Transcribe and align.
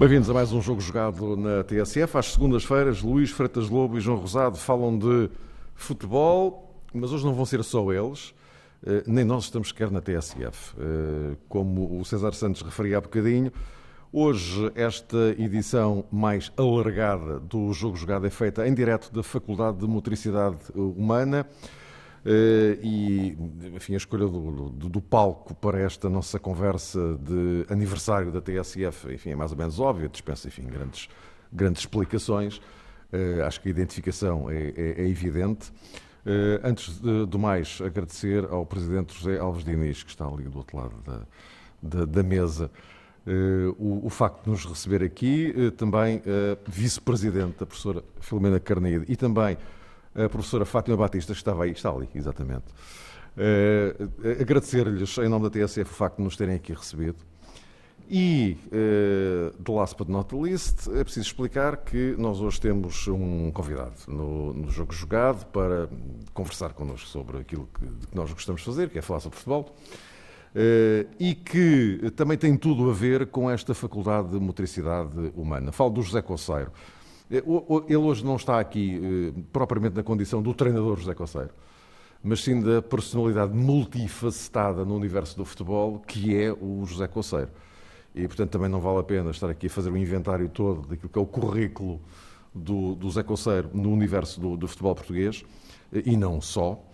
Bem-vindos 0.00 0.30
a 0.30 0.32
mais 0.32 0.50
um 0.50 0.62
jogo 0.62 0.80
jogado 0.80 1.36
na 1.36 1.62
TSF. 1.62 2.16
Às 2.16 2.32
segundas-feiras, 2.32 3.02
Luís 3.02 3.30
Freitas 3.30 3.68
Lobo 3.68 3.98
e 3.98 4.00
João 4.00 4.16
Rosado 4.16 4.56
falam 4.56 4.98
de 4.98 5.28
futebol, 5.74 6.74
mas 6.94 7.12
hoje 7.12 7.26
não 7.26 7.34
vão 7.34 7.44
ser 7.44 7.62
só 7.62 7.92
eles, 7.92 8.32
nem 9.06 9.24
nós 9.24 9.44
estamos 9.44 9.68
sequer 9.68 9.90
na 9.90 10.00
TSF. 10.00 10.74
Eh, 10.78 11.36
como 11.48 12.00
o 12.00 12.04
César 12.04 12.32
Santos 12.32 12.62
referia 12.62 12.98
há 12.98 13.00
bocadinho, 13.00 13.52
hoje 14.12 14.72
esta 14.74 15.34
edição 15.38 16.04
mais 16.10 16.50
alargada 16.56 17.38
do 17.40 17.72
jogo 17.72 17.96
jogado 17.96 18.26
é 18.26 18.30
feita 18.30 18.66
em 18.66 18.72
direto 18.72 19.12
da 19.12 19.22
Faculdade 19.22 19.78
de 19.78 19.86
Motricidade 19.86 20.58
Humana. 20.74 21.46
Uh, 22.22 22.76
e, 22.82 23.34
enfim, 23.74 23.94
a 23.94 23.96
escolha 23.96 24.26
do, 24.26 24.68
do, 24.68 24.88
do, 24.90 25.00
palco 25.00 25.54
para 25.54 25.80
esta 25.80 26.10
nossa 26.10 26.38
conversa 26.38 27.18
de 27.18 27.64
aniversário 27.72 28.30
da 28.30 28.42
TSF, 28.42 29.10
enfim, 29.14 29.30
é 29.30 29.34
mais 29.34 29.52
ou 29.52 29.56
menos 29.56 29.80
óbvia, 29.80 30.06
dispensa, 30.06 30.46
enfim, 30.46 30.64
grandes, 30.64 31.08
grandes 31.50 31.80
explicações. 31.80 32.60
Acho 33.46 33.62
que 33.62 33.68
a 33.68 33.70
identificação 33.70 34.50
é, 34.50 34.68
é, 34.76 35.02
é 35.02 35.08
evidente. 35.08 35.72
Uh, 36.24 36.60
antes 36.62 37.00
do 37.00 37.38
mais, 37.38 37.80
agradecer 37.80 38.44
ao 38.50 38.66
Presidente 38.66 39.14
José 39.18 39.38
Alves 39.38 39.64
Diniz, 39.64 40.02
que 40.02 40.10
está 40.10 40.26
ali 40.26 40.44
do 40.44 40.58
outro 40.58 40.76
lado 40.76 40.94
da, 41.04 41.22
da, 41.82 42.04
da 42.04 42.22
mesa, 42.22 42.70
o, 43.78 44.06
o, 44.06 44.10
facto 44.10 44.44
de 44.44 44.50
nos 44.50 44.64
receber 44.64 45.04
aqui, 45.04 45.54
também 45.76 46.20
a 46.26 46.58
Vice-Presidente, 46.68 47.62
a 47.62 47.66
professora 47.66 48.02
Filomena 48.18 48.58
Carneide, 48.58 49.04
e 49.08 49.14
também 49.14 49.56
a 50.14 50.28
professora 50.28 50.64
Fátima 50.64 50.96
Batista, 50.96 51.32
que 51.32 51.38
estava 51.38 51.64
aí, 51.64 51.70
está 51.70 51.90
ali, 51.90 52.08
exatamente. 52.14 52.64
Agradecer-lhes, 54.40 55.16
em 55.18 55.28
nome 55.28 55.48
da 55.48 55.50
TSF, 55.50 55.90
o 55.90 55.94
facto 55.94 56.16
de 56.16 56.24
nos 56.24 56.36
terem 56.36 56.56
aqui 56.56 56.72
recebido. 56.72 57.18
E, 58.12 58.56
uh, 58.72 59.72
last 59.72 59.96
but 59.96 60.08
not 60.08 60.34
least, 60.34 60.88
é 60.88 61.04
preciso 61.04 61.28
explicar 61.28 61.76
que 61.76 62.16
nós 62.18 62.40
hoje 62.40 62.60
temos 62.60 63.06
um 63.06 63.52
convidado 63.52 63.92
no, 64.08 64.52
no 64.52 64.68
jogo 64.68 64.92
jogado 64.92 65.46
para 65.52 65.88
conversar 66.34 66.72
connosco 66.72 67.06
sobre 67.06 67.38
aquilo 67.38 67.68
que, 67.72 67.86
que, 68.08 68.16
nós 68.16 68.32
gostamos 68.32 68.62
de 68.62 68.66
fazer, 68.66 68.90
que 68.90 68.98
é 68.98 69.02
falar 69.02 69.20
sobre 69.20 69.38
futebol, 69.38 69.76
uh, 70.56 71.08
e 71.20 71.36
que 71.36 72.10
também 72.16 72.36
tem 72.36 72.56
tudo 72.56 72.90
a 72.90 72.92
ver 72.92 73.28
com 73.28 73.48
esta 73.48 73.74
faculdade 73.74 74.30
de 74.30 74.40
motricidade 74.40 75.32
humana. 75.36 75.70
Falo 75.70 75.90
do 75.90 76.02
José 76.02 76.20
Conceiro. 76.20 76.72
É, 77.30 77.36
ele 77.36 77.96
hoje 77.96 78.24
não 78.24 78.34
está 78.34 78.58
aqui 78.58 79.00
eh, 79.00 79.40
propriamente 79.52 79.94
na 79.94 80.02
condição 80.02 80.42
do 80.42 80.52
treinador 80.52 80.98
José 80.98 81.14
Conceiro, 81.14 81.50
mas 82.24 82.42
sim 82.42 82.60
da 82.60 82.82
personalidade 82.82 83.54
multifacetada 83.54 84.84
no 84.84 84.96
universo 84.96 85.36
do 85.36 85.44
futebol, 85.44 86.00
que 86.00 86.34
é 86.34 86.52
o 86.52 86.84
José 86.84 87.06
Conceiro. 87.06 87.50
E, 88.14 88.26
portanto, 88.26 88.50
também 88.50 88.68
não 88.68 88.80
vale 88.80 88.98
a 88.98 89.02
pena 89.02 89.30
estar 89.30 89.48
aqui 89.48 89.66
a 89.66 89.70
fazer 89.70 89.90
o 89.90 89.92
um 89.92 89.96
inventário 89.96 90.48
todo 90.48 90.86
daquilo 90.86 91.08
que 91.08 91.18
é 91.18 91.22
o 91.22 91.26
currículo 91.26 92.00
do, 92.54 92.94
do 92.94 93.10
Zé 93.10 93.22
Conceiro 93.22 93.70
no 93.72 93.92
universo 93.92 94.40
do, 94.40 94.56
do 94.56 94.66
futebol 94.66 94.94
português, 94.94 95.44
eh, 95.92 96.02
e 96.06 96.16
não 96.16 96.40
só. 96.40 96.84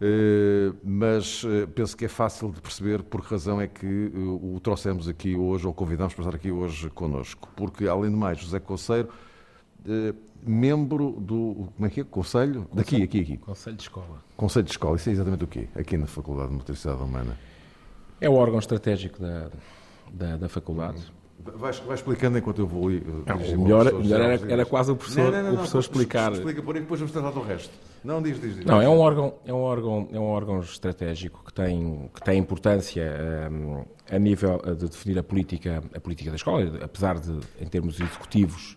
Uh, 0.00 0.76
mas 0.84 1.42
uh, 1.42 1.66
penso 1.74 1.96
que 1.96 2.04
é 2.04 2.08
fácil 2.08 2.52
de 2.52 2.60
perceber 2.60 3.02
por 3.02 3.20
que 3.20 3.32
razão 3.32 3.60
é 3.60 3.66
que 3.66 4.12
uh, 4.14 4.54
o 4.54 4.60
trouxemos 4.60 5.08
aqui 5.08 5.34
hoje, 5.34 5.66
ou 5.66 5.74
convidamos 5.74 6.14
para 6.14 6.24
estar 6.24 6.36
aqui 6.36 6.52
hoje 6.52 6.88
connosco. 6.90 7.48
Porque, 7.56 7.88
além 7.88 8.10
de 8.10 8.16
mais, 8.16 8.38
José 8.38 8.60
Conceiro 8.60 9.08
membro 10.42 11.12
do. 11.18 11.68
Como 11.74 11.86
é 11.86 11.90
que 11.90 12.00
é? 12.00 12.04
Conselho? 12.04 12.64
Conselho? 12.64 12.68
Daqui, 12.74 13.02
aqui, 13.02 13.20
aqui. 13.20 13.36
Conselho 13.38 13.76
de 13.76 13.82
Escola. 13.82 14.22
Conselho 14.36 14.64
de 14.64 14.70
Escola, 14.70 14.96
isso 14.96 15.08
é 15.08 15.12
exatamente 15.12 15.44
o 15.44 15.46
quê? 15.46 15.68
Aqui 15.74 15.96
na 15.96 16.06
Faculdade 16.06 16.48
de 16.50 16.54
Motricidade 16.54 17.02
Humana. 17.02 17.38
É 18.20 18.28
o 18.28 18.34
órgão 18.34 18.58
estratégico 18.58 19.20
da, 19.20 19.50
da, 20.12 20.36
da 20.36 20.48
faculdade. 20.48 21.12
Vai, 21.56 21.72
vai, 21.72 21.94
explicando 21.94 22.36
enquanto 22.36 22.58
eu 22.58 22.66
vou. 22.66 22.88
Uh, 22.88 23.24
não, 23.26 23.38
melhor, 23.38 23.92
melhor 23.94 24.20
era, 24.20 24.52
era, 24.52 24.66
quase 24.66 24.90
o 24.90 24.96
professor, 24.96 25.32
não, 25.32 25.42
não, 25.42 25.52
o 25.52 25.56
professor 25.56 25.78
explicar. 25.78 26.32
Explica 26.32 26.62
por 26.62 26.74
aí, 26.74 26.82
depois 26.82 27.00
vamos 27.00 27.12
tratar 27.12 27.30
do 27.30 27.40
resto. 27.40 27.72
Não, 28.04 28.20
diz, 28.20 28.40
diz, 28.40 28.56
diz. 28.56 28.64
Não, 28.64 28.82
é 28.82 28.88
um 28.88 28.98
órgão, 28.98 29.34
é 29.46 29.52
um 29.52 29.60
órgão, 29.60 30.08
é 30.12 30.18
um 30.18 30.26
órgão 30.26 30.60
estratégico 30.60 31.42
que 31.44 31.52
tem, 31.52 32.10
que 32.12 32.20
tem 32.22 32.38
importância 32.38 33.04
um, 33.50 33.84
a 34.10 34.18
nível 34.18 34.60
de 34.76 34.88
definir 34.88 35.18
a 35.18 35.22
política, 35.22 35.82
a 35.94 36.00
política 36.00 36.30
da 36.30 36.36
escola, 36.36 36.78
apesar 36.82 37.18
de, 37.18 37.38
em 37.60 37.66
termos 37.66 37.98
executivos, 37.98 38.76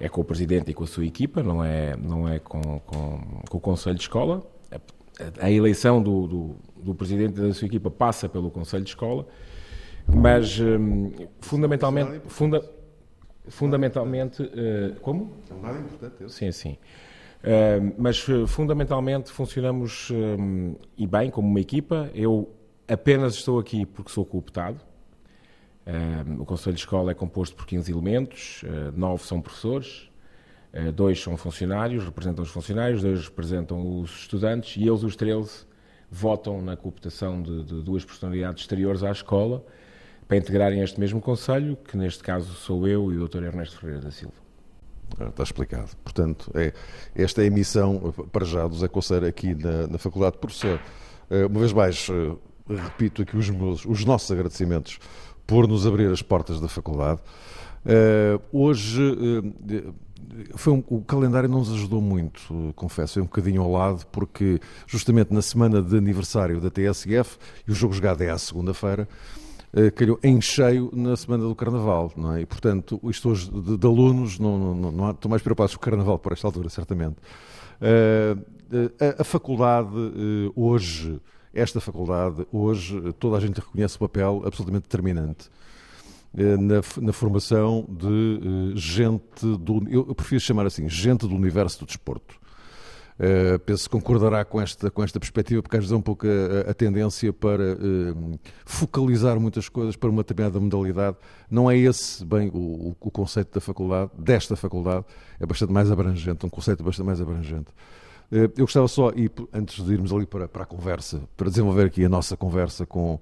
é 0.00 0.08
com 0.08 0.20
o 0.20 0.24
presidente 0.24 0.70
e 0.70 0.74
com 0.74 0.84
a 0.84 0.86
sua 0.86 1.04
equipa, 1.04 1.42
não 1.42 1.64
é, 1.64 1.96
não 1.96 2.28
é 2.28 2.38
com, 2.38 2.60
com, 2.80 3.20
com 3.48 3.58
o 3.58 3.60
Conselho 3.60 3.96
de 3.96 4.02
Escola. 4.02 4.46
A, 4.70 5.46
a 5.46 5.50
eleição 5.50 6.00
do, 6.00 6.26
do, 6.26 6.56
do, 6.76 6.94
presidente 6.94 7.38
e 7.38 7.48
da 7.48 7.52
sua 7.52 7.66
equipa 7.66 7.90
passa 7.90 8.28
pelo 8.28 8.50
Conselho 8.50 8.84
de 8.84 8.90
Escola, 8.90 9.26
mas 10.14 10.58
hum, 10.58 11.12
fundamentalmente. 11.40 12.20
Funda, 12.28 12.62
fundamentalmente. 13.48 14.42
Uh, 14.42 15.00
como? 15.00 15.32
É 15.50 15.54
um 15.54 15.62
dado 15.62 15.78
importante. 15.78 16.24
Esse. 16.24 16.34
Sim, 16.34 16.52
sim. 16.52 16.78
Uh, 17.42 17.94
mas 17.96 18.18
fundamentalmente 18.46 19.30
funcionamos 19.30 20.10
um, 20.10 20.74
e 20.96 21.06
bem 21.06 21.30
como 21.30 21.48
uma 21.48 21.60
equipa. 21.60 22.10
Eu 22.14 22.52
apenas 22.88 23.34
estou 23.34 23.58
aqui 23.58 23.86
porque 23.86 24.10
sou 24.10 24.24
cooptado 24.24 24.80
o 26.38 26.44
Conselho 26.44 26.74
de 26.74 26.80
Escola 26.80 27.12
é 27.12 27.14
composto 27.14 27.56
por 27.56 27.66
15 27.66 27.90
elementos, 27.90 28.62
uh, 28.62 28.92
9 28.94 29.24
são 29.24 29.40
professores, 29.40 30.10
uh, 30.74 30.92
dois 30.92 31.20
são 31.20 31.36
funcionários, 31.36 32.04
representam 32.04 32.44
os 32.44 32.50
funcionários, 32.50 33.02
dois 33.02 33.24
representam 33.24 34.00
os 34.00 34.10
estudantes 34.20 34.76
e 34.76 34.86
eles, 34.86 35.02
os 35.02 35.16
13, 35.16 35.66
votam 36.10 36.60
na 36.60 36.76
cooptação 36.76 37.42
de, 37.42 37.64
de 37.64 37.82
duas 37.82 38.04
personalidades 38.04 38.62
exteriores 38.62 39.02
à 39.02 39.10
escola 39.10 39.64
para 40.28 40.36
integrarem 40.36 40.82
este 40.82 41.00
mesmo 41.00 41.20
Conselho, 41.20 41.76
que 41.76 41.96
neste 41.96 42.22
caso 42.22 42.52
sou 42.52 42.86
eu 42.86 43.10
e 43.10 43.16
o 43.16 43.26
Dr. 43.26 43.44
Ernesto 43.44 43.78
Ferreira 43.78 44.02
da 44.02 44.10
Silva. 44.10 44.34
Ah, 45.18 45.28
está 45.28 45.42
explicado. 45.42 45.88
Portanto, 46.04 46.52
é, 46.54 46.74
esta 47.14 47.40
é 47.40 47.44
a 47.44 47.46
emissão 47.46 48.14
para 48.30 48.44
já 48.44 48.68
do 48.68 48.76
Zé 48.76 48.88
Conceiro 48.88 49.26
aqui 49.26 49.54
na, 49.54 49.86
na 49.86 49.98
Faculdade. 49.98 50.36
Professor, 50.36 50.78
eh, 51.30 51.46
uma 51.46 51.58
vez 51.60 51.72
mais, 51.72 52.08
eh, 52.10 52.36
repito 52.68 53.22
aqui 53.22 53.36
os, 53.36 53.48
meus, 53.48 53.86
os 53.86 54.04
nossos 54.04 54.30
agradecimentos 54.30 54.98
por 55.46 55.66
nos 55.66 55.86
abrir 55.86 56.12
as 56.12 56.20
portas 56.20 56.60
da 56.60 56.68
faculdade. 56.68 57.20
Uh, 57.86 58.42
hoje 58.52 59.00
uh, 59.00 59.94
foi 60.54 60.74
um, 60.74 60.84
o 60.88 61.00
calendário 61.00 61.48
não 61.48 61.60
nos 61.60 61.72
ajudou 61.72 62.02
muito, 62.02 62.42
uh, 62.52 62.72
confesso, 62.74 63.14
foi 63.14 63.22
um 63.22 63.26
bocadinho 63.26 63.62
ao 63.62 63.72
lado, 63.72 64.04
porque 64.12 64.60
justamente 64.86 65.32
na 65.32 65.40
semana 65.40 65.80
de 65.80 65.96
aniversário 65.96 66.60
da 66.60 66.68
TSF, 66.68 67.38
e 67.66 67.72
o 67.72 67.74
jogo 67.74 67.94
jogado 67.94 68.20
é 68.20 68.28
à 68.28 68.36
segunda-feira, 68.36 69.08
calhou 69.96 70.18
em 70.22 70.40
cheio 70.40 70.90
na 70.92 71.16
semana 71.16 71.44
do 71.44 71.54
Carnaval, 71.54 72.12
não 72.16 72.34
é? 72.34 72.40
E, 72.40 72.46
portanto, 72.46 73.00
isto 73.04 73.28
hoje 73.28 73.50
de, 73.50 73.76
de 73.76 73.86
alunos, 73.86 74.38
não, 74.38 74.74
não, 74.74 74.92
não, 74.92 75.10
estou 75.10 75.28
mais 75.28 75.42
preocupado 75.42 75.70
com 75.72 75.76
o 75.76 75.80
Carnaval 75.80 76.18
por 76.18 76.32
esta 76.32 76.46
altura, 76.46 76.68
certamente. 76.68 77.16
A, 77.80 79.20
a, 79.22 79.24
faculdade 79.24 79.90
hoje 80.56 81.20
esta 81.52 81.80
faculdade, 81.80 82.46
hoje, 82.52 83.12
toda 83.18 83.36
a 83.36 83.40
gente 83.40 83.60
reconhece 83.60 83.96
o 83.96 84.00
papel 84.00 84.42
absolutamente 84.44 84.84
determinante 84.84 85.50
eh, 86.36 86.56
na, 86.56 86.80
na 87.00 87.12
formação 87.12 87.86
de 87.88 88.06
uh, 88.06 88.76
gente 88.76 89.56
do. 89.58 89.88
Eu, 89.88 90.14
prefiro 90.14 90.40
chamar 90.40 90.66
assim, 90.66 90.88
gente 90.88 91.26
do 91.26 91.34
universo 91.34 91.80
do 91.80 91.86
desporto. 91.86 92.38
Uh, 93.18 93.58
penso 93.58 93.84
que 93.84 93.90
concordará 93.90 94.44
com 94.44 94.60
esta, 94.60 94.90
com 94.90 95.02
esta 95.02 95.18
perspectiva, 95.18 95.60
porque 95.60 95.76
às 95.76 95.82
vezes 95.82 95.92
é 95.92 95.96
um 95.96 96.00
pouco 96.00 96.24
a, 96.24 96.70
a 96.70 96.74
tendência 96.74 97.32
para 97.32 97.74
uh, 97.74 98.38
focalizar 98.64 99.40
muitas 99.40 99.68
coisas 99.68 99.96
para 99.96 100.08
uma 100.08 100.22
determinada 100.22 100.60
modalidade. 100.60 101.16
Não 101.50 101.68
é 101.68 101.76
esse, 101.76 102.24
bem, 102.24 102.48
o, 102.54 102.94
o 103.00 103.10
conceito 103.10 103.52
da 103.54 103.60
faculdade, 103.60 104.12
desta 104.16 104.54
faculdade, 104.54 105.04
é 105.40 105.46
bastante 105.46 105.72
mais 105.72 105.90
abrangente, 105.90 106.46
um 106.46 106.48
conceito 106.48 106.84
bastante 106.84 107.06
mais 107.06 107.20
abrangente. 107.20 107.72
Eh, 108.30 108.50
eu 108.56 108.64
gostava 108.64 108.88
só, 108.88 109.10
e 109.10 109.30
antes 109.52 109.84
de 109.84 109.92
irmos 109.92 110.12
ali 110.12 110.26
para, 110.26 110.48
para 110.48 110.62
a 110.62 110.66
conversa, 110.66 111.22
para 111.36 111.48
desenvolver 111.48 111.86
aqui 111.86 112.04
a 112.04 112.08
nossa 112.08 112.36
conversa 112.36 112.84
com, 112.86 113.18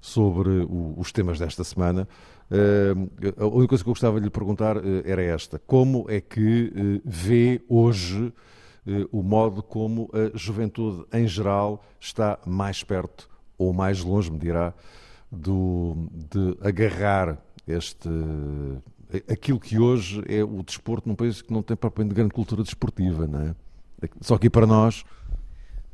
sobre 0.00 0.50
o, 0.60 0.94
os 0.96 1.12
temas 1.12 1.38
desta 1.38 1.64
semana, 1.64 2.08
eh, 2.50 2.94
a 3.38 3.46
única 3.46 3.68
coisa 3.68 3.84
que 3.84 3.90
eu 3.90 3.92
gostava 3.92 4.18
de 4.18 4.24
lhe 4.24 4.30
perguntar 4.30 4.76
eh, 4.76 5.02
era 5.04 5.22
esta: 5.22 5.58
como 5.66 6.06
é 6.08 6.20
que 6.20 7.00
vê 7.04 7.60
hoje 7.68 8.32
o 9.10 9.22
modo 9.22 9.62
como 9.62 10.10
a 10.12 10.36
juventude 10.36 11.04
em 11.12 11.26
geral 11.26 11.84
está 12.00 12.38
mais 12.46 12.82
perto 12.82 13.28
ou 13.58 13.72
mais 13.72 14.02
longe, 14.02 14.30
me 14.30 14.38
dirá, 14.38 14.72
do, 15.30 16.08
de 16.12 16.56
agarrar 16.60 17.38
este 17.66 18.08
aquilo 19.30 19.60
que 19.60 19.78
hoje 19.78 20.22
é 20.28 20.42
o 20.42 20.62
desporto 20.62 21.08
num 21.08 21.14
país 21.14 21.40
que 21.40 21.52
não 21.52 21.62
tem 21.62 21.76
propriamente 21.76 22.14
grande 22.14 22.32
cultura 22.32 22.62
desportiva, 22.62 23.26
não 23.26 23.40
é? 23.40 23.54
Só 24.20 24.34
aqui 24.34 24.50
para 24.50 24.66
nós. 24.66 25.04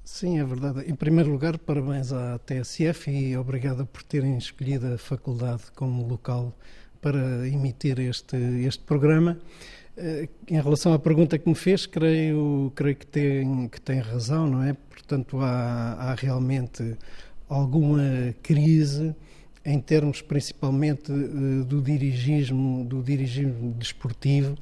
Sim, 0.05 0.41
é 0.41 0.45
verdade. 0.45 0.91
Em 0.91 0.95
primeiro 0.95 1.31
lugar, 1.31 1.59
parabéns 1.59 2.13
à 2.13 2.39
TSF 2.39 3.11
e 3.11 3.37
obrigado 3.37 3.87
por 3.87 4.03
terem 4.03 4.37
escolhido 4.37 4.93
a 4.93 4.99
faculdade 4.99 5.65
como 5.77 6.07
local 6.07 6.53
para 7.01 7.47
emitir 7.47 8.01
este, 8.01 8.37
este 8.37 8.83
programa. 8.85 9.39
Eh, 9.97 10.29
em 10.49 10.61
relação 10.61 10.93
à 10.95 10.99
pergunta 10.99 11.39
que 11.39 11.49
me 11.49 11.55
fez, 11.55 11.85
creio, 11.85 12.73
creio 12.75 12.97
que, 12.97 13.07
tem, 13.07 13.69
que 13.69 13.81
tem 13.81 14.01
razão, 14.01 14.47
não 14.47 14.63
é? 14.63 14.73
Portanto, 14.73 15.39
há, 15.41 15.93
há 15.99 16.15
realmente 16.15 16.97
alguma 17.49 18.35
crise 18.43 19.15
em 19.65 19.79
termos 19.79 20.23
principalmente 20.23 21.13
eh, 21.13 21.65
do 21.65 21.81
dirigismo, 21.83 22.85
do 22.85 23.03
dirigismo 23.03 23.75
desportivo 23.75 24.57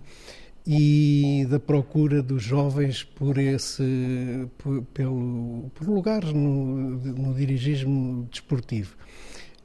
e 0.67 1.47
da 1.49 1.59
procura 1.59 2.23
dos 2.23 2.43
jovens 2.43 3.03
por 3.03 3.38
esse 3.38 4.49
por, 4.59 4.82
pelo, 4.93 5.71
por 5.75 5.88
lugares 5.88 6.32
no, 6.32 6.97
no 6.99 7.35
dirigismo 7.35 8.29
desportivo. 8.31 8.97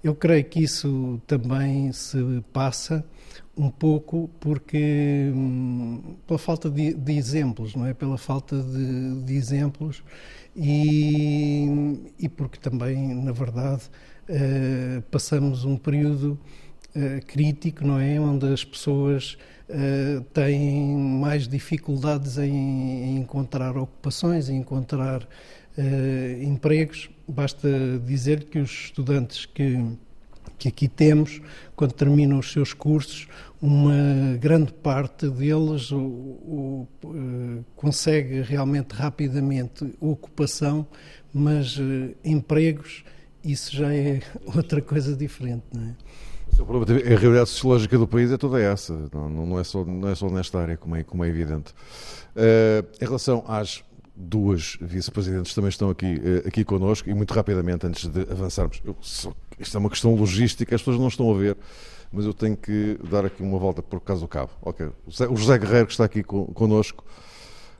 Eu 0.04 0.16
creio 0.16 0.46
que 0.46 0.62
isso 0.62 1.20
também 1.28 1.92
se 1.92 2.18
passa 2.54 3.04
um 3.58 3.70
pouco 3.70 4.30
porque 4.40 5.32
hum, 5.34 6.16
pela 6.28 6.40
falta 6.40 6.70
de, 6.70 6.94
de, 6.94 7.14
exemplos, 7.14 7.76
não 7.76 7.86
é? 7.86 7.94
Pela 7.94 8.18
falta 8.18 8.62
de, 8.62 9.22
de 9.24 9.34
exemplos 9.36 10.04
e, 10.56 11.68
e, 12.18 12.30
porque 12.30 12.58
também, 12.58 13.14
na 13.14 13.32
verdade, 13.32 13.84
uh, 14.30 15.02
passamos 15.12 15.66
um 15.66 15.76
período 15.76 16.40
uh, 16.96 17.26
crítico, 17.26 17.86
não 17.86 18.00
é? 18.00 18.20
Onde 18.20 18.48
as 18.48 18.64
pessoas 18.64 19.38
uh, 19.70 20.22
têm 20.34 20.96
mais 20.96 21.48
dificuldades 21.48 22.38
em, 22.38 22.54
em, 22.54 23.18
encontrar 23.18 23.78
ocupações, 23.78 24.50
em 24.50 24.58
encontrar 24.58 25.28
empregos. 26.42 27.10
Basta 27.28 27.68
dizer 28.06 28.46
que 28.46 28.60
os 28.60 28.72
estudantes 28.72 29.46
que, 29.46 29.86
que 30.58 30.68
aqui 30.68 30.88
temos, 30.88 31.42
quando 31.76 31.94
terminam 31.94 32.40
os 32.40 32.52
seus 32.52 32.74
cursos, 32.74 33.28
uma 33.62 34.38
grande 34.40 34.72
parte 34.74 35.28
deles 35.30 35.92
o, 35.92 35.98
o, 35.98 36.88
uh, 37.04 37.66
consegue 37.76 38.42
realmente 38.42 38.94
rapidamente 38.94 39.94
ocupação, 40.00 40.86
mas 41.34 41.78
empregos, 42.24 43.04
isso 43.44 43.76
já 43.76 43.94
é 43.94 44.22
outra 44.56 44.82
coisa 44.82 45.16
diferente, 45.16 45.64
não 45.74 45.84
é? 45.84 45.96
A 46.58 47.20
realidade 47.20 47.50
sociológica 47.50 47.98
do 47.98 48.08
país 48.08 48.32
é 48.32 48.38
toda 48.38 48.62
essa, 48.62 49.10
não, 49.14 49.30
não, 49.30 49.60
é, 49.60 49.64
só, 49.64 49.84
não 49.84 50.08
é 50.08 50.16
só 50.16 50.30
nesta 50.30 50.60
área, 50.60 50.78
como 50.78 50.96
é, 50.96 51.04
como 51.04 51.26
é 51.26 51.28
evidente. 51.28 51.74
Uh, 52.34 52.86
em 53.02 53.06
relação 53.06 53.44
às 53.46 53.84
duas 54.16 54.78
vice-presidentes 54.80 55.54
também 55.54 55.70
estão 55.70 55.90
aqui, 55.90 56.16
aqui 56.48 56.64
connosco 56.64 57.10
e 57.10 57.14
muito 57.14 57.34
rapidamente, 57.34 57.86
antes 57.86 58.08
de 58.08 58.22
avançarmos, 58.22 58.82
eu, 58.86 58.96
isto 59.60 59.76
é 59.76 59.80
uma 59.80 59.90
questão 59.90 60.16
logística, 60.16 60.76
as 60.76 60.82
pessoas 60.82 61.00
não 61.00 61.08
estão 61.08 61.32
a 61.32 61.38
ver, 61.38 61.58
mas 62.12 62.26
eu 62.26 62.34
tenho 62.34 62.56
que 62.56 62.98
dar 63.10 63.26
aqui 63.26 63.42
uma 63.44 63.58
volta 63.58 63.82
por 63.82 64.00
causa 64.02 64.22
do 64.22 64.28
cabo. 64.28 64.52
Okay. 64.62 64.88
O 65.30 65.36
José 65.36 65.58
Guerreiro, 65.58 65.88
que 65.88 65.94
está 65.94 66.06
aqui 66.06 66.24
con, 66.24 66.46
connosco, 66.48 67.04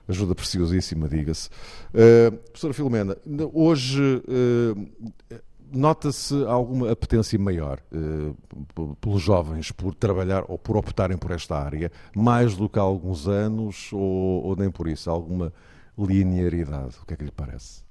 ajuda 0.08 0.34
preciosíssima, 0.34 1.08
diga-se. 1.08 1.48
Uh, 1.88 2.36
professora 2.36 2.74
Filomena, 2.74 3.16
hoje 3.52 4.02
uh, 4.02 5.36
nota-se 5.72 6.34
alguma 6.44 6.90
apetência 6.90 7.38
maior 7.38 7.80
uh, 7.92 8.96
pelos 8.96 9.22
jovens 9.22 9.72
por 9.72 9.94
trabalhar 9.94 10.44
ou 10.48 10.58
por 10.58 10.76
optarem 10.76 11.16
por 11.16 11.30
esta 11.30 11.56
área, 11.56 11.90
mais 12.14 12.54
do 12.54 12.68
que 12.68 12.78
há 12.78 12.82
alguns 12.82 13.26
anos, 13.26 13.90
ou, 13.92 14.44
ou 14.44 14.56
nem 14.56 14.70
por 14.70 14.88
isso? 14.88 15.10
Alguma 15.10 15.52
linearidade? 15.98 16.96
O 17.02 17.06
que 17.06 17.14
é 17.14 17.16
que 17.16 17.24
lhe 17.24 17.32
parece? 17.32 17.84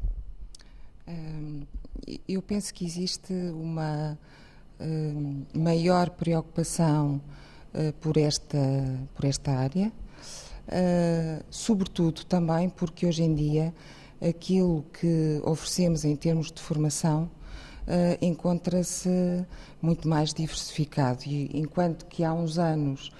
Eu 2.27 2.41
penso 2.41 2.73
que 2.73 2.85
existe 2.85 3.33
uma 3.53 4.17
maior 5.53 6.09
preocupação 6.09 7.21
uh, 7.73 7.93
por, 7.93 8.17
esta, 8.17 8.57
por 9.13 9.25
esta 9.25 9.51
área, 9.51 9.87
uh, 9.87 11.43
sobretudo 11.49 12.25
também 12.25 12.69
porque 12.69 13.05
hoje 13.05 13.23
em 13.23 13.33
dia 13.33 13.73
aquilo 14.21 14.85
que 14.99 15.41
oferecemos 15.43 16.05
em 16.05 16.15
termos 16.15 16.51
de 16.51 16.61
formação 16.61 17.29
uh, 17.87 18.17
encontra-se 18.21 19.45
muito 19.81 20.07
mais 20.07 20.33
diversificado. 20.33 21.23
E 21.25 21.49
enquanto 21.53 22.05
que 22.05 22.23
há 22.23 22.33
uns 22.33 22.57
anos 22.57 23.11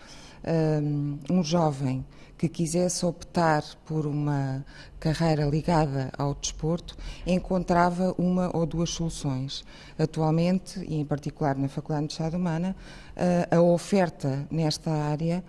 um, 0.48 1.20
um 1.30 1.44
jovem 1.44 2.06
que 2.38 2.50
quisesse 2.50 3.06
optar 3.06 3.64
por 3.86 4.06
uma 4.06 4.66
carreira 5.00 5.46
ligada 5.46 6.12
ao 6.18 6.36
desporto 6.36 6.98
encontrava 7.26 8.14
uma 8.18 8.56
ou 8.56 8.66
duas 8.66 8.90
soluções. 8.90 9.64
Atualmente, 9.98 10.80
e 10.82 10.96
em 10.96 11.06
particular 11.06 11.56
na 11.56 11.70
Faculdade 11.70 12.08
de 12.08 12.14
Estado 12.14 12.36
Humana, 12.36 12.76
a 13.50 13.62
oferta 13.62 14.46
nesta 14.52 14.92
área, 14.92 15.42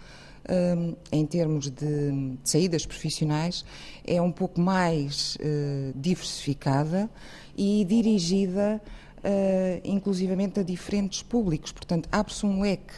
em 1.11 1.27
termos 1.27 1.71
de 1.71 2.39
saídas 2.45 2.87
profissionais, 2.87 3.65
é 4.07 4.23
um 4.23 4.31
pouco 4.31 4.61
mais 4.61 5.37
eh, 5.41 5.91
diversificada 5.97 7.11
e 7.57 7.85
dirigida 7.85 8.81
uh, 9.27 9.81
inclusivamente 9.85 10.61
a 10.61 10.63
diferentes 10.63 11.23
públicos. 11.23 11.73
Portanto, 11.73 12.09
abre-se 12.13 12.45
um 12.45 12.61
leque 12.61 12.95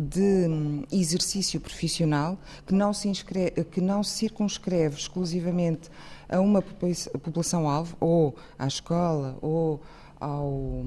de 0.00 0.48
um, 0.48 0.84
exercício 0.90 1.60
profissional 1.60 2.38
que 2.66 2.74
não, 2.74 2.92
se 2.92 3.08
inscreve, 3.08 3.64
que 3.64 3.80
não 3.80 4.02
se 4.02 4.16
circunscreve 4.18 4.96
exclusivamente 4.96 5.90
a 6.28 6.40
uma 6.40 6.62
população-alvo, 6.62 7.96
ou 8.00 8.34
à 8.58 8.66
escola, 8.66 9.36
ou 9.42 9.80
ao, 10.18 10.84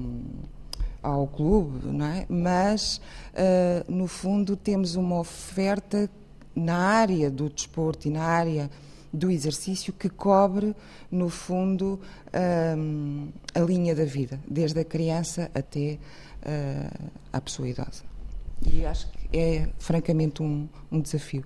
ao 1.02 1.26
clube, 1.28 1.86
não 1.86 2.06
é? 2.06 2.26
mas, 2.28 3.00
uh, 3.34 3.92
no 3.92 4.06
fundo, 4.06 4.56
temos 4.56 4.96
uma 4.96 5.20
oferta 5.20 6.10
na 6.56 6.76
área 6.76 7.30
do 7.30 7.50
desporto 7.50 8.08
e 8.08 8.10
na 8.10 8.22
área 8.22 8.70
do 9.12 9.30
exercício 9.30 9.92
que 9.92 10.08
cobre, 10.08 10.74
no 11.10 11.28
fundo, 11.28 12.00
um, 12.76 13.28
a 13.54 13.60
linha 13.60 13.94
da 13.94 14.04
vida, 14.04 14.40
desde 14.48 14.80
a 14.80 14.84
criança 14.84 15.50
até 15.54 15.98
uh, 16.42 17.10
à 17.32 17.40
pessoa 17.40 17.68
idosa. 17.68 18.13
E 18.72 18.84
acho 18.84 19.10
que 19.10 19.36
é, 19.36 19.68
francamente, 19.78 20.42
um, 20.42 20.68
um 20.90 21.00
desafio. 21.00 21.44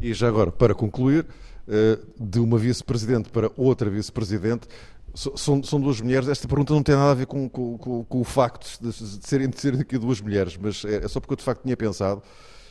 E 0.00 0.12
já 0.14 0.28
agora, 0.28 0.50
para 0.50 0.74
concluir, 0.74 1.26
uh, 1.66 2.24
de 2.24 2.38
uma 2.38 2.58
vice-presidente 2.58 3.30
para 3.30 3.50
outra 3.56 3.90
vice-presidente, 3.90 4.68
são, 5.14 5.62
são, 5.62 5.80
duas 5.80 6.00
mulheres. 6.00 6.28
Esta 6.28 6.46
pergunta 6.46 6.72
não 6.72 6.82
tem 6.82 6.94
nada 6.94 7.10
a 7.10 7.14
ver 7.14 7.26
com, 7.26 7.48
com, 7.48 7.76
com, 7.76 8.04
com 8.04 8.20
o 8.20 8.24
facto 8.24 8.78
de, 8.80 8.92
serem, 8.92 9.48
de 9.48 9.60
serem 9.60 9.80
aqui 9.80 9.98
duas 9.98 10.20
mulheres, 10.20 10.56
mas 10.56 10.84
é, 10.84 11.04
é 11.04 11.08
só 11.08 11.18
porque 11.18 11.32
eu 11.32 11.36
de 11.36 11.42
facto 11.42 11.62
tinha 11.62 11.76
pensado 11.76 12.22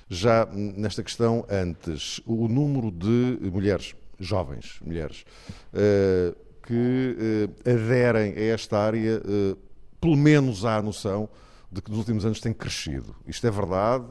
já 0.10 0.48
nesta 0.54 1.04
questão 1.04 1.46
antes. 1.50 2.22
O 2.26 2.48
número 2.48 2.90
de 2.90 3.38
mulheres, 3.52 3.96
jovens 4.20 4.80
mulheres, 4.82 5.26
uh, 5.74 6.36
que 6.66 7.18
uh, 7.64 7.70
aderem 7.70 8.34
a 8.34 8.54
esta 8.54 8.78
área, 8.78 9.22
pelo 10.00 10.16
menos 10.16 10.64
há 10.64 10.78
a 10.78 10.82
noção 10.82 11.30
de 11.72 11.82
que 11.82 11.90
nos 11.90 12.00
últimos 12.00 12.26
anos 12.26 12.40
tem 12.40 12.54
crescido. 12.54 13.16
Isto 13.28 13.48
é 13.48 13.52
verdade? 13.52 14.06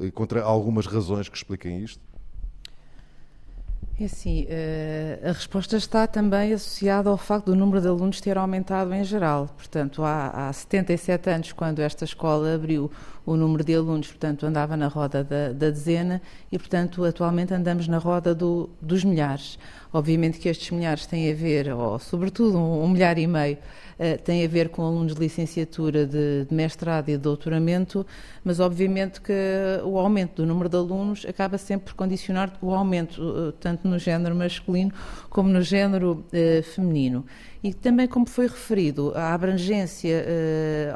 Encontra 0.00 0.42
algumas 0.42 0.86
razões 0.86 1.28
que 1.28 1.36
expliquem 1.36 1.82
isto? 1.82 2.00
É 4.00 4.06
assim, 4.06 4.44
eh, 4.48 5.20
a 5.22 5.28
resposta 5.28 5.76
está 5.76 6.04
também 6.04 6.52
associada 6.52 7.08
ao 7.08 7.16
facto 7.16 7.46
do 7.46 7.54
número 7.54 7.80
de 7.80 7.86
alunos 7.86 8.20
ter 8.20 8.36
aumentado 8.36 8.92
em 8.92 9.04
geral. 9.04 9.48
Portanto, 9.56 10.02
há, 10.02 10.48
há 10.48 10.52
77 10.52 11.30
anos, 11.30 11.52
quando 11.52 11.78
esta 11.78 12.04
escola 12.04 12.56
abriu, 12.56 12.90
o 13.24 13.36
número 13.36 13.62
de 13.62 13.72
alunos, 13.72 14.08
portanto, 14.08 14.46
andava 14.46 14.76
na 14.76 14.88
roda 14.88 15.22
da, 15.22 15.52
da 15.52 15.70
dezena 15.70 16.20
e, 16.50 16.58
portanto, 16.58 17.04
atualmente 17.04 17.54
andamos 17.54 17.86
na 17.86 17.98
roda 17.98 18.34
do, 18.34 18.68
dos 18.82 19.04
milhares. 19.04 19.60
Obviamente 19.94 20.40
que 20.40 20.48
estes 20.48 20.72
milhares 20.72 21.06
têm 21.06 21.30
a 21.30 21.34
ver, 21.36 21.72
ou 21.72 22.00
sobretudo 22.00 22.58
um, 22.58 22.82
um 22.82 22.88
milhar 22.88 23.16
e 23.16 23.28
meio, 23.28 23.58
uh, 23.96 24.44
a 24.44 24.48
ver 24.48 24.68
com 24.68 24.82
alunos 24.82 25.14
de 25.14 25.20
licenciatura, 25.20 26.04
de, 26.04 26.46
de, 26.46 26.52
mestrado 26.52 27.10
e 27.10 27.12
de 27.12 27.18
doutoramento, 27.18 28.04
mas 28.42 28.58
obviamente 28.58 29.20
que 29.20 29.32
o 29.84 29.96
aumento 29.96 30.42
do 30.42 30.46
número 30.46 30.68
de 30.68 30.76
alunos 30.76 31.24
acaba 31.24 31.56
sempre 31.58 31.86
por 31.86 31.94
condicionar 31.94 32.52
o 32.60 32.74
aumento, 32.74 33.22
uh, 33.22 33.52
tanto 33.52 33.86
no 33.86 33.96
género 33.96 34.34
masculino 34.34 34.92
como 35.30 35.48
no 35.48 35.62
género 35.62 36.24
uh, 36.26 36.62
feminino. 36.64 37.24
E 37.62 37.72
também, 37.72 38.08
como 38.08 38.26
foi 38.26 38.46
referido, 38.46 39.12
a 39.14 39.32
abrangência 39.32 40.22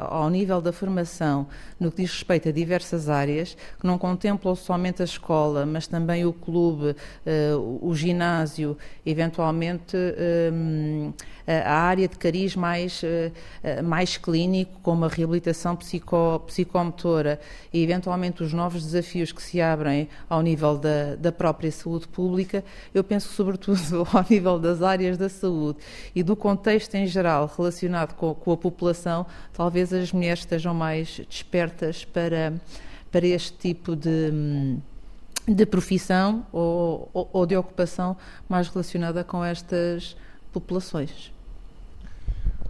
ao 0.07 0.29
nível 0.29 0.61
da 0.61 0.71
formação 0.71 1.47
no 1.79 1.89
que 1.89 2.03
diz 2.03 2.11
respeito 2.11 2.47
a 2.47 2.51
diversas 2.51 3.09
áreas, 3.09 3.57
que 3.79 3.87
não 3.87 3.97
contemplam 3.97 4.53
somente 4.53 5.01
a 5.01 5.05
escola, 5.05 5.65
mas 5.65 5.87
também 5.87 6.27
o 6.27 6.31
clube, 6.31 6.95
o 7.81 7.95
ginásio, 7.95 8.77
eventualmente 9.05 9.95
uh, 9.95 11.13
a 11.47 11.73
área 11.73 12.07
de 12.07 12.15
cariz 12.15 12.55
mais 12.55 12.69
mais, 12.79 13.03
uh, 13.03 13.83
mais 13.83 14.17
clínico, 14.17 14.79
como 14.81 15.05
a 15.05 15.07
reabilitação 15.07 15.75
psico, 15.75 16.39
psicomotora 16.47 17.39
e 17.73 17.83
eventualmente 17.83 18.43
os 18.43 18.53
novos 18.53 18.83
desafios 18.83 19.31
que 19.31 19.41
se 19.41 19.61
abrem 19.61 20.07
ao 20.29 20.41
nível 20.41 20.77
da, 20.77 21.15
da 21.15 21.31
própria 21.31 21.71
saúde 21.71 22.07
pública, 22.07 22.63
eu 22.93 23.03
penso 23.03 23.33
sobretudo 23.33 24.07
ao 24.13 24.25
nível 24.29 24.59
das 24.59 24.81
áreas 24.81 25.17
da 25.17 25.29
saúde 25.29 25.79
e 26.15 26.23
do 26.23 26.35
contexto 26.35 26.95
em 26.95 27.05
geral 27.05 27.51
relacionado 27.55 28.13
com, 28.15 28.33
com 28.33 28.51
a 28.51 28.57
população, 28.57 29.25
talvez 29.53 29.91
as 29.93 30.11
mulheres 30.11 30.39
estejam 30.39 30.73
mais 30.73 31.21
despertas 31.29 32.05
para, 32.05 32.53
para 33.11 33.27
este 33.27 33.57
tipo 33.57 33.95
de. 33.95 34.77
De 35.49 35.65
profissão 35.65 36.45
ou, 36.51 37.09
ou, 37.11 37.29
ou 37.33 37.45
de 37.45 37.57
ocupação 37.57 38.15
mais 38.47 38.67
relacionada 38.67 39.23
com 39.23 39.43
estas 39.43 40.15
populações. 40.53 41.33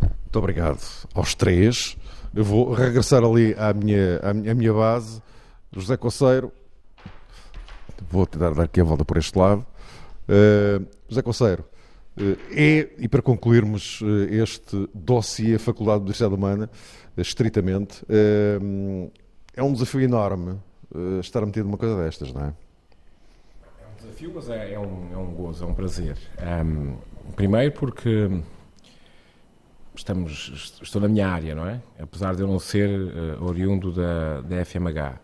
Muito 0.01 0.39
obrigado 0.39 0.79
aos 1.13 1.35
três. 1.35 1.97
Eu 2.33 2.43
vou 2.43 2.71
regressar 2.71 3.23
ali 3.23 3.53
à 3.57 3.73
minha, 3.73 4.19
à 4.19 4.33
minha, 4.33 4.51
à 4.51 4.55
minha 4.55 4.73
base. 4.73 5.21
José 5.75 5.97
Conceiro, 5.97 6.51
vou 8.09 8.25
tentar 8.25 8.51
dar 8.51 8.63
aqui 8.63 8.79
a 8.79 8.83
volta 8.83 9.03
por 9.03 9.17
este 9.17 9.37
lado. 9.37 9.65
Uh, 10.27 10.85
José 11.07 11.21
Conceiro, 11.21 11.65
uh, 12.17 12.37
é, 12.51 12.89
e 12.99 13.07
para 13.07 13.21
concluirmos 13.21 14.01
uh, 14.01 14.23
este 14.29 14.87
dossiê 14.93 15.57
Faculdade 15.57 15.99
de 15.99 16.03
Universidade 16.03 16.33
Humana, 16.35 16.69
estritamente, 17.17 18.03
é 19.53 19.61
um 19.61 19.73
desafio 19.73 20.01
enorme 20.01 20.57
estar 21.19 21.45
metido 21.45 21.65
numa 21.65 21.77
coisa 21.77 22.01
destas, 22.01 22.31
não 22.31 22.45
é? 22.45 22.53
Desafio, 24.19 24.31
mas 24.35 24.49
é, 24.49 24.73
é, 24.73 24.79
um, 24.79 25.13
é 25.13 25.17
um 25.17 25.33
gozo, 25.33 25.63
é 25.63 25.67
um 25.67 25.73
prazer. 25.73 26.17
Um, 26.65 26.97
primeiro 27.35 27.71
porque 27.71 28.29
estamos, 29.95 30.77
estou 30.81 31.01
na 31.01 31.07
minha 31.07 31.27
área, 31.27 31.55
não 31.55 31.65
é? 31.65 31.81
Apesar 31.99 32.35
de 32.35 32.41
eu 32.41 32.47
não 32.47 32.59
ser 32.59 32.89
uh, 32.89 33.43
oriundo 33.43 33.91
da, 33.91 34.41
da 34.41 34.65
FMH. 34.65 35.19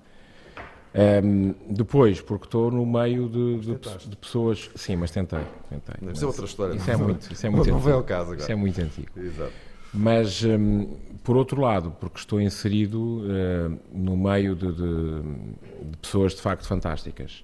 Um, 1.23 1.53
depois, 1.69 2.21
porque 2.21 2.45
estou 2.45 2.71
no 2.71 2.85
meio 2.85 3.27
de, 3.27 3.59
de, 3.59 3.75
de, 4.07 4.15
pessoas. 4.15 4.69
Sim, 4.75 4.95
mas 4.95 5.11
tentei. 5.11 5.41
tentei 5.69 5.95
Deve 6.01 6.17
ser 6.17 6.25
outra 6.25 6.45
história. 6.45 6.75
Isso 6.75 6.89
é 6.89 6.95
muito, 6.95 7.33
isso 7.33 7.45
é 7.45 7.49
muito 7.49 7.67
não 7.67 7.75
antigo. 7.75 7.89
Não 7.89 7.97
ao 7.97 8.03
caso 8.03 8.23
agora. 8.23 8.39
Isso 8.39 8.51
é 8.51 8.55
muito 8.55 8.81
antigo. 8.81 9.09
Exato. 9.17 9.51
Mas, 9.93 10.43
um, 10.43 10.97
por 11.23 11.35
outro 11.35 11.61
lado, 11.61 11.91
porque 11.99 12.17
estou 12.17 12.39
inserido 12.39 12.97
uh, 12.97 13.79
no 13.93 14.15
meio 14.15 14.55
de, 14.55 14.71
de, 14.71 15.97
pessoas 16.01 16.33
de 16.33 16.41
facto 16.41 16.65
fantásticas. 16.65 17.43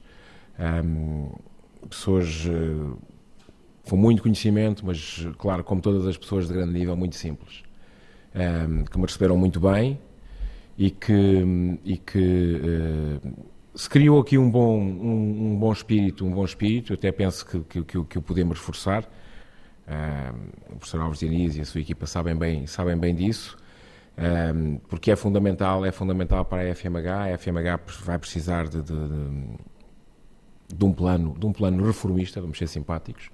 Um, 0.62 1.32
pessoas 1.90 2.46
uh, 2.46 2.98
com 3.90 3.98
muito 3.98 4.22
conhecimento, 4.22 4.86
mas, 4.86 5.28
claro, 5.38 5.64
como 5.64 5.82
todas 5.82 6.06
as 6.06 6.16
pessoas 6.16 6.48
de 6.48 6.54
grande 6.54 6.72
nível, 6.72 6.96
muito 6.96 7.16
simples, 7.16 7.64
um, 8.36 8.84
que 8.86 8.98
me 8.98 9.06
receberam 9.06 9.36
muito 9.36 9.60
bem 9.60 10.00
e 10.78 10.92
que, 10.92 11.80
e 11.84 11.98
que 11.98 12.62
uh, 12.64 13.34
se 13.74 13.90
criou 13.90 14.20
aqui 14.20 14.38
um 14.38 14.50
bom, 14.50 14.80
um, 14.80 15.54
um, 15.54 15.60
bom 15.60 15.72
espírito, 15.72 16.26
um 16.26 16.32
bom 16.32 16.46
espírito, 16.46 16.94
até 16.94 17.12
penso 17.12 17.46
que, 17.46 17.60
que, 17.62 17.84
que, 17.84 18.04
que 18.04 18.18
o 18.18 18.22
podemos 18.22 18.60
reforçar. 18.60 19.10
Um, 19.88 20.74
o 20.74 20.78
professor 20.78 21.02
Alves 21.02 21.20
Diniz 21.20 21.58
e 21.58 21.62
a 21.62 21.66
sua 21.66 21.82
equipa 21.82 22.06
sabem 22.06 22.36
bem, 22.36 22.68
sabem 22.68 22.98
bem 22.98 23.16
disso. 23.16 23.58
Um, 24.18 24.78
porque 24.88 25.10
é 25.10 25.16
fundamental, 25.16 25.86
é 25.86 25.92
fundamental 25.92 26.46
para 26.46 26.70
a 26.70 26.76
FMH. 26.76 27.34
A 27.34 27.38
FMH 27.38 27.80
vai 28.04 28.20
precisar 28.20 28.68
de, 28.68 28.82
de 28.82 28.94
um 30.86 30.94
plano, 30.94 31.36
de 31.38 31.46
um 31.46 31.54
plano 31.54 31.86
reformista, 31.86 32.42
vamos 32.42 32.58
ser 32.58 32.68
simpáticos. 32.68 33.30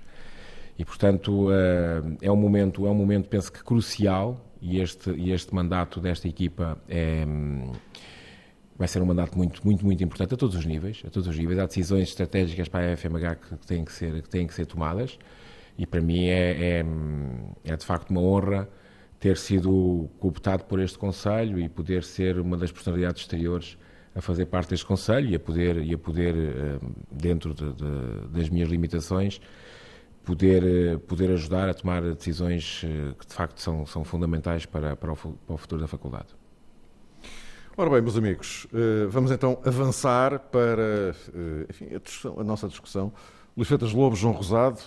E 0.77 0.85
portanto 0.85 1.47
uh, 1.47 2.17
é 2.21 2.31
um 2.31 2.35
momento, 2.35 2.85
é 2.85 2.89
um 2.89 2.95
momento 2.95 3.27
penso 3.27 3.51
que 3.51 3.63
crucial 3.63 4.39
e 4.61 4.79
este 4.79 5.11
e 5.11 5.31
este 5.31 5.53
mandato 5.53 5.99
desta 5.99 6.27
equipa 6.27 6.77
é 6.87 7.25
vai 8.77 8.87
ser 8.87 9.01
um 9.01 9.05
mandato 9.05 9.35
muito 9.35 9.65
muito 9.65 9.83
muito 9.83 10.03
importante 10.03 10.35
a 10.35 10.37
todos 10.37 10.55
os 10.55 10.65
níveis, 10.65 11.01
a 11.05 11.09
todos 11.09 11.27
os 11.27 11.37
níveis. 11.37 11.57
Há 11.59 11.65
decisões 11.65 12.09
estratégicas 12.09 12.67
para 12.67 12.93
a 12.93 12.97
FMH 12.97 13.35
que 13.35 13.67
têm 13.67 13.83
que 13.83 13.91
ser 13.91 14.21
que 14.21 14.29
têm 14.29 14.45
que 14.45 14.53
ser 14.53 14.65
tomadas 14.67 15.17
e 15.77 15.85
para 15.85 16.01
mim 16.01 16.25
é, 16.25 16.79
é, 16.79 16.85
é 17.63 17.75
de 17.75 17.85
facto 17.85 18.11
uma 18.11 18.21
honra 18.21 18.69
ter 19.19 19.37
sido 19.37 20.09
cooptado 20.19 20.65
por 20.65 20.79
este 20.79 20.97
Conselho 20.97 21.59
e 21.59 21.67
poder 21.67 22.03
ser 22.03 22.39
uma 22.39 22.55
das 22.55 22.71
personalidades 22.71 23.23
exteriores 23.23 23.77
a 24.17 24.21
fazer 24.21 24.47
parte 24.47 24.71
deste 24.71 24.85
Conselho 24.85 25.29
e 25.29 25.35
a 25.35 25.39
poder, 25.39 25.77
e 25.77 25.93
a 25.93 25.97
poder 25.97 26.35
eh, 26.35 26.79
dentro 27.11 27.53
de, 27.53 27.71
de, 27.71 28.27
das 28.29 28.49
minhas 28.49 28.67
limitações, 28.67 29.39
poder, 30.25 30.63
eh, 30.65 30.97
poder 30.97 31.29
ajudar 31.31 31.69
a 31.69 31.73
tomar 31.73 32.01
decisões 32.01 32.81
eh, 32.83 33.13
que 33.17 33.27
de 33.27 33.33
facto 33.33 33.61
são, 33.61 33.85
são 33.85 34.03
fundamentais 34.03 34.65
para, 34.65 34.95
para, 34.95 35.13
o, 35.13 35.15
para 35.15 35.53
o 35.53 35.57
futuro 35.57 35.79
da 35.79 35.87
faculdade. 35.87 36.35
Ora 37.79 37.91
bem, 37.91 38.01
meus 38.01 38.17
amigos, 38.17 38.65
vamos 39.07 39.29
então 39.29 39.59
avançar 39.63 40.39
para 40.39 41.15
enfim, 41.69 41.85
a, 41.93 42.41
a, 42.41 42.43
nossa 42.43 42.67
discussão. 42.67 43.13
Luís 43.55 43.67
Freitas 43.67 43.93
Lobo, 43.93 44.15
João 44.15 44.33
Rosado, 44.33 44.79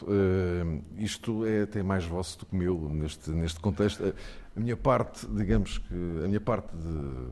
isto 0.98 1.46
é 1.46 1.62
até 1.62 1.84
mais 1.84 2.04
vosso 2.04 2.40
do 2.40 2.46
que 2.46 2.56
meu 2.56 2.88
neste, 2.90 3.30
neste 3.30 3.60
contexto. 3.60 4.12
A 4.56 4.58
minha 4.58 4.76
parte, 4.76 5.24
digamos 5.28 5.78
que, 5.78 5.94
a 5.94 6.26
minha 6.26 6.40
parte 6.40 6.76
de 6.76 7.30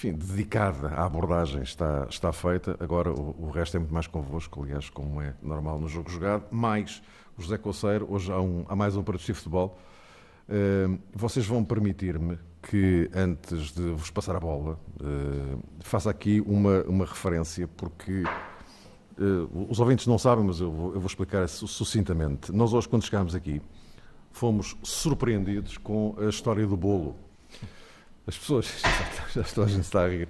enfim, 0.00 0.14
dedicada 0.14 0.88
à 0.88 1.04
abordagem 1.04 1.62
está, 1.62 2.06
está 2.08 2.32
feita. 2.32 2.74
Agora 2.80 3.12
o, 3.12 3.36
o, 3.38 3.50
resto 3.50 3.76
é 3.76 3.80
muito 3.80 3.92
mais 3.92 4.06
convosco, 4.06 4.62
aliás, 4.62 4.88
como 4.88 5.20
é 5.20 5.34
normal 5.42 5.78
no 5.78 5.88
jogo 5.88 6.08
jogado. 6.10 6.44
Mais 6.50 7.02
o 7.36 7.42
José 7.42 7.58
Coceiro, 7.58 8.06
hoje 8.08 8.32
há, 8.32 8.40
um, 8.40 8.64
há 8.66 8.74
mais 8.74 8.96
um 8.96 9.02
para 9.02 9.18
de 9.18 9.34
futebol. 9.34 9.78
Uh, 10.48 10.98
vocês 11.12 11.46
vão 11.46 11.62
permitir-me 11.62 12.38
que, 12.62 13.10
antes 13.14 13.74
de 13.74 13.90
vos 13.90 14.10
passar 14.10 14.34
a 14.34 14.40
bola, 14.40 14.80
uh, 15.02 15.60
faça 15.80 16.08
aqui 16.08 16.40
uma, 16.46 16.82
uma 16.84 17.04
referência, 17.04 17.68
porque 17.68 18.22
uh, 19.18 19.66
os 19.68 19.80
ouvintes 19.80 20.06
não 20.06 20.16
sabem, 20.16 20.46
mas 20.46 20.60
eu 20.60 20.72
vou, 20.72 20.94
eu 20.94 21.00
vou 21.00 21.08
explicar 21.08 21.46
sucintamente. 21.46 22.50
Nós, 22.52 22.72
hoje, 22.72 22.88
quando 22.88 23.04
chegámos 23.04 23.34
aqui, 23.34 23.60
fomos 24.32 24.78
surpreendidos 24.82 25.76
com 25.76 26.16
a 26.18 26.30
história 26.30 26.66
do 26.66 26.76
bolo 26.76 27.16
as 28.26 28.38
pessoas, 28.38 28.82
já 29.34 29.40
estou 29.40 29.64
a 29.64 29.66
gente 29.66 29.84
está 29.84 30.04
a 30.04 30.08
rir. 30.08 30.28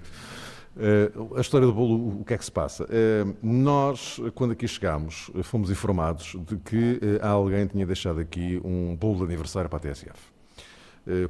Uh, 0.75 1.35
a 1.35 1.41
história 1.41 1.67
do 1.67 1.73
bolo, 1.73 2.21
o 2.21 2.23
que 2.23 2.33
é 2.33 2.37
que 2.37 2.45
se 2.45 2.51
passa? 2.51 2.85
Uh, 2.85 3.35
nós, 3.43 4.19
quando 4.33 4.51
aqui 4.51 4.67
chegámos, 4.67 5.29
fomos 5.43 5.69
informados 5.69 6.35
de 6.47 6.55
que 6.57 6.99
uh, 7.21 7.25
alguém 7.25 7.67
tinha 7.67 7.85
deixado 7.85 8.21
aqui 8.21 8.61
um 8.63 8.95
bolo 8.95 9.17
de 9.17 9.23
aniversário 9.25 9.69
para 9.69 9.77
a 9.77 9.81
TSF. 9.81 10.31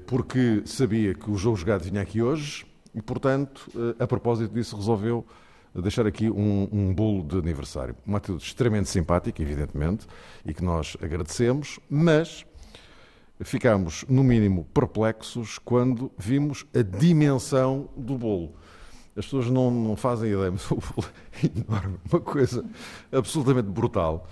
porque 0.06 0.62
sabia 0.66 1.16
que 1.16 1.32
o 1.32 1.38
jogo 1.38 1.58
jogado 1.58 1.84
vinha 1.84 2.02
aqui 2.02 2.22
hoje 2.22 2.66
e, 2.94 3.02
portanto, 3.02 3.72
a 3.98 4.06
propósito 4.06 4.54
disso, 4.54 4.76
resolveu 4.76 5.26
deixar 5.74 6.06
aqui 6.06 6.30
um, 6.30 6.68
um 6.72 6.94
bolo 6.94 7.24
de 7.24 7.38
aniversário. 7.38 7.96
Uma 8.06 8.18
atitude 8.18 8.44
extremamente 8.44 8.90
simpática, 8.90 9.42
evidentemente, 9.42 10.06
e 10.46 10.54
que 10.54 10.64
nós 10.64 10.98
agradecemos, 11.02 11.80
mas 11.90 12.46
ficámos, 13.44 14.06
no 14.08 14.24
mínimo, 14.24 14.66
perplexos 14.74 15.58
quando 15.60 16.12
vimos 16.18 16.66
a 16.74 16.82
dimensão 16.82 17.90
do 17.96 18.18
bolo. 18.18 18.54
As 19.16 19.26
pessoas 19.26 19.50
não, 19.50 19.70
não 19.70 19.96
fazem 19.96 20.32
ideia, 20.32 20.52
mas 20.52 20.70
o 20.72 20.76
bolo 20.76 21.08
é 21.44 21.60
enorme, 21.60 21.98
uma 22.12 22.22
coisa 22.22 22.66
absolutamente 23.12 23.70
brutal. 23.70 24.28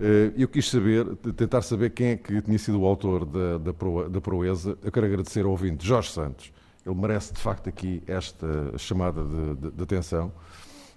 Eh, 0.00 0.32
eu 0.36 0.48
quis 0.48 0.68
saber, 0.68 1.04
tentar 1.36 1.62
saber 1.62 1.90
quem 1.90 2.08
é 2.08 2.16
que 2.16 2.42
tinha 2.42 2.58
sido 2.58 2.80
o 2.80 2.86
autor 2.86 3.24
da, 3.24 3.58
da, 3.58 3.72
da 4.08 4.20
proeza. 4.20 4.76
Eu 4.82 4.90
quero 4.90 5.06
agradecer 5.06 5.44
ao 5.44 5.50
ouvinte 5.50 5.86
Jorge 5.86 6.10
Santos. 6.10 6.52
Ele 6.84 6.94
merece, 6.94 7.32
de 7.32 7.40
facto, 7.40 7.68
aqui 7.68 8.02
esta 8.06 8.76
chamada 8.76 9.24
de, 9.24 9.54
de, 9.54 9.70
de 9.70 9.82
atenção. 9.82 10.32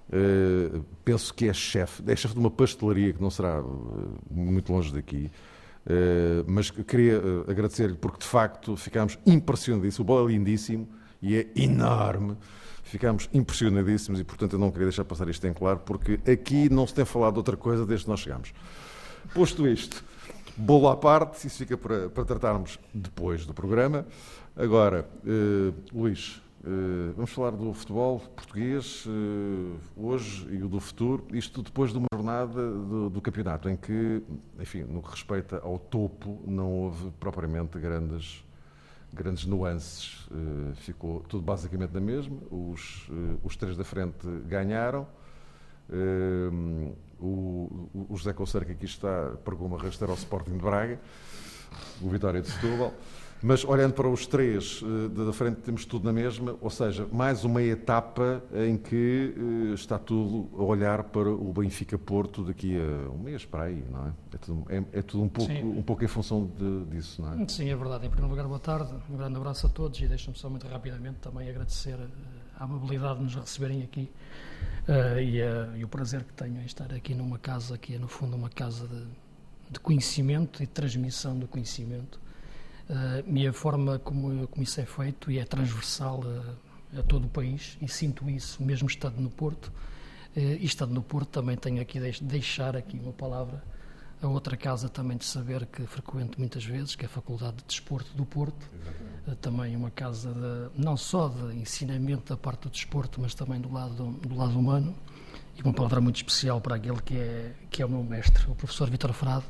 Uh, 0.09 0.83
penso 1.03 1.33
que 1.33 1.49
é 1.49 1.53
chefe, 1.53 2.01
é 2.07 2.15
chefe 2.15 2.33
de 2.33 2.39
uma 2.39 2.49
pastelaria 2.49 3.11
que 3.11 3.21
não 3.21 3.29
será 3.29 3.61
uh, 3.61 4.17
muito 4.29 4.71
longe 4.71 4.91
daqui. 4.91 5.29
Eh, 5.89 6.43
mas 6.45 6.69
queria 6.69 7.13
eh, 7.13 7.51
agradecer-lhe 7.51 7.95
porque 7.95 8.19
de 8.19 8.25
facto 8.25 8.75
ficámos 8.75 9.17
impressionadíssimos. 9.25 9.99
O 9.99 10.03
bolo 10.03 10.29
é 10.29 10.33
lindíssimo 10.33 10.87
e 11.21 11.37
é 11.37 11.47
enorme. 11.55 12.35
Ficámos 12.83 13.29
impressionadíssimos 13.33 14.19
e, 14.19 14.23
portanto, 14.23 14.53
eu 14.53 14.59
não 14.59 14.69
queria 14.69 14.87
deixar 14.87 15.05
passar 15.05 15.27
isto 15.29 15.45
em 15.47 15.53
claro, 15.53 15.79
porque 15.79 16.19
aqui 16.29 16.69
não 16.69 16.85
se 16.87 16.93
tem 16.93 17.05
falado 17.05 17.33
de 17.33 17.39
outra 17.39 17.57
coisa 17.57 17.85
desde 17.85 18.05
que 18.05 18.11
nós 18.11 18.19
chegamos. 18.19 18.53
Posto 19.33 19.67
isto, 19.67 20.03
bolo 20.55 20.87
à 20.87 20.95
parte, 20.95 21.47
isso 21.47 21.57
fica 21.57 21.77
para, 21.77 22.09
para 22.09 22.23
tratarmos 22.23 22.79
depois 22.93 23.45
do 23.45 23.53
programa. 23.53 24.05
Agora, 24.55 25.07
uh, 25.25 25.73
Luís, 25.93 26.41
uh, 26.63 27.13
vamos 27.13 27.31
falar 27.31 27.51
do 27.51 27.73
futebol 27.73 28.19
português 28.19 29.05
uh, 29.05 29.79
hoje 29.95 30.47
e 30.51 30.57
do 30.57 30.79
futuro, 30.79 31.25
isto 31.33 31.61
depois 31.61 31.91
de 31.91 31.97
uma 31.97 32.07
jornada 32.13 32.71
do, 32.71 33.09
do, 33.09 33.21
campeonato, 33.21 33.69
em 33.69 33.75
que, 33.75 34.23
enfim, 34.59 34.83
no 34.83 35.01
que 35.01 35.09
respeita 35.09 35.59
ao 35.59 35.77
topo, 35.77 36.41
não 36.45 36.71
houve 36.71 37.11
propriamente 37.19 37.77
grandes, 37.79 38.43
grandes 39.13 39.45
nuances. 39.45 40.27
Uh, 40.31 40.75
ficou 40.75 41.21
tudo 41.21 41.43
basicamente 41.43 41.93
na 41.93 42.01
mesma. 42.01 42.37
Os, 42.51 43.09
os 43.43 43.55
três 43.55 43.77
da 43.77 43.83
frente 43.83 44.27
ganharam. 44.47 45.07
O, 47.19 47.87
o, 47.93 48.15
José 48.15 48.33
Conceiro, 48.33 48.65
que 48.65 48.73
aqui 48.73 48.85
está, 48.85 49.31
pregou 49.43 49.67
uma 49.67 49.77
rasteira 49.77 50.11
ao 50.11 50.17
Sporting 50.17 50.51
de 50.51 50.61
Braga, 50.61 50.99
o 52.01 52.09
Vitória 52.09 52.41
de 52.41 52.49
Setúbal. 52.49 52.93
Mas 53.41 53.63
olhando 53.63 53.93
para 53.93 54.07
os 54.07 54.25
três 54.25 54.83
eh, 54.83 55.25
da 55.25 55.31
frente, 55.31 55.57
temos 55.57 55.85
tudo 55.85 56.05
na 56.05 56.13
mesma, 56.13 56.55
ou 56.59 56.69
seja, 56.69 57.07
mais 57.11 57.43
uma 57.43 57.61
etapa 57.61 58.43
em 58.53 58.77
que 58.77 59.35
eh, 59.37 59.73
está 59.73 59.99
tudo 59.99 60.49
a 60.57 60.63
olhar 60.63 61.03
para 61.03 61.29
o 61.29 61.53
Benfica 61.53 61.97
Porto 61.99 62.43
daqui 62.43 62.75
a 62.75 63.11
um 63.11 63.19
mês 63.19 63.45
para 63.45 63.63
aí, 63.65 63.83
não 63.91 64.07
é? 64.07 64.11
É 64.33 64.37
tudo, 64.37 64.65
é, 64.69 64.83
é 64.99 65.01
tudo 65.03 65.23
um, 65.23 65.29
pouco, 65.29 65.51
um 65.51 65.83
pouco 65.83 66.03
em 66.03 66.07
função 66.07 66.49
de, 66.57 66.85
disso, 66.85 67.21
não 67.21 67.43
é? 67.43 67.47
Sim, 67.47 67.69
é 67.69 67.75
verdade. 67.75 68.07
Em 68.07 68.09
primeiro 68.09 68.31
lugar, 68.31 68.47
boa 68.47 68.59
tarde, 68.59 68.91
um 69.09 69.17
grande 69.17 69.37
abraço 69.37 69.67
a 69.67 69.69
todos 69.69 69.99
e 69.99 70.07
deixa-me 70.07 70.37
só 70.37 70.49
muito 70.49 70.67
rapidamente 70.67 71.17
também 71.19 71.47
agradecer 71.47 71.99
eh, 71.99 72.07
a 72.59 72.63
amabilidade 72.63 73.19
de 73.19 73.25
nos 73.25 73.35
receberem 73.35 73.83
aqui 73.83 74.09
uh, 74.87 75.19
e, 75.19 75.41
uh, 75.43 75.77
e, 75.77 75.83
o 75.83 75.87
prazer 75.87 76.23
que 76.23 76.33
tenho 76.33 76.59
em 76.59 76.65
estar 76.65 76.91
aqui 76.91 77.13
numa 77.13 77.37
casa 77.37 77.77
que 77.77 77.93
é, 77.93 77.99
no 77.99 78.07
fundo, 78.07 78.35
uma 78.35 78.49
casa 78.49 78.87
de, 78.87 79.05
de 79.69 79.79
conhecimento 79.79 80.63
e 80.63 80.65
de 80.65 80.71
transmissão 80.71 81.37
do 81.37 81.47
conhecimento 81.47 82.19
Uh, 82.89 83.37
e 83.37 83.45
a 83.45 83.51
forma 83.51 83.99
como, 83.99 84.47
como 84.47 84.63
isso 84.63 84.79
é 84.79 84.85
feito 84.85 85.29
e 85.29 85.39
é 85.39 85.43
transversal 85.43 86.23
a, 86.23 86.99
a 86.99 87.03
todo 87.03 87.25
o 87.25 87.29
país, 87.29 87.77
e 87.81 87.87
sinto 87.87 88.29
isso 88.29 88.63
mesmo 88.63 88.87
estando 88.87 89.19
no 89.19 89.29
Porto. 89.29 89.67
Uh, 90.35 90.39
e 90.39 90.65
estando 90.65 90.93
no 90.93 91.01
Porto 91.01 91.27
também 91.27 91.57
tenho 91.57 91.81
aqui 91.81 91.99
de 91.99 92.23
deixar 92.23 92.77
aqui 92.77 92.97
uma 92.97 93.11
palavra 93.11 93.61
a 94.21 94.27
outra 94.27 94.55
casa 94.57 94.89
também 94.89 95.17
de 95.17 95.25
saber 95.25 95.65
que 95.65 95.85
frequento 95.85 96.39
muitas 96.39 96.63
vezes, 96.63 96.95
que 96.95 97.03
é 97.03 97.07
a 97.07 97.09
Faculdade 97.09 97.57
de 97.57 97.65
Desporto 97.65 98.15
do 98.15 98.25
Porto, 98.25 98.65
uh, 99.27 99.35
também 99.35 99.75
uma 99.75 99.91
casa 99.91 100.33
de, 100.33 100.81
não 100.81 100.95
só 100.95 101.27
de 101.27 101.57
ensinamento 101.57 102.29
da 102.29 102.37
parte 102.37 102.61
do 102.61 102.69
desporto, 102.69 103.19
mas 103.19 103.35
também 103.35 103.59
do 103.59 103.71
lado, 103.71 104.11
do 104.13 104.33
lado 104.33 104.57
humano, 104.57 104.95
e 105.57 105.61
uma 105.61 105.73
palavra 105.73 105.99
muito 105.99 106.15
especial 106.15 106.61
para 106.61 106.75
aquele 106.77 107.01
que 107.01 107.17
é, 107.17 107.53
que 107.69 107.81
é 107.81 107.85
o 107.85 107.89
meu 107.89 108.03
mestre, 108.03 108.49
o 108.49 108.55
professor 108.55 108.89
Vitor 108.89 109.11
Frado, 109.11 109.45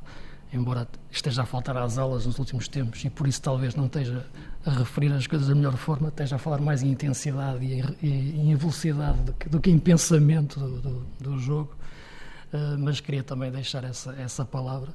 embora 0.52 0.88
esteja 1.12 1.42
a 1.42 1.46
faltar 1.46 1.76
às 1.78 1.98
aulas 1.98 2.26
nos 2.26 2.40
últimos 2.40 2.68
tempos 2.68 3.04
e 3.04 3.10
por 3.10 3.28
isso 3.28 3.42
talvez 3.42 3.76
não 3.76 3.86
esteja 3.86 4.26
a 4.66 4.72
referir 4.72 5.12
as 5.12 5.28
coisas 5.28 5.48
da 5.48 5.56
melhor 5.56 5.76
forma, 5.76 6.10
esteja 6.10 6.38
a 6.38 6.40
falar 6.40 6.60
mais 6.60 6.84
em 6.84 6.90
intensidade 6.90 7.66
e 7.66 7.82
em, 8.06 8.52
em 8.52 8.56
velocidade 8.56 9.22
do 9.22 9.34
que, 9.34 9.50
do 9.50 9.60
que, 9.60 9.70
em 9.70 9.80
pensamento 9.80 10.60
do, 10.60 10.82
do, 10.82 11.08
do 11.20 11.40
jogo, 11.40 11.76
uh, 12.54 12.78
mas 12.80 13.00
queria 13.00 13.24
também 13.24 13.52
deixar 13.52 13.84
essa, 13.84 14.14
essa 14.14 14.46
palavra, 14.46 14.94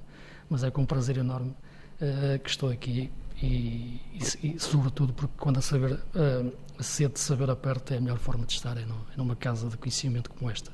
mas 0.48 0.64
é 0.64 0.70
com 0.70 0.82
um 0.82 0.86
prazer 0.86 1.18
enorme 1.18 1.54
uh, 2.00 2.38
que 2.38 2.50
estou 2.50 2.70
aqui 2.70 3.10
e, 3.42 4.00
e, 4.14 4.54
e, 4.54 4.60
sobretudo 4.60 5.12
porque 5.12 5.34
quando 5.36 5.58
a 5.58 5.62
saber 5.62 5.92
uh, 5.92 6.52
a 6.78 6.82
sede 6.82 7.14
de 7.14 7.20
saber 7.20 7.50
aperta 7.50 7.94
é 7.94 7.98
a 7.98 8.00
melhor 8.00 8.18
forma 8.18 8.46
de 8.46 8.52
estar 8.52 8.76
é, 8.76 8.84
no, 8.84 8.94
é 9.12 9.16
numa 9.16 9.36
casa 9.36 9.68
de 9.68 9.76
conhecimento 9.76 10.30
como 10.30 10.50
esta. 10.50 10.70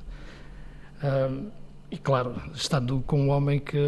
E 1.91 1.97
claro 1.97 2.35
estando 2.55 3.01
com 3.07 3.23
um 3.23 3.31
homem 3.31 3.61
que 3.61 3.79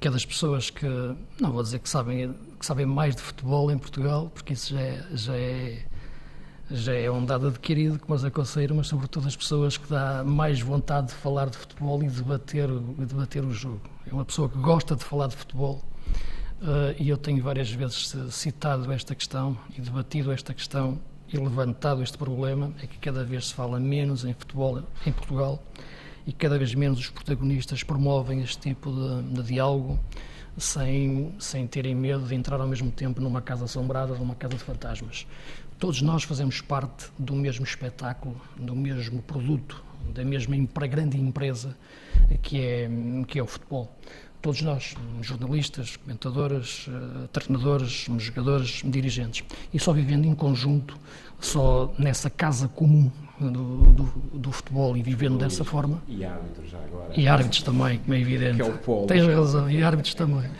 que 0.00 0.08
é 0.08 0.10
das 0.10 0.24
pessoas 0.24 0.70
que, 0.70 0.86
não 1.40 1.52
vou 1.52 1.62
dizer 1.62 1.78
que 1.78 1.88
sabem, 1.88 2.34
que 2.58 2.64
sabem 2.64 2.86
mais 2.86 3.14
de 3.14 3.22
futebol 3.22 3.70
em 3.70 3.78
Portugal, 3.78 4.30
porque 4.32 4.54
isso 4.54 4.74
já 4.74 4.80
é, 4.80 5.06
já 5.12 5.36
é, 5.36 5.84
já 6.70 6.94
é 6.94 7.10
um 7.10 7.24
dado 7.24 7.48
adquirido, 7.48 7.98
como 7.98 8.14
os 8.14 8.24
aconselho, 8.24 8.74
mas 8.74 8.86
sobretudo 8.86 9.28
as 9.28 9.36
pessoas 9.36 9.76
que 9.76 9.88
dá 9.88 10.24
mais 10.24 10.60
vontade 10.60 11.08
de 11.08 11.14
falar 11.14 11.50
de 11.50 11.56
futebol 11.56 12.02
e 12.02 12.08
debater, 12.08 12.68
debater 12.68 13.44
o 13.44 13.52
jogo. 13.52 13.82
É 14.06 14.12
uma 14.12 14.24
pessoa 14.24 14.48
que 14.48 14.58
gosta 14.58 14.96
de 14.96 15.04
falar 15.04 15.28
de 15.28 15.36
futebol 15.36 15.82
uh, 16.62 16.94
e 16.98 17.08
eu 17.08 17.18
tenho 17.18 17.42
várias 17.42 17.70
vezes 17.70 18.14
citado 18.30 18.90
esta 18.90 19.14
questão 19.14 19.56
e 19.76 19.80
debatido 19.80 20.32
esta 20.32 20.54
questão 20.54 20.98
e 21.32 21.36
levantado 21.36 22.02
este 22.02 22.16
problema, 22.16 22.72
é 22.82 22.86
que 22.86 22.98
cada 22.98 23.24
vez 23.24 23.48
se 23.48 23.54
fala 23.54 23.80
menos 23.80 24.24
em 24.24 24.32
futebol 24.32 24.82
em 25.04 25.12
Portugal 25.12 25.62
e 26.26 26.32
cada 26.32 26.58
vez 26.58 26.74
menos 26.74 26.98
os 26.98 27.10
protagonistas 27.10 27.82
promovem 27.82 28.42
este 28.42 28.58
tipo 28.58 28.90
de, 28.90 29.34
de 29.34 29.42
diálogo 29.42 29.98
sem, 30.56 31.34
sem 31.38 31.66
terem 31.66 31.94
medo 31.94 32.26
de 32.26 32.34
entrar 32.34 32.60
ao 32.60 32.66
mesmo 32.66 32.90
tempo 32.90 33.20
numa 33.20 33.42
casa 33.42 33.64
assombrada, 33.64 34.14
numa 34.14 34.34
casa 34.34 34.54
de 34.54 34.62
fantasmas. 34.62 35.26
Todos 35.78 36.00
nós 36.00 36.22
fazemos 36.22 36.60
parte 36.60 37.06
do 37.18 37.34
mesmo 37.34 37.64
espetáculo, 37.64 38.40
do 38.56 38.74
mesmo 38.74 39.20
produto, 39.22 39.82
da 40.14 40.24
mesma 40.24 40.56
grande 40.88 41.18
empresa 41.18 41.76
que 42.42 42.60
é, 42.60 42.88
que 43.26 43.38
é 43.38 43.42
o 43.42 43.46
futebol. 43.46 43.94
Todos 44.40 44.60
nós, 44.60 44.94
jornalistas, 45.22 45.96
comentadoras, 45.96 46.86
uh, 46.86 47.26
treinadores, 47.28 48.06
jogadores, 48.18 48.82
dirigentes. 48.84 49.42
E 49.72 49.80
só 49.80 49.90
vivendo 49.90 50.26
em 50.26 50.34
conjunto, 50.34 50.98
só 51.40 51.92
nessa 51.98 52.28
casa 52.28 52.68
comum 52.68 53.10
do, 53.52 53.92
do, 53.92 54.02
do, 54.38 54.52
futebol 54.52 54.96
e 54.96 55.02
vivendo 55.02 55.38
dessa 55.38 55.64
forma. 55.64 56.02
E 56.08 56.24
árbitros 56.24 56.70
já 56.70 56.78
agora. 56.78 57.12
E 57.16 57.28
árbitros 57.28 57.62
também, 57.62 57.98
como 57.98 58.14
é 58.14 58.20
evidente. 58.20 58.56
Que 58.56 58.62
é 58.62 58.64
o 58.64 58.78
polo. 58.78 59.06
Tens 59.06 59.26
razão, 59.26 59.70
e 59.70 59.82
árbitros 59.82 60.14
também. 60.14 60.50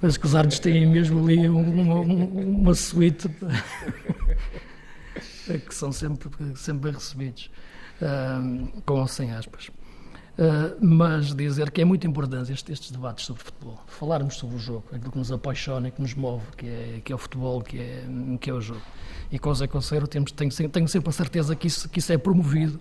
Mas 0.00 0.16
que 0.16 0.26
os 0.26 0.34
árbitros 0.34 0.60
têm 0.60 0.86
mesmo 0.86 1.24
ali 1.24 1.48
uma, 1.48 2.00
uma 2.00 2.74
suíte 2.74 3.28
que 5.46 5.74
são 5.74 5.92
sempre, 5.92 6.28
sempre 6.56 6.90
bem 6.90 6.92
recebidos, 6.92 7.50
com 8.84 8.94
ou 8.94 9.06
sem 9.06 9.32
aspas. 9.32 9.70
Uh, 10.32 10.74
mas 10.80 11.34
dizer 11.34 11.70
que 11.70 11.82
é 11.82 11.84
muito 11.84 12.06
importante 12.06 12.50
estes, 12.50 12.72
estes, 12.72 12.90
debates 12.90 13.26
sobre 13.26 13.42
futebol, 13.42 13.78
falarmos 13.86 14.36
sobre 14.36 14.56
o 14.56 14.58
jogo, 14.58 14.84
aquilo 14.90 15.12
que 15.12 15.18
nos 15.18 15.30
apaixona, 15.30 15.90
que 15.90 16.00
nos 16.00 16.14
move, 16.14 16.46
que 16.56 16.66
é, 16.66 17.00
que 17.04 17.12
é 17.12 17.14
o 17.14 17.18
futebol, 17.18 17.60
que 17.60 17.78
é, 17.78 18.04
que 18.40 18.48
é 18.48 18.54
o 18.54 18.60
jogo. 18.60 18.80
E 19.30 19.38
com 19.38 19.50
o 19.50 19.54
Zé 19.54 19.66
Conceiro 19.66 20.06
temos, 20.06 20.32
tenho, 20.32 20.50
tenho 20.50 20.88
sempre 20.88 21.10
a 21.10 21.12
certeza 21.12 21.54
que 21.54 21.66
isso, 21.66 21.86
que 21.86 21.98
isso 21.98 22.10
é 22.14 22.16
promovido, 22.16 22.80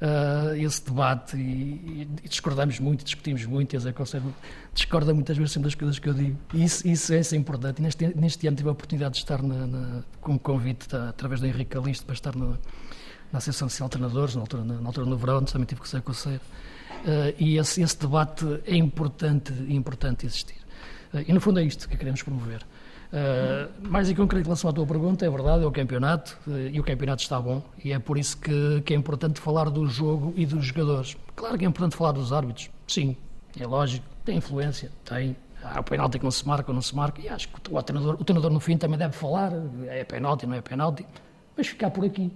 uh, 0.00 0.54
esse 0.56 0.84
debate, 0.84 1.38
e, 1.38 2.06
e, 2.22 2.28
discordamos 2.28 2.78
muito, 2.78 3.02
discutimos 3.04 3.44
muito, 3.46 3.74
e 3.74 3.76
o 3.76 3.80
Zé 3.80 3.92
Conceiro 3.92 4.34
discorda 4.74 5.14
muitas 5.14 5.36
vezes 5.36 5.52
sempre 5.52 5.68
das 5.68 5.74
coisas 5.74 5.98
que 5.98 6.08
eu 6.08 6.14
digo, 6.14 6.38
e 6.52 6.64
isso, 6.64 6.86
isso, 6.86 7.14
isso 7.14 7.34
é 7.34 7.38
importante. 7.38 7.78
E 7.78 7.82
neste, 7.82 8.14
neste 8.14 8.46
ano 8.46 8.56
tive 8.56 8.68
a 8.68 8.72
oportunidade 8.72 9.14
de 9.14 9.20
estar 9.20 9.42
na, 9.42 9.66
na, 9.66 10.02
com 10.20 10.32
um 10.32 10.38
convite 10.38 10.88
da, 10.88 11.08
através 11.10 11.40
do 11.40 11.46
Henrique 11.46 11.70
Calixto 11.70 12.04
para 12.04 12.14
estar 12.14 12.34
no, 12.34 12.58
na 13.32 13.38
Associação 13.38 13.86
de 13.86 13.90
Treinadores, 13.90 14.34
na 14.34 14.42
altura, 14.42 14.64
na, 14.64 14.80
na 14.80 14.88
altura 14.88 15.06
no 15.06 15.16
verão, 15.16 15.42
também 15.44 15.66
tive 15.66 15.80
com 15.80 15.86
o 15.86 15.90
Zé 15.90 16.00
Conceiro, 16.00 16.42
e 17.38 17.56
esse, 17.56 17.82
esse 17.82 17.98
debate 17.98 18.44
é 18.66 18.76
importante, 18.76 19.52
importante 19.68 20.26
existir. 20.26 20.60
Uh, 21.12 21.24
e 21.26 21.32
no 21.32 21.40
fundo 21.40 21.60
é 21.60 21.64
isto 21.64 21.88
que 21.88 21.96
queremos 21.96 22.22
promover. 22.22 22.62
Uh, 23.12 23.88
mais 23.88 24.08
em 24.08 24.14
concreto, 24.14 24.42
em 24.42 24.44
relação 24.44 24.70
à 24.70 24.72
tua 24.72 24.86
pergunta, 24.86 25.26
é 25.26 25.30
verdade, 25.30 25.64
é 25.64 25.66
o 25.66 25.72
campeonato 25.72 26.38
e 26.72 26.78
o 26.78 26.84
campeonato 26.84 27.22
está 27.22 27.40
bom 27.40 27.60
e 27.84 27.92
é 27.92 27.98
por 27.98 28.16
isso 28.16 28.36
que, 28.38 28.80
que, 28.82 28.94
é 28.94 28.96
importante 28.96 29.40
falar 29.40 29.68
do 29.68 29.84
jogo 29.86 30.32
e 30.36 30.46
dos 30.46 30.64
jogadores. 30.66 31.16
Claro 31.34 31.58
que 31.58 31.64
é 31.64 31.68
importante 31.68 31.96
falar 31.96 32.12
dos 32.12 32.32
árbitros, 32.32 32.70
sim, 32.86 33.16
é 33.58 33.66
lógico, 33.66 34.06
tem 34.24 34.36
influência, 34.36 34.92
tem. 35.04 35.36
Há 35.62 35.80
o 35.80 35.82
penalti 35.82 36.18
que 36.18 36.24
não 36.24 36.30
se 36.30 36.46
marca 36.46 36.70
ou 36.70 36.74
não 36.74 36.80
se 36.80 36.94
marca, 36.96 37.20
e 37.20 37.28
acho 37.28 37.48
que 37.48 37.54
o 37.70 37.82
treinador, 37.82 38.14
o 38.18 38.24
treinador 38.24 38.50
no 38.50 38.60
fim 38.60 38.78
também 38.78 38.96
deve 38.96 39.12
falar, 39.12 39.52
é 39.88 40.04
penalti, 40.04 40.46
não 40.46 40.54
é 40.54 40.62
penalti, 40.62 41.04
mas 41.54 41.66
ficar 41.66 41.90
por 41.90 42.04
aqui. 42.04 42.32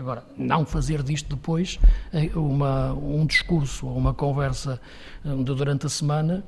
Agora, 0.00 0.24
não 0.34 0.64
fazer 0.64 1.02
disto 1.02 1.36
depois 1.36 1.78
eh, 2.10 2.30
uma, 2.34 2.94
um 2.94 3.26
discurso 3.26 3.86
ou 3.86 3.98
uma 3.98 4.14
conversa 4.14 4.80
de, 5.22 5.44
durante 5.44 5.84
a 5.84 5.90
semana 5.90 6.42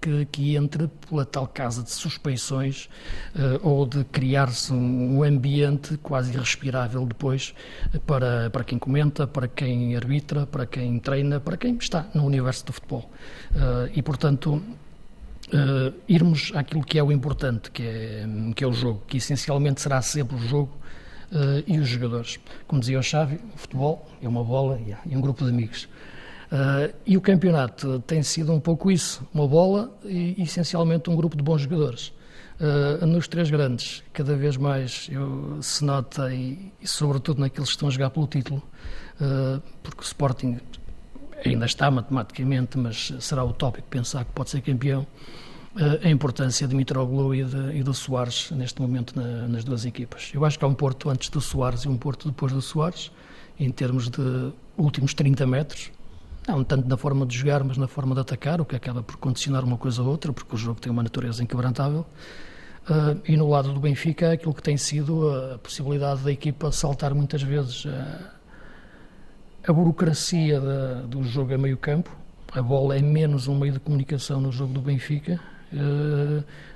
que, 0.00 0.24
que 0.32 0.56
entre 0.56 0.88
pela 0.88 1.26
tal 1.26 1.46
casa 1.46 1.82
de 1.82 1.90
suspeições 1.90 2.88
uh, 3.34 3.60
ou 3.62 3.86
de 3.86 4.04
criar-se 4.04 4.72
um, 4.72 5.18
um, 5.18 5.22
ambiente 5.22 5.98
quase 5.98 6.32
irrespirável 6.32 7.04
depois 7.04 7.54
uh, 7.94 8.00
para, 8.00 8.48
para 8.48 8.64
quem 8.64 8.78
comenta, 8.78 9.26
para 9.26 9.48
quem 9.48 9.94
arbitra, 9.94 10.46
para 10.46 10.64
quem 10.64 10.98
treina, 10.98 11.38
para 11.38 11.58
quem 11.58 11.76
está 11.76 12.06
no 12.14 12.24
universo 12.24 12.64
do 12.64 12.72
futebol. 12.72 13.10
Uh, 13.50 13.90
e, 13.94 14.02
portanto, 14.02 14.62
irmos 16.08 16.52
àquilo 16.54 16.82
que 16.82 16.98
é 16.98 17.02
o 17.02 17.12
importante, 17.12 17.70
que 17.70 17.82
é, 17.82 18.26
que 18.56 18.64
é 18.64 18.66
o 18.66 18.72
jogo, 18.72 19.02
que 19.06 19.18
essencialmente 19.18 19.80
será 19.80 20.00
sempre 20.00 20.36
o 20.36 20.38
jogo 20.38 20.72
e 21.66 21.78
os 21.78 21.88
jogadores. 21.88 22.38
Como 22.66 22.80
dizia 22.80 22.98
o 22.98 23.02
Xavi, 23.02 23.40
o 23.54 23.58
futebol 23.58 24.08
é 24.22 24.28
uma 24.28 24.44
bola 24.44 24.80
e 25.06 25.16
um 25.16 25.20
grupo 25.20 25.44
de 25.44 25.50
amigos. 25.50 25.88
Uh, 26.54 26.94
e 27.04 27.16
o 27.16 27.20
campeonato 27.20 27.98
tem 28.06 28.22
sido 28.22 28.52
um 28.52 28.60
pouco 28.60 28.88
isso, 28.88 29.26
uma 29.34 29.48
bola 29.48 29.92
e 30.04 30.40
essencialmente 30.40 31.10
um 31.10 31.16
grupo 31.16 31.36
de 31.36 31.42
bons 31.42 31.62
jogadores. 31.62 32.12
Uh, 32.60 33.04
nos 33.04 33.26
três 33.26 33.50
grandes, 33.50 34.04
cada 34.12 34.36
vez 34.36 34.56
mais 34.56 35.08
eu, 35.10 35.60
se 35.60 35.84
nota, 35.84 36.32
e, 36.32 36.72
e, 36.80 36.86
sobretudo 36.86 37.40
naqueles 37.40 37.70
que 37.70 37.74
estão 37.74 37.88
a 37.88 37.90
jogar 37.90 38.10
pelo 38.10 38.28
título, 38.28 38.62
uh, 39.20 39.60
porque 39.82 40.00
o 40.00 40.04
Sporting 40.04 40.60
ainda 41.44 41.66
está 41.66 41.90
matematicamente, 41.90 42.78
mas 42.78 43.12
será 43.18 43.42
utópico 43.42 43.88
pensar 43.88 44.24
que 44.24 44.30
pode 44.30 44.50
ser 44.50 44.60
campeão, 44.60 45.04
a 46.04 46.08
importância 46.08 46.68
de 46.68 46.74
Mitroglou 46.74 47.34
e, 47.34 47.42
de, 47.42 47.78
e 47.78 47.82
do 47.82 47.92
Soares 47.92 48.50
neste 48.52 48.80
momento 48.80 49.18
na, 49.18 49.48
nas 49.48 49.64
duas 49.64 49.84
equipas. 49.84 50.30
Eu 50.32 50.44
acho 50.44 50.58
que 50.58 50.64
há 50.64 50.68
um 50.68 50.74
Porto 50.74 51.10
antes 51.10 51.28
do 51.28 51.40
Soares 51.40 51.82
e 51.82 51.88
um 51.88 51.96
Porto 51.96 52.28
depois 52.28 52.52
do 52.52 52.62
Soares, 52.62 53.10
em 53.58 53.70
termos 53.70 54.08
de 54.08 54.52
últimos 54.76 55.14
30 55.14 55.46
metros, 55.46 55.90
não 56.46 56.62
tanto 56.62 56.88
na 56.88 56.96
forma 56.96 57.26
de 57.26 57.36
jogar, 57.36 57.64
mas 57.64 57.76
na 57.76 57.88
forma 57.88 58.14
de 58.14 58.20
atacar, 58.20 58.60
o 58.60 58.64
que 58.64 58.76
acaba 58.76 59.02
por 59.02 59.16
condicionar 59.16 59.64
uma 59.64 59.76
coisa 59.76 60.02
ou 60.02 60.08
outra, 60.08 60.32
porque 60.32 60.54
o 60.54 60.58
jogo 60.58 60.80
tem 60.80 60.92
uma 60.92 61.02
natureza 61.02 61.42
inquebrantável. 61.42 62.06
Uh, 62.88 63.18
e 63.26 63.36
no 63.36 63.48
lado 63.48 63.72
do 63.72 63.80
Benfica, 63.80 64.32
aquilo 64.32 64.52
que 64.52 64.62
tem 64.62 64.76
sido 64.76 65.28
a 65.30 65.58
possibilidade 65.58 66.22
da 66.22 66.30
equipa 66.30 66.70
saltar 66.70 67.14
muitas 67.14 67.42
vezes 67.42 67.86
a, 67.86 68.34
a 69.66 69.72
burocracia 69.72 70.60
do 71.08 71.24
jogo 71.24 71.54
a 71.54 71.58
meio 71.58 71.78
campo. 71.78 72.14
A 72.52 72.62
bola 72.62 72.96
é 72.96 73.02
menos 73.02 73.48
um 73.48 73.58
meio 73.58 73.72
de 73.72 73.80
comunicação 73.80 74.40
no 74.40 74.52
jogo 74.52 74.74
do 74.74 74.80
Benfica, 74.82 75.40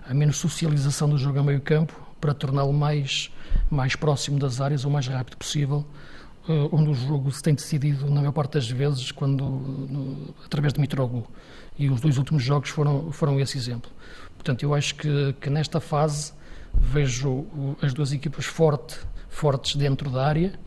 há 0.05 0.15
menos 0.15 0.37
socialização 0.37 1.09
do 1.09 1.19
jogo 1.19 1.39
a 1.39 1.43
meio 1.43 1.61
campo 1.61 1.95
para 2.21 2.35
torná-lo 2.35 2.73
mais, 2.73 3.31
mais 3.71 3.95
próximo 3.95 4.39
das 4.39 4.61
áreas 4.61 4.85
o 4.85 4.91
mais 4.91 5.07
rápido 5.07 5.37
possível, 5.37 5.87
onde 6.73 6.91
o 6.91 6.95
jogo 6.95 7.31
se 7.31 7.43
tem 7.43 7.55
decidido 7.55 8.07
na 8.07 8.21
maior 8.21 8.33
parte 8.33 8.55
das 8.55 8.69
vezes 8.69 9.13
quando 9.13 9.45
no, 9.45 10.35
através 10.45 10.73
de 10.73 10.81
Mitroglou 10.81 11.27
e 11.79 11.91
os 11.91 12.01
dois 12.01 12.19
últimos 12.19 12.43
jogos 12.43 12.71
foram 12.71 13.13
foram 13.13 13.39
esse 13.39 13.57
exemplo. 13.57 13.91
Portanto, 14.35 14.63
eu 14.63 14.75
acho 14.75 14.95
que, 14.95 15.35
que 15.41 15.51
nesta 15.51 15.81
fase 15.81 16.33
vejo 16.73 17.47
as 17.83 17.93
duas 17.93 18.13
equipas 18.13 18.47
forte, 18.47 18.99
fortes 19.29 19.77
dentro 19.77 20.11
da 20.11 20.27
área, 20.27 20.59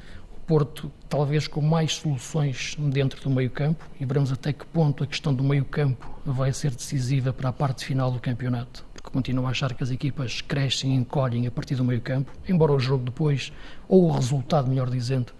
Porto 0.48 0.92
talvez 1.08 1.48
com 1.48 1.62
mais 1.62 1.94
soluções 1.94 2.76
dentro 2.78 3.22
do 3.22 3.30
meio-campo 3.30 3.86
e 4.00 4.06
veremos 4.06 4.32
até 4.32 4.52
que 4.52 4.66
ponto 4.66 5.04
a 5.04 5.08
questão 5.08 5.34
do 5.34 5.44
meio-campo 5.44 6.10
vai 6.26 6.52
ser 6.52 6.72
decisiva 6.72 7.32
para 7.32 7.50
a 7.50 7.54
parte 7.54 7.86
final 7.86 8.12
do 8.12 8.20
campeonato. 8.20 8.86
Porque 8.94 9.10
continuo 9.10 9.48
a 9.48 9.50
achar 9.50 9.74
que 9.74 9.84
as 9.84 9.92
equipas 9.92 10.42
crescem 10.42 10.94
e 10.94 10.96
encolhem 10.96 11.48
a 11.48 11.52
partir 11.52 11.76
do 11.76 11.84
meio-campo, 11.84 12.32
embora 12.48 12.72
o 12.72 12.80
jogo 12.80 13.06
depois, 13.06 13.52
ou 13.88 14.10
o 14.10 14.12
resultado, 14.12 14.68
melhor 14.68 14.90
dizendo, 14.90 15.34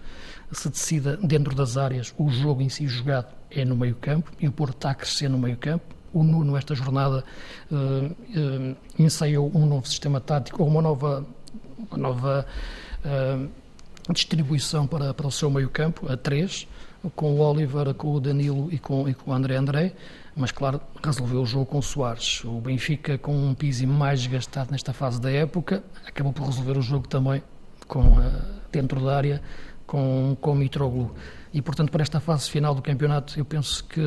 se 0.50 0.68
decida 0.68 1.16
dentro 1.16 1.54
das 1.54 1.76
áreas, 1.76 2.14
o 2.18 2.28
jogo 2.30 2.62
em 2.62 2.68
si 2.68 2.86
jogado 2.86 3.34
é 3.50 3.64
no 3.64 3.76
meio-campo 3.76 4.30
e 4.40 4.48
o 4.48 4.52
Porto 4.52 4.74
está 4.74 4.90
a 4.90 4.94
crescer 4.94 5.28
no 5.28 5.38
meio-campo 5.38 6.02
o 6.12 6.22
Nuno, 6.22 6.56
esta 6.56 6.74
jornada, 6.74 7.24
uh, 7.70 8.06
uh, 8.06 8.76
ensaiou 8.98 9.50
um 9.54 9.66
novo 9.66 9.86
sistema 9.88 10.20
tático, 10.20 10.62
ou 10.62 10.68
uma 10.68 10.82
nova, 10.82 11.26
uma 11.90 11.98
nova 11.98 12.46
uh, 13.04 13.50
distribuição 14.10 14.86
para, 14.86 15.12
para 15.14 15.26
o 15.26 15.30
seu 15.30 15.50
meio-campo, 15.50 16.10
a 16.10 16.16
três, 16.16 16.66
com 17.14 17.32
o 17.32 17.40
Oliver, 17.40 17.92
com 17.94 18.14
o 18.14 18.20
Danilo 18.20 18.68
e 18.72 18.78
com, 18.78 19.08
e 19.08 19.14
com 19.14 19.30
o 19.30 19.34
André 19.34 19.56
André, 19.56 19.92
mas 20.36 20.50
claro, 20.50 20.80
resolveu 21.02 21.42
o 21.42 21.46
jogo 21.46 21.66
com 21.66 21.78
o 21.78 21.82
Soares. 21.82 22.44
O 22.44 22.60
Benfica, 22.60 23.18
com 23.18 23.34
um 23.34 23.54
Pizzi 23.54 23.86
mais 23.86 24.20
desgastado 24.20 24.70
nesta 24.70 24.92
fase 24.92 25.20
da 25.20 25.30
época, 25.30 25.82
acabou 26.06 26.32
por 26.32 26.46
resolver 26.46 26.78
o 26.78 26.82
jogo 26.82 27.08
também 27.08 27.42
com, 27.86 28.02
dentro 28.70 29.04
da 29.04 29.16
área 29.16 29.42
com, 29.86 30.36
com 30.40 30.52
o 30.52 30.54
Mitroglou. 30.54 31.14
E, 31.52 31.60
portanto, 31.60 31.90
para 31.90 32.02
esta 32.02 32.18
fase 32.18 32.48
final 32.50 32.74
do 32.74 32.80
campeonato, 32.80 33.38
eu 33.38 33.44
penso 33.44 33.84
que 33.84 34.00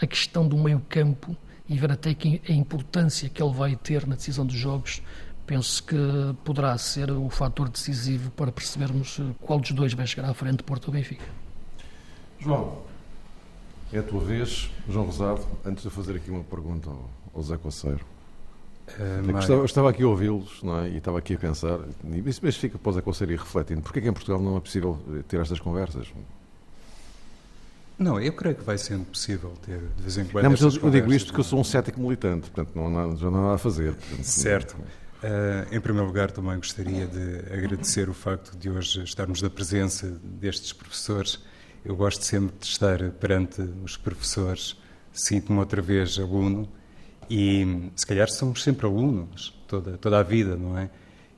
a 0.00 0.06
questão 0.06 0.46
do 0.46 0.56
meio-campo 0.56 1.36
e 1.68 1.76
ver 1.76 1.90
até 1.90 2.14
que 2.14 2.40
a 2.48 2.52
importância 2.52 3.28
que 3.28 3.42
ele 3.42 3.52
vai 3.52 3.74
ter 3.74 4.06
na 4.06 4.16
decisão 4.16 4.44
dos 4.44 4.56
jogos, 4.56 5.02
penso 5.46 5.82
que 5.84 5.96
poderá 6.44 6.76
ser 6.78 7.10
o 7.10 7.28
fator 7.28 7.68
decisivo 7.68 8.30
para 8.30 8.50
percebermos 8.50 9.18
eh, 9.20 9.34
qual 9.40 9.58
dos 9.58 9.72
dois 9.72 9.92
vai 9.92 10.06
chegar 10.06 10.28
à 10.28 10.34
frente, 10.34 10.62
Porto 10.62 10.88
ou 10.88 10.92
Benfica. 10.92 11.24
João, 12.40 12.82
é 13.92 13.98
a 13.98 14.02
tua 14.02 14.20
vez, 14.20 14.70
João 14.88 15.06
Rosado, 15.06 15.46
antes 15.64 15.82
de 15.82 15.90
fazer 15.90 16.16
aqui 16.16 16.30
uma 16.30 16.44
pergunta 16.44 16.90
ao, 16.90 17.10
ao 17.34 17.42
Zé 17.42 17.56
Coceiro. 17.56 18.04
Uh, 18.88 19.32
mas... 19.32 19.44
estava, 19.44 19.64
estava, 19.64 19.90
aqui 19.90 20.02
a 20.02 20.08
ouvi-los 20.08 20.60
é? 20.84 20.88
e 20.90 20.96
estava 20.98 21.18
aqui 21.18 21.34
a 21.34 21.38
pensar, 21.38 21.78
e 22.04 22.18
isso 22.28 22.44
mesmo 22.44 22.60
fica 22.60 22.78
para 22.78 22.90
o 22.90 22.92
Zé 22.92 23.00
Coceiro 23.00 23.32
ir 23.32 23.38
refletindo, 23.38 23.80
porque 23.80 23.98
é 23.98 24.02
que 24.02 24.08
em 24.08 24.12
Portugal 24.12 24.40
não 24.40 24.56
é 24.56 24.60
possível 24.60 24.98
ter 25.26 25.40
estas 25.40 25.58
conversas? 25.58 26.06
Não, 27.98 28.20
eu 28.20 28.32
creio 28.32 28.56
que 28.56 28.64
vai 28.64 28.76
sendo 28.76 29.04
possível 29.04 29.52
ter 29.64 29.78
de 29.78 30.02
vez 30.02 30.18
em 30.18 30.24
quando. 30.24 30.44
Não, 30.44 30.50
mas 30.50 30.60
eu, 30.60 30.82
eu 30.82 30.90
digo 30.90 31.12
isto 31.12 31.26
porque 31.26 31.40
eu 31.40 31.44
sou 31.44 31.60
um 31.60 31.64
cético 31.64 32.00
militante, 32.00 32.50
portanto 32.50 32.74
não 32.74 32.88
há 32.88 32.90
nada, 32.90 33.16
já 33.16 33.30
não 33.30 33.38
há 33.38 33.42
nada 33.42 33.54
a 33.54 33.58
fazer. 33.58 33.94
Portanto, 33.94 34.24
certo. 34.24 34.76
Uh, 34.76 35.03
em 35.70 35.80
primeiro 35.80 36.06
lugar, 36.06 36.30
também 36.30 36.56
gostaria 36.56 37.06
de 37.06 37.52
agradecer 37.52 38.08
o 38.08 38.14
facto 38.14 38.56
de 38.56 38.70
hoje 38.70 39.02
estarmos 39.02 39.40
na 39.40 39.50
presença 39.50 40.18
destes 40.22 40.72
professores. 40.72 41.38
Eu 41.84 41.96
gosto 41.96 42.24
sempre 42.24 42.56
de 42.58 42.66
estar 42.66 42.98
perante 43.12 43.60
os 43.82 43.96
professores, 43.96 44.76
sinto-me 45.12 45.58
outra 45.58 45.82
vez 45.82 46.18
aluno 46.18 46.68
e 47.28 47.90
se 47.96 48.06
calhar 48.06 48.30
somos 48.30 48.62
sempre 48.62 48.86
alunos 48.86 49.54
toda, 49.66 49.98
toda 49.98 50.18
a 50.18 50.22
vida, 50.22 50.56
não 50.56 50.78
é? 50.78 50.90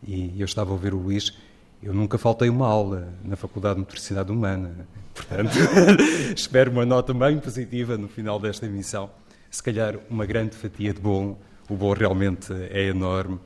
E 0.07 0.41
eu 0.41 0.45
estava 0.45 0.71
a 0.71 0.73
ouvir 0.73 0.95
o 0.95 0.99
Luís, 0.99 1.37
eu 1.83 1.93
nunca 1.93 2.19
faltei 2.19 2.49
uma 2.49 2.67
aula 2.67 3.13
na 3.25 3.37
Faculdade 3.37 3.75
de 3.75 3.81
Motricidade 3.81 4.31
Humana 4.31 4.87
Portanto, 5.17 5.57
espero 6.37 6.71
uma 6.71 6.85
nota 6.85 7.15
bem 7.15 7.39
positiva 7.39 7.97
no 7.97 8.07
final 8.07 8.39
desta 8.39 8.67
emissão. 8.67 9.11
Se 9.51 9.63
calhar 9.63 9.97
uma 10.11 10.27
grande 10.27 10.55
fatia 10.55 10.93
de 10.93 11.01
bolo. 11.01 11.39
O 11.69 11.75
bolo 11.75 11.95
realmente 11.95 12.53
é 12.71 12.89
enorme. 12.89 13.41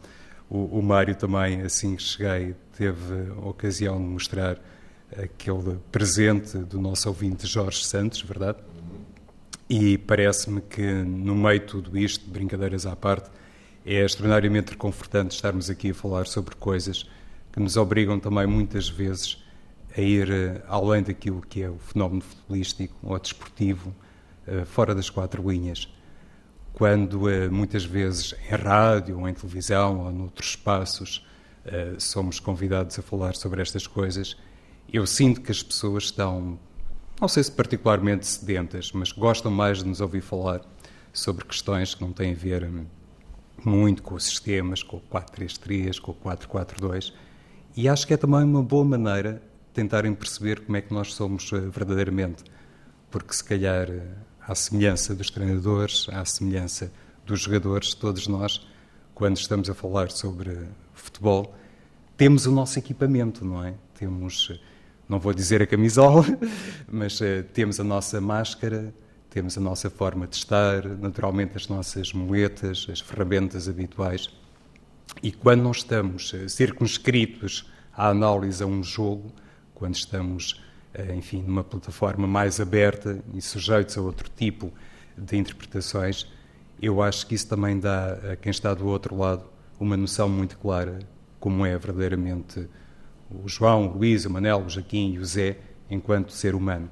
O, 0.51 0.81
o 0.81 0.83
Mário 0.83 1.15
também, 1.15 1.63
assim 1.63 1.95
que 1.95 2.03
cheguei, 2.03 2.57
teve 2.77 3.31
a 3.41 3.49
ocasião 3.49 3.97
de 3.99 4.05
mostrar 4.05 4.59
aquele 5.17 5.79
presente 5.93 6.59
do 6.59 6.81
nosso 6.81 7.09
ouvinte 7.09 7.47
Jorge 7.47 7.85
Santos, 7.85 8.21
verdade? 8.23 8.59
E 9.69 9.97
parece-me 9.97 10.61
que, 10.61 10.83
no 10.83 11.37
meio 11.37 11.61
de 11.61 11.67
tudo 11.67 11.97
isto, 11.97 12.29
brincadeiras 12.29 12.85
à 12.85 12.97
parte, 12.97 13.31
é 13.87 14.05
extraordinariamente 14.05 14.73
reconfortante 14.73 15.37
estarmos 15.37 15.71
aqui 15.71 15.91
a 15.91 15.95
falar 15.95 16.27
sobre 16.27 16.57
coisas 16.57 17.09
que 17.53 17.61
nos 17.61 17.77
obrigam 17.77 18.19
também 18.19 18.47
muitas 18.47 18.89
vezes 18.89 19.43
a 19.97 20.01
ir 20.01 20.29
uh, 20.29 20.63
além 20.67 21.03
daquilo 21.03 21.41
que 21.41 21.63
é 21.63 21.71
o 21.71 21.79
fenómeno 21.79 22.23
futebolístico 22.23 22.97
ou 23.03 23.19
desportivo, 23.19 23.95
uh, 24.47 24.67
fora 24.67 24.95
das 24.95 25.09
quatro 25.09 25.49
linhas. 25.49 25.89
Quando 26.73 27.27
uh, 27.27 27.51
muitas 27.51 27.85
vezes 27.85 28.35
em 28.49 28.55
rádio, 28.55 29.19
ou 29.19 29.29
em 29.29 29.35
televisão, 29.35 30.01
ou 30.07 30.13
noutros 30.13 30.51
espaços, 30.51 31.27
somos 31.99 32.41
convidados 32.41 32.99
a 32.99 33.03
falar 33.03 33.37
sobre 33.37 33.61
estas 33.61 33.87
coisas, 33.87 34.35
eu 34.93 35.07
sinto 35.07 35.41
que 35.41 35.53
as 35.53 35.63
pessoas 35.63 36.05
estão, 36.05 36.59
não 37.21 37.29
sei 37.29 37.45
se 37.45 37.53
particularmente 37.53 38.27
sedentas, 38.27 38.91
mas 38.93 39.13
gostam 39.13 39.53
mais 39.53 39.79
de 39.79 39.85
nos 39.85 40.01
ouvir 40.01 40.23
falar 40.23 40.63
sobre 41.13 41.45
questões 41.45 41.95
que 41.95 42.03
não 42.03 42.13
têm 42.13 42.33
a 42.33 42.35
ver 42.35 42.65
hum, 42.65 42.87
muito 43.65 44.03
com 44.03 44.15
os 44.15 44.25
sistemas, 44.25 44.83
com 44.83 44.97
o 44.97 45.01
433, 45.01 45.99
com 45.99 46.13
o 46.13 46.15
442, 46.15 47.13
e 47.77 47.89
acho 47.89 48.07
que 48.07 48.15
é 48.15 48.17
também 48.17 48.43
uma 48.43 48.63
boa 48.63 48.85
maneira 48.85 49.43
tentarem 49.73 50.13
perceber 50.15 50.61
como 50.61 50.77
é 50.77 50.81
que 50.81 50.93
nós 50.93 51.15
somos 51.15 51.53
eh, 51.53 51.61
verdadeiramente. 51.61 52.43
Porque, 53.11 53.33
se 53.33 53.45
calhar, 53.45 53.89
eh, 53.89 54.03
à 54.51 54.55
semelhança 54.57 55.15
dos 55.15 55.31
treinadores, 55.31 56.09
à 56.11 56.25
semelhança 56.25 56.93
dos 57.25 57.43
jogadores, 57.43 57.95
todos 57.95 58.27
nós, 58.27 58.67
quando 59.15 59.37
estamos 59.37 59.71
a 59.71 59.75
falar 59.75 60.11
sobre 60.11 60.59
futebol, 60.93 61.55
temos 62.17 62.47
o 62.47 62.51
nosso 62.51 62.77
equipamento, 62.77 63.45
não 63.45 63.65
é? 63.65 63.75
Temos, 63.95 64.49
eh, 64.51 64.59
não 65.09 65.21
vou 65.21 65.33
dizer 65.33 65.63
a 65.63 65.69
camisola, 65.69 66.25
mas 66.91 67.21
uh, 67.21 67.45
temos 67.55 67.79
a 67.79 67.85
nossa 67.85 68.21
máscara, 68.21 68.93
temos 69.31 69.57
a 69.57 69.61
nossa 69.61 69.89
forma 69.89 70.27
de 70.27 70.35
estar, 70.35 70.85
naturalmente 70.85 71.57
as 71.57 71.69
nossas 71.69 72.13
moletas, 72.13 72.89
as 72.91 72.99
ferramentas 72.99 73.69
habituais. 73.69 74.31
E 75.23 75.31
quando 75.31 75.63
não 75.63 75.71
estamos 75.71 76.35
circunscritos 76.49 77.71
à 77.93 78.09
análise 78.09 78.65
a 78.65 78.67
um 78.67 78.83
jogo, 78.83 79.33
quando 79.77 79.95
estamos, 79.95 80.61
eh, 80.61 80.70
enfim, 81.16 81.42
numa 81.42 81.62
plataforma 81.62 82.26
mais 82.26 82.61
aberta 82.61 83.22
e 83.35 83.40
sujeitos 83.40 83.96
a 83.96 84.00
outro 84.00 84.29
tipo 84.35 84.72
de 85.16 85.37
interpretações, 85.37 86.26
eu 86.81 87.03
acho 87.03 87.26
que 87.26 87.35
isso 87.35 87.48
também 87.48 87.79
dá 87.79 88.12
a 88.33 88.37
quem 88.37 88.50
está 88.50 88.72
do 88.74 88.87
outro 88.87 89.16
lado 89.16 89.44
uma 89.79 89.96
noção 89.96 90.29
muito 90.29 90.59
clara 90.59 90.98
como 91.38 91.64
é 91.64 91.76
verdadeiramente 91.79 92.68
o 93.31 93.48
João, 93.48 93.88
o 93.88 93.96
Luís, 93.96 94.26
o 94.26 94.31
Manel, 94.31 94.64
o 94.66 94.68
Jaquim 94.68 95.14
e 95.14 95.18
o 95.18 95.24
Zé 95.24 95.57
enquanto 95.88 96.33
ser 96.33 96.55
humano. 96.55 96.90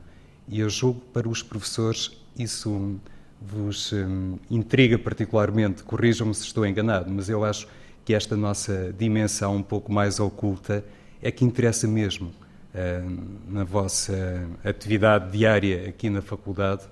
E 0.49 0.61
eu 0.61 0.71
julgo 0.71 1.01
para 1.13 1.29
os 1.29 1.43
professores 1.43 2.11
isso 2.37 2.99
vos 3.41 3.93
hum, 3.93 4.39
intriga 4.51 4.99
particularmente, 4.99 5.83
corrijam-me 5.83 6.35
se 6.35 6.45
estou 6.45 6.67
enganado, 6.67 7.11
mas 7.11 7.29
eu 7.29 7.45
acho 7.45 7.69
que 8.05 8.15
esta 8.15 8.37
nossa 8.37 8.95
dimensão 8.97 9.57
um 9.57 9.63
pouco 9.63 9.93
mais 9.93 10.19
oculta 10.19 10.85
é 11.21 11.31
que 11.31 11.45
interessa 11.45 11.87
mesmo. 11.87 12.33
Eh, 12.75 13.03
na 13.49 13.65
vossa 13.65 14.47
atividade 14.63 15.33
diária 15.33 15.89
aqui 15.89 16.11
na 16.11 16.21
faculdade, 16.21 16.83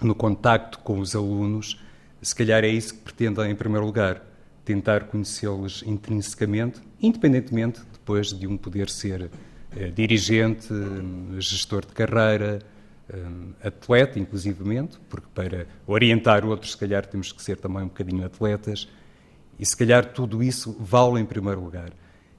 no 0.00 0.14
contacto 0.14 0.78
com 0.78 0.98
os 0.98 1.14
alunos, 1.14 1.78
se 2.22 2.34
calhar 2.34 2.64
é 2.64 2.68
isso 2.68 2.94
que 2.94 3.00
pretendem 3.00 3.50
em 3.50 3.54
primeiro 3.54 3.84
lugar, 3.84 4.22
tentar 4.64 5.04
conhecê-los 5.04 5.82
intrinsecamente, 5.86 6.80
independentemente 7.00 7.80
depois 7.92 8.28
de 8.28 8.46
um 8.46 8.56
poder 8.56 8.88
ser 8.88 9.30
eh, 9.76 9.88
dirigente, 9.90 10.68
gestor 11.38 11.84
de 11.84 11.92
carreira, 11.92 12.58
eh, 13.10 13.68
atleta, 13.68 14.18
inclusivamente, 14.18 14.98
porque 15.08 15.28
para 15.34 15.66
orientar 15.86 16.44
outros, 16.46 16.72
se 16.72 16.78
calhar 16.78 17.04
temos 17.04 17.30
que 17.30 17.42
ser 17.42 17.58
também 17.58 17.82
um 17.82 17.88
bocadinho 17.88 18.24
atletas, 18.24 18.88
e 19.58 19.66
se 19.66 19.76
calhar 19.76 20.12
tudo 20.12 20.42
isso 20.42 20.74
vale 20.80 21.20
em 21.20 21.26
primeiro 21.26 21.62
lugar. 21.62 21.90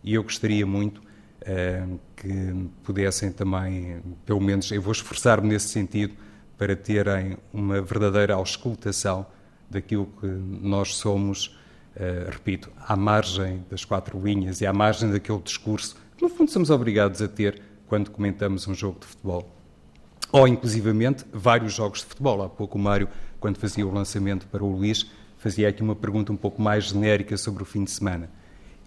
E 0.03 0.15
eu 0.15 0.23
gostaria 0.23 0.65
muito 0.65 1.01
eh, 1.41 1.85
que 2.19 2.69
pudessem 2.83 3.31
também, 3.31 4.01
pelo 4.25 4.41
menos 4.41 4.69
eu 4.71 4.81
vou 4.81 4.91
esforçar-me 4.91 5.47
nesse 5.47 5.69
sentido, 5.69 6.13
para 6.57 6.75
terem 6.75 7.37
uma 7.53 7.81
verdadeira 7.81 8.33
auscultação 8.33 9.25
daquilo 9.69 10.07
que 10.19 10.27
nós 10.27 10.95
somos, 10.95 11.57
eh, 11.95 12.27
repito, 12.29 12.69
à 12.85 12.97
margem 12.97 13.63
das 13.69 13.85
quatro 13.85 14.19
linhas 14.21 14.59
e 14.59 14.65
à 14.65 14.73
margem 14.73 15.09
daquele 15.09 15.39
discurso 15.39 15.95
que, 16.17 16.21
no 16.21 16.29
fundo, 16.29 16.51
somos 16.51 16.69
obrigados 16.69 17.21
a 17.21 17.29
ter 17.29 17.61
quando 17.87 18.11
comentamos 18.11 18.67
um 18.67 18.73
jogo 18.73 18.99
de 18.99 19.05
futebol. 19.05 19.55
Ou, 20.33 20.45
inclusivamente, 20.47 21.25
vários 21.31 21.73
jogos 21.73 21.99
de 21.99 22.07
futebol. 22.07 22.43
Há 22.43 22.49
pouco 22.49 22.77
o 22.77 22.81
Mário, 22.81 23.07
quando 23.39 23.57
fazia 23.57 23.87
o 23.87 23.91
lançamento 23.91 24.45
para 24.47 24.61
o 24.61 24.69
Luís, 24.69 25.09
fazia 25.37 25.69
aqui 25.69 25.81
uma 25.81 25.95
pergunta 25.95 26.33
um 26.33 26.37
pouco 26.37 26.61
mais 26.61 26.85
genérica 26.85 27.37
sobre 27.37 27.63
o 27.63 27.65
fim 27.65 27.85
de 27.85 27.91
semana. 27.91 28.29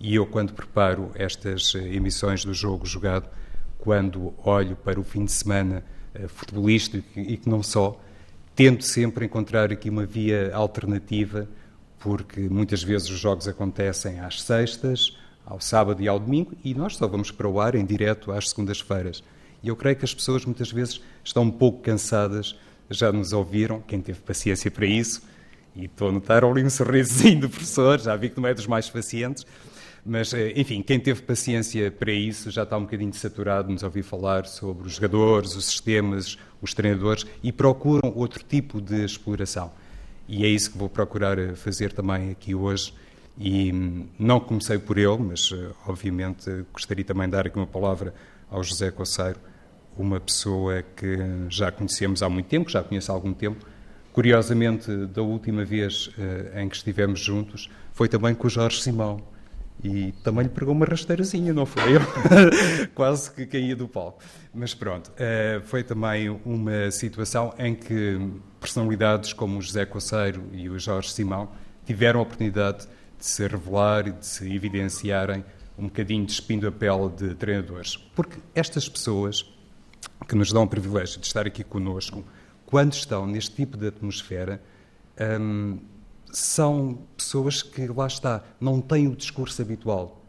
E 0.02 0.16
eu, 0.16 0.26
quando 0.26 0.52
preparo 0.52 1.12
estas 1.14 1.76
eh, 1.76 1.94
emissões 1.94 2.44
do 2.44 2.52
jogo 2.52 2.84
jogado, 2.84 3.30
quando 3.78 4.34
olho 4.44 4.74
para 4.74 4.98
o 4.98 5.04
fim 5.04 5.24
de 5.24 5.30
semana 5.30 5.84
uh, 6.12 6.28
futebolístico 6.28 7.06
e 7.14 7.36
que 7.36 7.48
não 7.48 7.62
só, 7.62 8.00
tento 8.52 8.84
sempre 8.84 9.26
encontrar 9.26 9.70
aqui 9.70 9.88
uma 9.88 10.04
via 10.04 10.52
alternativa, 10.56 11.48
porque 12.00 12.40
muitas 12.48 12.82
vezes 12.82 13.08
os 13.10 13.18
jogos 13.18 13.46
acontecem 13.46 14.18
às 14.18 14.42
sextas, 14.42 15.16
ao 15.46 15.60
sábado 15.60 16.02
e 16.02 16.08
ao 16.08 16.18
domingo, 16.18 16.52
e 16.64 16.74
nós 16.74 16.96
só 16.96 17.06
vamos 17.06 17.30
para 17.30 17.46
o 17.46 17.60
ar 17.60 17.76
em 17.76 17.84
direto 17.84 18.32
às 18.32 18.48
segundas-feiras. 18.50 19.22
E 19.62 19.68
eu 19.68 19.76
creio 19.76 19.94
que 19.94 20.04
as 20.04 20.12
pessoas 20.12 20.44
muitas 20.44 20.72
vezes 20.72 21.00
estão 21.22 21.44
um 21.44 21.50
pouco 21.50 21.80
cansadas, 21.80 22.58
já 22.90 23.12
nos 23.12 23.32
ouviram, 23.32 23.80
quem 23.80 24.00
teve 24.00 24.20
paciência 24.20 24.68
para 24.68 24.84
isso, 24.84 25.22
e 25.76 25.84
estou 25.84 26.08
a 26.08 26.12
notar 26.12 26.44
ali 26.44 26.64
um 26.64 26.70
sorrisozinho 26.70 27.42
do 27.42 27.48
professor, 27.48 28.00
já 28.00 28.16
vi 28.16 28.30
que 28.30 28.40
não 28.40 28.48
é 28.48 28.54
dos 28.54 28.66
mais 28.66 28.90
pacientes, 28.90 29.46
mas, 30.04 30.34
eh, 30.34 30.52
enfim, 30.56 30.82
quem 30.82 30.98
teve 30.98 31.22
paciência 31.22 31.90
para 31.90 32.10
isso 32.10 32.50
já 32.50 32.64
está 32.64 32.76
um 32.76 32.82
bocadinho 32.82 33.14
saturado 33.14 33.68
de 33.68 33.74
nos 33.74 33.84
ouvir 33.84 34.02
falar 34.02 34.46
sobre 34.46 34.88
os 34.88 34.94
jogadores, 34.94 35.54
os 35.54 35.66
sistemas, 35.66 36.36
os 36.60 36.74
treinadores 36.74 37.24
e 37.42 37.52
procuram 37.52 38.12
outro 38.16 38.42
tipo 38.42 38.80
de 38.80 39.04
exploração. 39.04 39.70
E 40.28 40.44
é 40.44 40.48
isso 40.48 40.72
que 40.72 40.78
vou 40.78 40.88
procurar 40.88 41.38
eh, 41.38 41.54
fazer 41.54 41.92
também 41.92 42.32
aqui 42.32 42.52
hoje. 42.52 42.92
E 43.38 43.72
hum, 43.72 44.06
não 44.18 44.40
comecei 44.40 44.76
por 44.76 44.98
ele, 44.98 45.18
mas 45.18 45.50
eh, 45.52 45.70
obviamente 45.86 46.50
gostaria 46.72 47.04
também 47.04 47.28
de 47.28 47.32
dar 47.32 47.46
aqui 47.46 47.56
uma 47.56 47.66
palavra 47.66 48.12
ao 48.50 48.62
José 48.64 48.90
Coceiro, 48.90 49.38
uma 49.96 50.18
pessoa 50.18 50.82
que 50.96 51.16
já 51.48 51.70
conhecemos 51.70 52.24
há 52.24 52.28
muito 52.28 52.46
tempo, 52.46 52.68
já 52.68 52.82
conheço 52.82 53.12
há 53.12 53.14
algum 53.14 53.32
tempo. 53.32 53.64
Curiosamente, 54.12 54.90
da 55.06 55.22
última 55.22 55.64
vez 55.64 56.10
em 56.54 56.68
que 56.68 56.76
estivemos 56.76 57.20
juntos, 57.20 57.70
foi 57.92 58.08
também 58.08 58.34
com 58.34 58.46
o 58.46 58.50
Jorge 58.50 58.82
Simão 58.82 59.31
e 59.82 60.12
também 60.22 60.44
lhe 60.44 60.48
pegou 60.48 60.74
uma 60.74 60.86
rasteirazinha, 60.86 61.52
não 61.52 61.66
foi? 61.66 61.96
Eu 61.96 62.00
quase 62.94 63.30
que 63.32 63.46
caía 63.46 63.74
do 63.74 63.88
palco. 63.88 64.22
Mas 64.54 64.74
pronto, 64.74 65.10
uh, 65.10 65.60
foi 65.62 65.82
também 65.82 66.28
uma 66.44 66.90
situação 66.90 67.52
em 67.58 67.74
que 67.74 68.18
personalidades 68.60 69.32
como 69.32 69.58
o 69.58 69.62
José 69.62 69.84
Coceiro 69.84 70.44
e 70.52 70.68
o 70.68 70.78
Jorge 70.78 71.10
Simão 71.10 71.50
tiveram 71.84 72.20
a 72.20 72.22
oportunidade 72.22 72.86
de 73.18 73.26
se 73.26 73.46
revelar 73.46 74.06
e 74.06 74.12
de 74.12 74.26
se 74.26 74.54
evidenciarem 74.54 75.44
um 75.76 75.84
bocadinho 75.84 76.24
despindo 76.24 76.68
a 76.68 76.72
pele 76.72 77.08
de 77.08 77.34
treinadores. 77.34 77.96
Porque 77.96 78.38
estas 78.54 78.88
pessoas 78.88 79.44
que 80.28 80.34
nos 80.34 80.52
dão 80.52 80.62
o 80.62 80.68
privilégio 80.68 81.20
de 81.20 81.26
estar 81.26 81.46
aqui 81.46 81.64
conosco, 81.64 82.24
quando 82.66 82.92
estão 82.92 83.26
neste 83.26 83.54
tipo 83.54 83.76
de 83.76 83.88
atmosfera, 83.88 84.62
um, 85.40 85.78
são 86.32 86.98
pessoas 87.16 87.62
que, 87.62 87.86
lá 87.86 88.06
está, 88.06 88.42
não 88.60 88.80
têm 88.80 89.06
o 89.06 89.14
discurso 89.14 89.60
habitual. 89.60 90.20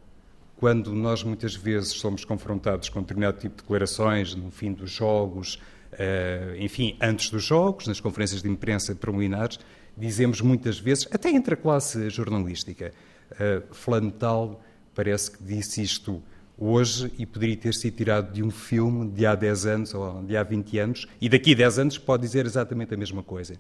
Quando 0.58 0.94
nós 0.94 1.24
muitas 1.24 1.56
vezes 1.56 1.94
somos 1.94 2.24
confrontados 2.24 2.90
com 2.90 3.02
determinado 3.02 3.40
tipo 3.40 3.56
de 3.56 3.62
declarações 3.62 4.36
no 4.36 4.52
fim 4.52 4.72
dos 4.72 4.92
jogos, 4.92 5.56
uh, 5.94 6.56
enfim, 6.58 6.98
antes 7.02 7.30
dos 7.30 7.44
jogos, 7.44 7.88
nas 7.88 8.00
conferências 8.00 8.42
de 8.42 8.50
imprensa 8.50 8.94
preliminares, 8.94 9.60
dizemos 9.98 10.42
muitas 10.42 10.80
vezes, 10.80 11.08
até 11.12 11.30
entre 11.30 11.54
a 11.54 11.58
classe 11.58 12.10
jornalística, 12.10 12.94
uh, 13.32 14.58
parece 14.94 15.32
que 15.32 15.44
disse 15.44 15.82
isto 15.82 16.22
hoje 16.58 17.12
e 17.18 17.26
poderia 17.26 17.58
ter 17.58 17.74
sido 17.74 17.96
tirado 17.96 18.32
de 18.32 18.44
um 18.44 18.52
filme 18.52 19.10
de 19.10 19.26
há 19.26 19.36
10 19.36 19.66
anos 19.66 19.94
ou 19.94 20.24
de 20.24 20.38
há 20.38 20.44
20 20.44 20.80
anos, 20.80 21.08
e 21.20 21.28
daqui 21.28 21.54
a 21.54 21.58
10 21.58 21.80
anos 21.80 21.98
pode 21.98 22.24
dizer 22.24 22.46
exatamente 22.46 22.94
a 22.94 22.98
mesma 22.98 23.24
coisa. 23.24 23.56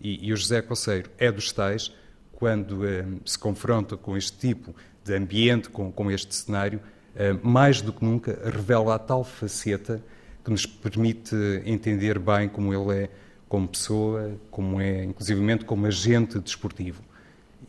E, 0.00 0.28
e 0.28 0.32
o 0.32 0.36
José 0.36 0.62
Conceiro 0.62 1.10
é 1.18 1.30
dos 1.30 1.52
tais, 1.52 1.92
quando 2.32 2.86
eh, 2.86 3.04
se 3.24 3.38
confronta 3.38 3.96
com 3.96 4.16
este 4.16 4.36
tipo 4.36 4.74
de 5.04 5.14
ambiente, 5.14 5.68
com, 5.70 5.90
com 5.90 6.10
este 6.10 6.34
cenário, 6.34 6.80
eh, 7.14 7.34
mais 7.42 7.80
do 7.80 7.92
que 7.92 8.04
nunca 8.04 8.38
revela 8.44 8.94
a 8.94 8.98
tal 8.98 9.24
faceta 9.24 10.02
que 10.44 10.50
nos 10.50 10.66
permite 10.66 11.34
entender 11.64 12.18
bem 12.18 12.48
como 12.48 12.72
ele 12.72 13.04
é 13.04 13.10
como 13.48 13.68
pessoa, 13.68 14.38
como 14.50 14.80
é, 14.80 15.04
inclusivamente, 15.04 15.64
como 15.64 15.86
agente 15.86 16.38
desportivo. 16.38 17.02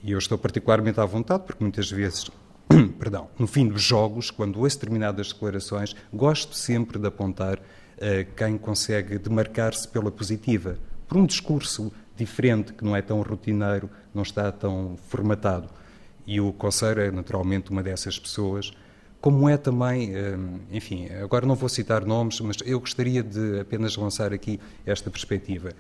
E 0.04 0.12
eu 0.12 0.18
estou 0.18 0.38
particularmente 0.38 1.00
à 1.00 1.06
vontade, 1.06 1.44
porque 1.46 1.64
muitas 1.64 1.90
vezes, 1.90 2.30
perdão, 3.00 3.30
no 3.38 3.48
fim 3.48 3.68
dos 3.68 3.82
jogos, 3.82 4.32
quando 4.32 4.60
ouço 4.60 4.78
determinadas 4.78 5.32
declarações, 5.32 5.96
gosto 6.14 6.56
sempre 6.56 7.00
de 7.00 7.08
apontar 7.08 7.58
uh, 7.58 8.36
quem 8.36 8.58
consegue 8.58 9.18
demarcar-se 9.18 9.88
pela 9.88 10.12
positiva, 10.12 10.78
por 11.08 11.18
um 11.18 11.26
discurso 11.26 11.92
diferente, 12.18 12.74
que 12.74 12.84
não 12.84 12.96
é 12.96 13.02
tão 13.02 13.22
rotineiro, 13.22 13.90
não 14.14 14.24
está 14.24 14.52
tão 14.52 14.98
formatado. 15.08 15.70
E 16.26 16.42
o 16.42 16.52
Conceiro 16.52 17.00
é 17.00 17.12
naturalmente 17.12 17.72
uma 17.72 17.82
dessas 17.82 18.20
pessoas, 18.20 18.74
como 19.20 19.50
é 19.50 19.58
também, 19.58 20.16
hum, 20.16 20.60
enfim, 20.72 21.08
agora 21.22 21.46
não 21.46 21.56
vou 21.56 21.68
citar 21.70 22.06
nomes, 22.06 22.40
mas 22.40 22.58
eu 22.66 22.80
gostaria 22.80 23.24
de 23.24 23.60
apenas 23.60 23.96
lançar 23.96 24.32
aqui 24.32 24.60
esta 24.86 25.10
perspectiva. 25.10 25.72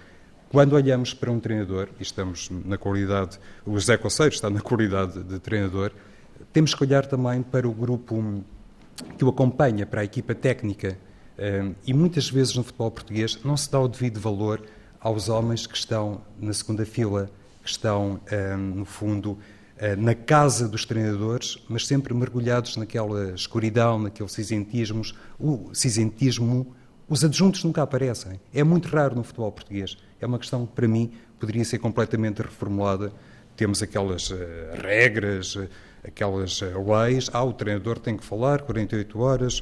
Quando 0.50 0.73
olhamos 0.73 1.13
para 1.13 1.32
um 1.32 1.39
treinador, 1.39 1.89
e 2.00 2.04
estamos 2.04 2.50
na 2.50 2.78
qualidade, 2.78 3.39
o 3.65 3.73
José 3.73 3.97
Conceiro 3.97 4.34
está 4.34 4.50
na 4.50 4.62
qualidade 4.62 5.21
de 5.23 5.39
treinador, 5.39 5.91
temos 6.52 6.73
que 6.73 6.84
olhar 6.84 7.06
também 7.06 7.43
para 7.43 7.67
o 7.67 7.71
grupo 7.71 8.43
que 9.17 9.23
o 9.23 9.30
acompanha, 9.30 9.86
para 9.86 10.02
a 10.02 10.04
equipa 10.04 10.34
técnica. 10.34 10.97
Hum, 11.38 11.76
e 11.86 11.93
muitas 11.93 12.30
vezes 12.30 12.56
no 12.56 12.63
futebol 12.63 12.89
português 12.89 13.39
não 13.43 13.56
se 13.56 13.71
dá 13.71 13.80
o 13.80 13.88
devido 13.88 14.19
valor 14.19 14.63
aos 14.99 15.29
homens 15.29 15.67
que 15.67 15.77
estão 15.77 16.21
na 16.39 16.53
segunda 16.53 16.86
fila, 16.86 17.29
que 17.63 17.69
estão, 17.69 18.19
ehm, 18.31 18.57
no 18.57 18.86
fundo, 18.86 19.38
eh, 19.77 19.95
na 19.95 20.15
casa 20.15 20.67
dos 20.67 20.86
treinadores, 20.86 21.57
mas 21.69 21.86
sempre 21.86 22.13
mergulhados 22.13 22.77
naquela 22.77 23.31
escuridão, 23.33 23.99
naquele 23.99 24.29
cinzentismo. 24.29 25.01
O 25.39 25.69
cinzentismo, 25.73 26.75
os 27.07 27.23
adjuntos 27.23 27.63
nunca 27.63 27.83
aparecem. 27.83 28.39
É 28.53 28.63
muito 28.63 28.88
raro 28.88 29.15
no 29.15 29.23
futebol 29.23 29.51
português. 29.51 29.97
É 30.19 30.25
uma 30.25 30.39
questão 30.39 30.65
que, 30.65 30.73
para 30.73 30.88
mim, 30.88 31.12
poderia 31.39 31.63
ser 31.63 31.77
completamente 31.77 32.41
reformulada. 32.41 33.12
Temos 33.55 33.83
aquelas 33.83 34.31
uh, 34.31 34.36
regras, 34.81 35.57
aquelas 36.03 36.62
leis. 36.62 37.29
Ah, 37.31 37.43
o 37.43 37.53
treinador 37.53 37.99
tem 37.99 38.17
que 38.17 38.25
falar 38.25 38.62
48 38.62 39.19
horas, 39.19 39.62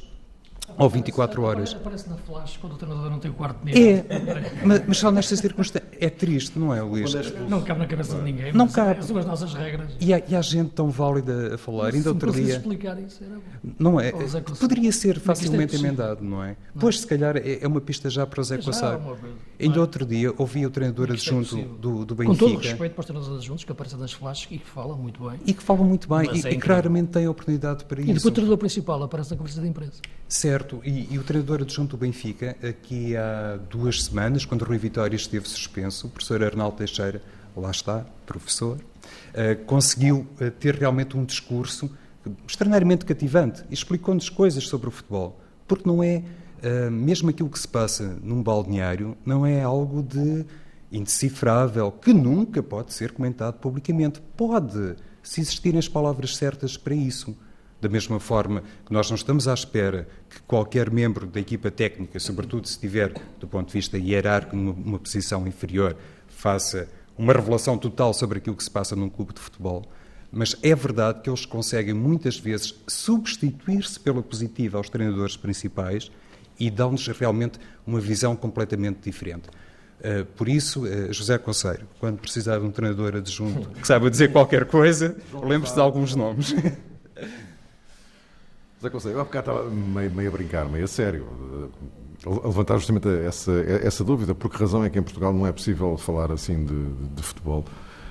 ou 0.78 0.88
24 0.88 1.42
horas. 1.42 1.74
Aparece 1.74 2.08
na 2.08 2.16
flash 2.16 2.56
quando 2.58 2.74
o 2.74 2.76
treinador 2.76 3.10
não 3.10 3.18
tem 3.18 3.30
o 3.30 3.34
quarto 3.34 3.64
de 3.64 3.72
nível. 3.72 4.04
É, 4.08 4.64
mas, 4.64 4.82
mas 4.86 4.98
só 4.98 5.10
nestas 5.10 5.38
circunstâncias. 5.38 5.90
É 5.98 6.10
triste, 6.10 6.58
não 6.58 6.74
é, 6.74 6.82
Luís? 6.82 7.12
Não 7.48 7.62
cabe 7.62 7.80
na 7.80 7.86
cabeça 7.86 8.16
de 8.16 8.22
ninguém. 8.22 8.52
Não 8.52 8.68
cabe. 8.68 9.04
São 9.04 9.16
as 9.16 9.26
nossas 9.26 9.54
regras. 9.54 9.92
E 10.00 10.12
há, 10.12 10.22
e 10.28 10.34
há 10.34 10.42
gente 10.42 10.70
tão 10.70 10.90
válida 10.90 11.54
a 11.54 11.58
falar. 11.58 11.94
Ainda 11.94 12.10
outro 12.10 12.32
dia. 12.32 12.56
explicar 12.56 13.00
isso, 13.00 13.24
era 13.24 13.34
bom. 13.34 13.72
Não 13.78 14.00
é? 14.00 14.12
Poderia 14.58 14.92
ser 14.92 15.16
é 15.16 15.20
facilmente 15.20 15.76
é 15.76 15.78
emendado, 15.78 16.22
não 16.22 16.42
é? 16.42 16.48
Não. 16.48 16.80
Pois, 16.80 17.00
se 17.00 17.06
calhar, 17.06 17.36
é, 17.36 17.58
é 17.62 17.66
uma 17.66 17.80
pista 17.80 18.10
já 18.10 18.26
para 18.26 18.40
o 18.40 18.44
Zé 18.44 18.58
Cossar. 18.58 19.00
Ainda 19.58 19.80
outro 19.80 20.04
dia 20.04 20.32
ouvi 20.36 20.66
o 20.66 20.70
treinador 20.70 21.10
adjunto 21.10 21.56
do, 21.56 22.04
do 22.04 22.14
Benfica. 22.14 22.38
Com 22.38 22.46
todo 22.46 22.56
o 22.56 22.60
respeito 22.60 22.92
para 22.92 23.00
os 23.00 23.06
treinadores 23.06 23.38
adjuntos 23.38 23.64
que 23.64 23.72
aparecem 23.72 23.98
nas 23.98 24.12
flashes 24.12 24.48
e 24.50 24.58
que 24.58 24.66
falam 24.66 24.98
muito 24.98 25.28
bem. 25.28 25.40
E 25.46 25.54
que 25.54 25.62
falam 25.62 25.84
muito 25.84 26.08
bem 26.08 26.30
e, 26.34 26.46
é 26.46 26.52
e 26.52 26.58
que 26.58 26.68
raramente 26.68 27.12
têm 27.12 27.26
oportunidade 27.26 27.84
para 27.84 28.00
isso. 28.00 28.10
E 28.10 28.14
depois 28.14 28.26
o 28.26 28.32
treinador 28.32 28.58
principal 28.58 29.02
aparece 29.02 29.30
na 29.30 29.36
conversa 29.36 29.60
de 29.60 29.68
imprensa. 29.68 30.02
Certo. 30.28 30.80
E, 30.84 31.14
e 31.14 31.18
o 31.18 31.22
treinador 31.22 31.62
adjunto 31.62 31.96
do 31.96 32.00
Benfica, 32.00 32.56
aqui 32.62 33.16
há 33.16 33.58
duas 33.70 34.04
semanas, 34.04 34.44
quando 34.44 34.62
o 34.62 34.64
Rui 34.64 34.78
Vitória 34.78 35.16
esteve 35.16 35.48
suspenso, 35.48 36.06
o 36.06 36.10
professor 36.10 36.42
Arnaldo 36.42 36.76
Teixeira, 36.76 37.22
lá 37.56 37.70
está, 37.70 38.04
professor, 38.26 38.76
uh, 38.76 39.64
conseguiu 39.64 40.26
uh, 40.40 40.50
ter 40.50 40.74
realmente 40.74 41.16
um 41.16 41.24
discurso 41.24 41.90
extraordinariamente 42.46 43.04
cativante 43.04 43.64
e 43.70 43.74
explicou-nos 43.74 44.28
coisas 44.28 44.66
sobre 44.66 44.88
o 44.88 44.90
futebol. 44.90 45.40
Porque 45.66 45.88
não 45.88 46.02
é, 46.02 46.22
uh, 46.62 46.90
mesmo 46.90 47.30
aquilo 47.30 47.48
que 47.48 47.58
se 47.58 47.68
passa 47.68 48.18
num 48.22 48.42
balneário, 48.42 49.16
não 49.24 49.44
é 49.46 49.62
algo 49.62 50.02
de 50.02 50.44
indecifrável, 50.90 51.90
que 51.90 52.12
nunca 52.12 52.62
pode 52.62 52.92
ser 52.92 53.12
comentado 53.12 53.54
publicamente. 53.54 54.20
Pode, 54.36 54.96
se 55.22 55.40
existirem 55.40 55.78
as 55.78 55.88
palavras 55.88 56.36
certas 56.36 56.76
para 56.76 56.94
isso. 56.94 57.36
Da 57.80 57.88
mesma 57.88 58.18
forma 58.18 58.62
que 58.86 58.92
nós 58.92 59.10
não 59.10 59.16
estamos 59.16 59.46
à 59.46 59.52
espera 59.52 60.08
que 60.30 60.40
qualquer 60.42 60.90
membro 60.90 61.26
da 61.26 61.38
equipa 61.38 61.70
técnica, 61.70 62.18
sobretudo 62.18 62.66
se 62.66 62.72
estiver, 62.72 63.12
do 63.38 63.46
ponto 63.46 63.68
de 63.68 63.74
vista 63.74 63.98
hierárquico, 63.98 64.56
numa 64.56 64.98
posição 64.98 65.46
inferior, 65.46 65.94
faça 66.26 66.88
uma 67.18 67.32
revelação 67.32 67.76
total 67.76 68.14
sobre 68.14 68.38
aquilo 68.38 68.56
que 68.56 68.64
se 68.64 68.70
passa 68.70 68.96
num 68.96 69.10
clube 69.10 69.34
de 69.34 69.40
futebol. 69.40 69.84
Mas 70.32 70.56
é 70.62 70.74
verdade 70.74 71.20
que 71.20 71.30
eles 71.30 71.46
conseguem 71.46 71.94
muitas 71.94 72.38
vezes 72.38 72.74
substituir-se 72.86 74.00
pela 74.00 74.22
positiva 74.22 74.78
aos 74.78 74.88
treinadores 74.88 75.36
principais 75.36 76.10
e 76.58 76.70
dão-nos 76.70 77.06
realmente 77.08 77.58
uma 77.86 78.00
visão 78.00 78.34
completamente 78.36 78.98
diferente. 79.02 79.48
Uh, 79.98 80.24
por 80.36 80.48
isso, 80.48 80.84
uh, 80.84 81.12
José 81.12 81.38
Conceiro, 81.38 81.86
quando 81.98 82.18
precisar 82.18 82.58
de 82.58 82.64
um 82.64 82.70
treinador 82.70 83.16
adjunto 83.16 83.68
que 83.80 83.86
saiba 83.86 84.10
dizer 84.10 84.30
qualquer 84.30 84.66
coisa, 84.66 85.16
lembre-se 85.42 85.74
de 85.74 85.80
alguns 85.80 86.14
nomes. 86.14 86.54
José 88.76 88.90
Conselho, 88.90 89.20
há 89.20 89.24
bocado 89.24 89.50
estava 89.50 89.70
meio, 89.70 90.10
meio 90.10 90.28
a 90.28 90.32
brincar, 90.32 90.68
meio 90.68 90.84
a 90.84 90.88
sério, 90.88 91.26
a 92.26 92.46
levantar 92.46 92.76
justamente 92.76 93.08
essa, 93.26 93.52
essa 93.82 94.04
dúvida, 94.04 94.34
por 94.34 94.50
que 94.50 94.58
razão 94.58 94.84
é 94.84 94.90
que 94.90 94.98
em 94.98 95.02
Portugal 95.02 95.32
não 95.32 95.46
é 95.46 95.52
possível 95.52 95.96
falar 95.96 96.30
assim 96.30 96.64
de, 96.64 96.84
de 97.14 97.22
futebol. 97.22 97.64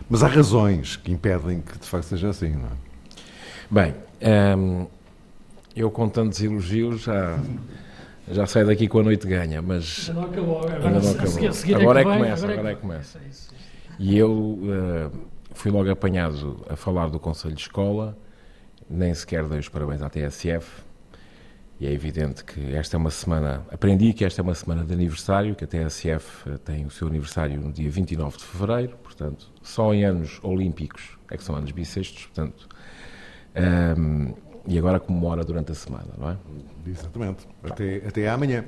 Mas 0.09 0.23
há 0.23 0.27
razões 0.27 0.95
que 0.95 1.11
impedem 1.11 1.61
que 1.61 1.77
de 1.77 1.87
facto 1.87 2.05
seja 2.05 2.29
assim, 2.29 2.49
não 2.49 2.65
é? 2.67 2.85
Bem, 3.69 3.95
hum, 4.57 4.87
eu 5.75 5.89
com 5.89 6.07
tantos 6.07 6.41
elogios 6.41 7.01
já, 7.01 7.37
já 8.31 8.45
saio 8.47 8.67
daqui 8.67 8.87
com 8.87 8.99
a 8.99 9.03
noite 9.03 9.27
ganha, 9.27 9.61
mas 9.61 10.09
Ainda 10.09 10.21
não 10.21 10.27
acabou. 10.27 10.59
Agora, 10.59 10.89
não 10.89 11.11
acabou. 11.11 11.47
a 11.47 11.51
seguir 11.51 11.75
Agora 11.75 12.01
é 12.01 12.03
que 12.03 12.09
começa, 12.11 12.45
agora 12.45 12.53
agora 12.53 12.69
é 12.69 12.73
que 12.73 12.75
que 12.75 12.81
começa. 12.81 13.19
É 13.19 13.27
isso, 13.29 13.53
é. 13.53 13.93
E 13.99 14.17
eu 14.17 14.31
uh, 14.31 15.11
fui 15.53 15.71
logo 15.71 15.89
apanhado 15.89 16.65
a 16.69 16.75
falar 16.75 17.09
do 17.09 17.19
Conselho 17.19 17.53
de 17.53 17.61
Escola, 17.61 18.17
nem 18.89 19.13
sequer 19.13 19.47
dei 19.47 19.59
os 19.59 19.69
parabéns 19.69 20.01
à 20.01 20.09
TSF. 20.09 20.83
E 21.77 21.85
é 21.85 21.91
evidente 21.91 22.45
que 22.45 22.73
esta 22.73 22.95
é 22.95 22.97
uma 22.97 23.09
semana. 23.09 23.65
Aprendi 23.69 24.13
que 24.13 24.23
esta 24.23 24.39
é 24.39 24.43
uma 24.43 24.55
semana 24.55 24.85
de 24.85 24.93
aniversário, 24.93 25.55
que 25.55 25.65
a 25.65 25.67
TSF 25.67 26.49
uh, 26.49 26.57
tem 26.57 26.85
o 26.85 26.89
seu 26.89 27.07
aniversário 27.07 27.59
no 27.59 27.71
dia 27.71 27.89
29 27.89 28.37
de 28.37 28.43
fevereiro, 28.43 28.97
portanto, 29.03 29.51
só 29.61 29.93
em 29.93 30.05
anos 30.05 30.39
olímpicos 30.41 31.15
é 31.29 31.37
que 31.37 31.43
são 31.43 31.55
anos 31.55 31.71
bissextos, 31.71 32.25
portanto. 32.25 32.67
um, 33.97 34.33
e 34.67 34.77
agora 34.77 34.99
comemora 34.99 35.43
durante 35.43 35.71
a 35.71 35.75
semana, 35.75 36.07
não 36.17 36.29
é? 36.31 36.37
Exatamente. 36.87 37.47
Até, 37.63 37.97
até 38.07 38.29
amanhã. 38.29 38.65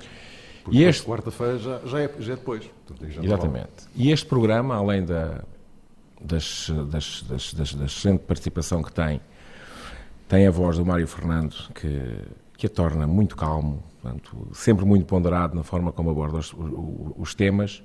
Porque 0.63 0.77
E 0.79 0.83
este- 0.83 1.05
quarta-feira 1.05 1.57
já, 1.59 1.79
já, 1.85 2.01
é, 2.01 2.11
já 2.19 2.33
é 2.33 2.35
depois. 2.35 2.69
Portanto, 2.85 3.09
já. 3.11 3.23
Exatamente. 3.23 3.69
E 3.95 4.11
este 4.11 4.25
programa, 4.25 4.75
além 4.75 5.05
da, 5.05 5.43
das, 6.21 6.69
das, 6.89 7.23
das, 7.23 7.53
das, 7.53 7.73
da 7.73 7.85
excelente 7.85 8.21
participação 8.21 8.81
que 8.81 8.91
tem, 8.91 9.21
tem 10.27 10.45
a 10.45 10.51
voz 10.51 10.77
do 10.77 10.85
Mário 10.85 11.07
Fernando, 11.07 11.55
que, 11.73 12.21
que 12.57 12.65
a 12.65 12.69
torna 12.69 13.07
muito 13.07 13.35
calmo, 13.35 13.81
portanto, 14.01 14.47
sempre 14.53 14.83
muito 14.85 15.05
ponderado 15.05 15.55
na 15.55 15.63
forma 15.63 15.91
como 15.91 16.09
aborda 16.09 16.37
os, 16.37 16.51
o- 16.53 17.15
os 17.17 17.33
temas. 17.33 17.81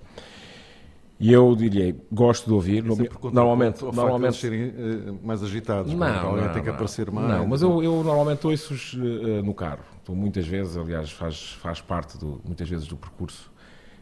E 1.22 1.32
eu 1.32 1.54
diria, 1.54 1.94
gosto 2.11 2.46
de 2.46 2.52
ouvir. 2.52 2.82
Sempre 2.82 3.11
contra- 3.11 3.30
normalmente, 3.30 3.78
de 3.78 3.94
normalmente 3.94 4.37
serem 4.38 4.74
eh, 4.76 5.14
mais 5.22 5.40
agitados. 5.40 5.94
não, 5.94 6.04
alguém 6.04 6.46
não, 6.46 6.52
tem 6.52 6.62
que 6.62 6.68
não. 6.68 6.74
aparecer 6.74 7.12
mais. 7.12 7.28
Não, 7.28 7.46
mas 7.46 7.62
eu, 7.62 7.80
eu 7.80 8.02
normalmente 8.02 8.44
ouço-os 8.44 8.98
eh, 8.98 9.40
no 9.40 9.54
carro. 9.54 9.85
Estou 10.00 10.16
muitas 10.16 10.44
vezes, 10.44 10.76
aliás, 10.76 11.12
faz, 11.12 11.52
faz 11.52 11.80
parte 11.80 12.18
do, 12.18 12.40
muitas 12.44 12.68
vezes 12.68 12.88
do 12.88 12.96
percurso, 12.96 13.52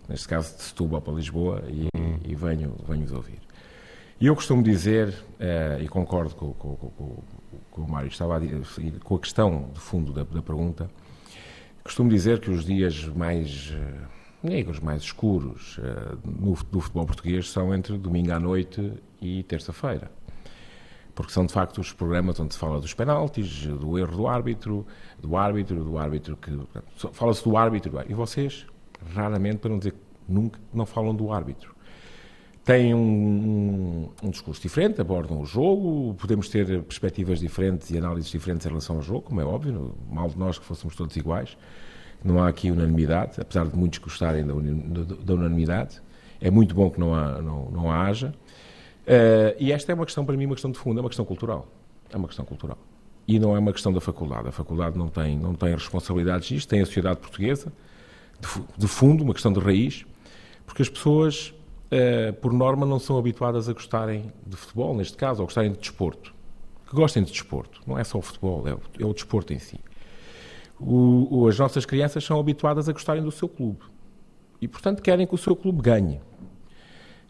neste 0.08 0.26
caso 0.26 0.56
de 0.56 0.62
Setúbal 0.62 1.02
para 1.02 1.12
Lisboa, 1.12 1.62
e, 1.68 1.88
e 2.26 2.34
venho, 2.34 2.74
venho-os 2.88 3.12
ouvir. 3.12 3.38
E 4.18 4.26
eu 4.26 4.34
costumo 4.34 4.62
dizer, 4.62 5.14
eh, 5.38 5.80
e 5.82 5.88
concordo 5.88 6.34
com, 6.34 6.54
com, 6.54 6.74
com, 6.74 7.22
com, 7.70 7.82
o 7.82 7.90
Mário, 7.90 8.08
estava 8.08 8.38
a 8.38 8.40
com 9.04 9.16
a 9.16 9.18
questão 9.18 9.68
de 9.74 9.78
fundo 9.78 10.10
da, 10.14 10.24
da 10.24 10.40
pergunta, 10.40 10.90
costumo 11.84 12.08
dizer 12.08 12.40
que 12.40 12.50
os 12.50 12.64
dias 12.64 13.04
mais 13.08 13.74
negros, 14.42 14.80
mais 14.80 15.02
escuros 15.02 15.78
eh, 15.82 16.16
no, 16.24 16.54
do 16.70 16.80
futebol 16.80 17.06
português 17.06 17.50
são 17.50 17.74
entre 17.74 17.96
domingo 17.98 18.32
à 18.32 18.40
noite 18.40 18.92
e 19.20 19.42
terça-feira 19.42 20.10
porque 21.20 21.32
são 21.32 21.44
de 21.44 21.52
facto 21.52 21.78
os 21.78 21.92
programas 21.92 22.40
onde 22.40 22.54
se 22.54 22.58
fala 22.58 22.80
dos 22.80 22.94
penaltis, 22.94 23.66
do 23.66 23.98
erro 23.98 24.16
do 24.16 24.26
árbitro, 24.26 24.86
do 25.18 25.36
árbitro, 25.36 25.84
do 25.84 25.98
árbitro 25.98 26.36
que. 26.36 26.50
Fala-se 27.12 27.44
do 27.44 27.58
árbitro, 27.58 27.92
e 28.08 28.14
vocês, 28.14 28.66
raramente, 29.14 29.58
para 29.58 29.70
não 29.70 29.78
dizer 29.78 29.94
nunca, 30.26 30.58
não 30.72 30.86
falam 30.86 31.14
do 31.14 31.30
árbitro. 31.30 31.74
Têm 32.64 32.94
um, 32.94 34.08
um, 34.22 34.30
discurso 34.30 34.62
diferente, 34.62 35.00
abordam 35.00 35.40
o 35.40 35.44
jogo, 35.44 36.14
podemos 36.14 36.48
ter 36.48 36.82
perspectivas 36.82 37.40
diferentes 37.40 37.90
e 37.90 37.98
análises 37.98 38.30
diferentes 38.30 38.64
em 38.64 38.68
relação 38.68 38.96
ao 38.96 39.02
jogo, 39.02 39.22
como 39.22 39.40
é 39.40 39.44
óbvio, 39.44 39.94
mal 40.10 40.28
de 40.28 40.38
nós 40.38 40.58
que 40.58 40.64
fôssemos 40.64 40.94
todos 40.94 41.16
iguais. 41.16 41.56
Não 42.24 42.42
há 42.42 42.48
aqui 42.48 42.70
unanimidade, 42.70 43.40
apesar 43.40 43.66
de 43.66 43.76
muitos 43.76 43.98
gostarem 43.98 44.44
da, 44.46 44.52
da- 44.54 45.14
da 45.24 45.34
unanimidade. 45.34 46.00
É 46.40 46.50
muito 46.50 46.74
bom 46.74 46.90
que 46.90 46.98
não, 47.00 47.14
há, 47.14 47.40
não, 47.40 47.70
não 47.70 47.92
haja. 47.92 48.34
Eh, 49.06 49.56
e 49.58 49.72
esta 49.72 49.92
é 49.92 49.94
uma 49.94 50.04
questão, 50.04 50.24
para 50.24 50.36
mim, 50.36 50.46
uma 50.46 50.54
questão 50.54 50.70
de 50.70 50.78
fundo, 50.78 50.98
é 50.98 51.02
uma 51.02 51.08
questão 51.08 51.24
cultural. 51.24 51.66
É 52.10 52.16
uma 52.16 52.26
questão 52.28 52.44
cultural. 52.44 52.78
E 53.26 53.38
não 53.38 53.54
é 53.54 53.58
uma 53.58 53.72
questão 53.72 53.92
da 53.92 54.00
faculdade. 54.00 54.48
A 54.48 54.52
faculdade 54.52 54.98
não 54.98 55.08
tem, 55.08 55.38
não 55.38 55.54
tem 55.54 55.72
responsabilidades 55.74 56.50
nisto, 56.50 56.68
tem 56.68 56.80
a 56.80 56.86
sociedade 56.86 57.20
portuguesa, 57.20 57.72
de, 58.40 58.48
de 58.78 58.88
fundo, 58.88 59.22
uma 59.22 59.32
questão 59.34 59.52
de 59.52 59.60
raiz, 59.60 60.04
porque 60.66 60.82
as 60.82 60.88
pessoas, 60.88 61.54
eh, 61.90 62.32
por 62.32 62.52
norma, 62.52 62.84
não 62.86 62.98
são 62.98 63.18
habituadas 63.18 63.68
a 63.68 63.72
gostarem 63.72 64.32
de 64.46 64.56
futebol, 64.56 64.94
neste 64.96 65.16
caso, 65.16 65.40
ou 65.40 65.46
gostarem 65.46 65.72
de 65.72 65.78
desporto. 65.78 66.34
Que 66.88 66.94
gostem 66.96 67.22
de 67.22 67.30
desporto. 67.30 67.80
Não 67.86 67.98
é 67.98 68.04
só 68.04 68.18
o 68.18 68.22
futebol, 68.22 68.66
é 68.66 68.74
o, 68.74 68.80
é 68.98 69.04
o 69.06 69.12
desporto 69.14 69.52
em 69.52 69.58
si. 69.58 69.78
O- 70.80 71.42
o- 71.42 71.48
as 71.48 71.58
nossas 71.58 71.84
crianças 71.84 72.24
são 72.24 72.40
habituadas 72.40 72.88
a 72.88 72.92
gostarem 72.92 73.22
do 73.22 73.30
seu 73.30 73.48
clube. 73.48 73.80
E, 74.60 74.66
portanto, 74.68 75.02
querem 75.02 75.26
que 75.26 75.34
o 75.34 75.38
seu 75.38 75.54
clube 75.54 75.82
ganhe. 75.82 76.20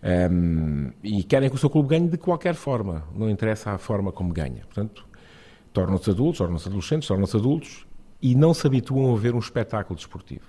Um, 0.02 0.92
e 1.02 1.22
querem 1.22 1.50
que 1.50 1.56
o 1.56 1.58
seu 1.58 1.68
clube 1.68 1.88
ganhe 1.88 2.08
de 2.08 2.16
qualquer 2.16 2.54
forma, 2.54 3.04
não 3.14 3.28
interessa 3.28 3.72
a 3.72 3.78
forma 3.78 4.10
como 4.10 4.32
ganha. 4.32 4.62
Portanto, 4.64 5.06
tornam-se 5.72 6.08
adultos, 6.10 6.38
tornam-se 6.38 6.68
adolescentes, 6.68 7.06
tornam-se 7.06 7.36
adultos 7.36 7.86
e 8.22 8.34
não 8.34 8.54
se 8.54 8.66
habituam 8.66 9.14
a 9.14 9.18
ver 9.18 9.34
um 9.34 9.38
espetáculo 9.38 9.96
desportivo. 9.96 10.46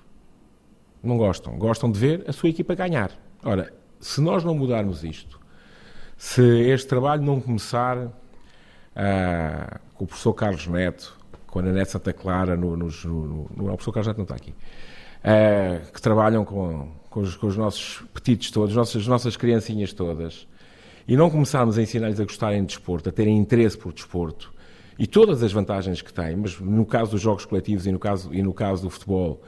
Não 1.03 1.17
gostam. 1.17 1.57
Gostam 1.57 1.91
de 1.91 1.99
ver 1.99 2.23
a 2.27 2.31
sua 2.31 2.49
equipa 2.49 2.75
ganhar. 2.75 3.11
Ora, 3.43 3.73
se 3.99 4.21
nós 4.21 4.43
não 4.43 4.55
mudarmos 4.55 5.03
isto, 5.03 5.39
se 6.15 6.41
este 6.69 6.87
trabalho 6.87 7.21
não 7.23 7.41
começar 7.41 8.07
ah, 8.95 9.79
com 9.95 10.03
o 10.05 10.07
professor 10.07 10.33
Carlos 10.33 10.67
Neto, 10.67 11.17
com 11.51 11.59
a 11.59 11.61
Nanete 11.61 11.91
Santa 11.91 12.11
Clara, 12.13 12.55
no, 12.57 12.75
nos- 12.75 13.05
no, 13.05 13.27
no- 13.55 13.63
o 13.65 13.67
professor 13.67 13.91
Carlos 13.91 14.07
Neto 14.07 14.17
não 14.17 14.23
está 14.23 14.35
aqui, 14.35 14.55
ah, 15.23 15.81
que 15.93 16.01
trabalham 16.01 16.43
com, 16.43 16.87
com, 17.09 17.19
os, 17.19 17.35
com 17.35 17.45
os 17.47 17.55
nossos 17.57 18.03
petitos 18.13 18.49
todos, 18.49 18.71
as 18.71 18.75
nossas, 18.77 19.01
as 19.03 19.07
nossas 19.07 19.37
criancinhas 19.37 19.93
todas, 19.93 20.47
e 21.07 21.15
não 21.15 21.29
começarmos 21.29 21.77
a 21.77 21.81
ensinar-lhes 21.81 22.19
a 22.19 22.23
gostarem 22.23 22.61
de 22.61 22.67
desporto, 22.67 23.09
a 23.09 23.11
terem 23.11 23.37
interesse 23.37 23.77
por 23.77 23.93
desporto, 23.93 24.51
e 24.97 25.05
todas 25.05 25.43
as 25.43 25.51
vantagens 25.51 26.01
que 26.01 26.13
têm, 26.13 26.35
mas 26.35 26.59
no 26.59 26.85
caso 26.85 27.11
dos 27.11 27.21
jogos 27.21 27.45
coletivos 27.45 27.85
e 27.85 27.91
no 27.91 27.99
caso, 27.99 28.33
e 28.33 28.41
no 28.41 28.53
caso 28.53 28.83
do 28.83 28.89
futebol, 28.89 29.41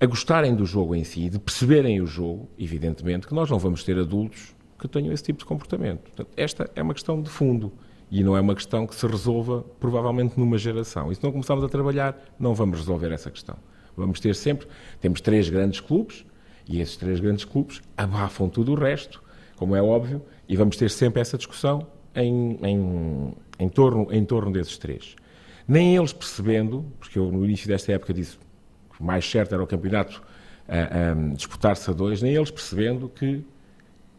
a 0.00 0.06
gostarem 0.06 0.54
do 0.54 0.66
jogo 0.66 0.94
em 0.94 1.04
si, 1.04 1.28
de 1.30 1.38
perceberem 1.38 2.00
o 2.00 2.06
jogo, 2.06 2.48
evidentemente, 2.58 3.26
que 3.28 3.34
nós 3.34 3.48
não 3.48 3.58
vamos 3.58 3.84
ter 3.84 3.96
adultos 3.98 4.54
que 4.78 4.88
tenham 4.88 5.12
esse 5.12 5.22
tipo 5.22 5.38
de 5.38 5.44
comportamento. 5.44 6.00
Portanto, 6.00 6.28
esta 6.36 6.68
é 6.74 6.82
uma 6.82 6.92
questão 6.94 7.22
de 7.22 7.30
fundo 7.30 7.72
e 8.14 8.22
não 8.22 8.36
é 8.36 8.40
uma 8.40 8.54
questão 8.54 8.86
que 8.86 8.94
se 8.94 9.04
resolva 9.08 9.64
provavelmente 9.80 10.38
numa 10.38 10.56
geração. 10.56 11.10
E 11.10 11.16
se 11.16 11.24
não 11.24 11.32
começarmos 11.32 11.64
a 11.64 11.68
trabalhar, 11.68 12.16
não 12.38 12.54
vamos 12.54 12.78
resolver 12.78 13.10
essa 13.10 13.28
questão. 13.28 13.56
Vamos 13.96 14.20
ter 14.20 14.36
sempre, 14.36 14.68
temos 15.00 15.20
três 15.20 15.48
grandes 15.48 15.80
clubes 15.80 16.24
e 16.64 16.80
esses 16.80 16.96
três 16.96 17.18
grandes 17.18 17.44
clubes 17.44 17.82
abafam 17.96 18.48
tudo 18.48 18.70
o 18.70 18.76
resto, 18.76 19.20
como 19.56 19.74
é 19.74 19.82
óbvio, 19.82 20.22
e 20.48 20.56
vamos 20.56 20.76
ter 20.76 20.90
sempre 20.90 21.20
essa 21.20 21.36
discussão 21.36 21.88
em, 22.14 22.56
em, 22.62 23.34
em, 23.58 23.68
torno, 23.68 24.06
em 24.12 24.24
torno 24.24 24.52
desses 24.52 24.78
três. 24.78 25.16
Nem 25.66 25.96
eles 25.96 26.12
percebendo, 26.12 26.84
porque 27.00 27.18
eu 27.18 27.32
no 27.32 27.44
início 27.44 27.66
desta 27.66 27.90
época 27.90 28.14
disse 28.14 28.38
que 28.92 29.00
o 29.00 29.04
mais 29.04 29.28
certo 29.28 29.56
era 29.56 29.62
o 29.64 29.66
campeonato 29.66 30.22
a, 30.68 31.10
a 31.10 31.34
disputar-se 31.34 31.90
a 31.90 31.92
dois, 31.92 32.22
nem 32.22 32.36
eles 32.36 32.52
percebendo 32.52 33.08
que 33.08 33.44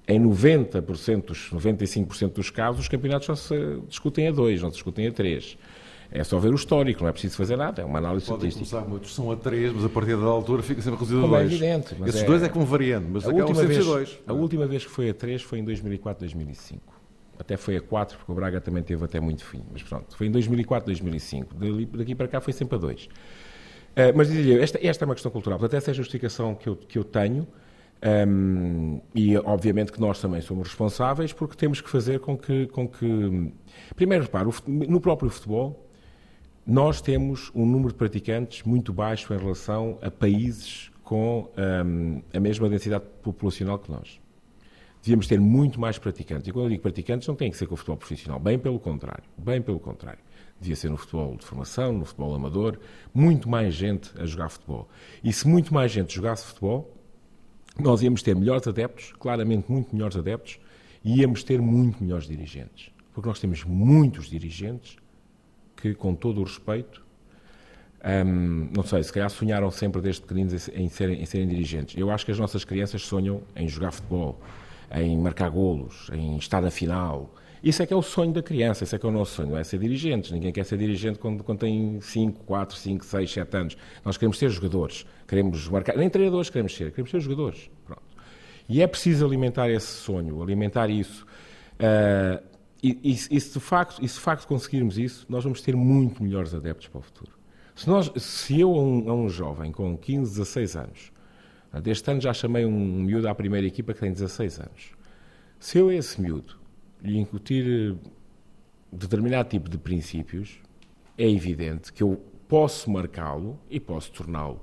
em 0.08 0.20
90%, 0.22 1.26
dos, 1.26 1.50
95% 1.52 2.34
dos 2.34 2.50
casos, 2.50 2.82
os 2.82 2.88
campeonatos 2.88 3.26
só 3.26 3.36
se 3.36 3.80
discutem 3.88 4.28
a 4.28 4.32
dois, 4.32 4.62
não 4.62 4.70
se 4.70 4.76
discutem 4.76 5.08
a 5.08 5.12
três. 5.12 5.58
É 6.12 6.24
só 6.24 6.38
ver 6.38 6.52
o 6.52 6.56
histórico, 6.56 7.02
não 7.02 7.10
é 7.10 7.12
preciso 7.12 7.36
fazer 7.36 7.58
nada, 7.58 7.82
é 7.82 7.86
uma 7.86 7.98
análise 7.98 8.26
Podem 8.28 8.48
estatística. 8.48 8.78
começar, 8.78 8.90
muitos 8.90 9.14
são 9.16 9.32
a 9.32 9.36
três, 9.36 9.74
mas 9.74 9.84
a 9.84 9.90
partir 9.90 10.16
da 10.16 10.26
altura 10.26 10.62
fica 10.62 10.80
sempre 10.82 11.00
reduzido 11.00 11.20
a 11.20 11.24
Como 11.24 11.36
é 11.36 11.40
dois. 11.40 11.52
evidente, 11.54 11.96
mas 12.00 12.10
Esses 12.10 12.22
é- 12.22 12.26
dois 12.26 12.44
é 12.44 12.48
que 12.50 12.56
vão 12.58 12.66
variando, 12.66 13.08
mas 13.10 13.26
A 13.26 13.30
última, 13.32 13.62
a 13.62 13.66
vez, 13.66 13.86
dois. 13.86 14.20
a 14.28 14.34
última 14.34 14.68
vez 14.68 14.86
que 14.86 14.92
foi 14.92 15.10
a 15.10 15.14
3 15.14 15.42
foi 15.42 15.60
em 15.60 15.64
2004, 15.64 16.20
2005. 16.22 16.94
Até 17.38 17.58
foi 17.58 17.76
a 17.76 17.82
4, 17.82 18.18
porque 18.18 18.32
o 18.32 18.36
Braga 18.36 18.62
também 18.62 18.82
teve 18.84 19.04
até 19.04 19.20
muito 19.20 19.44
fim. 19.44 19.62
Mas 19.74 19.82
pronto, 19.84 20.16
foi 20.16 20.28
em 20.28 20.32
2004, 20.32 20.86
2005. 20.86 21.54
Dali, 21.56 21.86
daqui 21.88 22.16
para 22.16 22.28
cá 22.30 22.40
foi 22.40 22.54
sempre 22.54 22.76
a 22.76 22.80
2. 22.80 23.10
mas 24.16 24.28
dizia 24.30 24.62
esta, 24.62 24.80
esta 24.86 25.04
é 25.04 25.06
uma 25.06 25.16
questão 25.16 25.32
cultural. 25.32 25.58
Portanto, 25.60 25.78
essa 25.78 25.90
é 25.90 25.92
a 25.92 25.96
justificação 25.96 26.54
que 26.56 26.68
eu, 26.70 26.76
que 26.76 26.98
eu 26.98 27.04
tenho. 27.04 27.46
Um, 28.04 29.02
e 29.16 29.36
obviamente 29.38 29.92
que 29.92 30.00
nós 30.00 30.22
também 30.22 30.40
somos 30.42 30.68
responsáveis 30.68 31.34
porque 31.34 31.56
temos 31.56 31.82
que 31.82 31.90
fazer 31.90 32.20
com 32.20 32.38
que. 32.38 32.68
Com 32.68 32.88
que 32.88 33.52
primeiro, 33.96 34.26
fut- 34.52 34.70
no 34.70 35.00
próprio 35.00 35.30
futebol, 35.30 35.88
nós 36.66 37.02
temos 37.02 37.52
um 37.56 37.66
número 37.66 37.90
de 37.90 37.96
praticantes 37.96 38.64
muito 38.64 38.94
baixo 38.94 39.34
em 39.34 39.38
relação 39.38 39.98
a 40.02 40.12
países 40.12 40.92
com 41.04 41.50
hum, 41.86 42.22
a 42.34 42.40
mesma 42.40 42.68
densidade 42.70 43.06
populacional 43.22 43.80
que 43.80 43.92
nós. 43.92 44.20
Devíamos 45.02 45.28
ter 45.28 45.40
muito 45.40 45.80
mais 45.80 46.00
praticantes. 46.00 46.48
E 46.48 46.52
quando 46.52 46.66
eu 46.66 46.70
digo 46.72 46.82
praticantes, 46.82 47.28
não 47.28 47.36
tem 47.36 47.52
que 47.52 47.58
ser 47.58 47.68
com 47.68 47.76
o 47.76 47.78
futebol 47.78 47.98
profissional. 47.98 48.40
Bem 48.40 48.58
pelo 48.58 48.80
contrário. 48.80 49.24
Bem 49.38 49.62
pelo 49.62 49.80
contrário. 49.80 50.20
Devia 50.60 50.76
ser 50.76 50.90
no 50.90 50.98
futebol 50.98 51.36
de 51.36 51.46
formação, 51.46 51.94
no 51.94 52.06
futebol 52.06 52.34
amador. 52.34 52.80
Muito 53.14 53.48
mais 53.48 53.76
gente 53.76 54.10
a 54.20 54.26
jogar 54.26 54.50
futebol. 54.50 54.90
E 55.24 55.32
se 55.32 55.48
muito 55.48 55.72
mais 55.72 55.92
gente 55.92 56.16
jogasse 56.16 56.48
futebol, 56.48 56.95
nós 57.80 58.02
íamos 58.02 58.22
ter 58.22 58.36
melhores 58.36 58.68
adeptos, 58.68 59.14
claramente 59.20 59.72
muito 59.72 59.94
melhores 59.94 60.16
adeptos, 60.16 60.60
e 61.04 61.20
íamos 61.20 61.44
ter 61.44 61.62
muito 61.62 62.04
melhores 62.04 62.28
dirigentes. 62.28 62.92
Porque 63.14 63.30
nós 63.30 63.40
temos 63.40 63.64
muitos 63.64 64.28
dirigentes 64.28 64.98
que, 65.76 65.94
com 65.94 66.16
todo 66.16 66.42
o 66.42 66.44
respeito, 66.44 67.06
hum, 68.26 68.70
não 68.76 68.84
sei, 68.84 69.04
se 69.04 69.12
calhar 69.12 69.30
sonharam 69.30 69.70
sempre 69.72 70.02
desde 70.02 70.22
pequeninos 70.22 70.70
em 70.70 70.90
serem, 70.90 71.22
em 71.22 71.26
serem 71.26 71.48
dirigentes. 71.48 71.96
Eu 71.98 72.10
acho 72.10 72.26
que 72.26 72.32
as 72.32 72.40
nossas 72.40 72.64
crianças 72.64 73.02
sonham 73.04 73.42
em 73.56 73.68
jogar 73.68 73.92
futebol, 73.92 74.40
em 74.92 75.18
marcar 75.18 75.50
golos, 75.50 76.10
em 76.14 76.38
estar 76.38 76.62
na 76.62 76.72
final, 76.72 77.34
Isso 77.64 77.82
é 77.82 77.86
que 77.86 77.94
é 77.94 77.96
o 77.96 78.02
sonho 78.02 78.32
da 78.32 78.44
criança, 78.44 78.84
esse 78.84 78.96
é 78.96 79.00
que 79.00 79.06
é 79.06 79.10
o 79.10 79.12
nosso 79.12 79.36
sonho, 79.36 79.50
não 79.50 79.58
é 79.58 79.64
ser 79.64 79.80
dirigentes. 79.80 80.32
Ninguém 80.32 80.52
quer 80.52 80.64
ser 80.66 80.78
dirigente 80.78 81.20
quando, 81.20 81.44
quando 81.44 81.60
tem 81.60 82.00
5, 82.00 82.44
4, 82.44 82.78
5, 82.78 83.06
6, 83.06 83.32
7 83.32 83.58
anos. 83.58 83.78
Nós 84.04 84.18
queremos 84.18 84.38
ser 84.38 84.50
jogadores, 84.50 85.06
queremos 85.28 85.68
marcar, 85.68 85.98
nem 85.98 86.10
treinadores 86.10 86.50
queremos 86.50 86.76
ser, 86.76 86.92
queremos 86.92 87.12
ser 87.12 87.20
jogadores. 87.20 87.70
Pronto. 87.86 88.04
E 88.68 88.82
é 88.82 88.88
preciso 88.88 89.26
alimentar 89.26 89.70
esse 89.70 89.88
sonho, 89.88 90.42
alimentar 90.42 90.90
isso. 90.90 91.26
Uh, 91.76 92.44
e, 92.82 93.00
e, 93.04 93.12
e, 93.12 93.42
se 93.42 93.54
de 93.54 93.60
facto, 93.60 94.04
e 94.04 94.08
se 94.08 94.16
de 94.16 94.22
facto 94.22 94.48
conseguirmos 94.48 94.98
isso, 94.98 95.26
nós 95.28 95.44
vamos 95.44 95.62
ter 95.62 95.76
muito 95.76 96.22
melhores 96.22 96.54
adeptos 96.54 96.88
para 96.88 97.00
o 97.00 97.02
futuro. 97.02 97.32
Se, 97.76 97.90
nós, 97.90 98.12
se 98.18 98.60
eu, 98.60 98.74
a 98.74 98.80
um, 98.80 99.10
a 99.10 99.14
um 99.14 99.30
jovem 99.30 99.72
com 99.72 99.98
15, 99.98 100.38
16 100.38 100.76
anos, 100.76 101.12
deste 101.84 102.10
ano 102.10 102.22
já 102.22 102.34
chamei 102.34 102.66
um 102.66 103.04
miúdo 103.04 103.28
à 103.28 103.36
primeira 103.36 103.68
equipa 103.68 103.94
que 103.94 104.00
tem 104.00 104.12
16 104.12 104.60
anos, 104.60 104.92
se 105.60 105.78
eu, 105.78 105.92
esse 105.92 106.22
miúdo, 106.22 106.58
lhe 107.06 107.20
incutir 107.20 107.96
eh, 108.04 108.10
determinado 108.92 109.50
tipo 109.50 109.70
de 109.70 109.78
princípios, 109.78 110.60
é 111.18 111.30
evidente 111.30 111.92
que 111.94 112.04
eu 112.04 112.22
posso 112.48 112.90
marcá-lo 112.90 113.60
e 113.70 113.80
posso 113.80 114.12
torná-lo 114.12 114.62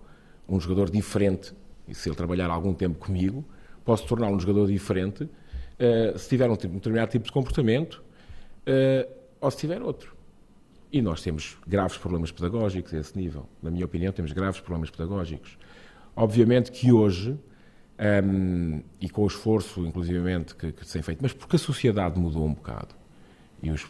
um 0.49 0.61
jogador 0.61 0.91
diferente, 0.91 1.55
e 1.89 1.95
se 1.95 2.09
ele 2.09 2.17
trabalhar 2.17 2.51
algum 2.51 2.75
tempo 2.75 2.99
comigo, 2.99 3.45
posso 3.85 4.07
torná-lo 4.07 4.37
um 4.37 4.41
jogador 4.41 4.67
diferente 4.67 5.25
uh, 5.25 6.19
se 6.19 6.29
tiver 6.29 6.49
um, 6.49 6.53
um, 6.53 6.57
determinado 6.57 7.11
tipo 7.11 7.25
de 7.25 7.33
comportamento 7.33 8.03
uh, 8.67 9.13
ou 9.41 9.51
se 9.51 9.59
tiver 9.59 9.83
outro. 9.83 10.15
E 10.93 11.01
nós 11.01 11.23
temos 11.23 11.57
graves 11.67 11.97
problemas 11.97 12.31
pedagógicos 12.31 12.93
a 12.93 12.99
esse 12.99 13.17
nível. 13.17 13.49
Na 13.63 13.71
minha 13.71 13.85
opinião, 13.85 14.13
temos 14.13 14.31
graves 14.33 14.61
problemas 14.61 14.91
pedagógicos. 14.91 15.57
Obviamente 16.15 16.71
que 16.71 16.93
hoje, 16.93 17.39
um, 18.25 18.83
e 19.01 19.09
com 19.09 19.23
o 19.23 19.27
esforço, 19.27 19.87
inclusivamente, 19.87 20.55
que, 20.55 20.73
que 20.73 20.87
se 20.87 20.95
tem 20.95 21.03
feito, 21.03 21.21
mas 21.23 21.33
porque 21.33 21.57
a 21.57 21.59
sociedade 21.59 22.19
mudou 22.19 22.45
um 22.45 22.55
bocado, 22.55 22.95
e 23.63 23.71
os, 23.71 23.85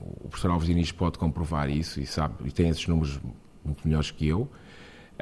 o 0.00 0.28
professor 0.28 0.50
Alves 0.50 0.68
Diniz 0.68 0.92
pode 0.92 1.18
comprovar 1.18 1.68
isso, 1.68 2.00
e 2.00 2.06
sabe, 2.06 2.34
e 2.46 2.52
tem 2.52 2.68
esses 2.68 2.86
números 2.86 3.20
muito 3.64 3.86
melhores 3.86 4.10
que 4.10 4.26
eu, 4.26 4.48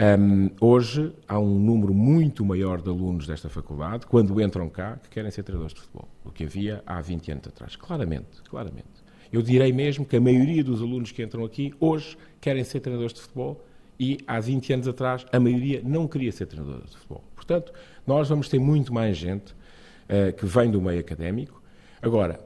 um, 0.01 0.51
hoje 0.61 1.13
há 1.27 1.41
um 1.41 1.59
número 1.59 1.93
muito 1.93 2.45
maior 2.45 2.81
de 2.81 2.89
alunos 2.89 3.27
desta 3.27 3.49
faculdade, 3.49 4.07
quando 4.07 4.41
entram 4.41 4.69
cá, 4.69 4.97
que 5.03 5.09
querem 5.09 5.29
ser 5.31 5.43
treinadores 5.43 5.75
de 5.75 5.81
futebol, 5.81 6.09
do 6.25 6.31
que 6.31 6.45
havia 6.45 6.85
há 6.87 7.01
20 7.01 7.33
anos 7.33 7.49
atrás. 7.49 7.75
Claramente, 7.75 8.41
claramente. 8.49 8.87
Eu 9.33 9.43
direi 9.43 9.73
mesmo 9.73 10.07
que 10.07 10.17
a 10.17 10.21
maioria 10.21 10.63
dos 10.63 10.81
alunos 10.81 11.11
que 11.11 11.21
entram 11.21 11.45
aqui 11.45 11.75
hoje 11.81 12.17
querem 12.41 12.63
ser 12.63 12.79
treinadores 12.79 13.13
de 13.13 13.21
futebol 13.21 13.65
e 13.99 14.19
há 14.25 14.39
20 14.39 14.73
anos 14.75 14.89
atrás 14.89 15.27
a 15.33 15.41
maioria 15.41 15.83
não 15.85 16.07
queria 16.07 16.31
ser 16.31 16.47
treinador 16.47 16.85
de 16.85 16.97
futebol. 16.97 17.25
Portanto, 17.49 17.73
nós 18.07 18.29
vamos 18.29 18.47
ter 18.47 18.59
muito 18.59 18.93
mais 18.93 19.17
gente 19.17 19.53
uh, 19.53 20.33
que 20.37 20.45
vem 20.45 20.71
do 20.71 20.83
meio 20.83 21.01
académico. 21.01 21.63
Agora, 22.03 22.39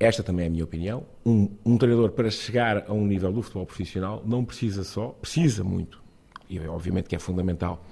esta 0.00 0.22
também 0.22 0.46
é 0.46 0.48
a 0.48 0.50
minha 0.50 0.64
opinião, 0.64 1.04
um, 1.24 1.48
um 1.64 1.76
treinador 1.76 2.10
para 2.12 2.30
chegar 2.30 2.84
a 2.88 2.92
um 2.92 3.06
nível 3.06 3.30
do 3.30 3.42
futebol 3.42 3.66
profissional 3.66 4.22
não 4.26 4.44
precisa 4.44 4.82
só, 4.82 5.08
precisa 5.20 5.62
muito 5.62 6.02
e 6.50 6.58
obviamente 6.66 7.08
que 7.08 7.14
é 7.14 7.18
fundamental 7.18 7.84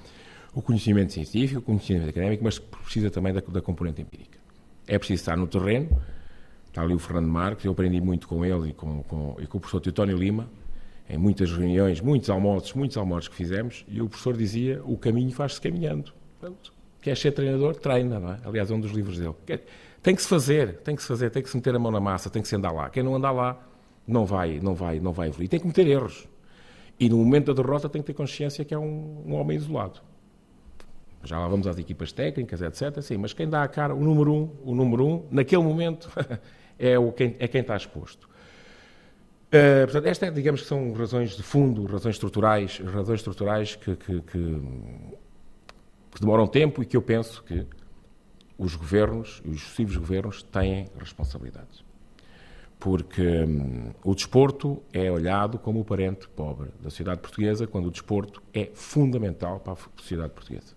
o 0.53 0.61
conhecimento 0.61 1.13
científico, 1.13 1.61
o 1.61 1.63
conhecimento 1.63 2.09
académico, 2.09 2.43
mas 2.43 2.59
precisa 2.59 3.11
também 3.11 3.33
da, 3.33 3.41
da 3.41 3.61
componente 3.61 4.03
empírica. 4.03 4.39
É 4.89 4.99
preciso 4.99 5.21
estar 5.21 5.37
no 5.37 5.47
terreno, 5.47 5.89
está 6.67 6.83
ali 6.83 6.93
o 6.93 6.99
Fernando 6.99 7.29
Marques, 7.29 7.65
eu 7.65 7.73
aprendi 7.73 8.01
muito 8.01 8.27
com 8.27 8.45
ele 8.45 8.71
e 8.71 8.73
com, 8.73 9.05
com, 9.05 9.37
e 9.39 9.47
com 9.47 9.59
o 9.59 9.61
professor 9.61 9.81
Teutónio 9.81 10.17
Lima, 10.17 10.49
em 11.11 11.19
muitas 11.19 11.51
reuniões, 11.51 12.01
muitos 12.01 12.31
almoços, 12.31 12.73
muitos 12.73 12.97
almoços 12.97 13.29
que 13.29 13.35
fizemos, 13.35 13.85
e 13.89 14.01
o 14.01 14.09
professor 14.09 14.37
dizia, 14.37 14.81
o 14.85 14.97
caminho 14.97 15.33
faz-se 15.33 15.61
caminhando. 15.61 16.13
Portanto, 16.39 16.73
quer 17.03 17.17
ser 17.17 17.33
treinador, 17.33 17.75
treina, 17.75 18.21
não 18.21 18.33
é? 18.33 18.39
Aliás, 18.45 18.71
é 18.71 18.75
um 18.75 18.81
dos 18.81 18.93
livros 18.93 19.19
dele. 19.19 19.35
Tem 20.03 20.15
que 20.15 20.23
se 20.23 20.29
fazer, 20.29 20.77
tem 20.79 20.95
que 20.95 21.03
se 21.03 21.09
fazer, 21.09 21.31
tem 21.31 21.43
que 21.43 21.51
se 21.51 21.57
meter 21.57 21.75
a 21.75 21.79
mão 21.79 21.91
na 21.91 22.01
massa, 22.01 22.31
tem 22.31 22.41
que 22.41 22.47
se 22.47 22.55
andar 22.55 22.73
lá. 22.73 22.89
Quem 22.89 23.03
não 23.03 23.15
andar 23.17 23.33
lá 23.33 23.61
não 24.07 24.25
vai, 24.25 24.61
não 24.61 24.75
vai, 24.75 25.01
não 25.01 25.13
vai 25.13 25.29
evoluir. 25.29 25.49
Tem 25.49 25.59
que 25.59 25.67
meter 25.67 25.87
erros. 25.87 26.29
E 26.99 27.09
no 27.09 27.19
momento 27.19 27.53
da 27.53 27.63
derrota 27.63 27.89
tem 27.89 28.01
que 28.01 28.07
ter 28.07 28.15
consciência 28.15 28.65
que 28.65 28.73
é 28.73 28.79
um, 28.79 29.25
um 29.27 29.35
homem 29.35 29.57
isolado. 29.57 30.01
Já 31.25 31.39
lá 31.39 31.49
vamos 31.49 31.67
às 31.67 31.77
equipas 31.77 32.13
técnicas, 32.13 32.63
etc. 32.63 33.03
Sim, 33.03 33.19
mas 33.19 33.33
quem 33.33 33.49
dá 33.49 33.63
a 33.63 33.69
cara, 33.69 33.95
o 33.95 34.01
número 34.01 34.33
um, 34.33 34.51
o 34.65 34.75
número 34.75 35.07
um, 35.07 35.27
naquele 35.31 35.63
momento, 35.63 36.09
é, 36.79 36.99
o, 36.99 37.13
quem, 37.13 37.37
é 37.39 37.49
quem 37.49 37.61
está 37.61 37.77
exposto. 37.77 38.29
Uh, 39.51 39.85
portanto, 39.85 40.07
estas, 40.07 40.29
é, 40.29 40.33
digamos 40.33 40.63
que 40.63 40.69
são 40.69 40.93
razões 40.93 41.37
de 41.37 41.43
fundo, 41.43 41.85
razões 41.85 42.15
estruturais, 42.15 42.79
razões 42.79 43.19
estruturais 43.21 43.75
que, 43.75 43.97
que, 43.97 44.21
que, 44.23 44.61
que 46.13 46.21
demoram 46.21 46.47
tempo 46.47 46.83
e 46.83 46.87
que 46.87 46.97
eu 46.97 47.03
penso 47.03 47.43
que 47.43 47.67
os 48.57 48.77
governos, 48.77 49.43
os 49.45 49.61
sucessivos 49.61 49.97
governos, 49.97 50.43
têm 50.43 50.87
responsabilidades 50.99 51.85
porque 52.81 53.23
hum, 53.23 53.93
o 54.03 54.15
desporto 54.15 54.83
é 54.91 55.13
olhado 55.13 55.59
como 55.59 55.81
o 55.81 55.85
parente 55.85 56.27
pobre 56.29 56.71
da 56.81 56.89
sociedade 56.89 57.21
portuguesa, 57.21 57.67
quando 57.67 57.87
o 57.87 57.91
desporto 57.91 58.43
é 58.55 58.71
fundamental 58.73 59.61
para 59.61 59.75
a 59.75 59.77
sociedade 59.99 60.33
portuguesa. 60.33 60.75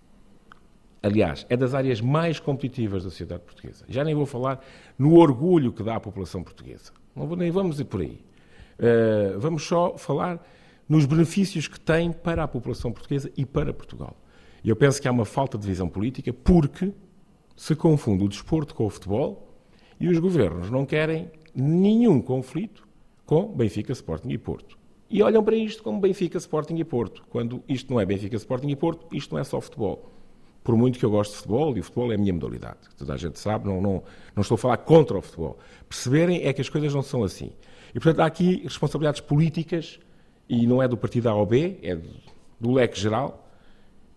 Aliás, 1.02 1.46
é 1.48 1.56
das 1.56 1.74
áreas 1.74 2.00
mais 2.00 2.38
competitivas 2.38 3.04
da 3.04 3.10
sociedade 3.10 3.42
portuguesa. 3.42 3.84
Já 3.88 4.04
nem 4.04 4.14
vou 4.14 4.26
falar 4.26 4.62
no 4.98 5.18
orgulho 5.18 5.72
que 5.72 5.82
dá 5.82 5.96
à 5.96 6.00
população 6.00 6.42
portuguesa. 6.42 6.92
Não 7.16 7.26
vou, 7.26 7.36
nem 7.36 7.50
vamos 7.50 7.80
ir 7.80 7.84
por 7.84 8.00
aí. 8.00 8.22
Uh, 8.78 9.38
vamos 9.38 9.64
só 9.64 9.96
falar 9.96 10.44
nos 10.88 11.06
benefícios 11.06 11.68
que 11.68 11.80
tem 11.80 12.12
para 12.12 12.42
a 12.42 12.48
população 12.48 12.92
portuguesa 12.92 13.30
e 13.36 13.44
para 13.44 13.72
Portugal. 13.72 14.16
E 14.62 14.68
eu 14.68 14.76
penso 14.76 15.00
que 15.00 15.08
há 15.08 15.12
uma 15.12 15.24
falta 15.24 15.58
de 15.58 15.66
visão 15.66 15.88
política 15.88 16.32
porque 16.32 16.92
se 17.56 17.74
confunde 17.74 18.24
o 18.24 18.28
desporto 18.28 18.74
com 18.74 18.86
o 18.86 18.90
futebol 18.90 19.54
e 20.00 20.08
os 20.08 20.18
governos 20.18 20.70
não 20.70 20.84
querem 20.84 21.30
nenhum 21.54 22.20
conflito 22.20 22.86
com 23.24 23.46
Benfica, 23.54 23.92
Sporting 23.92 24.30
e 24.30 24.38
Porto. 24.38 24.78
E 25.08 25.22
olham 25.22 25.44
para 25.44 25.54
isto 25.54 25.82
como 25.82 26.00
Benfica, 26.00 26.38
Sporting 26.38 26.76
e 26.76 26.84
Porto, 26.84 27.24
quando 27.30 27.62
isto 27.68 27.92
não 27.92 28.00
é 28.00 28.06
Benfica, 28.06 28.36
Sporting 28.36 28.68
e 28.68 28.76
Porto, 28.76 29.06
isto 29.14 29.32
não 29.34 29.40
é 29.40 29.44
só 29.44 29.60
futebol. 29.60 30.10
Por 30.62 30.76
muito 30.76 30.98
que 30.98 31.04
eu 31.04 31.10
goste 31.10 31.34
de 31.34 31.38
futebol, 31.38 31.76
e 31.76 31.80
o 31.80 31.84
futebol 31.84 32.10
é 32.10 32.14
a 32.14 32.18
minha 32.18 32.32
modalidade, 32.32 32.78
toda 32.96 33.12
a 33.12 33.16
gente 33.16 33.38
sabe, 33.38 33.66
não, 33.68 33.80
não, 33.80 34.02
não 34.34 34.40
estou 34.40 34.54
a 34.54 34.58
falar 34.58 34.78
contra 34.78 35.16
o 35.16 35.22
futebol. 35.22 35.58
Perceberem 35.88 36.42
é 36.42 36.52
que 36.52 36.60
as 36.60 36.68
coisas 36.68 36.92
não 36.92 37.02
são 37.02 37.22
assim. 37.22 37.52
E, 37.94 38.00
portanto, 38.00 38.20
há 38.20 38.26
aqui 38.26 38.62
responsabilidades 38.64 39.20
políticas, 39.20 40.00
e 40.48 40.66
não 40.66 40.82
é 40.82 40.88
do 40.88 40.96
partido 40.96 41.28
A 41.28 41.34
ou 41.34 41.46
B, 41.46 41.78
é 41.82 41.96
do 42.60 42.72
leque 42.72 42.98
geral, 42.98 43.48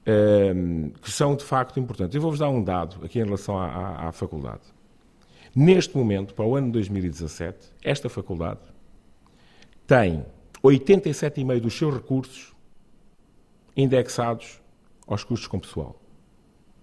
ehm, 0.06 0.90
que 1.02 1.12
são 1.12 1.36
de 1.36 1.44
facto 1.44 1.80
importantes. 1.80 2.16
Eu 2.16 2.22
vou-vos 2.22 2.40
dar 2.40 2.50
um 2.50 2.64
dado 2.64 3.06
aqui 3.06 3.20
em 3.20 3.24
relação 3.24 3.58
à, 3.58 3.68
à, 3.68 4.08
à 4.08 4.12
faculdade. 4.12 4.62
Neste 5.56 5.96
momento, 5.96 6.34
para 6.34 6.46
o 6.46 6.56
ano 6.56 6.68
de 6.68 6.74
2017, 6.74 7.72
esta 7.84 8.10
faculdade 8.10 8.62
tem 9.86 10.26
87,5% 10.64 11.60
dos 11.60 11.78
seus 11.78 11.94
recursos 11.94 12.54
indexados 13.76 14.60
aos 15.06 15.24
custos 15.24 15.48
com 15.48 15.60
pessoal. 15.60 16.00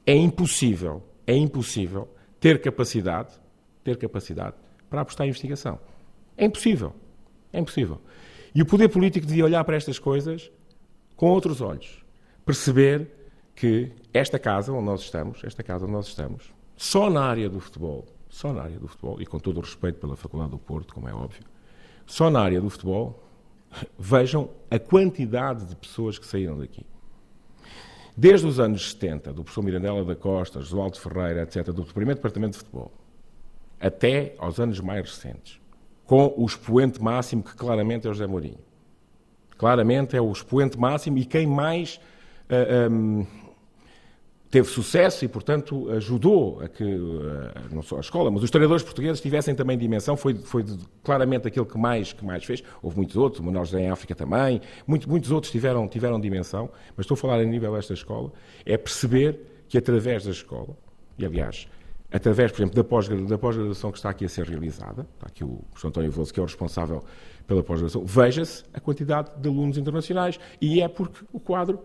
É 0.07 0.15
impossível, 0.15 1.03
é 1.27 1.35
impossível 1.37 2.09
ter 2.39 2.61
capacidade, 2.61 3.33
ter 3.83 3.97
capacidade 3.97 4.57
para 4.89 5.01
apostar 5.01 5.27
em 5.27 5.31
investigação. 5.31 5.79
É 6.37 6.45
impossível. 6.45 6.93
É 7.53 7.61
impossível. 7.61 8.01
E 8.55 8.62
o 8.62 8.66
poder 8.66 8.89
político 8.89 9.26
devia 9.26 9.45
olhar 9.45 9.64
para 9.64 9.76
estas 9.76 9.99
coisas 9.99 10.51
com 11.16 11.30
outros 11.30 11.61
olhos. 11.61 12.05
Perceber 12.45 13.09
que 13.55 13.93
esta 14.12 14.39
casa 14.39 14.72
onde 14.72 14.85
nós 14.85 15.01
estamos, 15.01 15.43
esta 15.45 15.62
casa 15.62 15.85
onde 15.85 15.93
nós 15.93 16.07
estamos, 16.07 16.53
só 16.76 17.09
na 17.09 17.24
área 17.24 17.49
do 17.49 17.61
futebol, 17.61 18.05
só 18.28 18.53
na 18.53 18.62
área 18.62 18.78
do 18.78 18.89
futebol, 18.89 19.20
e 19.20 19.26
com 19.26 19.39
todo 19.39 19.59
o 19.59 19.61
respeito 19.61 19.99
pela 19.99 20.16
Faculdade 20.16 20.51
do 20.51 20.59
Porto, 20.59 20.93
como 20.93 21.09
é 21.09 21.14
óbvio, 21.14 21.43
só 22.07 22.30
na 22.30 22.41
área 22.41 22.61
do 22.61 22.68
futebol, 22.68 23.22
vejam 23.99 24.51
a 24.70 24.78
quantidade 24.78 25.64
de 25.66 25.76
pessoas 25.76 26.18
que 26.18 26.26
saíram 26.26 26.59
daqui. 26.59 26.85
Desde 28.16 28.47
os 28.47 28.61
anos 28.61 28.93
70, 28.93 29.32
do 29.32 29.43
professor 29.43 29.62
Mirandela 29.62 30.05
da 30.05 30.14
Costa, 30.14 30.61
Josualdo 30.61 30.99
Ferreira, 31.01 31.43
etc., 31.43 31.72
do 31.72 31.85
primeiro 31.85 32.18
departamento 32.18 32.53
de 32.53 32.59
futebol, 32.59 32.93
até 33.80 34.35
aos 34.39 34.61
anos 34.61 34.78
mais 34.80 35.03
recentes, 35.03 35.61
com 36.07 36.35
o 36.37 36.45
expoente 36.45 37.03
máximo 37.03 37.43
que 37.43 37.55
claramente 37.55 38.07
é 38.07 38.11
o 38.11 38.13
José 38.13 38.27
Mourinho. 38.27 38.59
Claramente 39.57 40.17
é 40.17 40.21
o 40.21 40.31
expoente 40.31 40.79
máximo 40.79 41.19
e 41.19 41.25
quem 41.25 41.47
mais 41.47 41.97
uh, 41.97 42.55
eh, 42.55 42.89
um, 42.89 43.21
ehm, 43.21 43.27
teve 44.55 44.69
sucesso 44.69 45.25
e, 45.25 45.29
portanto, 45.29 45.91
ajudou 45.91 46.61
a 46.61 46.69
que, 46.69 46.85
eh, 46.85 47.61
não 47.73 47.83
só 47.83 47.97
a 47.97 48.01
escola, 48.01 48.31
mas 48.31 48.41
os 48.41 48.51
treinadores 48.51 48.85
portugueses 48.85 49.21
tivessem 49.21 49.53
também 49.53 49.77
dimensão, 49.77 50.17
foi, 50.17 50.35
foi 50.35 50.65
claramente 51.03 51.49
aquele 51.49 51.67
que 51.67 51.77
mais, 51.77 52.13
que 52.13 52.25
mais 52.25 52.45
fez. 52.45 52.63
Houve 52.81 52.97
muitos 52.97 53.17
outros, 53.17 53.45
o 53.45 53.77
em 53.77 53.91
África 53.91 54.15
também, 54.15 54.61
muito, 54.87 55.09
muitos 55.11 55.33
outros 55.33 55.51
tiveram, 55.51 55.89
tiveram 55.89 56.21
dimensão, 56.21 56.71
mas 56.97 57.03
estou 57.03 57.17
a 57.17 57.19
falar 57.19 57.41
a 57.41 57.45
nível 57.45 57.73
desta 57.75 57.95
escola, 57.95 58.33
é 58.65 58.77
perceber 58.77 59.41
que 59.69 59.77
através 59.77 60.25
da 60.25 60.31
escola, 60.31 60.77
e 61.19 61.27
aliás, 61.27 61.67
através, 62.15 62.53
por 62.53 62.59
exemplo, 62.59 62.77
da 62.77 63.37
pós-graduação 63.37 63.91
que 63.91 63.99
está 63.99 64.09
aqui 64.09 64.25
a 64.25 64.29
ser 64.29 64.47
realizada, 64.47 65.05
está 65.15 65.27
aqui 65.27 65.43
o 65.43 65.65
professor 65.71 65.89
António 65.89 66.12
Veloso, 66.12 66.33
que 66.33 66.39
é 66.39 66.43
o 66.43 66.47
responsável 66.47 67.03
pela 67.45 67.61
pós-graduação, 67.61 68.05
veja-se 68.05 68.65
a 68.73 68.79
quantidade 68.79 69.31
de 69.37 69.49
alunos 69.49 69.77
internacionais, 69.77 70.39
e 70.61 70.81
é 70.81 70.87
porque 70.87 71.25
o 71.33 71.41
quadro 71.41 71.81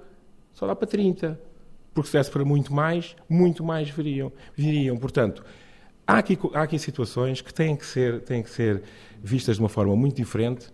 só 0.54 0.68
dá 0.68 0.76
para 0.76 0.88
30, 0.88 1.40
porque 1.96 2.12
se 2.12 2.18
desse 2.18 2.30
para 2.30 2.46
muito 2.46 2.72
mais, 2.72 3.16
muito 3.28 3.64
mais 3.64 3.90
viriam. 3.90 4.32
viriam. 4.56 4.96
Portanto, 4.98 5.44
há 6.06 6.20
aqui, 6.20 6.38
há 6.54 6.62
aqui 6.62 6.78
situações 6.78 7.42
que 7.42 7.52
têm 7.52 7.76
que, 7.76 7.86
ser, 7.86 8.22
têm 8.22 8.44
que 8.44 8.52
ser 8.52 8.84
vistas 9.24 9.56
de 9.56 9.64
uma 9.64 9.70
forma 9.70 9.96
muito 9.96 10.16
diferente. 10.16 10.72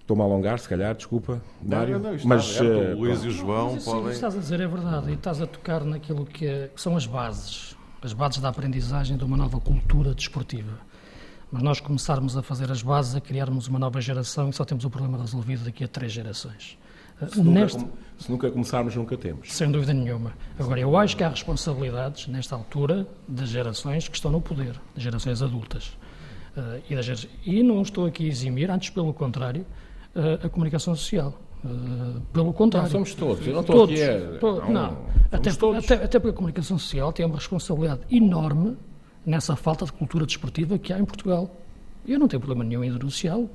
Estou-me 0.00 0.22
a 0.22 0.26
alongar, 0.26 0.58
se 0.58 0.68
calhar, 0.68 0.94
desculpa, 0.94 1.40
Mário. 1.62 1.98
Não, 1.98 2.10
não, 2.10 2.18
não, 2.18 2.24
mas 2.26 2.58
aberto, 2.58 2.76
uh, 2.76 2.96
o 2.96 2.98
Luís 2.98 3.24
e 3.24 3.28
o 3.28 3.30
João 3.30 3.72
Mas, 3.72 3.76
assim, 3.76 3.84
podem. 3.90 4.02
O 4.02 4.08
que 4.08 4.14
estás 4.14 4.36
a 4.36 4.38
dizer 4.38 4.60
é 4.60 4.66
verdade 4.66 5.10
e 5.10 5.14
estás 5.14 5.40
a 5.40 5.46
tocar 5.46 5.82
naquilo 5.82 6.26
que, 6.26 6.46
é- 6.46 6.68
que 6.68 6.80
são 6.80 6.94
as 6.94 7.06
bases, 7.06 7.76
as 8.02 8.12
bases 8.12 8.38
da 8.40 8.48
aprendizagem 8.48 9.16
de 9.16 9.24
uma 9.24 9.36
nova 9.36 9.60
cultura 9.60 10.14
desportiva. 10.14 10.72
Mas 11.50 11.62
nós 11.62 11.80
começarmos 11.80 12.36
a 12.36 12.42
fazer 12.42 12.70
as 12.72 12.82
bases, 12.82 13.14
a 13.14 13.20
criarmos 13.20 13.68
uma 13.68 13.78
nova 13.78 14.00
geração 14.00 14.48
e 14.48 14.52
só 14.52 14.64
temos 14.64 14.84
o 14.84 14.90
problema 14.90 15.18
resolvido 15.18 15.64
daqui 15.64 15.84
a 15.84 15.88
três 15.88 16.10
gerações. 16.10 16.78
Uh, 17.20 17.28
se, 17.30 17.36
nunca, 17.42 17.60
neste- 17.60 17.78
com- 17.84 17.90
se 18.18 18.30
nunca 18.30 18.50
começarmos, 18.50 18.96
nunca 18.96 19.16
temos. 19.16 19.52
Sem 19.52 19.70
dúvida 19.70 19.92
nenhuma. 19.92 20.32
Agora, 20.58 20.80
eu 20.80 20.96
acho 20.96 21.16
que 21.16 21.22
há 21.22 21.28
responsabilidades, 21.28 22.26
nesta 22.26 22.54
altura, 22.56 23.06
das 23.28 23.48
gerações 23.50 24.08
que 24.08 24.16
estão 24.16 24.30
no 24.32 24.40
poder, 24.40 24.74
das 24.94 25.02
gerações 25.04 25.42
adultas. 25.42 25.96
Eh, 26.56 26.80
e, 26.90 26.96
das 26.96 27.28
e 27.44 27.62
não 27.62 27.82
estou 27.82 28.06
aqui 28.06 28.24
a 28.24 28.28
eximir, 28.28 28.70
antes 28.70 28.90
pelo 28.90 29.12
contrário, 29.12 29.64
eh, 30.16 30.40
a 30.42 30.48
comunicação 30.48 30.94
social. 30.96 31.38
Eh, 31.64 31.68
pelo 32.32 32.52
contrário. 32.52 32.86
Não, 32.88 32.92
somos 32.92 33.14
todos. 33.14 33.46
Eu 33.46 33.54
não 33.54 33.60
estou 33.60 33.76
Todos. 33.76 34.00
aqui 34.00 34.02
a... 34.10 34.38
To- 34.38 34.60
não, 34.62 34.72
não. 34.72 34.98
Até, 35.30 35.52
todos. 35.52 35.84
até, 35.84 36.04
até 36.04 36.18
porque 36.18 36.30
a 36.30 36.36
comunicação 36.36 36.78
social 36.78 37.12
tem 37.12 37.24
uma 37.24 37.36
responsabilidade 37.36 38.00
enorme 38.10 38.76
nessa 39.24 39.54
falta 39.56 39.84
de 39.84 39.92
cultura 39.92 40.26
desportiva 40.26 40.76
que 40.78 40.92
há 40.92 40.98
em 40.98 41.04
Portugal. 41.04 41.54
Eu 42.04 42.18
não 42.18 42.26
tenho 42.26 42.40
problema 42.40 42.64
nenhum 42.68 42.82
em 42.82 42.90
denunciá-lo, 42.92 43.48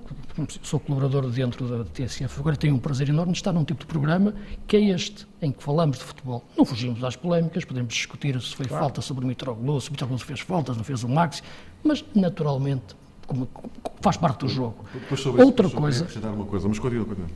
sou 0.63 0.79
colaborador 0.79 1.29
dentro 1.29 1.67
da 1.67 1.83
TSF, 1.83 2.39
agora 2.39 2.55
tenho 2.55 2.75
um 2.75 2.79
prazer 2.79 3.09
enorme 3.09 3.33
de 3.33 3.39
estar 3.39 3.51
num 3.51 3.65
tipo 3.65 3.81
de 3.81 3.85
programa 3.87 4.33
que 4.65 4.77
é 4.77 4.89
este, 4.89 5.27
em 5.41 5.51
que 5.51 5.61
falamos 5.61 5.97
de 5.97 6.05
futebol. 6.05 6.41
Não 6.57 6.63
fugimos 6.63 7.03
às 7.03 7.17
polémicas, 7.17 7.65
podemos 7.65 7.93
discutir 7.93 8.41
se 8.41 8.55
foi 8.55 8.65
falta 8.67 9.01
sobre 9.01 9.25
o 9.25 9.27
Mitroglou, 9.27 9.81
se 9.81 9.89
o 9.89 9.91
Mitroglou 9.91 10.17
fez 10.17 10.39
faltas, 10.39 10.77
não 10.77 10.83
fez 10.85 11.03
o 11.03 11.09
Maxi, 11.09 11.41
mas 11.83 12.05
naturalmente 12.15 12.95
como- 13.27 13.47
como- 13.47 13.69
faz 13.99 14.15
parte 14.15 14.39
do 14.45 14.47
jogo. 14.47 14.77
Depois 14.93 15.19
sobre 15.19 15.41
isso, 15.41 15.49
Outra 15.49 15.69
coisa, 15.69 16.03
acrescentar 16.05 16.31
uma 16.33 16.45
coisa, 16.45 16.69
mas 16.69 16.79
continua, 16.79 17.03
continua. 17.05 17.29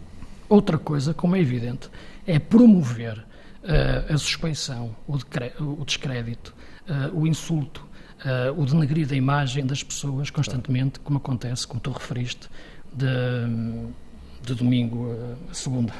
Outra 0.51 0.77
coisa, 0.77 1.13
como 1.13 1.35
é 1.35 1.39
evidente, 1.39 1.89
é 2.27 2.37
promover 2.37 3.23
eh, 3.63 4.05
a 4.13 4.17
suspeição, 4.17 4.93
o, 5.07 5.15
o 5.79 5.85
descrédito, 5.85 6.53
eh, 6.87 7.09
o 7.13 7.25
insulto, 7.25 7.85
eh, 8.25 8.51
o 8.55 8.65
denegrir 8.65 9.07
da 9.07 9.15
imagem 9.15 9.65
das 9.65 9.81
pessoas 9.81 10.29
constantemente, 10.29 10.99
como 10.99 11.17
acontece, 11.19 11.65
como 11.65 11.79
tu 11.79 11.91
referiste, 11.91 12.49
de, 12.93 13.07
de 14.45 14.53
domingo 14.55 15.15
a 15.49 15.53
segunda. 15.53 15.93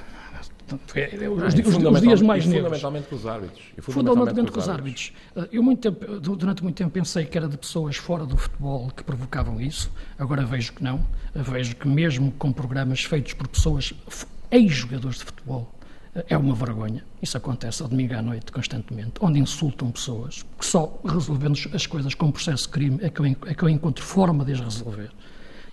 É, 0.96 1.26
é, 1.26 1.30
os, 1.30 1.54
os- 1.54 1.84
os 1.96 2.02
dias 2.02 2.22
mais 2.22 2.46
negros. 2.46 2.64
fundamentalmente 2.82 3.08
com 3.10 3.16
os 3.16 3.26
árbitros. 3.26 3.62
Fundamentalmente 3.80 4.52
com 4.54 4.60
os 4.60 4.70
árbitros. 4.70 5.14
Eu 5.52 5.62
muito 5.64 5.82
tempo, 5.82 6.20
du- 6.20 6.36
durante 6.38 6.64
muito 6.64 6.76
tempo 6.78 6.90
pensei 6.92 7.26
que 7.26 7.38
era 7.38 7.48
de 7.50 7.58
pessoas 7.58 7.98
fora 7.98 8.26
do 8.26 8.38
futebol 8.38 8.90
que 8.96 9.04
provocavam 9.04 9.60
isso. 9.60 9.92
Agora 10.18 10.46
vejo 10.46 10.72
que 10.74 10.82
não. 10.84 11.06
Vejo 11.36 11.76
que 11.76 11.88
mesmo 11.88 12.32
com 12.34 12.54
programas 12.54 13.04
feitos 13.04 13.34
por 13.34 13.48
pessoas 13.50 13.94
ex-jogadores 14.52 15.20
de 15.20 15.26
futebol 15.26 15.72
é 16.28 16.38
uma 16.38 16.54
vergonha. 16.54 17.06
Isso 17.22 17.38
acontece 17.38 17.82
ao 17.82 17.88
domingo 17.88 18.14
à 18.16 18.22
noite 18.22 18.52
constantemente, 18.52 19.14
onde 19.22 19.40
insultam 19.40 19.92
pessoas 19.92 20.44
que 20.60 20.66
só 20.66 21.00
resolvendo 21.06 21.58
as 21.74 21.88
coisas 21.88 22.14
com 22.14 22.32
processo 22.32 22.64
de 22.64 22.70
crime 22.70 23.00
é 23.02 23.10
que 23.10 23.22
eu, 23.22 23.26
é 23.26 23.54
que 23.54 23.64
eu 23.64 23.70
encontro 23.70 24.04
forma 24.04 24.44
de 24.44 24.54
as 24.54 24.60
resolver 24.60 25.12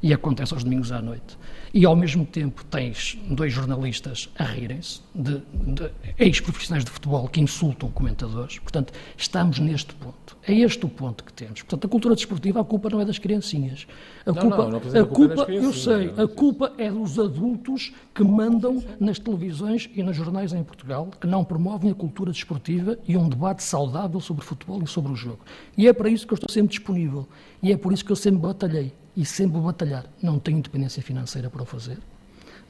e 0.03 0.13
acontece 0.13 0.55
aos 0.55 0.65
domingos 0.65 0.93
à 0.93 1.01
noite. 1.03 1.37
E 1.75 1.85
ao 1.85 1.95
mesmo 1.95 2.25
tempo 2.25 2.65
tens 2.65 3.19
dois 3.29 3.53
jornalistas 3.53 4.29
a 4.39 4.45
rirem-se 4.45 5.01
de, 5.15 5.43
de 5.53 5.91
ex-profissionais 6.19 6.85
de 6.85 6.91
futebol 6.91 7.29
que 7.29 7.41
insultam 7.41 7.91
comentadores. 7.91 8.59
Portanto, 8.59 8.93
estamos 9.17 9.59
neste 9.59 9.95
ponto. 9.95 10.37
É 10.47 10.55
este 10.55 10.87
o 10.87 10.89
ponto 10.89 11.23
que 11.25 11.33
temos. 11.33 11.61
Portanto, 11.63 11.87
a 11.87 11.89
cultura 11.89 12.15
desportiva, 12.15 12.61
a 12.61 12.65
culpa 12.65 12.89
não 12.89 13.01
é 13.01 13.05
das 13.05 13.19
criancinhas. 13.19 13.87
A 14.25 14.33
Não, 14.33 14.43
culpa, 14.43 14.57
não, 14.57 14.71
não 14.71 14.79
a 14.79 14.81
da 14.81 15.05
culpa 15.05 15.35
é 15.35 15.37
culpa 15.37 15.53
eu 15.53 15.73
sei, 15.73 16.07
não 16.07 16.23
é? 16.23 16.25
a 16.25 16.29
culpa 16.29 16.73
é 16.79 16.91
dos 16.91 17.19
adultos 17.19 17.93
que 18.15 18.25
mandam 18.25 18.83
nas 18.99 19.19
televisões 19.19 19.91
e 19.95 20.03
nos 20.03 20.17
jornais 20.17 20.53
em 20.53 20.63
Portugal, 20.63 21.09
que 21.21 21.27
não 21.27 21.45
promovem 21.45 21.91
a 21.91 21.95
cultura 21.95 22.33
desportiva 22.33 22.99
e 23.07 23.17
um 23.17 23.29
debate 23.29 23.63
saudável 23.63 24.21
sobre 24.21 24.45
futebol 24.45 24.83
e 24.83 24.87
sobre 24.87 25.13
o 25.13 25.17
jogo. 25.17 25.41
E 25.77 25.87
é 25.87 25.93
para 25.93 26.09
isso 26.09 26.27
que 26.27 26.33
eu 26.33 26.37
estou 26.37 26.51
sempre 26.51 26.71
disponível. 26.71 27.29
E 27.63 27.73
é 27.73 27.77
por 27.77 27.93
isso 27.93 28.05
que 28.05 28.13
eu 28.13 28.17
sempre 28.17 28.41
batalhei. 28.41 28.93
E 29.19 29.25
sempre 29.25 29.61
batalhar. 29.61 30.07
Não 30.23 30.39
tenho 30.39 30.59
independência 30.59 31.03
financeira 31.03 31.51
para 31.51 31.61
o 31.61 31.67
fazer, 31.67 31.99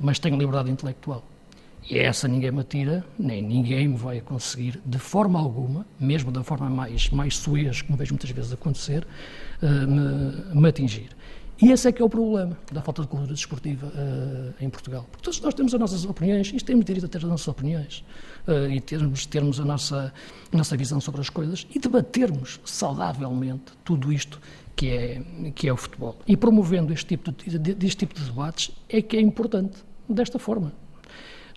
mas 0.01 0.18
tenho 0.18 0.38
liberdade 0.38 0.70
intelectual. 0.70 1.22
E 1.90 1.99
essa 1.99 2.26
ninguém 2.26 2.51
me 2.51 2.64
tira, 2.64 3.05
nem 3.18 3.42
ninguém 3.42 3.86
me 3.86 3.99
vai 3.99 4.22
conseguir, 4.22 4.80
de 4.82 4.99
forma 4.99 5.38
alguma, 5.38 5.84
mesmo 6.01 6.32
da 6.32 6.42
forma 6.42 6.70
mais, 6.70 7.11
mais 7.11 7.36
suez, 7.36 7.82
como 7.82 7.99
vejo 7.99 8.14
muitas 8.14 8.30
vezes 8.30 8.51
acontecer, 8.51 9.07
eh, 9.61 9.66
me, 9.66 10.59
me 10.59 10.68
atingir. 10.68 11.11
E 11.61 11.70
esse 11.70 11.86
é 11.86 11.92
que 11.92 12.01
é 12.01 12.05
o 12.05 12.09
problema 12.09 12.57
da 12.72 12.80
falta 12.80 13.03
de 13.03 13.09
cultura 13.09 13.34
desportiva 13.34 13.92
eh, 13.94 14.64
em 14.64 14.70
Portugal. 14.70 15.07
Porque 15.11 15.24
todos 15.24 15.40
nós 15.42 15.53
temos 15.53 15.74
as 15.74 15.80
nossas 15.80 16.05
opiniões 16.07 16.49
e 16.49 16.57
temos 16.64 16.82
direito 16.82 17.05
a 17.05 17.09
ter 17.11 17.18
as 17.18 17.24
nossas 17.24 17.49
opiniões 17.49 18.03
eh, 18.46 18.68
e 18.70 18.80
termos, 18.80 19.26
termos 19.26 19.61
a, 19.61 19.66
nossa, 19.66 20.14
a 20.51 20.57
nossa 20.57 20.78
visão 20.78 20.99
sobre 20.99 21.20
as 21.20 21.28
coisas 21.28 21.66
e 21.74 21.78
debatermos 21.78 22.59
saudavelmente 22.64 23.72
tudo 23.84 24.11
isto 24.11 24.40
que 24.78 24.88
é, 24.90 25.22
que 25.54 25.68
é 25.68 25.72
o 25.72 25.76
futebol. 25.76 26.14
E 26.26 26.36
promovendo 26.36 26.92
este 26.92 27.06
tipo 27.06 27.32
de, 27.32 27.58
de- 27.58 27.74
deste 27.74 27.96
tipo 28.06 28.14
de 28.14 28.24
debates 28.24 28.70
é 28.88 29.02
que 29.02 29.16
é 29.16 29.20
importante, 29.20 29.76
desta 30.08 30.38
forma. 30.38 30.72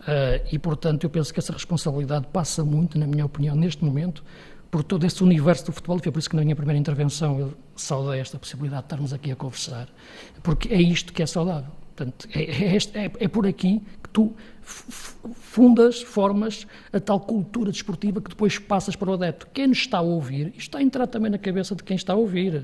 Ah, 0.08 0.42
e, 0.52 0.58
portanto, 0.58 1.04
eu 1.04 1.10
penso 1.10 1.32
que 1.34 1.40
essa 1.40 1.54
responsabilidade 1.54 2.26
passa 2.34 2.64
muito, 2.66 2.98
na 2.98 3.06
minha 3.06 3.26
opinião, 3.26 3.56
neste 3.56 3.86
momento, 3.86 4.24
por 4.72 4.84
todo 4.84 5.06
esse 5.06 5.22
universo 5.24 5.66
do 5.68 5.72
futebol, 5.72 5.98
e 5.98 6.02
foi 6.02 6.12
por 6.12 6.20
isso 6.20 6.30
que 6.30 6.36
na 6.36 6.42
minha 6.44 6.56
primeira 6.56 6.80
intervenção 6.80 7.38
eu 7.40 7.54
saudei 7.76 8.20
esta 8.20 8.40
possibilidade 8.40 8.82
de 8.84 8.86
estarmos 8.88 9.14
aqui 9.14 9.32
a 9.32 9.36
conversar, 9.36 9.88
porque 10.42 10.70
é 10.74 10.82
isto 10.82 11.14
que 11.14 11.22
é 11.22 11.26
saudável. 11.26 11.70
Portanto, 11.96 12.28
é, 12.34 12.42
é 12.44 12.78
é- 13.06 13.12
é 13.20 13.28
por 13.28 13.46
aqui 13.46 13.82
que 14.02 14.10
tu 14.10 14.34
fundas, 14.72 16.02
formas 16.02 16.66
a 16.92 17.00
tal 17.00 17.20
cultura 17.20 17.72
desportiva 17.72 18.22
que 18.22 18.30
depois 18.30 18.58
passas 18.58 18.96
para 18.96 19.10
o 19.10 19.14
adepto. 19.14 19.48
Quem 19.54 19.68
nos 19.68 19.80
está 19.80 20.00
a 20.00 20.02
ouvir, 20.02 20.48
isto 20.48 20.60
está 20.60 20.78
a 20.80 20.82
entrar 20.82 21.08
também 21.08 21.32
na 21.32 21.38
cabeça 21.38 21.76
de 21.76 21.84
quem 21.84 21.96
está 21.96 22.14
a 22.14 22.16
ouvir. 22.16 22.64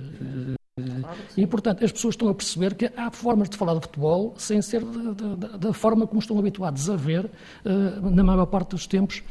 E, 1.35 1.45
portanto, 1.47 1.83
as 1.83 1.91
pessoas 1.91 2.13
estão 2.13 2.29
a 2.29 2.35
perceber 2.35 2.75
que 2.75 2.91
há 2.95 3.09
formas 3.09 3.49
de 3.49 3.57
falar 3.57 3.73
de 3.75 3.81
futebol 3.81 4.35
sem 4.37 4.61
ser 4.61 4.83
da, 4.83 5.73
forma 5.73 6.05
como 6.05 6.19
estão 6.19 6.37
habituados 6.37 6.87
a 6.89 6.95
ver, 6.95 7.29
eh, 7.65 7.69
na 8.01 8.23
maior 8.23 8.45
parte 8.45 8.71
dos 8.71 8.85
tempos, 8.85 9.23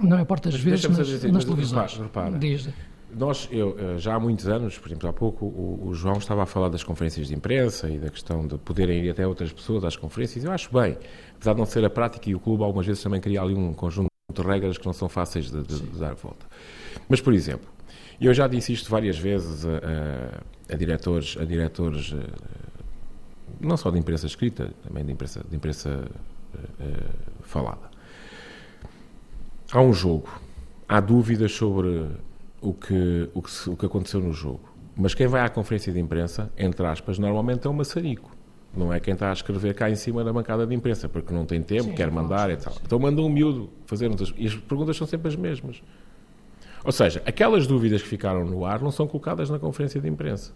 na 0.00 0.10
maior 0.10 0.24
parte 0.24 0.44
das 0.44 0.58
vezes, 0.58 0.88
nas, 0.88 1.06
dizer, 1.06 1.30
nas 1.30 1.44
televisões. 1.44 1.92
repara, 1.98 2.38
repara. 2.38 2.74
Nós, 3.14 3.48
eu, 3.50 3.76
eh, 3.78 3.98
já 3.98 4.14
há 4.14 4.20
muitos 4.20 4.46
anos, 4.48 4.78
por 4.78 4.88
exemplo, 4.88 5.08
há 5.08 5.12
pouco, 5.12 5.44
o, 5.44 5.88
o 5.88 5.94
João 5.94 6.16
estava 6.18 6.44
a 6.44 6.46
falar 6.46 6.68
das 6.70 6.82
conferências 6.82 7.28
de 7.28 7.34
imprensa 7.34 7.88
e 7.90 7.98
da 7.98 8.08
questão 8.08 8.46
de 8.46 8.56
poderem 8.58 9.04
ir 9.04 9.10
até 9.10 9.26
outras 9.26 9.52
pessoas 9.52 9.84
às 9.84 9.96
conferências. 9.96 10.44
Eu 10.44 10.50
acho 10.52 10.72
bem, 10.72 10.96
apesar 11.34 11.52
de 11.52 11.58
não 11.58 11.66
ser 11.66 11.84
a 11.84 11.90
prática, 11.90 12.30
e 12.30 12.34
o 12.34 12.40
clube 12.40 12.62
algumas 12.64 12.86
vezes 12.86 13.02
também 13.02 13.20
cria 13.20 13.42
ali 13.42 13.54
um 13.54 13.74
conjunto 13.74 14.08
de 14.32 14.40
regras 14.42 14.78
que 14.78 14.86
não 14.86 14.94
são 14.94 15.08
fáceis 15.10 15.50
de, 15.50 15.62
de- 15.62 15.80
de 15.80 15.98
dar 15.98 16.14
volta. 16.14 16.46
Mas, 17.08 17.20
por 17.20 17.34
exemplo, 17.34 17.68
eu 18.20 18.32
já 18.32 18.48
disse 18.48 18.72
isto 18.72 18.90
várias 18.90 19.18
vezes 19.18 19.66
a, 19.66 19.70
a- 20.70 20.74
a 20.74 20.76
diretores, 20.76 21.36
a 21.38 21.44
diretores 21.44 22.14
eh, 22.14 22.26
não 23.60 23.76
só 23.76 23.90
de 23.90 23.98
imprensa 23.98 24.26
escrita, 24.26 24.70
também 24.82 25.04
de 25.04 25.12
imprensa, 25.12 25.44
de 25.48 25.56
imprensa 25.56 26.08
eh, 26.80 27.10
falada. 27.42 27.90
Há 29.72 29.80
um 29.80 29.92
jogo, 29.92 30.28
há 30.88 31.00
dúvidas 31.00 31.52
sobre 31.52 32.06
o 32.62 32.72
que, 32.72 33.28
o, 33.34 33.42
que 33.42 33.70
o 33.70 33.76
que 33.76 33.86
aconteceu 33.86 34.20
no 34.20 34.32
jogo. 34.32 34.72
Mas 34.96 35.14
quem 35.14 35.26
vai 35.26 35.40
à 35.42 35.48
conferência 35.48 35.92
de 35.92 35.98
imprensa, 35.98 36.50
entre 36.56 36.86
aspas, 36.86 37.18
normalmente 37.18 37.66
é 37.66 37.70
um 37.70 37.72
maçarico. 37.72 38.34
Não 38.74 38.92
é 38.92 39.00
quem 39.00 39.12
está 39.12 39.28
a 39.28 39.32
escrever 39.32 39.74
cá 39.74 39.90
em 39.90 39.96
cima 39.96 40.24
da 40.24 40.32
bancada 40.32 40.66
de 40.66 40.74
imprensa, 40.74 41.08
porque 41.08 41.32
não 41.34 41.44
tem 41.44 41.62
tempo, 41.62 41.92
quer 41.94 42.10
mandar 42.10 42.50
e 42.50 42.56
tal. 42.56 42.74
Então 42.82 42.98
manda 42.98 43.20
um 43.20 43.28
miúdo 43.28 43.70
fazer 43.84 44.08
outras. 44.08 44.32
E 44.36 44.46
as 44.46 44.54
perguntas 44.54 44.96
são 44.96 45.06
sempre 45.06 45.28
as 45.28 45.36
mesmas. 45.36 45.82
Ou 46.84 46.92
seja, 46.92 47.22
aquelas 47.26 47.66
dúvidas 47.66 48.00
que 48.02 48.08
ficaram 48.08 48.44
no 48.44 48.64
ar 48.64 48.80
não 48.80 48.90
são 48.90 49.06
colocadas 49.06 49.50
na 49.50 49.58
conferência 49.58 50.00
de 50.00 50.08
imprensa. 50.08 50.52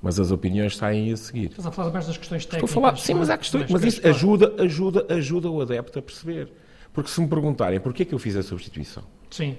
Mas 0.00 0.18
as 0.18 0.30
opiniões 0.30 0.76
saem 0.76 1.12
a 1.12 1.16
seguir. 1.16 1.50
Estás 1.50 1.66
a 1.66 1.72
falar 1.72 1.90
mais 1.90 2.06
das 2.06 2.16
questões 2.16 2.42
Estou 2.42 2.56
a 2.56 2.60
técnicas. 2.60 2.74
falar, 2.74 2.96
sim, 2.96 3.12
é? 3.12 3.14
mas 3.16 3.30
há 3.30 3.36
questões, 3.36 3.70
Mas 3.70 3.82
isso 3.84 4.06
ajuda, 4.06 4.54
ajuda, 4.62 5.06
ajuda 5.10 5.50
o 5.50 5.60
adepto 5.60 5.98
a 5.98 6.02
perceber. 6.02 6.50
Porque 6.92 7.10
se 7.10 7.20
me 7.20 7.28
perguntarem 7.28 7.78
porquê 7.80 8.04
que 8.04 8.14
eu 8.14 8.18
fiz 8.18 8.36
a 8.36 8.42
substituição, 8.42 9.04
Sim, 9.30 9.56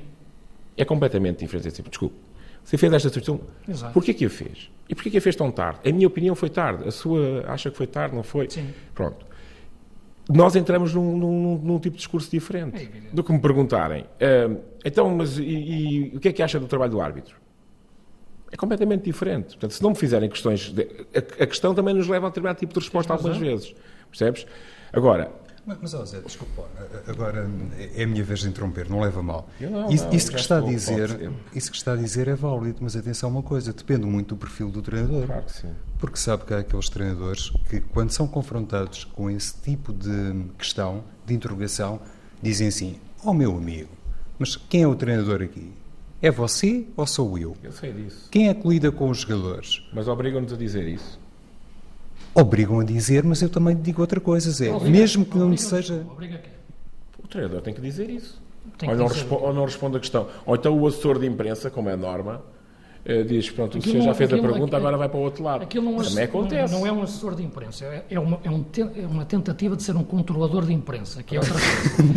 é 0.82 0.86
completamente 0.86 1.40
diferente. 1.40 1.68
É 1.68 1.72
tipo, 1.72 1.90
desculpe, 1.90 2.16
você 2.64 2.78
fez 2.78 2.92
esta 2.94 3.10
substituição, 3.10 3.48
Exato. 3.68 3.94
porquê 3.94 4.14
que 4.14 4.26
a 4.26 4.30
fez? 4.30 4.70
E 4.88 4.96
porquê 4.96 5.10
que 5.10 5.18
a 5.18 5.22
fez 5.22 5.36
tão 5.36 5.52
tarde? 5.52 5.80
A 5.88 5.92
minha 5.92 6.08
opinião 6.08 6.36
foi 6.36 6.50
tarde, 6.50 6.88
a 6.88 6.92
sua 6.92 7.44
acha 7.48 7.70
que 7.72 7.78
foi 7.78 7.88
tarde, 7.88 8.16
não 8.16 8.24
foi? 8.24 8.50
Sim. 8.50 8.70
Pronto. 8.94 9.26
Nós 10.32 10.56
entramos 10.56 10.94
num, 10.94 11.18
num- 11.18 11.58
num 11.58 11.80
tipo 11.80 11.94
de 11.96 11.98
discurso 11.98 12.30
diferente 12.30 12.84
É 12.84 13.16
do 13.16 13.24
que 13.24 13.32
me 13.34 13.40
perguntarem. 13.40 14.06
"Ah, 14.22 14.56
então, 14.86 15.10
mas 15.16 15.40
e, 15.40 15.44
e 15.44 16.12
o 16.16 16.20
que 16.20 16.28
é 16.30 16.34
que 16.34 16.44
acha 16.44 16.60
do 16.60 16.68
trabalho 16.68 16.92
do 16.92 17.02
árbitro? 17.02 17.36
É 18.52 18.56
completamente 18.58 19.04
diferente. 19.06 19.50
Portanto, 19.50 19.72
se 19.72 19.82
não 19.82 19.90
me 19.92 19.96
fizerem 19.96 20.30
questões. 20.30 20.72
de- 20.72 20.88
a, 21.16 21.44
a 21.44 21.48
questão 21.48 21.74
também 21.74 21.94
nos 21.96 22.08
leva 22.08 22.26
a 22.26 22.28
um 22.28 22.30
determinado 22.30 22.60
tipo 22.60 22.74
de 22.74 22.80
resposta 22.80 23.12
algumas 23.14 23.38
vezes. 23.38 23.74
Percebes? 24.10 24.46
Agora, 24.94 25.32
Mas, 25.70 25.78
mas 25.80 25.94
oh 25.94 26.04
Zé, 26.04 26.20
desculpa, 26.22 26.68
agora 27.08 27.48
é 27.96 28.04
a 28.04 28.08
minha 28.08 28.24
vez 28.24 28.40
de 28.40 28.48
interromper, 28.48 28.90
não 28.90 29.02
leva 29.02 29.22
mal. 29.22 29.48
Não, 29.62 29.92
isso, 29.92 30.06
não, 30.06 30.14
isso 30.14 30.32
que 30.32 30.40
está 30.40 30.58
a 30.58 30.62
dizer, 30.62 31.32
isso 31.54 31.70
que 31.70 31.78
está 31.78 31.94
a 31.94 31.96
dizer 31.96 32.28
é 32.28 32.34
válido, 32.34 32.80
mas 32.82 32.96
atenção 32.96 33.30
a 33.30 33.34
uma 33.34 33.44
coisa, 33.44 33.72
depende 33.72 34.04
muito 34.04 34.30
do 34.30 34.38
perfil 34.38 34.72
do 34.72 34.82
treinador. 34.82 35.28
Claro 35.28 35.44
que 35.44 35.54
sim. 35.54 35.70
Porque 36.00 36.18
sabe 36.18 36.44
que 36.46 36.56
há 36.56 36.58
aqueles 36.58 36.90
treinadores 36.90 37.52
que, 37.70 37.82
quando 37.82 38.10
são 38.10 38.28
confrontados 38.28 39.04
com 39.04 39.30
esse 39.30 39.62
tipo 39.62 39.94
de 39.94 40.44
questão, 40.58 41.04
de 41.24 41.36
interrogação, 41.36 42.02
dizem 42.42 42.70
assim: 42.70 42.96
Ó 43.24 43.30
oh, 43.30 43.34
meu 43.36 43.56
amigo, 43.56 43.92
mas 44.40 44.56
quem 44.56 44.82
é 44.82 44.88
o 44.88 44.96
treinador 44.96 45.44
aqui? 45.44 45.72
É 46.20 46.32
você 46.32 46.88
ou 46.98 47.06
sou 47.06 47.38
eu? 47.38 47.56
Eu 47.62 47.72
sei 47.72 47.94
disso. 47.94 48.28
Quem 48.32 48.50
é 48.50 48.56
que 48.56 48.68
lida 48.68 48.92
com 48.92 49.08
os 49.08 49.20
jogadores? 49.20 49.88
Mas 49.94 50.08
obrigam-nos 50.08 50.52
a 50.52 50.58
dizer 50.58 50.88
isso. 50.88 51.19
Obrigam 52.34 52.80
a 52.80 52.84
dizer, 52.84 53.24
mas 53.24 53.42
eu 53.42 53.50
também 53.50 53.76
digo 53.76 54.02
outra 54.02 54.20
coisa, 54.20 54.50
Zé. 54.52 54.72
Obriga- 54.72 54.90
Mesmo 54.98 55.26
que 55.26 55.38
não 55.38 55.48
lhe 55.50 55.54
obriga- 55.56 55.70
seja. 55.70 56.06
obriga 56.12 56.38
quem? 56.38 56.52
O 57.24 57.28
treinador 57.28 57.62
tem 57.62 57.74
que 57.74 57.82
dizer 57.82 58.10
isso. 58.10 58.42
Tem 58.78 58.90
ou, 58.90 58.96
não 58.96 59.06
dizer. 59.08 59.20
respo- 59.20 59.36
ou 59.36 59.54
não 59.54 59.66
responde 59.66 59.98
a 59.98 60.00
questão. 60.00 60.28
Ou 60.46 60.56
então 60.56 60.78
o 60.80 60.88
assessor 60.88 61.20
de 61.20 61.26
imprensa, 61.26 61.70
como 61.70 61.90
é 61.90 61.96
norma, 61.96 62.42
eh, 63.12 63.24
diz: 63.24 63.50
Pronto, 63.50 63.76
o 63.76 63.78
Aquilo 63.78 63.92
senhor 63.92 64.04
já 64.04 64.10
não- 64.10 64.16
fez 64.16 64.32
a 64.34 64.38
pergunta, 64.38 64.78
agora 64.78 64.98
vai 64.98 65.10
para 65.10 65.18
o 65.20 65.22
outro 65.24 65.44
lado. 65.44 65.64
Aquilo 65.64 65.86
não, 65.86 65.98
Também 65.98 66.16
não- 66.16 66.24
acontece. 66.24 66.74
Não, 66.74 66.86
é 66.88 66.92
um 66.92 67.02
assessor 67.04 67.36
de 67.36 67.44
imprensa, 67.44 67.86
é, 67.86 68.06
é 68.10 68.20
uma, 68.20 68.40
é, 68.44 68.50
um 68.50 68.64
te- 68.64 68.82
é 68.82 69.08
uma 69.10 69.26
tentativa 69.26 69.76
de 69.76 69.84
ser 69.84 69.96
um 69.96 70.04
controlador 70.04 70.66
de 70.66 70.74
imprensa, 70.74 71.24
que 71.24 71.36
é 71.36 71.40
outra 71.40 71.54
coisa. 71.54 71.70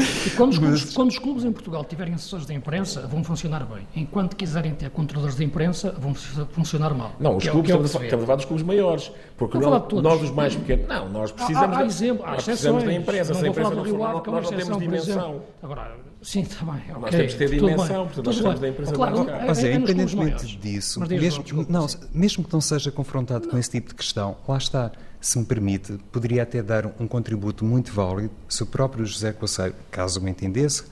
E 0.27 0.31
quando 0.31 0.53
os, 0.53 0.59
clubes, 0.59 0.95
quando 0.95 1.11
os 1.11 1.19
clubes 1.19 1.45
em 1.45 1.53
Portugal 1.53 1.85
tiverem 1.85 2.15
assessores 2.15 2.47
de 2.47 2.55
imprensa, 2.55 3.07
vão 3.07 3.25
funcionar 3.25 3.65
bem. 3.65 3.87
Enquanto 3.97 4.37
quiserem 4.37 4.73
ter 4.75 4.91
controladores 4.91 5.37
de 5.37 5.45
imprensa, 5.45 5.95
vão 5.99 6.15
fu- 6.15 6.47
funcionar 6.53 6.95
mal. 6.95 7.13
Não, 7.19 7.37
os 7.37 7.45
é 7.47 7.49
o- 7.49 7.53
clubes, 7.53 7.71
é 7.71 7.75
o 7.75 7.83
estamos, 7.85 7.97
a, 7.97 7.99
se 7.99 8.05
estamos 8.05 8.23
a 8.23 8.27
falar 8.27 8.37
dos 8.37 8.45
clubes 8.45 8.65
maiores. 8.65 9.13
Porque 9.37 9.59
a 9.59 9.61
falar 9.61 9.87
nós, 10.03 10.23
os 10.23 10.31
mais 10.31 10.55
pequenos, 10.55 10.87
não, 10.89 11.09
nós 11.09 11.33
precisamos, 11.33 11.69
há, 11.69 11.75
há 11.77 11.81
da, 11.81 11.87
exemplo, 11.87 12.25
há 12.27 12.31
nós 12.33 12.45
precisamos 12.45 12.85
da 12.85 12.93
imprensa. 12.93 13.33
Não 13.35 13.41
vou 13.41 13.53
falar 13.55 13.69
imprensa 13.69 13.75
não, 13.75 13.85
for- 13.85 13.99
nós, 13.99 14.23
que 14.23 14.29
é 14.29 14.33
uma 14.33 14.41
não 14.41 14.49
temos 14.49 14.59
exceção, 14.59 14.75
por 14.75 14.81
dimensão. 14.83 15.43
Agora, 15.63 15.97
sim, 16.23 16.41
está 16.43 16.65
bem. 16.65 16.83
Nós 16.89 16.97
ok, 17.05 17.11
temos 17.11 17.33
que 17.33 17.39
ter 17.39 17.51
tudo 17.51 17.67
bem, 17.67 17.75
dimensão, 17.75 18.07
portanto, 18.07 18.15
tudo 18.15 18.27
nós 18.27 18.35
bem. 18.35 18.43
precisamos 18.53 18.61
da 18.61 18.69
imprensa 18.69 18.93
Claro, 18.93 19.17
mais 19.25 19.29
é- 19.43 19.47
Mas 19.47 19.59
é, 19.65 19.71
é 19.71 19.75
independentemente 19.75 20.57
disso, 20.57 21.01
Mas 21.01 21.09
mesmo, 21.09 21.43
desculpa, 21.43 21.73
não, 21.73 21.89
sim. 21.89 21.99
mesmo 22.15 22.45
que 22.45 22.53
não 22.53 22.61
seja 22.61 22.91
confrontado 22.91 23.49
com 23.49 23.59
esse 23.59 23.71
tipo 23.71 23.89
de 23.89 23.95
questão, 23.95 24.37
lá 24.47 24.57
está, 24.57 24.93
se 25.21 25.39
me 25.39 25.45
permite, 25.45 25.99
poderia 26.11 26.43
até 26.43 26.63
dar 26.63 26.87
um 26.99 27.07
contributo 27.07 27.65
muito 27.65 27.93
válido 27.93 28.31
se 28.49 28.63
o 28.63 28.67
próprio 28.67 29.05
José 29.07 29.33
Coceiro, 29.33 29.75
caso 29.91 30.21
me 30.21 30.31
entendesse, 30.31 30.83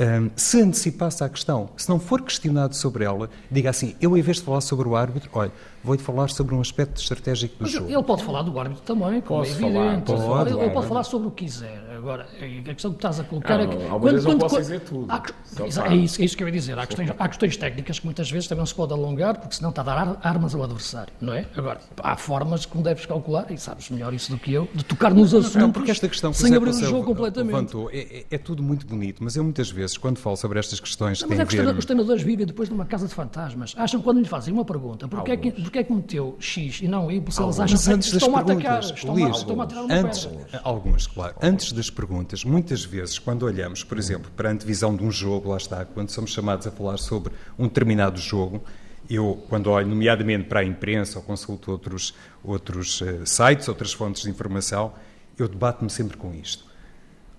hum, 0.00 0.30
se 0.36 0.60
antecipasse 0.60 1.24
à 1.24 1.28
questão. 1.28 1.70
Se 1.76 1.88
não 1.88 1.98
for 1.98 2.20
questionado 2.22 2.74
sobre 2.76 3.04
ela, 3.04 3.28
diga 3.50 3.70
assim: 3.70 3.94
eu, 4.00 4.16
em 4.16 4.22
vez 4.22 4.36
de 4.38 4.42
falar 4.44 4.60
sobre 4.60 4.86
o 4.88 4.94
árbitro, 4.96 5.30
olha, 5.32 5.50
vou-lhe 5.82 6.00
falar 6.02 6.28
sobre 6.28 6.54
um 6.54 6.60
aspecto 6.60 7.00
estratégico 7.00 7.56
do 7.56 7.62
Mas 7.62 7.72
jogo. 7.72 7.90
ele 7.90 8.02
pode 8.02 8.22
falar 8.22 8.42
do 8.42 8.58
árbitro 8.58 8.82
também, 8.84 9.20
como 9.22 9.40
Posso 9.40 9.52
é 9.52 9.54
falar, 9.60 9.86
evidente. 9.94 10.06
falar 10.12 10.44
do 10.44 10.60
ele, 10.60 10.70
pode 10.70 10.86
falar 10.86 11.02
sobre 11.04 11.28
o 11.28 11.30
que 11.30 11.44
quiser. 11.46 11.82
Agora, 12.00 12.26
a 12.40 12.72
questão 12.74 12.90
que 12.92 12.96
estás 12.96 13.20
a 13.20 13.24
colocar 13.24 13.60
Ah, 13.60 13.62
é 13.62 13.66
que. 13.66 13.82
algumas 13.86 14.12
vezes 14.14 14.26
não 14.26 14.38
posso 14.38 14.56
dizer 14.56 14.80
tudo. 14.80 15.06
há 15.12 15.20
que- 15.20 15.32
é, 15.62 15.94
isso, 15.96 16.22
é 16.22 16.24
isso 16.24 16.34
que 16.36 16.42
eu 16.42 16.48
ia 16.48 16.52
dizer. 16.52 16.78
Há 16.78 16.86
questões, 16.86 17.10
há 17.18 17.28
questões 17.28 17.56
técnicas 17.58 17.98
que 17.98 18.06
muitas 18.06 18.30
vezes 18.30 18.48
também 18.48 18.60
não 18.60 18.66
se 18.66 18.74
pode 18.74 18.92
alongar, 18.94 19.38
porque 19.38 19.54
senão 19.54 19.68
está 19.68 19.82
a 19.82 19.84
dar 19.84 19.98
ar- 19.98 20.18
armas 20.22 20.54
ao 20.54 20.62
adversário, 20.62 21.12
não 21.20 21.34
é? 21.34 21.44
Agora, 21.54 21.78
há 22.02 22.16
formas 22.16 22.64
como 22.64 22.82
deves 22.82 23.04
calcular, 23.04 23.50
e 23.50 23.58
sabes 23.58 23.90
melhor 23.90 24.14
isso 24.14 24.30
do 24.32 24.38
que 24.38 24.50
eu, 24.52 24.66
de 24.74 24.82
tocar 24.82 25.12
nos 25.12 25.34
assuntos 25.34 25.56
Não, 25.56 25.70
porque 25.70 25.90
esta 25.90 26.08
questão 26.08 26.30
que 26.32 26.38
sem 26.38 26.54
abrir 26.54 26.70
o 26.70 26.72
jogo 26.72 27.04
completamente. 27.04 27.52
levantou 27.52 27.90
é, 27.92 27.98
é- 27.98 28.26
é 28.30 28.38
tudo 28.38 28.62
muito 28.62 28.86
bonito, 28.86 29.22
mas 29.22 29.36
eu 29.36 29.44
muitas 29.44 29.70
vezes, 29.70 29.98
quando 29.98 30.16
falo 30.18 30.36
sobre 30.36 30.58
estas 30.58 30.80
questões 30.80 31.18
que 31.18 31.24
Não, 31.24 31.28
mas 31.28 31.40
é 31.40 31.42
que 31.42 31.48
os 31.48 31.54
treina- 31.54 31.72
ver... 31.72 31.78
os 31.78 31.84
treinadores 31.84 32.22
vivem 32.22 32.46
depois 32.46 32.70
numa 32.70 32.86
casa 32.86 33.06
de 33.06 33.12
fantasmas. 33.14 33.74
Acham 33.76 34.00
que 34.00 34.04
quando 34.04 34.20
lhe 34.20 34.28
fazem 34.28 34.54
uma 34.54 34.64
pergunta, 34.64 35.06
porque 35.06 35.32
é 35.32 35.36
que, 35.36 35.50
porque 35.50 35.78
é 35.80 35.84
que 35.84 35.92
meteu 35.92 36.36
X 36.40 36.80
e 36.80 36.88
não 36.88 37.10
Y, 37.10 37.20
eles 37.20 37.38
acham 37.38 37.58
Mas 37.60 38.08
que 38.08 38.16
estão 38.16 38.36
a 38.36 38.40
atacar, 38.40 38.80
estão, 38.80 39.14
a, 39.16 39.30
estão 39.30 39.60
a 39.60 39.66
tirar 39.66 39.82
uma 39.82 39.94
antes, 39.94 40.28
algumas, 40.62 41.06
claro. 41.06 41.34
Antes 41.42 41.72
das 41.72 41.89
perguntas, 41.90 42.44
muitas 42.44 42.84
vezes, 42.84 43.18
quando 43.18 43.42
olhamos, 43.42 43.82
por 43.84 43.98
exemplo, 43.98 44.30
para 44.36 44.48
a 44.48 44.52
antevisão 44.52 44.94
de 44.96 45.04
um 45.04 45.10
jogo, 45.10 45.50
lá 45.50 45.56
está, 45.56 45.84
quando 45.84 46.10
somos 46.10 46.30
chamados 46.30 46.66
a 46.66 46.70
falar 46.70 46.96
sobre 46.98 47.32
um 47.58 47.64
determinado 47.66 48.18
jogo, 48.20 48.62
eu, 49.08 49.42
quando 49.48 49.68
olho, 49.70 49.88
nomeadamente 49.88 50.44
para 50.44 50.60
a 50.60 50.64
imprensa 50.64 51.18
ou 51.18 51.24
consulto 51.24 51.70
outros, 51.72 52.14
outros 52.44 53.02
eh, 53.02 53.24
sites, 53.26 53.66
outras 53.68 53.92
fontes 53.92 54.22
de 54.22 54.30
informação, 54.30 54.92
eu 55.36 55.48
debato-me 55.48 55.90
sempre 55.90 56.16
com 56.16 56.32
isto. 56.32 56.64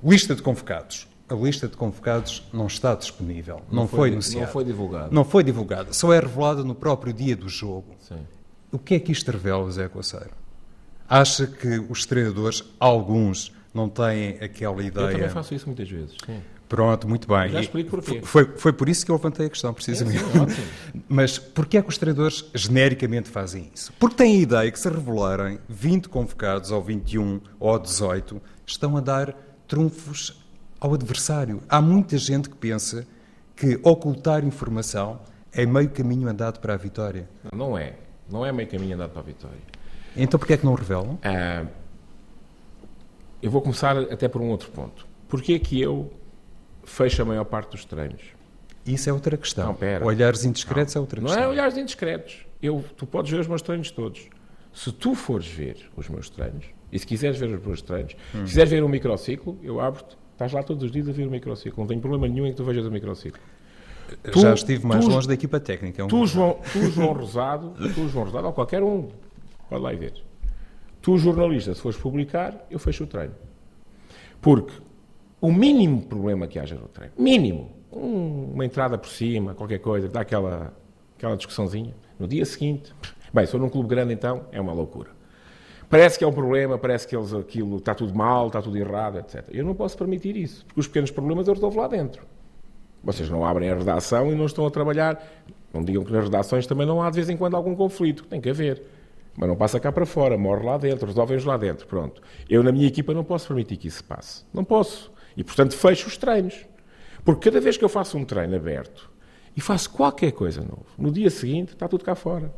Lista 0.03 0.35
de 0.35 0.41
convocados. 0.41 1.07
A 1.29 1.33
lista 1.33 1.67
de 1.69 1.77
convocados 1.77 2.43
não 2.51 2.67
está 2.67 2.93
disponível, 2.93 3.61
não, 3.71 3.87
foi, 3.87 4.09
di- 4.09 4.15
anunciada. 4.15 4.45
Não 4.45 4.51
foi 4.51 4.63
divulgado. 4.65 5.15
Não 5.15 5.23
foi 5.23 5.43
divulgada, 5.45 5.93
só 5.93 6.11
é 6.11 6.19
revelada 6.19 6.61
no 6.61 6.75
próprio 6.75 7.13
dia 7.13 7.37
do 7.37 7.47
jogo. 7.47 7.95
Sim. 8.05 8.19
O 8.69 8.77
que 8.77 8.95
é 8.95 8.99
que 8.99 9.13
isto 9.13 9.31
revela, 9.31 9.71
Zé 9.71 9.87
Coceiro? 9.87 10.31
Acha 11.07 11.47
que 11.47 11.79
os 11.89 12.05
treinadores, 12.05 12.63
alguns, 12.79 13.53
não 13.73 13.89
têm 13.89 14.37
aquela 14.41 14.81
Eu 14.83 14.91
também 14.91 15.15
ideia? 15.15 15.29
faço 15.29 15.53
isso 15.53 15.65
muitas 15.67 15.89
vezes. 15.89 16.15
Sim. 16.25 16.41
Pronto, 16.67 17.05
muito 17.07 17.27
bem. 17.27 17.49
Já 17.49 17.59
explico 17.59 17.89
porquê. 17.89 18.21
Foi, 18.23 18.45
foi 18.55 18.71
por 18.71 18.87
isso 18.87 19.05
que 19.05 19.11
eu 19.11 19.15
levantei 19.17 19.45
a 19.47 19.49
questão, 19.49 19.73
precisamente. 19.73 20.19
Sim, 20.19 20.49
sim. 20.49 21.01
Mas 21.09 21.37
porquê 21.37 21.77
é 21.77 21.81
que 21.81 21.89
os 21.89 21.97
treinadores 21.97 22.45
genericamente 22.55 23.29
fazem 23.29 23.69
isso? 23.75 23.91
Porque 23.99 24.15
têm 24.15 24.37
a 24.37 24.41
ideia 24.41 24.71
que 24.71 24.79
se 24.79 24.87
revelarem 24.87 25.59
20 25.67 26.07
convocados, 26.07 26.71
ou 26.71 26.81
21, 26.81 27.41
ou 27.59 27.77
18, 27.77 28.41
estão 28.65 28.95
a 28.95 29.01
dar 29.01 29.35
trunfos 29.67 30.41
ao 30.79 30.93
adversário. 30.93 31.61
Há 31.67 31.81
muita 31.81 32.17
gente 32.17 32.49
que 32.49 32.55
pensa 32.55 33.05
que 33.53 33.77
ocultar 33.83 34.45
informação 34.45 35.19
é 35.51 35.65
meio 35.65 35.89
caminho 35.89 36.29
andado 36.29 36.59
para 36.59 36.73
a 36.73 36.77
vitória. 36.77 37.27
Não, 37.53 37.77
é. 37.77 37.95
Não 38.29 38.45
é 38.45 38.51
meio 38.53 38.69
caminho 38.69 38.95
andado 38.95 39.09
para 39.09 39.19
a 39.19 39.25
vitória. 39.25 39.59
Então 40.15 40.39
porquê 40.39 40.53
é 40.53 40.57
que 40.57 40.65
não 40.65 40.73
revelam? 40.73 41.19
Ah, 41.21 41.65
eu 43.41 43.49
vou 43.51 43.61
começar 43.61 43.97
até 43.97 44.27
por 44.27 44.41
um 44.41 44.49
outro 44.49 44.69
ponto. 44.71 45.05
Porquê 45.27 45.57
que 45.59 45.79
eu 45.81 46.11
fecho 46.83 47.21
a 47.21 47.25
maior 47.25 47.45
parte 47.45 47.71
dos 47.71 47.85
treinos? 47.85 48.21
Isso 48.85 49.09
é 49.09 49.13
outra 49.13 49.37
questão. 49.37 49.67
Não, 49.67 49.73
pera. 49.75 50.05
Olhares 50.05 50.43
indiscretos 50.43 50.95
é 50.95 50.99
outra 50.99 51.19
Não 51.21 51.27
questão. 51.27 51.43
é 51.43 51.47
olhares 51.47 51.77
indiscretos. 51.77 52.45
Eu, 52.61 52.83
tu 52.97 53.05
podes 53.05 53.31
ver 53.31 53.39
os 53.39 53.47
meus 53.47 53.61
treinos 53.61 53.91
todos. 53.91 54.27
Se 54.73 54.91
tu 54.91 55.13
fores 55.15 55.47
ver 55.47 55.89
os 55.95 56.07
meus 56.09 56.29
treinos, 56.29 56.65
e 56.91 56.97
se 56.99 57.05
quiseres 57.05 57.37
ver 57.39 57.49
os 57.53 57.65
meus 57.65 57.81
treinos, 57.81 58.13
Hum. 58.33 58.39
se 58.39 58.43
quiseres 58.45 58.69
ver 58.71 58.83
um 58.83 58.87
microciclo, 58.89 59.57
eu 59.61 59.79
abro-te, 59.79 60.17
estás 60.33 60.51
lá 60.53 60.63
todos 60.63 60.83
os 60.83 60.91
dias 60.91 61.07
a 61.07 61.11
ver 61.11 61.27
o 61.27 61.31
microciclo. 61.31 61.79
Não 61.81 61.87
tenho 61.87 62.01
problema 62.01 62.27
nenhum 62.27 62.45
em 62.47 62.51
que 62.51 62.57
tu 62.57 62.63
vejas 62.63 62.85
o 62.85 62.91
microciclo. 62.91 63.39
Tu- 64.31 64.39
Já 64.41 64.53
estive 64.53 64.85
mais 64.85 65.05
tu- 65.05 65.11
longe 65.11 65.27
da 65.27 65.33
equipa 65.33 65.59
técnica. 65.59 66.01
é 66.01 66.05
um- 66.05 66.07
Tu, 66.07 66.25
João, 66.27 66.59
tu, 66.73 66.81
João 66.91 67.13
Rosado, 67.13 67.73
tu, 67.93 68.09
João 68.09 68.25
Rosado, 68.25 68.47
ou 68.47 68.53
qualquer 68.53 68.81
um, 68.83 69.07
pode 69.69 69.81
lá 69.83 69.93
ir 69.93 69.97
ver. 69.97 70.13
Tu, 71.01 71.17
jornalista, 71.17 71.73
se 71.73 71.81
fores 71.81 71.97
publicar, 71.97 72.65
eu 72.69 72.77
fecho 72.79 73.03
o 73.03 73.07
treino. 73.07 73.33
Porque 74.41 74.73
o 75.39 75.51
mínimo 75.51 76.01
problema 76.03 76.47
que 76.47 76.59
haja 76.59 76.75
no 76.75 76.87
treino, 76.87 77.13
mínimo, 77.17 77.71
um- 77.91 78.51
uma 78.53 78.65
entrada 78.65 78.97
por 78.97 79.09
cima, 79.09 79.53
qualquer 79.53 79.79
coisa, 79.79 80.07
dá 80.07 80.21
aquela, 80.21 80.73
aquela 81.17 81.35
discussãozinha, 81.35 81.93
no 82.19 82.27
dia 82.27 82.45
seguinte, 82.45 82.93
bem, 83.33 83.45
se 83.45 83.51
for 83.51 83.59
num 83.59 83.69
clube 83.69 83.89
grande 83.89 84.13
então, 84.13 84.45
é 84.51 84.61
uma 84.61 84.73
loucura. 84.73 85.09
Parece 85.89 86.17
que 86.17 86.23
é 86.23 86.27
um 86.27 86.31
problema, 86.31 86.77
parece 86.77 87.05
que 87.07 87.15
eles, 87.15 87.33
aquilo 87.33 87.77
está 87.77 87.93
tudo 87.93 88.15
mal, 88.15 88.47
está 88.47 88.61
tudo 88.61 88.77
errado, 88.77 89.17
etc. 89.19 89.43
Eu 89.51 89.65
não 89.65 89.73
posso 89.75 89.97
permitir 89.97 90.37
isso, 90.37 90.65
porque 90.65 90.79
os 90.79 90.87
pequenos 90.87 91.11
problemas 91.11 91.47
eu 91.47 91.53
resolvo 91.53 91.79
lá 91.79 91.87
dentro. 91.87 92.23
Vocês 93.03 93.29
não 93.29 93.43
abrem 93.43 93.69
a 93.69 93.75
redação 93.75 94.31
e 94.31 94.35
não 94.35 94.45
estão 94.45 94.65
a 94.65 94.71
trabalhar. 94.71 95.21
Não 95.73 95.83
digam 95.83 96.03
que 96.05 96.13
nas 96.13 96.23
redações 96.25 96.65
também 96.67 96.85
não 96.85 97.01
há 97.01 97.09
de 97.09 97.15
vez 97.15 97.29
em 97.29 97.35
quando 97.35 97.55
algum 97.57 97.75
conflito. 97.75 98.23
Tem 98.25 98.39
que 98.39 98.49
haver. 98.49 98.81
Mas 99.37 99.47
não 99.47 99.55
passa 99.55 99.79
cá 99.79 99.91
para 99.91 100.05
fora, 100.05 100.37
morre 100.37 100.65
lá 100.65 100.77
dentro, 100.77 101.07
resolvem-os 101.07 101.45
lá 101.45 101.57
dentro. 101.57 101.87
Pronto. 101.87 102.21
Eu, 102.49 102.61
na 102.63 102.71
minha 102.71 102.87
equipa, 102.87 103.13
não 103.13 103.23
posso 103.23 103.47
permitir 103.47 103.77
que 103.77 103.87
isso 103.87 103.97
se 103.97 104.03
passe. 104.03 104.43
Não 104.53 104.63
posso. 104.63 105.11
E, 105.35 105.43
portanto, 105.43 105.75
fecho 105.75 106.07
os 106.07 106.17
treinos. 106.17 106.65
Porque 107.23 107.49
cada 107.49 107.61
vez 107.61 107.77
que 107.77 107.85
eu 107.85 107.89
faço 107.89 108.17
um 108.17 108.25
treino 108.25 108.55
aberto 108.55 109.09
e 109.55 109.61
faço 109.61 109.89
qualquer 109.91 110.31
coisa 110.31 110.61
novo, 110.61 110.85
no 110.97 111.11
dia 111.11 111.29
seguinte 111.29 111.73
está 111.73 111.87
tudo 111.87 112.03
cá 112.03 112.15
fora. 112.15 112.53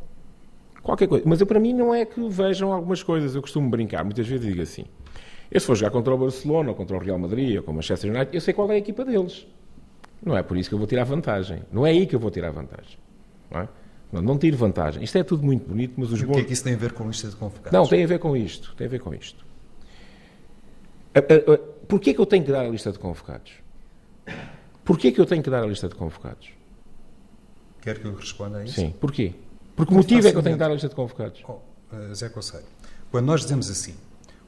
Qualquer 0.82 1.06
coisa. 1.06 1.24
Mas 1.26 1.40
eu, 1.40 1.46
para 1.46 1.60
mim 1.60 1.72
não 1.72 1.94
é 1.94 2.04
que 2.04 2.20
vejam 2.28 2.72
algumas 2.72 3.02
coisas. 3.02 3.34
Eu 3.34 3.40
costumo 3.40 3.70
brincar, 3.70 4.04
muitas 4.04 4.26
vezes 4.26 4.46
digo 4.46 4.60
assim. 4.60 4.84
Eu 5.50 5.60
se 5.60 5.66
for 5.66 5.74
jogar 5.74 5.90
contra 5.90 6.14
o 6.14 6.18
Barcelona, 6.18 6.70
ou 6.70 6.74
contra 6.74 6.96
o 6.96 7.00
Real 7.00 7.18
Madrid, 7.18 7.56
ou 7.56 7.62
com 7.62 7.70
o 7.70 7.74
Manchester 7.74 8.10
United, 8.10 8.34
eu 8.34 8.40
sei 8.40 8.52
qual 8.52 8.70
é 8.70 8.74
a 8.74 8.78
equipa 8.78 9.04
deles. 9.04 9.46
Não 10.22 10.36
é 10.36 10.42
por 10.42 10.56
isso 10.56 10.68
que 10.68 10.74
eu 10.74 10.78
vou 10.78 10.86
tirar 10.86 11.04
vantagem. 11.04 11.62
Não 11.70 11.86
é 11.86 11.90
aí 11.90 12.06
que 12.06 12.14
eu 12.14 12.20
vou 12.20 12.30
tirar 12.30 12.50
vantagem. 12.50 12.98
Não, 13.50 13.60
é? 13.60 13.68
Não, 14.14 14.22
não 14.22 14.38
tiro 14.38 14.56
vantagem. 14.56 15.02
Isto 15.02 15.18
é 15.18 15.24
tudo 15.24 15.42
muito 15.42 15.68
bonito, 15.68 15.94
mas 15.96 16.12
os 16.12 16.20
E 16.20 16.24
o 16.24 16.28
bons... 16.28 16.34
que 16.36 16.40
é 16.42 16.44
que 16.44 16.52
isso 16.52 16.62
tem 16.62 16.74
a 16.74 16.76
ver 16.76 16.92
com 16.92 17.06
lista 17.08 17.28
de 17.28 17.34
convocados? 17.34 17.72
Não, 17.72 17.86
tem 17.86 18.04
a 18.04 18.06
ver 18.06 18.20
com 18.20 18.36
isto. 18.36 18.72
Tem 18.76 18.86
a 18.86 18.90
ver 18.90 19.00
com 19.00 19.12
isto. 19.12 19.44
Porquê 21.88 22.14
que 22.14 22.20
eu 22.20 22.26
tenho 22.26 22.44
que 22.44 22.52
dar 22.52 22.64
a 22.64 22.68
lista 22.68 22.92
de 22.92 22.98
convocados? 22.98 23.52
Porquê 24.84 25.10
que 25.10 25.20
eu 25.20 25.26
tenho 25.26 25.42
que 25.42 25.50
dar 25.50 25.64
a 25.64 25.66
lista 25.66 25.88
de 25.88 25.94
convocados? 25.96 26.50
Quer 27.82 27.98
que 27.98 28.06
eu 28.06 28.14
responda 28.14 28.58
a 28.58 28.64
isso? 28.64 28.74
Sim. 28.74 28.94
Porquê? 29.00 29.34
Porque 29.74 29.92
o 29.92 29.96
motivo 29.96 30.26
é 30.26 30.30
que 30.30 30.38
eu 30.38 30.42
tenho 30.42 30.54
que 30.54 30.60
dar 30.60 30.70
a 30.70 30.74
lista 30.74 30.88
de 30.88 30.94
convocados. 30.94 31.42
Oh, 31.48 31.58
eh, 31.92 32.14
Zé 32.14 32.28
Conselho, 32.28 32.64
quando 33.10 33.26
nós 33.26 33.42
dizemos 33.42 33.68
assim, 33.68 33.94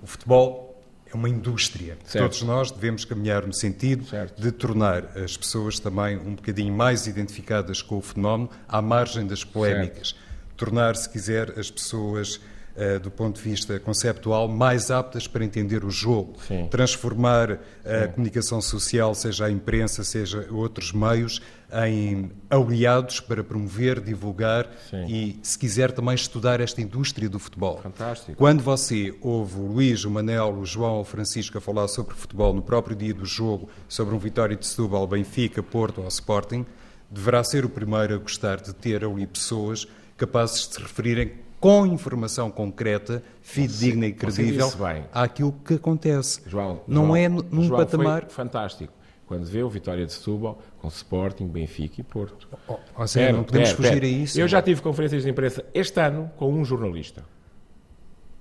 o 0.03 0.07
futebol 0.07 0.66
é 1.13 1.15
uma 1.17 1.29
indústria, 1.29 1.97
Certo. 2.05 2.25
todos 2.25 2.43
nós 2.43 2.71
devemos 2.71 3.05
caminhar 3.05 3.47
no 3.47 3.53
sentido 3.55 4.05
Certo. 4.07 4.41
de 4.41 4.51
tornar 4.51 5.05
as 5.17 5.37
pessoas 5.37 5.79
também 5.79 6.17
um 6.19 6.35
bocadinho 6.35 6.73
mais 6.75 7.07
identificadas 7.07 7.81
com 7.81 7.99
o 7.99 8.03
fenómeno, 8.03 8.51
à 8.69 8.83
margem 8.83 9.27
das 9.27 9.45
polémicas. 9.45 10.17
Tornar, 10.57 10.97
se 10.97 11.09
quiser, 11.09 11.59
as 11.59 11.71
pessoas 11.71 12.41
uh, 12.77 13.01
do 13.01 13.11
ponto 13.11 13.37
de 13.37 13.43
vista 13.43 13.81
conceptual, 13.81 14.49
mais 14.49 14.91
aptas 14.91 15.27
para 15.27 15.45
entender 15.45 15.85
o 15.85 15.91
jogo, 15.91 16.35
Sim. 16.47 16.68
transformar 16.70 17.59
a 17.85 18.09
comunicação 18.09 18.61
social, 18.61 19.14
seja 19.14 19.47
a 19.47 19.51
imprensa, 19.51 20.05
seja 20.05 20.47
outros 20.51 20.93
meios, 20.93 21.41
em 21.72 22.31
aliados 22.49 23.18
para 23.20 23.43
promover, 23.43 24.01
divulgar 24.01 24.70
Sim. 24.89 25.05
e, 25.07 25.41
se 25.43 25.59
quiser, 25.59 25.91
também 25.91 26.14
estudar 26.14 26.61
esta 26.61 26.81
indústria 26.81 27.29
do 27.29 27.39
futebol. 27.39 27.79
Fantástico. 27.83 28.37
Quando 28.37 28.62
você 28.62 29.14
ouve 29.20 29.59
o 29.59 29.66
Luís, 29.66 30.05
o 30.05 30.11
Manel, 30.11 30.57
o 30.59 30.64
João 30.64 30.95
ou 30.95 31.01
o 31.01 31.05
Francisco 31.05 31.59
a 31.59 31.61
falar 31.61 31.89
sobre 31.89 32.14
futebol 32.14 32.53
no 32.55 32.62
próprio 32.62 32.95
dia 32.95 33.12
do 33.12 33.27
jogo, 33.27 33.68
sobre 33.89 34.14
um 34.14 34.18
Vitória 34.18 34.57
de 34.57 34.66
Setúbal, 34.66 35.07
Benfica, 35.07 35.62
Porto 35.62 36.03
ou 36.03 36.09
Sporting, 36.09 36.64
deverá 37.11 37.43
ser 37.43 37.64
o 37.64 37.68
primeiro 37.68 38.14
a 38.14 38.18
gostar 38.18 38.61
de 38.61 38.74
ter 38.74 39.05
ali 39.05 39.27
pessoas 39.27 39.87
capazes 40.16 40.68
de 40.68 40.74
se 40.74 40.81
referirem 40.81 41.45
com 41.67 41.85
informação 41.85 42.49
concreta, 42.49 43.25
fidedigna 43.43 44.07
e 44.07 44.12
credível 44.12 44.69
àquilo 45.12 45.53
que 45.64 45.75
acontece. 45.75 46.41
João, 46.47 46.81
Não 46.87 47.07
João, 47.07 47.17
é 47.17 47.29
num 47.29 47.64
João, 47.64 47.81
patamar... 47.81 48.27
Fantástico. 48.29 48.93
Quando 49.27 49.47
vê 49.47 49.64
o 49.64 49.69
Vitória 49.69 50.07
de 50.07 50.12
Setúbal 50.12 50.62
com 50.81 50.87
Sporting, 50.87 51.49
Benfica 51.49 52.01
e 52.01 52.05
Porto. 52.05 52.49
Oh, 52.69 52.77
ou 52.97 53.09
seja, 53.09 53.33
não 53.33 53.43
podemos 53.43 53.71
Pera, 53.71 53.77
fugir 53.77 54.01
pera. 54.01 54.07
a 54.07 54.09
isso. 54.09 54.41
Eu 54.41 54.47
já 54.47 54.62
tive 54.62 54.81
conferências 54.81 55.25
de 55.25 55.29
imprensa 55.29 55.64
este 55.75 55.99
ano 56.01 56.31
com 56.37 56.55
um 56.55 56.64
jornalista. 56.64 57.25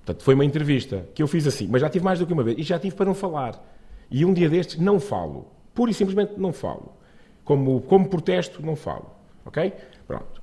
Portanto, 0.04 0.22
foi 0.22 0.34
uma 0.34 0.44
entrevista 0.44 1.08
que 1.12 1.20
eu 1.20 1.26
fiz 1.26 1.48
assim, 1.48 1.66
mas 1.66 1.80
já 1.80 1.90
tive 1.90 2.04
mais 2.04 2.20
do 2.20 2.26
que 2.28 2.32
uma 2.32 2.44
vez. 2.44 2.56
E 2.56 2.62
já 2.62 2.78
tive 2.78 2.94
para 2.94 3.06
não 3.06 3.14
falar. 3.14 3.60
E 4.08 4.24
um 4.24 4.32
dia 4.32 4.48
destes 4.48 4.78
não 4.78 5.00
falo. 5.00 5.50
Pura 5.74 5.90
e 5.90 5.94
simplesmente 5.94 6.34
não 6.38 6.52
falo. 6.52 6.92
Como, 7.44 7.80
como 7.80 8.08
protesto, 8.08 8.64
não 8.64 8.76
falo. 8.76 9.10
Ok? 9.44 9.72
Pronto. 10.06 10.40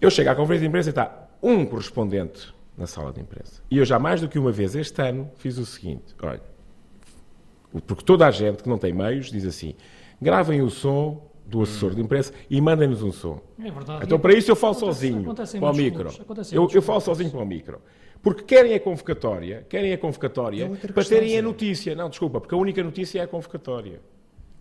Eu 0.00 0.10
chego 0.10 0.30
à 0.30 0.34
conferência 0.34 0.62
de 0.62 0.66
imprensa 0.66 0.88
e 0.88 0.90
está 0.90 1.25
um 1.42 1.64
correspondente 1.64 2.54
na 2.76 2.86
sala 2.86 3.12
de 3.12 3.20
imprensa. 3.20 3.62
E 3.70 3.78
eu 3.78 3.84
já 3.84 3.98
mais 3.98 4.20
do 4.20 4.28
que 4.28 4.38
uma 4.38 4.52
vez 4.52 4.74
este 4.74 5.00
ano 5.02 5.30
fiz 5.36 5.56
o 5.58 5.66
seguinte: 5.66 6.14
olha, 6.22 6.42
porque 7.86 8.04
toda 8.04 8.26
a 8.26 8.30
gente 8.30 8.62
que 8.62 8.68
não 8.68 8.78
tem 8.78 8.92
meios 8.92 9.30
diz 9.30 9.44
assim: 9.44 9.74
gravem 10.20 10.62
o 10.62 10.70
som 10.70 11.22
do 11.46 11.62
assessor 11.62 11.94
de 11.94 12.00
imprensa 12.00 12.32
e 12.50 12.60
mandem-nos 12.60 13.02
um 13.02 13.12
som. 13.12 13.40
É 13.62 13.70
verdade. 13.70 14.04
Então, 14.04 14.18
para 14.18 14.32
isso, 14.34 14.50
eu 14.50 14.56
falo 14.56 14.72
Acontece- 14.76 15.00
sozinho 15.00 15.22
acontece 15.22 15.58
para 15.60 15.70
o 15.70 15.74
micro. 15.76 16.08
Eu, 16.52 16.62
eu 16.62 16.82
falo 16.82 17.00
clubes. 17.00 17.04
sozinho 17.04 17.30
para 17.30 17.40
o 17.40 17.46
micro. 17.46 17.80
Porque 18.20 18.42
querem 18.42 18.74
a 18.74 18.80
convocatória, 18.80 19.64
querem 19.68 19.92
a 19.92 19.98
convocatória 19.98 20.64
É 20.82 20.88
para 20.92 21.04
terem 21.04 21.38
a 21.38 21.42
notícia. 21.42 21.94
Não, 21.94 22.08
desculpa, 22.10 22.40
porque 22.40 22.54
a 22.54 22.58
única 22.58 22.82
notícia 22.82 23.20
é 23.20 23.22
a 23.22 23.28
convocatória. 23.28 24.00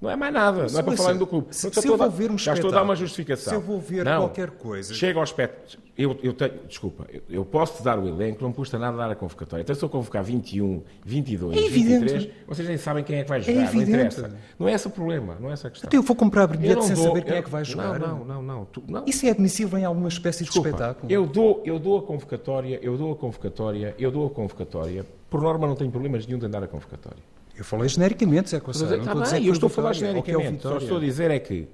Não 0.02 0.10
é 0.12 0.16
mais 0.16 0.34
nada, 0.34 0.68
não 0.70 0.80
é 0.80 0.84
para 0.84 0.98
falar 0.98 1.14
do 1.14 1.26
clube. 1.26 1.48
se- 1.52 1.66
Não 1.68 1.74
se 1.82 1.88
eu 1.88 1.98
vou 1.98 2.10
ver 2.12 2.30
um 2.30 2.38
já 2.38 2.54
estou 2.54 2.70
a 2.70 2.74
dar 2.74 2.84
uma 2.84 2.96
justificação. 2.96 3.52
se 3.52 3.56
eu 3.58 3.62
vou 3.62 3.80
ver 3.80 4.04
Não. 4.04 4.18
qualquer 4.24 4.52
coisa- 4.52 4.94
Chega 4.94 5.18
ao 5.18 5.24
aspecto. 5.24 5.80
Eu, 5.98 6.20
eu 6.22 6.34
tenho, 6.34 6.52
desculpa, 6.68 7.08
eu, 7.12 7.22
eu 7.30 7.46
posso 7.46 7.78
te 7.78 7.84
dar 7.84 7.98
o 7.98 8.06
elenco, 8.06 8.42
não 8.42 8.50
me 8.50 8.56
custa 8.56 8.78
nada 8.78 8.98
dar 8.98 9.10
a 9.10 9.16
convocatória. 9.16 9.64
Então, 9.64 9.74
se 9.74 9.82
eu 9.82 9.88
convocar 9.88 10.22
21, 10.22 10.84
22, 11.06 11.56
É 11.56 11.66
evidente. 11.66 12.00
23, 12.14 12.30
vocês 12.46 12.68
nem 12.68 12.78
sabem 12.78 13.04
quem 13.06 13.20
é 13.20 13.24
que 13.24 13.30
vai 13.30 13.42
jogar, 13.42 13.54
não 13.58 13.64
evidente. 13.64 13.90
interessa. 13.92 14.36
Não 14.60 14.68
é 14.68 14.74
esse 14.74 14.86
o 14.86 14.90
problema, 14.90 15.38
não 15.40 15.50
é 15.50 15.54
essa 15.54 15.70
a 15.70 15.72
questão. 15.72 15.88
Então 15.88 15.98
eu 16.00 16.04
vou 16.04 16.16
comprar 16.16 16.46
bilhete 16.48 16.76
não 16.76 16.82
sem 16.82 16.96
dou- 16.96 17.06
saber 17.06 17.22
quem 17.24 17.32
eu- 17.32 17.38
é 17.38 17.42
que 17.42 17.50
vai 17.50 17.64
jogar. 17.64 17.98
Não, 17.98 18.20
não, 18.20 18.26
não, 18.26 18.42
não. 18.44 18.66
Tu- 18.66 18.84
não. 18.90 19.04
Isso 19.08 19.26
é 19.26 19.30
admissível 19.30 19.80
em 19.80 19.86
alguma 19.86 20.10
espécie 20.10 20.40
de 20.40 20.46
Desculpa, 20.46 20.68
espetáculo. 20.70 21.10
Eu 21.12 21.26
dou, 21.26 21.62
eu 21.66 21.80
dou 21.80 21.98
a 21.98 22.02
convocatória, 22.04 22.78
eu 22.84 22.98
dou 22.98 23.14
a 23.14 23.16
convocatória, 23.16 23.96
eu 23.98 24.12
dou 24.12 24.28
a 24.28 24.30
convocatória. 24.30 25.06
Por 25.30 25.42
norma 25.42 25.66
não 25.66 25.76
tenho 25.76 25.90
problemas 25.90 26.28
nenhum 26.28 26.38
de 26.40 26.46
andar 26.46 26.62
a 26.62 26.68
convocatória. 26.68 27.24
Eu 27.58 27.64
falei 27.64 27.88
genericamente, 27.88 28.50
Zé 28.50 28.60
Cossar. 28.60 28.84
Está 28.84 28.98
não 28.98 29.04
estou 29.04 29.22
a 29.22 29.40
bem, 29.40 29.48
eu 29.48 29.54
estou 29.54 29.68
a 29.68 29.70
falar 29.70 29.92
é 29.92 29.94
genericamente. 29.94 30.62
Só 30.62 30.70
Vitória. 30.70 30.84
estou 30.84 30.98
a 30.98 31.02
dizer 31.02 31.32
é 31.32 31.40
que 31.40 31.68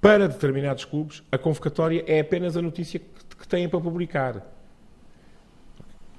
para 0.00 0.28
determinados 0.28 0.84
clubes 0.84 1.22
a 1.30 1.38
convocatória 1.38 2.04
é 2.06 2.20
apenas 2.20 2.56
a 2.56 2.62
notícia 2.62 3.00
que, 3.00 3.48
têm 3.48 3.68
para 3.68 3.80
publicar. 3.80 4.46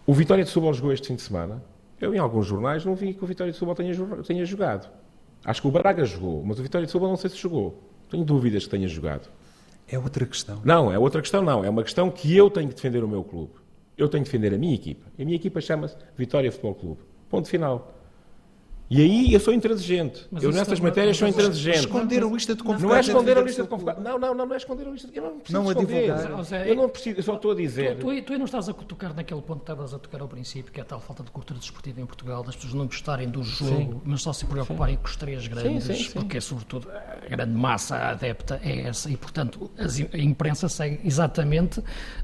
O 0.05 0.13
Vitória 0.13 0.43
de 0.43 0.49
Setúbal 0.49 0.73
jogou 0.73 0.91
este 0.91 1.07
fim 1.07 1.15
de 1.15 1.21
semana. 1.21 1.61
Eu 2.01 2.15
em 2.15 2.17
alguns 2.17 2.47
jornais 2.47 2.83
não 2.83 2.95
vi 2.95 3.13
que 3.13 3.23
o 3.23 3.27
Vitória 3.27 3.51
de 3.51 3.57
Setúbal 3.57 3.75
tenha, 3.75 3.93
tenha 4.25 4.45
jogado. 4.45 4.89
Acho 5.45 5.61
que 5.61 5.67
o 5.67 5.71
Braga 5.71 6.03
jogou, 6.05 6.43
mas 6.43 6.59
o 6.59 6.63
Vitória 6.63 6.85
de 6.85 6.91
Setúbal 6.91 7.09
não 7.09 7.17
sei 7.17 7.29
se 7.29 7.37
jogou. 7.37 7.83
Tenho 8.09 8.23
dúvidas 8.23 8.63
que 8.63 8.69
tenha 8.69 8.87
jogado. 8.87 9.29
É 9.87 9.97
outra 9.97 10.25
questão. 10.25 10.61
Não, 10.63 10.91
é 10.91 10.97
outra 10.97 11.21
questão, 11.21 11.41
não. 11.41 11.63
É 11.63 11.69
uma 11.69 11.83
questão 11.83 12.09
que 12.09 12.35
eu 12.35 12.49
tenho 12.49 12.69
que 12.69 12.75
defender 12.75 13.03
o 13.03 13.07
meu 13.07 13.23
clube. 13.23 13.53
Eu 13.97 14.07
tenho 14.07 14.23
que 14.23 14.31
defender 14.31 14.53
a 14.55 14.57
minha 14.57 14.73
equipa. 14.73 15.05
A 15.19 15.23
minha 15.23 15.35
equipa 15.35 15.59
chama-se 15.61 15.95
Vitória 16.17 16.51
Futebol 16.51 16.75
Clube. 16.75 17.01
Ponto 17.29 17.47
final. 17.47 17.98
E 18.91 19.01
aí 19.01 19.33
eu 19.33 19.39
sou 19.39 19.53
intransigente. 19.53 20.25
Mas 20.31 20.41
eu 20.41 20.51
nessas 20.51 20.67
também- 20.79 20.83
matérias 20.83 21.15
sou 21.17 21.27
intransigente. 21.27 21.79
Esconder 21.79 22.23
a 22.23 22.27
lista 22.27 22.55
de 22.55 22.63
convocados. 22.63 22.89
Não 22.89 22.95
é 22.95 22.99
esconder 23.01 23.37
a 23.37 23.41
lista 23.41 23.61
de 23.61 23.67
convocados. 23.69 24.03
Não, 24.03 24.17
não, 24.17 24.33
não, 24.33 24.45
não 24.47 24.53
é 24.53 24.57
esconder 24.57 24.87
a 24.87 24.89
lista. 24.91 25.09
Eu 25.13 25.21
não 25.23 25.37
preciso 25.39 25.53
Não 25.61 25.69
a 25.69 25.71
esconder. 25.71 26.43
Zé, 26.43 26.71
Eu 26.71 26.75
não 26.75 26.89
preciso, 26.89 27.19
eu 27.19 27.23
só 27.23 27.35
estou 27.35 27.51
a 27.51 27.55
dizer. 27.55 27.97
Tu, 27.97 28.07
tu, 28.07 28.21
tu 28.23 28.33
aí 28.33 28.39
não 28.39 28.45
estás 28.45 28.67
a 28.67 28.73
tocar 28.73 29.13
naquele 29.13 29.41
ponto 29.41 29.57
que 29.59 29.63
estavas 29.71 29.93
a 29.93 29.99
tocar 29.99 30.21
ao 30.21 30.27
princípio, 30.27 30.71
que 30.71 30.79
é 30.79 30.83
a 30.83 30.85
tal 30.85 30.99
falta 30.99 31.21
de 31.23 31.29
cultura 31.29 31.59
desportiva 31.59 32.01
em 32.01 32.05
Portugal, 32.07 32.43
das 32.43 32.55
pessoas 32.55 32.73
não 32.73 32.87
gostarem 32.87 33.29
do 33.29 33.43
jogo, 33.43 34.01
mas 34.03 34.23
só 34.23 34.33
se 34.33 34.45
preocuparem 34.45 34.95
com 34.97 35.05
os 35.05 35.15
três 35.15 35.47
grandes, 35.47 35.83
sim, 35.83 35.93
sim. 35.93 36.11
porque 36.11 36.37
é 36.37 36.41
sobretudo 36.41 36.87
a 36.91 37.27
grande 37.29 37.53
massa 37.53 37.95
adepta 37.95 38.59
é 38.63 38.87
essa, 38.87 39.09
e 39.11 39.15
portanto 39.15 39.69
a 39.77 40.17
imprensa 40.17 40.67
segue 40.67 40.99
exatamente 41.05 41.79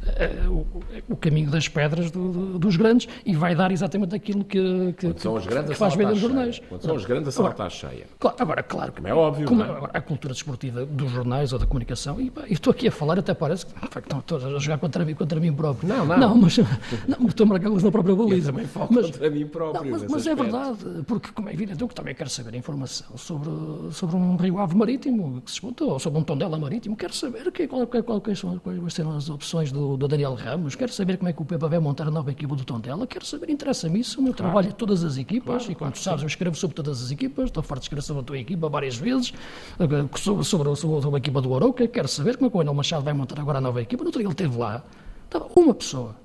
eh, 0.07 0.47
o, 0.47 0.65
o 1.09 1.15
caminho 1.15 1.51
das 1.51 1.67
pedras 1.67 2.09
do- 2.09 2.31
do- 2.31 2.59
dos 2.59 2.75
grandes 2.75 3.07
e 3.23 3.35
vai 3.35 3.53
dar 3.53 3.71
exatamente 3.71 4.15
aquilo 4.15 4.43
que, 4.43 4.93
que, 4.97 5.07
Quando 5.07 5.19
são 5.19 5.33
os 5.35 5.45
grandes, 5.45 5.67
que 5.67 5.73
a 5.73 5.77
faz 5.77 5.93
está 5.93 6.09
nos 6.09 6.54
jornais. 6.55 6.69
Quando 6.69 6.81
são 6.81 6.95
os 6.95 7.05
grandes, 7.05 7.27
a 7.29 7.31
sala 7.31 7.49
está 7.49 7.69
cheia. 7.69 8.07
Claro, 8.19 8.37
agora, 8.39 8.63
claro, 8.63 8.91
Como 8.91 9.07
é 9.07 9.13
óbvio, 9.13 9.47
como 9.47 9.63
é? 9.63 9.69
agora, 9.69 9.91
a 9.93 10.01
cultura 10.01 10.33
desportiva 10.33 10.85
dos 10.85 11.11
jornais 11.11 11.53
ou 11.53 11.59
da 11.59 11.65
comunicação, 11.65 12.19
e, 12.19 12.31
e 12.47 12.53
estou 12.53 12.71
aqui 12.71 12.87
a 12.87 12.91
falar, 12.91 13.19
até 13.19 13.33
parece 13.33 13.65
que 13.65 13.73
facto, 13.73 14.05
estão 14.05 14.21
todos 14.21 14.45
a 14.45 14.59
jogar 14.59 14.77
contra 14.77 15.05
mim, 15.05 15.13
contra 15.13 15.39
mim 15.39 15.53
próprio. 15.53 15.87
Não, 15.87 16.05
não. 16.05 16.17
Não, 16.17 16.35
mas, 16.35 16.57
não, 16.57 17.27
estou 17.27 17.45
a 17.45 17.49
marcar 17.49 17.69
na 17.69 17.91
própria 17.91 18.15
baliza. 18.15 18.51
também 18.51 18.67
falo 18.67 18.89
mas, 18.91 19.05
contra 19.05 19.29
mim 19.29 19.47
próprio 19.47 19.91
Não, 19.91 19.91
mas 19.91 20.11
mas 20.11 20.27
é 20.27 20.35
verdade, 20.35 20.77
porque, 21.07 21.31
como 21.31 21.49
é 21.49 21.53
evidente, 21.53 21.81
eu 21.81 21.87
que 21.87 21.95
também 21.95 22.15
quero 22.15 22.29
saber 22.29 22.55
informação 22.55 23.17
sobre, 23.17 23.49
sobre 23.91 24.15
um 24.15 24.35
Rio 24.35 24.59
Ave 24.59 24.75
marítimo 24.75 25.41
que 25.41 25.51
se 25.51 25.55
disputou, 25.55 25.91
ou 25.91 25.99
sobre 25.99 26.19
um 26.19 26.23
Tondela 26.23 26.57
marítimo. 26.57 26.95
Quero 26.95 27.13
saber 27.13 27.51
que, 27.51 27.67
qual, 27.67 27.85
qual, 27.87 28.21
quais, 28.21 28.39
são, 28.39 28.57
quais 28.59 28.93
serão 28.93 29.15
as 29.15 29.29
opções 29.29 29.71
do, 29.71 29.97
do 29.97 30.07
Daniel 30.07 30.33
Ramos. 30.35 30.75
Quero 30.75 30.91
saber 30.91 31.17
como 31.17 31.29
é 31.29 31.33
que 31.33 31.41
o 31.41 31.45
Pepa 31.45 31.67
vai 31.67 31.79
montar 31.79 32.07
a 32.07 32.11
nova 32.11 32.31
equipa 32.31 32.55
do 32.55 32.63
Tondela. 32.63 33.05
Quero 33.07 33.25
saber, 33.25 33.49
interessa-me 33.49 33.99
isso. 33.99 34.19
O 34.19 34.23
meu 34.23 34.33
trabalho 34.33 34.69
é 34.69 34.71
todas 34.71 35.03
as 35.03 35.17
equipas, 35.17 35.67
e 35.69 35.75
como 35.75 35.91
tu 35.91 35.99
sabes, 35.99 36.21
eu 36.21 36.27
escrevo 36.27 36.44
sobre 36.53 36.75
todas 36.75 37.01
as 37.03 37.09
equipas. 37.11 37.45
Estou 37.45 37.63
farto 37.63 37.81
de 37.81 37.85
escrever 37.85 38.01
sobre 38.03 38.21
a 38.21 38.25
tua 38.25 38.37
equipa 38.37 38.69
várias 38.69 38.95
vezes, 38.97 39.33
eh, 39.79 40.17
sobre, 40.17 40.43
sobre, 40.43 40.75
sobre, 40.75 41.15
a 41.15 41.17
equipa 41.17 41.41
do 41.41 41.55
Arouca. 41.55 41.87
Quero 41.87 42.07
saber 42.07 42.37
como 42.37 42.47
é 42.47 42.49
que 42.51 42.57
o 42.57 42.61
Enel 42.61 42.73
Machado 42.73 43.03
vai 43.03 43.13
montar 43.13 43.39
agora 43.39 43.57
a 43.57 43.61
nova 43.61 43.81
equipa. 43.81 44.03
No 44.03 44.09
outro 44.09 44.19
dia 44.19 44.27
ele 44.27 44.33
esteve 44.33 44.57
lá, 44.57 44.83
estava 45.25 45.47
uma 45.55 45.73
pessoa. 45.73 46.15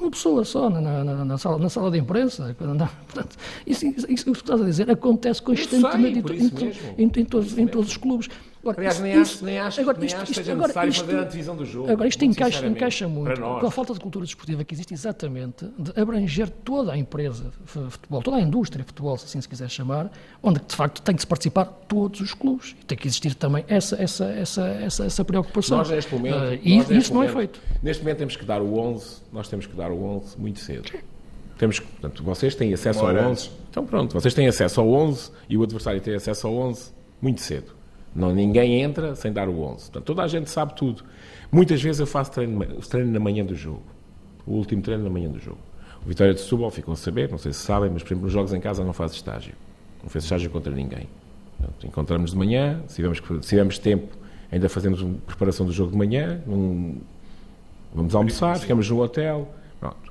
Uma 0.00 0.10
pessoa 0.10 0.44
só 0.46 0.70
na, 0.70 0.80
na- 0.80 1.24
na 1.26 1.36
sala, 1.36 1.58
na 1.58 1.68
sala 1.68 1.90
de 1.90 1.98
imprensa. 1.98 2.56
Portanto, 2.58 3.36
isso, 3.66 3.84
isso, 3.86 4.10
isso 4.10 4.24
que 4.24 4.30
estás 4.30 4.60
a 4.60 4.64
dizer 4.64 4.90
acontece 4.90 5.42
constantemente 5.42 6.20
isso 6.36 6.54
em 6.96 7.04
em- 7.04 7.10
em 7.20 7.24
todos, 7.26 7.58
em 7.58 7.66
todos 7.66 7.90
os 7.90 7.96
clubes. 7.98 8.28
Agora, 8.62 8.76
Aliás, 8.76 8.94
isso- 8.96 9.02
nem 9.04 9.12
isso- 9.12 9.20
acho, 9.36 9.44
nem 9.46 9.58
acho, 9.58 9.80
agora, 9.80 9.96
nem 9.98 10.06
isto- 10.06 10.16
acho 10.16 10.24
que 10.26 10.30
isto- 10.32 10.40
seja 10.40 10.52
agora, 10.52 10.66
necessário 10.68 10.90
isto- 10.90 11.04
fazer 11.06 11.18
a 11.18 11.24
divisão 11.24 11.56
do 11.56 11.64
jogo. 11.64 11.90
Agora, 11.90 12.08
isto 12.08 12.18
muito 12.24 12.36
encaixa, 12.38 12.66
encaixa 12.66 13.08
muito 13.08 13.40
com 13.40 13.66
a 13.66 13.70
falta 13.70 13.94
de 13.94 14.00
cultura 14.00 14.24
desportiva 14.26 14.64
que 14.64 14.74
existe 14.74 14.92
exatamente 14.92 15.66
de 15.78 15.98
abranger 15.98 16.50
toda 16.50 16.92
a 16.92 16.98
empresa 16.98 17.44
de 17.44 17.90
futebol, 17.90 18.20
toda 18.22 18.36
a 18.36 18.40
indústria 18.40 18.82
de 18.82 18.86
futebol, 18.88 19.16
se 19.16 19.24
assim 19.24 19.40
se 19.40 19.48
quiser 19.48 19.70
chamar, 19.70 20.12
onde 20.42 20.60
de 20.60 20.76
facto 20.76 21.00
tem 21.00 21.14
que 21.14 21.22
se 21.22 21.26
participar 21.26 21.64
todos 21.64 22.20
os 22.20 22.34
clubes 22.34 22.76
e 22.82 22.84
tem 22.84 22.98
que 22.98 23.06
existir 23.08 23.34
também 23.34 23.64
essa, 23.66 23.96
essa, 24.02 24.26
essa, 24.26 24.66
essa, 24.68 25.04
essa 25.06 25.24
preocupação. 25.24 25.78
Nós, 25.78 25.88
neste 25.88 26.14
momento, 26.14 26.36
nós, 26.38 26.60
e 26.62 26.76
neste 26.76 26.96
isso 26.98 27.14
não 27.14 27.22
é 27.22 27.28
feito. 27.28 27.60
Neste 27.82 28.02
momento 28.02 28.18
temos 28.18 28.36
que 28.36 28.44
dar 28.44 28.60
o 28.60 28.78
11, 28.78 29.22
nós 29.32 29.48
temos 29.48 29.66
que 29.66 29.74
dar 29.74 29.90
o 29.90 30.02
11 30.04 30.38
muito 30.38 30.60
cedo. 30.60 30.90
Temos 31.56 31.80
portanto, 31.80 32.22
vocês 32.22 32.54
têm 32.54 32.74
acesso 32.74 32.98
ao 33.00 33.06
Uma 33.06 33.12
hora 33.20 33.28
11. 33.28 33.50
Então 33.70 33.86
pronto, 33.86 34.12
vocês 34.12 34.34
têm 34.34 34.46
acesso 34.48 34.80
ao 34.82 34.90
11 34.92 35.30
e 35.48 35.56
o 35.56 35.62
adversário 35.62 36.00
tem 36.02 36.14
acesso 36.14 36.46
ao 36.46 36.54
11 36.54 36.90
muito 37.22 37.40
cedo. 37.40 37.79
Não, 38.14 38.34
ninguém 38.34 38.82
entra 38.82 39.14
sem 39.14 39.32
dar 39.32 39.48
o 39.48 39.60
11. 39.62 39.84
Portanto, 39.84 40.04
toda 40.04 40.22
a 40.22 40.28
gente 40.28 40.50
sabe 40.50 40.74
tudo. 40.74 41.04
Muitas 41.52 41.80
vezes 41.82 42.00
eu 42.00 42.06
faço 42.06 42.32
treino, 42.32 42.64
treino 42.88 43.10
na 43.12 43.20
manhã 43.20 43.44
do 43.44 43.54
jogo. 43.54 43.82
O 44.46 44.54
último 44.54 44.82
treino 44.82 45.04
na 45.04 45.10
manhã 45.10 45.28
do 45.30 45.38
jogo. 45.38 45.58
O 46.04 46.08
Vitória 46.08 46.32
de 46.34 46.40
Setúbal 46.40 46.70
ficam 46.70 46.92
a 46.92 46.96
saber, 46.96 47.30
não 47.30 47.38
sei 47.38 47.52
se 47.52 47.60
sabem, 47.60 47.90
mas 47.90 48.02
por 48.02 48.08
exemplo, 48.08 48.24
nos 48.24 48.32
jogos 48.32 48.52
em 48.52 48.60
casa 48.60 48.82
não 48.84 48.92
faz 48.92 49.12
estágio. 49.12 49.54
Não 50.02 50.08
fez 50.10 50.24
estágio 50.24 50.50
contra 50.50 50.72
ninguém. 50.74 51.06
Portanto, 51.58 51.86
encontramos 51.86 52.30
de 52.32 52.36
manhã, 52.38 52.82
se 52.88 52.96
tivermos, 52.96 53.18
se 53.42 53.48
tivermos 53.48 53.78
tempo, 53.78 54.08
ainda 54.50 54.68
fazemos 54.68 55.02
uma 55.02 55.14
preparação 55.26 55.66
do 55.66 55.72
jogo 55.72 55.92
de 55.92 55.98
manhã, 55.98 56.40
num- 56.46 56.98
vamos 57.94 58.14
almoçar, 58.14 58.58
ficamos 58.58 58.88
no 58.88 59.00
hotel, 59.02 59.46
pronto. 59.78 60.10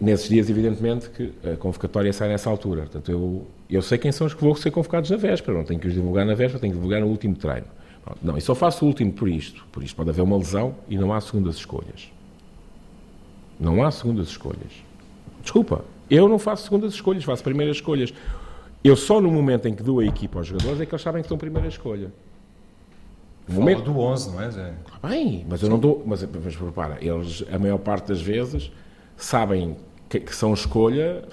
Nesses 0.00 0.28
dias, 0.28 0.50
evidentemente, 0.50 1.08
que 1.10 1.32
a 1.48 1.56
convocatória 1.56 2.12
sai 2.12 2.28
nessa 2.28 2.50
altura. 2.50 2.82
Portanto, 2.82 3.10
eu, 3.12 3.46
eu 3.74 3.82
sei 3.82 3.98
quem 3.98 4.12
são 4.12 4.26
os 4.26 4.34
que 4.34 4.42
vão 4.42 4.54
ser 4.54 4.70
convocados 4.70 5.10
na 5.10 5.16
véspera, 5.16 5.56
não 5.56 5.64
tenho 5.64 5.80
que 5.80 5.88
os 5.88 5.94
divulgar 5.94 6.26
na 6.26 6.34
véspera, 6.34 6.60
tenho 6.60 6.72
que 6.72 6.78
divulgar 6.78 7.00
no 7.00 7.06
último 7.06 7.34
treino. 7.34 7.66
Não, 8.20 8.36
e 8.36 8.40
só 8.40 8.54
faço 8.54 8.84
o 8.84 8.88
último 8.88 9.12
por 9.12 9.28
isto. 9.28 9.64
Por 9.70 9.82
isto 9.82 9.94
pode 9.94 10.10
haver 10.10 10.22
uma 10.22 10.36
lesão 10.36 10.74
e 10.88 10.98
não 10.98 11.12
há 11.12 11.20
segundas 11.20 11.56
escolhas. 11.56 12.10
Não 13.58 13.82
há 13.84 13.90
segundas 13.90 14.28
escolhas. 14.28 14.72
Desculpa, 15.40 15.84
eu 16.10 16.28
não 16.28 16.38
faço 16.38 16.64
segundas 16.64 16.94
escolhas, 16.94 17.24
faço 17.24 17.42
primeiras 17.42 17.76
escolhas. 17.76 18.12
Eu 18.82 18.96
só 18.96 19.20
no 19.20 19.30
momento 19.30 19.68
em 19.68 19.74
que 19.74 19.82
dou 19.82 20.00
a 20.00 20.04
equipa 20.04 20.38
aos 20.38 20.48
jogadores 20.48 20.80
é 20.80 20.86
que 20.86 20.92
eles 20.92 21.02
sabem 21.02 21.22
que 21.22 21.28
são 21.28 21.38
primeira 21.38 21.68
escolha. 21.68 22.12
No 23.46 23.54
Fala 23.54 23.60
momento, 23.60 23.82
do 23.84 23.98
11, 23.98 24.30
não 24.30 24.42
é, 24.42 24.50
Zé? 24.50 24.74
Bem, 25.02 25.46
mas 25.48 25.62
eu 25.62 25.68
não 25.68 25.78
dou. 25.78 26.02
Mas, 26.06 26.22
mas 26.22 26.56
repara, 26.56 26.98
eles, 27.00 27.44
a 27.52 27.58
maior 27.58 27.78
parte 27.78 28.08
das 28.08 28.20
vezes, 28.20 28.70
sabem 29.16 29.76
que, 30.08 30.20
que 30.20 30.34
são 30.34 30.52
escolha 30.52 31.24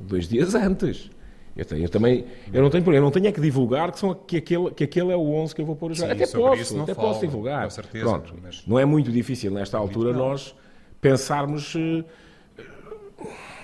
dois 0.00 0.28
dias 0.28 0.54
antes. 0.56 1.10
Eu, 1.56 1.64
tenho, 1.64 1.82
eu, 1.84 1.88
também, 1.88 2.24
eu 2.52 2.62
não 2.62 2.68
tenho 2.68 2.82
problema, 2.82 3.04
não 3.04 3.12
tenho 3.12 3.28
é 3.28 3.32
que 3.32 3.40
divulgar 3.40 3.92
que, 3.92 3.98
são, 4.00 4.12
que, 4.12 4.38
aquele, 4.38 4.70
que 4.72 4.84
aquele 4.84 5.12
é 5.12 5.16
o 5.16 5.32
11 5.34 5.54
que 5.54 5.60
eu 5.60 5.66
vou 5.66 5.76
pôr 5.76 5.92
a 5.92 5.94
jogar. 5.94 6.12
Até 6.12 6.26
posso, 6.26 6.80
até 6.80 6.94
falo, 6.94 7.08
posso 7.08 7.20
divulgar. 7.20 7.70
Certeza, 7.70 8.04
Pronto, 8.04 8.34
mas... 8.42 8.66
não 8.66 8.78
é 8.78 8.84
muito 8.84 9.12
difícil 9.12 9.52
nesta 9.52 9.78
altura 9.78 10.12
nós 10.12 10.54
pensarmos 11.00 11.74
uh, 11.76 12.04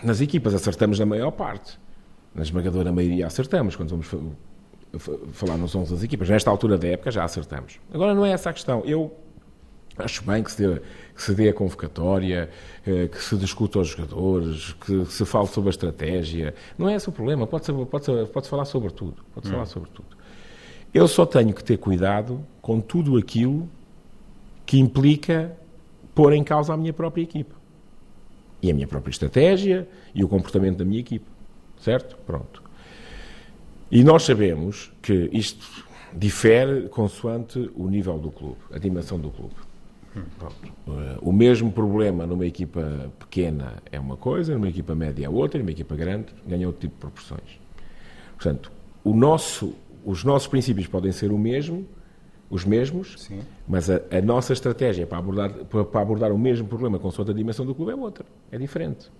nas 0.05 0.21
equipas, 0.21 0.55
acertamos 0.55 0.99
na 1.01 1.07
maior 1.07 1.33
parte. 1.33 1.79
Na 2.33 2.43
esmagadora 2.43 2.93
maioria 2.93 3.27
acertamos 3.27 3.75
quando 3.75 3.91
vamos 3.91 4.07
falar 5.33 5.57
nos 5.57 5.75
11 5.75 5.93
das 5.93 6.03
equipas. 6.05 6.29
Nesta 6.29 6.49
altura 6.49 6.79
da 6.79 6.87
época 6.87 7.11
já 7.11 7.25
acertamos. 7.25 7.81
Agora 7.93 8.15
não 8.15 8.25
é 8.25 8.31
essa 8.31 8.51
a 8.51 8.53
questão. 8.53 8.83
Eu 8.85 9.13
acho 10.05 10.25
bem 10.25 10.43
que 10.43 10.53
se 10.53 10.67
dê, 10.67 10.81
que 11.15 11.23
se 11.23 11.35
dê 11.35 11.49
a 11.49 11.55
convocatória, 11.55 12.51
eh, 12.87 13.09
que 13.09 13.23
se 13.23 13.37
discuta 13.37 13.79
aos 13.79 13.89
jogadores, 13.89 14.73
que 14.75 15.05
se 15.07 15.25
fale 15.25 15.47
sobre 15.47 15.69
a 15.69 15.71
estratégia. 15.71 16.55
Não 16.79 16.89
é 16.89 16.95
esse 16.95 17.09
o 17.09 17.13
problema. 17.13 17.47
Pode-se 17.47 17.73
pode 17.73 18.27
pode 18.31 18.49
falar 18.49 18.65
sobre 18.65 18.91
tudo. 18.91 19.23
Pode 19.35 19.49
hum. 19.49 19.53
falar 19.53 19.67
sobre 19.67 19.91
tudo. 19.91 20.09
Eu 20.93 21.07
só 21.07 21.25
tenho 21.25 21.55
que 21.55 21.63
ter 21.63 21.77
cuidado 21.77 22.45
com 22.61 22.81
tudo 22.81 23.17
aquilo 23.17 23.69
que 24.67 24.79
implica 24.79 25.57
pôr 26.15 26.33
em 26.33 26.43
causa 26.43 26.75
a 26.75 26.77
minha 26.77 26.93
própria 26.93 27.23
equipa. 27.23 27.55
E 28.63 28.71
a 28.71 28.75
minha 28.75 28.87
própria 28.87 29.11
estratégia 29.11 29.89
e 30.15 30.23
o 30.25 30.29
comportamento 30.29 30.79
da 30.79 30.85
minha 30.85 31.01
equipa. 31.01 31.27
Certo? 31.79 32.17
Pronto. 32.27 32.63
E 33.91 34.05
nós 34.05 34.25
sabemos 34.25 34.93
que 35.01 35.31
isto 35.33 35.67
difere 36.13 36.89
consoante 36.89 37.71
o 37.75 37.89
nível 37.89 38.19
do 38.19 38.31
clube, 38.31 38.59
a 38.73 38.79
dimensão 38.79 39.19
do 39.19 39.31
clube. 39.31 39.55
O 41.23 41.33
mesmo 41.33 41.71
problema 41.71 42.27
numa 42.27 42.47
equipa 42.47 43.11
pequena 43.19 43.75
é 43.91 44.01
uma 44.01 44.17
coisa, 44.17 44.55
numa 44.55 44.69
equipa 44.69 44.95
média 44.95 45.27
é 45.27 45.29
outra, 45.29 45.59
numa 45.59 45.71
equipa 45.71 45.95
grande 45.95 46.35
ganha 46.47 46.67
outro 46.67 46.81
tipo 46.81 46.95
de 46.95 47.01
proporções. 47.01 47.61
Portanto, 48.35 48.73
o 49.05 49.15
nosso, 49.15 49.75
os 50.05 50.25
nossos 50.25 50.49
princípios 50.49 50.87
podem 50.87 51.13
ser 51.13 51.31
o 51.31 51.39
mesmo, 51.39 51.87
os 52.51 52.65
mesmos, 52.65 53.15
Sim. 53.19 53.41
mas 53.69 53.89
a, 53.89 54.01
a, 54.11 54.21
nossa 54.21 54.53
estratégia 54.53 55.07
para 55.07 55.19
abordar, 55.19 55.53
para, 55.53 55.85
para 55.85 56.01
abordar 56.01 56.33
o 56.33 56.39
mesmo 56.39 56.67
problema 56.67 56.99
com 56.99 57.09
a 57.09 57.33
dimensão 57.33 57.65
do 57.65 57.75
clube 57.75 57.93
é 57.93 57.95
outra. 57.95 58.27
É 58.51 58.59
diferente. 58.59 59.11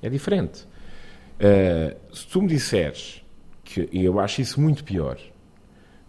É 0.00 0.08
diferente. 0.08 0.64
Uh, 1.40 2.14
se 2.14 2.26
tu 2.28 2.42
me 2.42 2.48
disseres 2.48 3.24
que, 3.64 3.88
e 3.90 4.04
eu 4.04 4.20
acho 4.20 4.40
isso 4.40 4.60
muito 4.60 4.84
pior, 4.84 5.18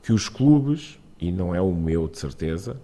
que 0.04 0.14
os 0.14 0.30
clubes, 0.30 1.00
e 1.20 1.32
não 1.32 1.56
é 1.56 1.62
o 1.62 1.74
meu 1.74 2.08
de 2.08 2.20
certeza, 2.20 2.78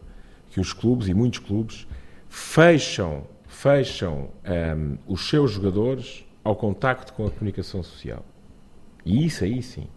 que 0.49 0.59
os 0.59 0.73
clubes, 0.73 1.07
e 1.07 1.13
muitos 1.13 1.39
clubes, 1.39 1.87
fecham, 2.29 3.23
fecham 3.47 4.29
um, 4.45 4.97
os 5.07 5.27
seus 5.29 5.51
jogadores 5.51 6.25
ao 6.43 6.55
contacto 6.55 7.13
com 7.13 7.25
a 7.25 7.31
comunicação 7.31 7.83
social. 7.83 8.23
E 9.05 9.25
isso 9.25 9.43
aí 9.43 9.61
sim, 9.61 9.87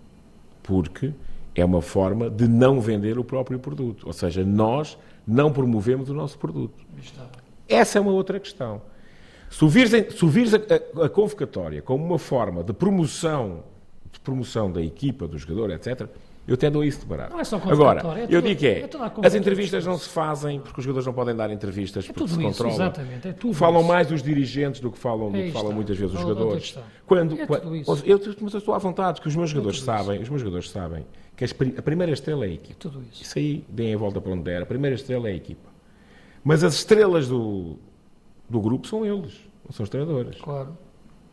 porque 0.62 1.12
é 1.54 1.64
uma 1.64 1.82
forma 1.82 2.30
de 2.30 2.46
não 2.46 2.80
vender 2.80 3.18
o 3.18 3.24
próprio 3.24 3.58
produto. 3.58 4.06
Ou 4.06 4.12
seja, 4.12 4.44
nós 4.44 4.98
não 5.26 5.52
promovemos 5.52 6.10
o 6.10 6.14
nosso 6.14 6.38
produto. 6.38 6.84
Essa 7.68 7.98
é 7.98 8.00
uma 8.00 8.12
outra 8.12 8.38
questão. 8.40 8.82
Se 9.50 9.64
ouvires, 9.64 9.90
se 9.90 10.24
ouvires 10.24 10.54
a, 10.54 10.58
a, 10.58 11.06
a, 11.06 11.08
convocatória 11.08 11.82
como 11.82 12.04
uma 12.04 12.18
forma 12.18 12.62
de 12.62 12.72
promoção, 12.72 13.64
de 14.12 14.20
promoção 14.20 14.70
da 14.70 14.80
equipa, 14.80 15.26
do 15.26 15.36
jogador, 15.36 15.70
etc., 15.70 16.08
eu 16.46 16.54
até 16.54 16.70
dou 16.70 16.82
isso 16.82 17.00
de 17.00 17.06
barato. 17.06 17.32
Não 17.32 17.40
é 17.40 17.44
só 17.44 17.56
Agora, 17.56 18.02
é 18.18 18.26
eu 18.28 18.40
digo 18.40 18.58
que 18.58 18.66
é, 18.66 18.80
é 18.80 18.88
as 19.26 19.34
entrevistas 19.34 19.84
não 19.86 19.96
se 19.96 20.08
fazem 20.08 20.58
porque 20.60 20.80
os 20.80 20.84
jogadores 20.84 21.06
não 21.06 21.12
podem 21.12 21.36
dar 21.36 21.50
entrevistas 21.50 22.08
é 22.08 22.12
porque 22.12 22.28
se 22.28 22.40
controlam. 22.40 22.74
Exatamente, 22.74 23.28
é 23.28 23.32
tudo 23.32 23.54
falam 23.54 23.80
isso. 23.80 23.88
mais 23.88 24.10
os 24.10 24.22
dirigentes 24.22 24.80
do 24.80 24.90
que 24.90 24.98
falam, 24.98 25.30
do 25.30 25.38
que 25.38 25.52
falam 25.52 25.72
muitas 25.72 25.96
vezes 25.96 26.14
os 26.14 26.20
jogadores. 26.20 26.78
Quando, 27.06 27.40
é 27.40 27.46
quando 27.46 27.76
eu, 27.76 28.20
mas 28.40 28.52
eu 28.52 28.58
estou 28.58 28.74
à 28.74 28.78
vontade, 28.78 29.20
que 29.20 29.28
os 29.28 29.36
meus 29.36 29.50
jogadores 29.50 29.80
sabem, 29.80 30.14
isso. 30.14 30.22
os 30.24 30.28
meus 30.28 30.40
jogadores 30.40 30.70
sabem 30.70 31.06
que 31.36 31.44
a 31.78 31.82
primeira 31.82 32.12
estrela 32.12 32.44
é 32.44 32.48
a 32.48 32.52
equipa. 32.52 32.76
Tudo 32.78 33.02
isso. 33.10 33.22
Isso 33.22 33.38
aí, 33.38 33.64
deem 33.68 33.94
a 33.94 33.98
volta 33.98 34.20
para 34.20 34.32
onde 34.32 34.42
der, 34.42 34.62
a 34.62 34.66
primeira 34.66 34.94
estrela 34.94 35.28
é 35.28 35.32
a 35.32 35.36
equipa. 35.36 35.70
Mas 36.42 36.64
as 36.64 36.74
estrelas 36.74 37.28
do, 37.28 37.76
do 38.48 38.60
grupo 38.60 38.86
são 38.86 39.06
eles, 39.06 39.38
não 39.64 39.72
são 39.72 39.84
os 39.84 39.90
treinadores. 39.90 40.40
Claro. 40.40 40.76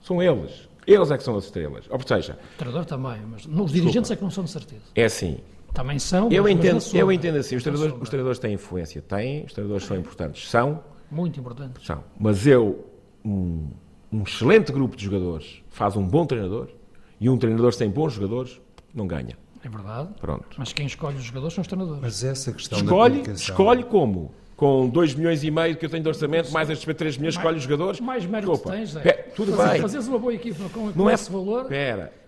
São 0.01 0.21
eles. 0.21 0.69
Eles 0.87 1.11
é 1.11 1.17
que 1.17 1.23
são 1.23 1.35
as 1.35 1.43
estrelas. 1.43 1.85
Ou 1.89 1.99
seja... 1.99 2.39
O 2.55 2.57
treinador 2.57 2.85
também, 2.85 3.19
mas 3.29 3.45
os 3.45 3.71
dirigentes 3.71 4.09
é 4.09 4.15
que 4.15 4.23
não 4.23 4.31
são 4.31 4.45
de 4.45 4.51
certeza. 4.51 4.83
É 4.95 5.03
assim. 5.03 5.39
Também 5.73 5.99
são. 5.99 6.31
Eu 6.31 6.47
entendo, 6.47 6.81
eu 6.93 7.11
entendo 7.11 7.37
assim. 7.37 7.55
Os 7.55 7.61
treinadores, 7.61 7.95
os 8.01 8.09
treinadores 8.09 8.39
têm 8.39 8.53
influência. 8.53 9.01
Têm. 9.01 9.43
Os 9.43 9.53
treinadores 9.53 9.85
são 9.85 9.97
importantes. 9.97 10.49
São. 10.49 10.83
Muito 11.11 11.39
importantes. 11.39 11.85
São. 11.85 12.03
Mas 12.17 12.47
eu, 12.47 12.85
um, 13.23 13.67
um 14.11 14.23
excelente 14.23 14.71
grupo 14.71 14.95
de 14.95 15.05
jogadores 15.05 15.61
faz 15.69 15.95
um 15.95 16.07
bom 16.07 16.25
treinador 16.25 16.69
e 17.19 17.29
um 17.29 17.37
treinador 17.37 17.73
sem 17.73 17.89
bons 17.89 18.13
jogadores 18.13 18.59
não 18.93 19.05
ganha. 19.05 19.37
É 19.63 19.69
verdade. 19.69 20.09
Pronto. 20.19 20.47
Mas 20.57 20.71
quem 20.71 20.85
escolhe 20.85 21.17
os 21.17 21.23
jogadores 21.23 21.53
são 21.53 21.61
os 21.61 21.67
treinadores. 21.67 22.01
Mas 22.01 22.23
essa 22.23 22.53
questão 22.53 22.79
escolhe, 22.79 23.21
da 23.21 23.33
Escolhe 23.33 23.83
como? 23.83 24.31
Com 24.57 24.89
2 24.89 25.13
milhões 25.13 25.43
e 25.43 25.51
meio 25.51 25.77
que 25.77 25.85
eu 25.85 25.89
tenho 25.89 26.01
de 26.01 26.09
orçamento, 26.09 26.51
mais 26.51 26.67
estes 26.67 26.95
3 26.95 27.17
milhões, 27.17 27.35
escolhe 27.35 27.57
os 27.57 27.63
jogadores. 27.63 28.01
Mais 28.01 28.25
mérito 28.25 28.51
Opa. 28.51 28.71
tens, 28.71 28.95
é. 28.95 29.13
tudo 29.35 29.53
Fazer, 29.53 29.71
bem. 29.73 29.81
Fazes 29.81 30.07
uma 30.07 30.17
boa 30.17 30.33
equipa 30.33 30.63
com, 30.73 30.91
com 30.91 30.99
não 30.99 31.09
é, 31.09 31.13
esse 31.13 31.31
valor. 31.31 31.69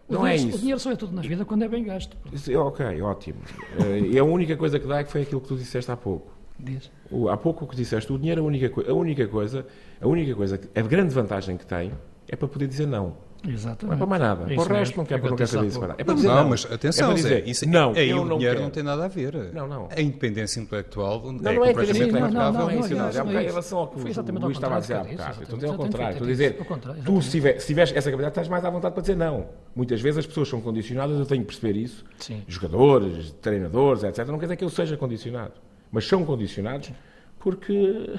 Não 0.07 0.25
é 0.25 0.33
dinheiro, 0.33 0.49
isso. 0.49 0.57
O 0.57 0.59
dinheiro 0.59 0.79
só 0.79 0.91
é 0.91 0.95
tudo 0.95 1.13
na 1.13 1.23
vida 1.23 1.43
quando 1.43 1.63
é 1.63 1.67
bem 1.67 1.83
gasto. 1.83 2.15
Ok, 2.55 3.01
ótimo. 3.01 3.39
Eh, 3.79 3.99
e 4.11 4.19
a 4.19 4.23
única 4.23 4.55
coisa 4.55 4.79
que 4.79 4.87
dá 4.87 4.99
é 4.99 5.03
que 5.03 5.11
foi 5.11 5.23
aquilo 5.23 5.41
que 5.41 5.47
tu 5.47 5.55
disseste 5.55 5.91
há 5.91 5.97
pouco. 5.97 6.31
Diz. 6.59 6.91
Há 7.31 7.37
pouco 7.37 7.65
o 7.65 7.67
que 7.67 7.75
disseste, 7.75 8.11
o 8.13 8.17
dinheiro 8.17 8.41
é 8.41 8.43
a 8.43 8.45
única, 8.45 8.91
a 8.91 8.93
única 8.93 9.27
coisa, 9.27 9.65
a 9.99 10.07
única 10.07 10.35
coisa, 10.35 10.59
a 10.75 10.81
grande 10.81 11.13
vantagem 11.13 11.57
que 11.57 11.65
tem 11.65 11.91
é 12.27 12.35
para 12.35 12.47
poder 12.47 12.67
dizer 12.67 12.85
não. 12.85 13.15
Exatamente. 13.47 13.85
Não 13.85 13.93
é 13.93 13.97
para 13.97 14.05
mais 14.05 14.21
nada. 14.21 14.53
É 14.53 14.55
para 14.55 14.63
o 14.63 14.67
resto 14.67 14.97
não 14.97 15.05
quer, 15.05 15.21
não 15.21 15.35
quer 15.35 15.47
saber 15.47 15.71
separar. 15.71 15.95
É 15.97 16.03
para 16.03 16.13
dizer 16.13 16.27
não, 16.27 16.35
não, 16.35 16.49
mas 16.49 16.65
atenção, 16.65 17.11
é 17.11 17.13
dizer, 17.13 17.43
Zé, 17.43 17.49
isso, 17.49 17.69
não, 17.69 17.93
aí 17.93 18.13
o 18.13 18.25
não 18.25 18.37
dinheiro 18.37 18.55
quero. 18.55 18.61
não 18.61 18.69
tem 18.69 18.83
nada 18.83 19.05
a 19.05 19.07
ver. 19.07 19.53
Não, 19.53 19.67
não. 19.67 19.87
A 19.95 20.01
independência 20.01 20.59
intelectual 20.59 21.31
não, 21.31 21.51
é 21.51 21.55
não 21.55 21.65
é 21.65 21.67
completamente 21.73 22.11
não, 22.11 22.19
não, 22.19 22.29
não, 22.29 22.51
não, 22.51 22.69
é 22.69 22.79
isso. 22.79 22.93
Em 22.93 23.45
relação 23.45 23.77
ao 23.79 23.87
que 23.87 23.99
o 23.99 24.03
Luís 24.03 24.17
estava 24.57 24.75
a 24.75 24.79
dizer 24.79 24.95
há 24.95 25.03
bocado. 25.03 25.43
Estou 25.43 25.55
a 25.55 25.59
dizer 25.59 25.67
ao 25.67 25.77
contrário. 25.77 26.11
Estou 26.13 26.27
a 26.27 26.31
dizer, 26.31 26.57
tu 27.05 27.21
se 27.21 27.31
tiveres 27.65 27.91
essa 27.93 28.11
capacidade, 28.11 28.29
estás 28.29 28.47
mais 28.47 28.65
à 28.65 28.69
vontade 28.69 28.93
para 28.93 29.01
dizer 29.01 29.15
não. 29.15 29.47
Muitas 29.75 30.01
vezes 30.01 30.19
as 30.19 30.27
pessoas 30.27 30.49
são 30.49 30.59
condicionadas, 30.59 31.17
eu 31.17 31.25
tenho 31.25 31.41
que 31.41 31.47
perceber 31.47 31.79
isso. 31.79 32.03
Jogadores, 32.47 33.31
treinadores, 33.41 34.03
etc. 34.03 34.27
Não 34.27 34.37
quer 34.37 34.45
dizer 34.45 34.57
que 34.57 34.63
eu 34.63 34.69
seja 34.69 34.97
condicionado. 34.97 35.53
Mas 35.91 36.05
são 36.05 36.25
condicionados 36.25 36.91
porque 37.39 38.13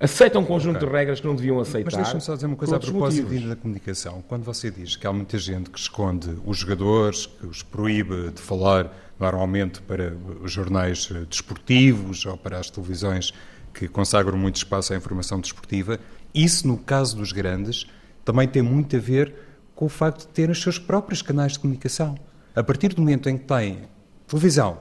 aceitam 0.00 0.40
um 0.40 0.44
conjunto 0.44 0.76
okay. 0.76 0.88
de 0.88 0.94
regras 0.94 1.20
que 1.20 1.26
não 1.26 1.36
deviam 1.36 1.60
aceitar. 1.60 1.90
Mas 1.92 1.94
deixa-me 1.94 2.20
só 2.22 2.34
dizer 2.34 2.46
uma 2.46 2.56
coisa 2.56 2.76
a 2.76 2.80
propósito 2.80 3.48
da 3.48 3.54
comunicação. 3.54 4.24
Quando 4.26 4.42
você 4.42 4.70
diz 4.70 4.96
que 4.96 5.06
há 5.06 5.12
muita 5.12 5.36
gente 5.38 5.68
que 5.68 5.78
esconde 5.78 6.30
os 6.46 6.56
jogadores, 6.56 7.26
que 7.26 7.46
os 7.46 7.62
proíbe 7.62 8.30
de 8.30 8.40
falar 8.40 8.90
normalmente 9.20 9.82
para 9.82 10.16
os 10.42 10.50
jornais 10.50 11.10
eh, 11.14 11.26
desportivos 11.28 12.24
ou 12.24 12.38
para 12.38 12.58
as 12.58 12.70
televisões 12.70 13.34
que 13.74 13.86
consagram 13.86 14.38
muito 14.38 14.56
espaço 14.56 14.94
à 14.94 14.96
informação 14.96 15.38
desportiva, 15.38 16.00
isso, 16.34 16.66
no 16.66 16.78
caso 16.78 17.16
dos 17.16 17.30
grandes, 17.30 17.86
também 18.24 18.48
tem 18.48 18.62
muito 18.62 18.96
a 18.96 18.98
ver 18.98 19.34
com 19.74 19.84
o 19.84 19.88
facto 19.88 20.20
de 20.20 20.28
terem 20.28 20.52
os 20.52 20.62
seus 20.62 20.78
próprios 20.78 21.20
canais 21.20 21.52
de 21.52 21.58
comunicação. 21.58 22.16
A 22.54 22.62
partir 22.62 22.94
do 22.94 23.02
momento 23.02 23.28
em 23.28 23.36
que 23.36 23.44
têm 23.44 23.82
televisão, 24.26 24.78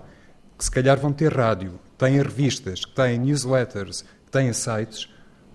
que 0.58 0.64
se 0.64 0.72
calhar 0.72 0.98
vão 1.00 1.12
ter 1.12 1.34
rádio, 1.34 1.80
têm 1.98 2.18
revistas, 2.22 2.86
que 2.86 2.94
têm 2.94 3.20
newsletters, 3.20 4.06
têm 4.32 4.54
sites, 4.54 5.10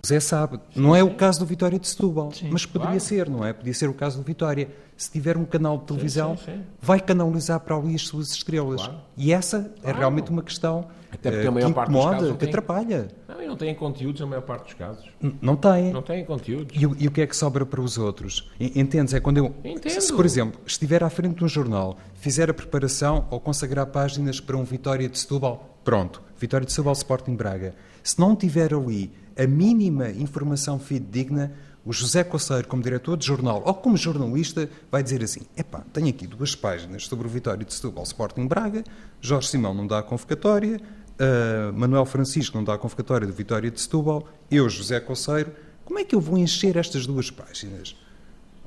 Zé 0.04 0.20
sabe. 0.20 0.60
Não 0.76 0.94
é 0.94 1.02
o 1.02 1.14
caso 1.14 1.40
do 1.40 1.46
Vitória 1.46 1.78
de 1.78 1.88
Setúbal, 1.88 2.30
sim, 2.30 2.50
mas 2.50 2.66
poderia 2.66 2.98
claro. 2.98 3.00
ser, 3.00 3.30
não 3.30 3.44
é? 3.44 3.52
Podia 3.52 3.72
ser 3.72 3.88
o 3.88 3.94
caso 3.94 4.18
do 4.18 4.22
Vitória. 4.22 4.68
Se 4.96 5.10
tiver 5.10 5.36
um 5.36 5.44
canal 5.44 5.78
de 5.78 5.86
televisão, 5.86 6.36
sim, 6.36 6.52
sim, 6.52 6.62
vai 6.80 7.00
canalizar 7.00 7.58
para 7.58 7.74
ali 7.74 7.96
as 7.96 8.02
suas 8.02 8.30
estrelas. 8.30 8.82
Claro. 8.82 9.00
E 9.16 9.32
essa 9.32 9.72
é 9.78 9.80
claro. 9.80 9.98
realmente 9.98 10.30
uma 10.30 10.42
questão 10.42 10.86
Até 11.10 11.32
porque 11.32 11.46
uh, 11.46 11.48
a 11.48 11.52
maior 11.52 11.72
que 11.72 11.80
incomoda, 11.80 12.32
que 12.32 12.38
tem... 12.38 12.48
atrapalha. 12.48 13.08
Não, 13.26 13.42
e 13.42 13.46
não 13.46 13.56
têm 13.56 13.74
conteúdos 13.74 14.20
na 14.20 14.26
maior 14.26 14.42
parte 14.42 14.66
dos 14.66 14.74
casos. 14.74 15.04
N 15.20 15.34
não 15.42 15.56
têm. 15.56 15.92
Não 15.92 16.02
têm 16.02 16.24
conteúdos. 16.24 16.76
E, 16.76 16.82
e, 16.82 17.08
o 17.08 17.10
que 17.10 17.22
é 17.22 17.26
que 17.26 17.36
sobra 17.36 17.66
para 17.66 17.80
os 17.80 17.98
outros? 17.98 18.48
Entendes? 18.60 19.14
É 19.14 19.20
quando 19.20 19.38
eu, 19.38 19.54
Entendo. 19.64 20.00
se, 20.00 20.12
por 20.12 20.24
exemplo, 20.24 20.60
estiver 20.64 21.02
à 21.02 21.10
frente 21.10 21.38
de 21.38 21.44
um 21.44 21.48
jornal, 21.48 21.98
fizer 22.14 22.48
a 22.48 22.54
preparação 22.54 23.26
ou 23.30 23.40
consagrar 23.40 23.86
páginas 23.86 24.38
para 24.38 24.56
um 24.56 24.62
Vitória 24.62 25.08
de 25.08 25.18
Setúbal, 25.18 25.76
pronto, 25.82 26.22
Vitória 26.38 26.64
de 26.64 26.72
Setúbal 26.72 26.92
Sporting 26.92 27.34
Braga. 27.34 27.74
Se 28.04 28.20
não 28.20 28.36
tiver 28.36 28.74
ali 28.74 29.10
a 29.34 29.46
mínima 29.46 30.10
informação 30.10 30.78
fidedigna, 30.78 31.52
o 31.86 31.92
José 31.92 32.22
Coceiro, 32.22 32.68
como 32.68 32.82
diretor 32.82 33.16
de 33.16 33.26
jornal 33.26 33.62
ou 33.64 33.72
como 33.72 33.96
jornalista, 33.96 34.68
vai 34.92 35.02
dizer 35.02 35.24
assim: 35.24 35.40
epá, 35.56 35.82
tenho 35.90 36.10
aqui 36.10 36.26
duas 36.26 36.54
páginas 36.54 37.06
sobre 37.06 37.26
o 37.26 37.30
Vitória 37.30 37.64
de 37.64 37.72
Setúbal 37.72 38.04
Sporting 38.04 38.46
Braga, 38.46 38.84
Jorge 39.22 39.48
Simão 39.48 39.72
não 39.72 39.86
dá 39.86 40.00
a 40.00 40.02
convocatória, 40.02 40.78
uh, 40.78 41.72
Manuel 41.72 42.04
Francisco 42.04 42.56
não 42.58 42.62
dá 42.62 42.74
a 42.74 42.78
convocatória 42.78 43.26
do 43.26 43.32
Vitória 43.32 43.70
de 43.70 43.80
Setúbal, 43.80 44.28
eu, 44.50 44.68
José 44.68 45.00
Coceiro, 45.00 45.52
como 45.82 45.98
é 45.98 46.04
que 46.04 46.14
eu 46.14 46.20
vou 46.20 46.36
encher 46.36 46.76
estas 46.76 47.06
duas 47.06 47.30
páginas? 47.30 47.96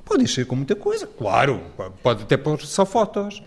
Pode 0.04 0.24
encher 0.24 0.46
com 0.46 0.56
muita 0.56 0.74
coisa, 0.74 1.06
claro, 1.06 1.60
pode 2.02 2.22
até 2.24 2.36
pôr 2.36 2.60
só 2.62 2.84
fotos. 2.86 3.40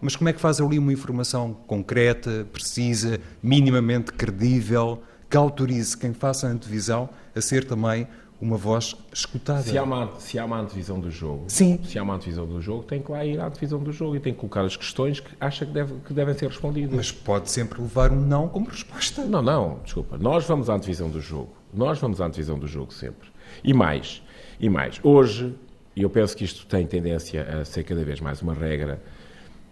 Mas 0.00 0.14
como 0.14 0.30
é 0.30 0.32
que 0.32 0.40
faz 0.40 0.60
ali 0.60 0.78
uma 0.78 0.92
informação 0.92 1.52
concreta, 1.66 2.46
precisa, 2.52 3.20
minimamente 3.42 4.12
credível? 4.12 5.02
Que 5.28 5.36
autorize 5.36 5.96
quem 5.96 6.12
faça 6.12 6.46
a 6.46 6.50
antevisão 6.50 7.08
a 7.34 7.40
ser 7.40 7.64
também 7.64 8.06
uma 8.40 8.56
voz 8.56 8.94
escutada. 9.12 9.62
Se 9.62 9.78
há, 9.78 9.82
uma, 9.82 10.10
se 10.18 10.38
há 10.38 10.44
uma 10.44 10.60
antevisão 10.60 11.00
do 11.00 11.10
jogo, 11.10 11.44
Sim. 11.48 11.80
se 11.84 11.98
há 11.98 12.02
uma 12.02 12.14
antevisão 12.14 12.46
do 12.46 12.60
jogo, 12.60 12.82
tem 12.82 13.02
que 13.02 13.10
lá 13.10 13.24
ir 13.24 13.40
à 13.40 13.46
antevisão 13.46 13.82
do 13.82 13.92
jogo 13.92 14.16
e 14.16 14.20
tem 14.20 14.32
que 14.32 14.38
colocar 14.38 14.64
as 14.64 14.76
questões 14.76 15.20
que 15.20 15.30
acha 15.40 15.64
que, 15.64 15.72
deve, 15.72 15.94
que 16.00 16.12
devem 16.12 16.34
ser 16.34 16.48
respondidas. 16.48 16.94
Mas 16.94 17.10
pode 17.10 17.50
sempre 17.50 17.80
levar 17.80 18.12
um 18.12 18.20
não 18.20 18.48
como 18.48 18.68
resposta. 18.68 19.24
Não, 19.24 19.40
não, 19.40 19.80
desculpa. 19.82 20.18
Nós 20.18 20.44
vamos 20.44 20.68
à 20.68 20.74
antevisão 20.74 21.08
do 21.08 21.20
jogo. 21.20 21.50
Nós 21.72 21.98
vamos 21.98 22.20
à 22.20 22.26
antevisão 22.26 22.58
do 22.58 22.66
jogo 22.66 22.92
sempre. 22.92 23.28
E 23.64 23.72
mais, 23.72 24.22
e 24.60 24.68
mais. 24.68 25.00
Hoje, 25.02 25.54
e 25.94 26.02
eu 26.02 26.10
penso 26.10 26.36
que 26.36 26.44
isto 26.44 26.66
tem 26.66 26.86
tendência 26.86 27.42
a 27.42 27.64
ser 27.64 27.84
cada 27.84 28.04
vez 28.04 28.20
mais 28.20 28.42
uma 28.42 28.52
regra, 28.52 29.02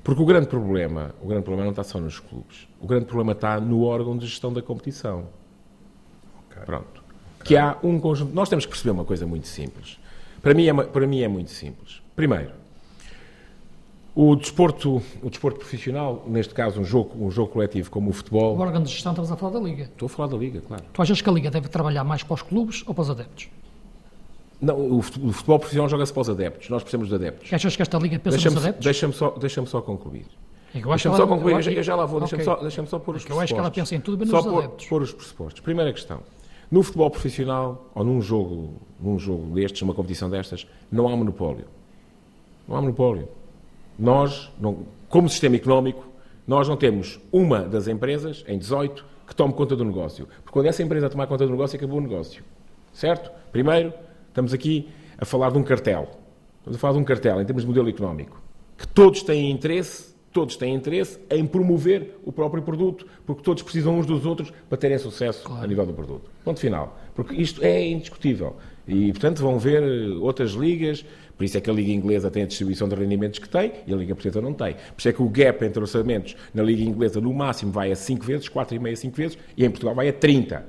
porque 0.03 0.23
o 0.23 0.27
grande 0.27 0.47
problema, 0.47 1.15
o 1.23 1.27
grande 1.27 1.45
problema 1.45 1.65
não 1.65 1.71
está 1.71 1.85
só 1.85 2.01
nos 2.01 2.19
clubes. 2.19 2.67
O 2.81 2.87
grande 2.87 3.05
problema 3.05 3.33
está 3.33 3.61
no 3.61 3.83
órgão 3.83 4.17
de 4.17 4.27
gestão 4.27 4.53
da 4.53 4.63
competição. 4.63 5.29
Pronto. 6.65 7.03
Que 7.43 7.57
há 7.57 7.77
um 7.83 7.99
conjunto. 8.01 8.33
Nós 8.35 8.49
temos 8.49 8.65
que 8.65 8.71
perceber 8.71 8.91
uma 8.91 9.05
coisa 9.05 9.27
muito 9.27 9.47
simples. 9.47 9.99
Para 10.41 10.55
mim 10.55 10.67
é, 10.69 10.73
para 10.85 11.07
mim 11.07 11.21
é 11.23 11.29
muito 11.29 11.51
simples. 11.51 12.01
Primeiro, 12.17 12.51
o 14.15 14.37
desporto, 14.37 15.03
o 15.23 15.29
desporto 15.29 15.59
profissional, 15.59 16.23
neste 16.27 16.55
caso 16.55 16.81
um 16.81 16.85
jogo, 16.85 17.23
um 17.25 17.31
jogo 17.31 17.51
coletivo 17.53 17.91
como 17.91 18.11
o 18.11 18.13
futebol. 18.13 18.57
O 18.57 18.61
órgão 18.61 18.83
de 18.83 18.91
gestão, 18.91 19.13
estamos 19.13 19.31
a 19.33 19.37
falar 19.37 19.53
da 19.53 19.61
Liga. 19.61 19.85
Estou 19.85 20.07
a 20.07 20.09
falar 20.09 20.29
da 20.29 20.37
Liga, 20.37 20.61
claro. 20.61 20.85
Tu 20.93 21.03
achas 21.03 21.21
que 21.21 21.29
a 21.29 21.33
Liga 21.33 21.51
deve 21.51 21.69
trabalhar 21.69 22.05
mais 22.05 22.23
para 22.23 22.35
os 22.35 22.43
clubes 22.43 22.85
ou 22.87 22.95
para 22.95 23.03
os 23.03 23.11
adeptos? 23.11 23.49
Não, 24.61 24.97
o 24.99 25.03
fut- 25.03 25.21
o 25.21 25.33
futebol 25.33 25.59
profissional 25.59 25.89
joga-se 25.89 26.13
para 26.13 26.23
os 26.23 26.31
adeptos. 26.31 26.69
Nós 26.71 26.83
precisamos 26.83 27.09
de 27.09 27.15
adeptos. 27.17 27.53
Achas 27.53 27.75
que 27.75 27.83
esta 27.83 27.99
Liga 27.99 28.19
pensa 28.21 28.37
nos 28.37 28.43
Deixa-me 28.45 28.59
adeptos? 28.65 28.85
deixa 28.85 29.13
só, 29.13 29.31
deixa 29.31 29.67
só 29.67 29.83
concluir. 29.83 30.27
É 30.75 30.81
que 30.81 30.87
eu 30.87 30.93
acho 30.93 31.09
Deixa-me 31.09 31.17
só 31.17 31.23
ela- 31.23 31.27
concluir, 31.37 31.53
eu 31.53 31.59
eu 31.59 31.63
já, 31.63 31.71
eu 31.73 31.83
já 31.83 31.97
lá 31.97 32.07
vou, 32.07 32.21
deixa-me 32.21 32.43
Ok. 32.43 32.55
só, 32.55 32.61
deixa 32.63 32.87
só 32.87 32.99
pôr 33.01 33.17
os 33.17 33.23
Porque 33.23 33.33
eu 33.33 33.41
acho 33.41 33.53
que 33.53 33.59
ela 33.61 33.71
pressupostos. 33.71 33.91
pensa 33.91 33.95
em 33.97 34.01
tudo, 34.01 34.19
menos 34.19 34.31
só 34.31 34.37
nos 34.43 34.47
pôr, 34.53 34.59
adeptos. 34.65 34.87
pôr 34.87 35.03
os 35.03 35.13
pressupostos. 35.13 35.61
Primeira 35.61 35.93
questão. 35.93 36.21
No 36.75 36.83
futebol 36.83 37.09
profissional, 37.09 37.89
ou 37.95 38.03
num 38.03 38.21
jogo, 38.21 38.73
num 39.01 39.17
jogo 39.17 39.55
destes, 39.55 39.81
uma 39.83 39.95
competição 39.95 40.29
destas, 40.29 40.67
não 40.91 41.07
há 41.07 41.17
monopólio. 41.17 41.67
Não 42.67 42.75
há 42.75 42.81
monopólio. 42.83 43.29
Nós, 43.97 44.51
não- 44.61 44.79
como 45.09 45.29
sistema 45.29 45.55
económico, 45.55 46.05
nós 46.45 46.67
não 46.67 46.77
temos 46.77 47.21
uma 47.31 47.61
das 47.61 47.87
empresas, 47.87 48.45
em 48.49 48.59
18, 48.59 49.07
que 49.25 49.37
tome 49.37 49.55
conta 49.55 49.77
do 49.77 49.85
negócio. 49.85 50.27
Porque 50.27 50.51
quando 50.51 50.67
essa 50.67 50.83
empresa 50.83 51.09
tomar 51.09 51.29
conta 51.29 51.47
do 51.47 51.53
negócio, 51.53 51.77
acabou 51.77 51.99
o 51.99 52.01
negócio. 52.01 52.43
Certo? 52.93 53.31
Primeiro, 53.53 53.93
estamos 54.27 54.53
aqui 54.53 54.89
a 55.17 55.25
falar 55.25 55.53
de 55.53 55.59
um 55.59 55.63
cartel. 55.63 56.09
Estamos 56.59 56.77
a 56.77 56.81
falar 56.81 56.95
de 56.95 56.99
um 56.99 57.05
cartel 57.05 57.41
em 57.41 57.45
termos 57.45 57.63
de 57.63 57.69
modelo 57.69 57.89
económico. 57.89 58.43
Que 58.77 58.89
todos 58.89 59.23
têm 59.23 59.49
interesse, 59.49 60.13
todos 60.35 60.57
têm 60.57 60.75
interesse 60.75 61.17
em 61.31 61.47
promover 61.47 62.19
o 62.25 62.33
próprio 62.33 62.61
produto, 62.61 63.07
porque 63.25 63.41
todos 63.41 63.63
precisam 63.63 63.97
uns 63.97 64.05
dos 64.05 64.27
outros 64.27 64.53
para 64.69 64.77
terem 64.77 64.99
sucesso 64.99 65.51
a 65.53 65.65
nível 65.65 65.87
do 65.87 65.95
produto. 65.95 66.29
Ponto 66.45 66.59
final. 66.59 66.99
Porque 67.15 67.37
isto 67.37 67.63
é 67.63 67.87
indiscutível. 67.87 68.57
E, 68.87 69.13
portanto, 69.13 69.41
vão 69.41 69.61
ver 69.61 69.81
eh, 69.81 70.09
outras 70.17 70.51
ligas, 70.51 71.05
por 71.39 71.45
isso 71.45 71.57
é 71.57 71.61
que 71.61 71.71
a 71.71 71.73
Liga 71.73 71.93
Inglesa 71.93 72.33
tem 72.33 72.43
a 72.43 72.47
distribuição 72.47 72.89
de 72.89 72.97
rendimentos 72.97 73.39
que 73.39 73.49
tem 73.49 73.75
e 73.87 73.95
a 73.95 73.97
Liga 73.97 74.13
Portuguesa 74.13 74.43
não 74.43 74.53
tem. 74.53 74.75
Por 74.75 74.99
isso 74.99 75.09
é 75.09 75.13
que 75.13 75.23
o 75.23 75.29
gap 75.29 75.65
entre 75.65 75.81
orçamentos 75.81 76.37
na 76.53 76.65
Liga 76.65 76.83
Inglesa 76.83 77.21
no 77.21 77.33
máximo 77.33 77.71
vai 77.71 77.93
a 77.93 77.97
5 77.97 78.25
vezes, 78.25 78.49
4,5 78.49 78.93
a 78.93 78.97
5 78.97 79.17
vezes, 79.17 79.39
e 79.57 79.65
em 79.65 79.71
Portugal 79.71 79.95
vai 79.95 80.09
a 80.09 80.13
30. 80.13 80.67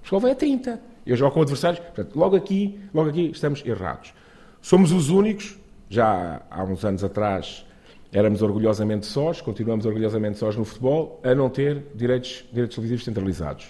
Portugal 0.00 0.20
vai 0.20 0.30
a 0.30 0.34
30. 0.36 0.80
Eu 1.04 1.16
jogo 1.16 1.34
com 1.34 1.42
adversários. 1.42 1.80
Portanto, 1.80 2.16
logo 2.16 2.36
aqui, 2.36 2.78
logo 2.94 3.10
aqui 3.10 3.32
estamos 3.32 3.64
errados. 3.66 4.14
Somos 4.62 4.92
os 4.92 5.10
únicos, 5.10 5.58
já 5.90 6.40
há 6.48 6.62
uns 6.62 6.84
anos 6.84 7.02
atrás 7.02 7.66
éramos 8.14 8.42
orgulhosamente 8.42 9.06
sós, 9.06 9.40
continuamos 9.40 9.84
orgulhosamente 9.84 10.38
sós 10.38 10.56
no 10.56 10.64
futebol, 10.64 11.20
a 11.24 11.34
não 11.34 11.50
ter 11.50 11.84
direitos, 11.94 12.44
direitos 12.52 12.76
televisivos 12.76 13.04
centralizados. 13.04 13.66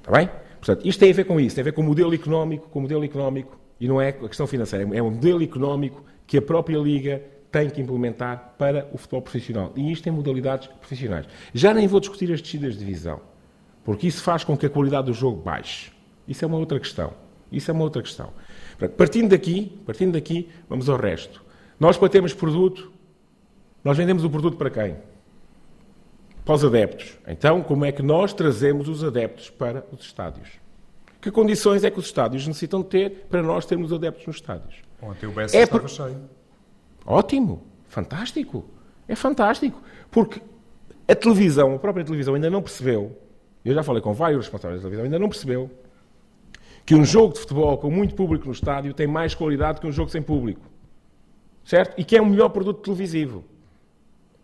Está 0.00 0.12
bem? 0.12 0.28
Portanto, 0.60 0.86
isto 0.86 1.00
tem 1.00 1.10
a 1.10 1.14
ver 1.14 1.24
com 1.24 1.40
isso, 1.40 1.56
tem 1.56 1.62
a 1.62 1.64
ver 1.64 1.72
com 1.72 1.80
o 1.80 1.84
modelo 1.84 2.14
económico, 2.14 2.68
com 2.68 2.78
o 2.78 2.82
modelo 2.82 3.02
económico, 3.02 3.58
e 3.80 3.88
não 3.88 4.00
é 4.00 4.10
a 4.10 4.12
questão 4.12 4.46
financeira, 4.46 4.86
é 4.94 5.02
um 5.02 5.10
modelo 5.10 5.42
económico 5.42 6.04
que 6.26 6.36
a 6.36 6.42
própria 6.42 6.76
Liga 6.76 7.22
tem 7.50 7.70
que 7.70 7.80
implementar 7.80 8.54
para 8.58 8.86
o 8.92 8.98
futebol 8.98 9.22
profissional. 9.22 9.72
E 9.74 9.90
isto 9.90 10.06
em 10.06 10.12
modalidades 10.12 10.68
profissionais. 10.68 11.26
Já 11.54 11.72
nem 11.72 11.86
vou 11.86 12.00
discutir 12.00 12.30
as 12.32 12.42
descidas 12.42 12.74
de 12.74 12.80
divisão, 12.80 13.20
porque 13.82 14.06
isso 14.06 14.22
faz 14.22 14.44
com 14.44 14.56
que 14.56 14.66
a 14.66 14.70
qualidade 14.70 15.06
do 15.06 15.14
jogo 15.14 15.40
baixe. 15.40 15.90
Isso 16.28 16.44
é 16.44 16.48
uma 16.48 16.58
outra 16.58 16.78
questão. 16.78 17.14
Isso 17.50 17.70
é 17.70 17.74
uma 17.74 17.84
outra 17.84 18.02
questão. 18.02 18.30
Partindo 18.96 19.30
daqui, 19.30 19.80
partindo 19.86 20.12
daqui, 20.12 20.50
vamos 20.68 20.88
ao 20.90 20.98
resto. 20.98 21.42
Nós, 21.78 21.96
para 21.96 22.08
termos 22.08 22.34
produto, 22.34 22.90
nós 23.86 23.96
vendemos 23.96 24.24
o 24.24 24.28
produto 24.30 24.56
para 24.56 24.68
quem? 24.68 24.96
Para 26.44 26.54
os 26.56 26.64
adeptos. 26.64 27.18
Então, 27.26 27.62
como 27.62 27.84
é 27.84 27.92
que 27.92 28.02
nós 28.02 28.32
trazemos 28.32 28.88
os 28.88 29.04
adeptos 29.04 29.48
para 29.48 29.84
os 29.92 30.00
estádios? 30.04 30.48
Que 31.20 31.30
condições 31.30 31.84
é 31.84 31.90
que 31.90 31.98
os 31.98 32.06
estádios 32.06 32.46
necessitam 32.46 32.82
ter 32.82 33.26
para 33.30 33.42
nós 33.42 33.64
termos 33.64 33.92
adeptos 33.92 34.26
nos 34.26 34.36
estádios? 34.36 34.74
Ontem 35.00 35.26
o 35.26 35.30
BS 35.32 35.54
É 35.54 35.62
estava 35.62 35.80
por- 35.82 35.88
cheio. 35.88 36.20
Ótimo, 37.06 37.62
fantástico. 37.88 38.64
É 39.06 39.14
fantástico. 39.14 39.80
Porque 40.10 40.40
a 41.08 41.14
televisão, 41.14 41.74
a 41.74 41.78
própria 41.78 42.04
televisão, 42.04 42.34
ainda 42.34 42.50
não 42.50 42.62
percebeu, 42.62 43.16
eu 43.64 43.72
já 43.74 43.82
falei 43.84 44.02
com 44.02 44.12
vários 44.12 44.44
responsáveis 44.46 44.80
da 44.80 44.88
televisão, 44.88 45.04
ainda 45.04 45.18
não 45.18 45.28
percebeu 45.28 45.70
que 46.84 46.94
um 46.94 47.04
jogo 47.04 47.34
de 47.34 47.40
futebol 47.40 47.78
com 47.78 47.90
muito 47.90 48.14
público 48.16 48.46
no 48.46 48.52
estádio 48.52 48.92
tem 48.94 49.06
mais 49.06 49.32
qualidade 49.34 49.80
que 49.80 49.86
um 49.86 49.92
jogo 49.92 50.10
sem 50.10 50.22
público. 50.22 50.62
Certo? 51.64 51.94
E 52.00 52.04
que 52.04 52.16
é 52.16 52.22
um 52.22 52.26
melhor 52.26 52.48
produto 52.50 52.80
televisivo. 52.82 53.44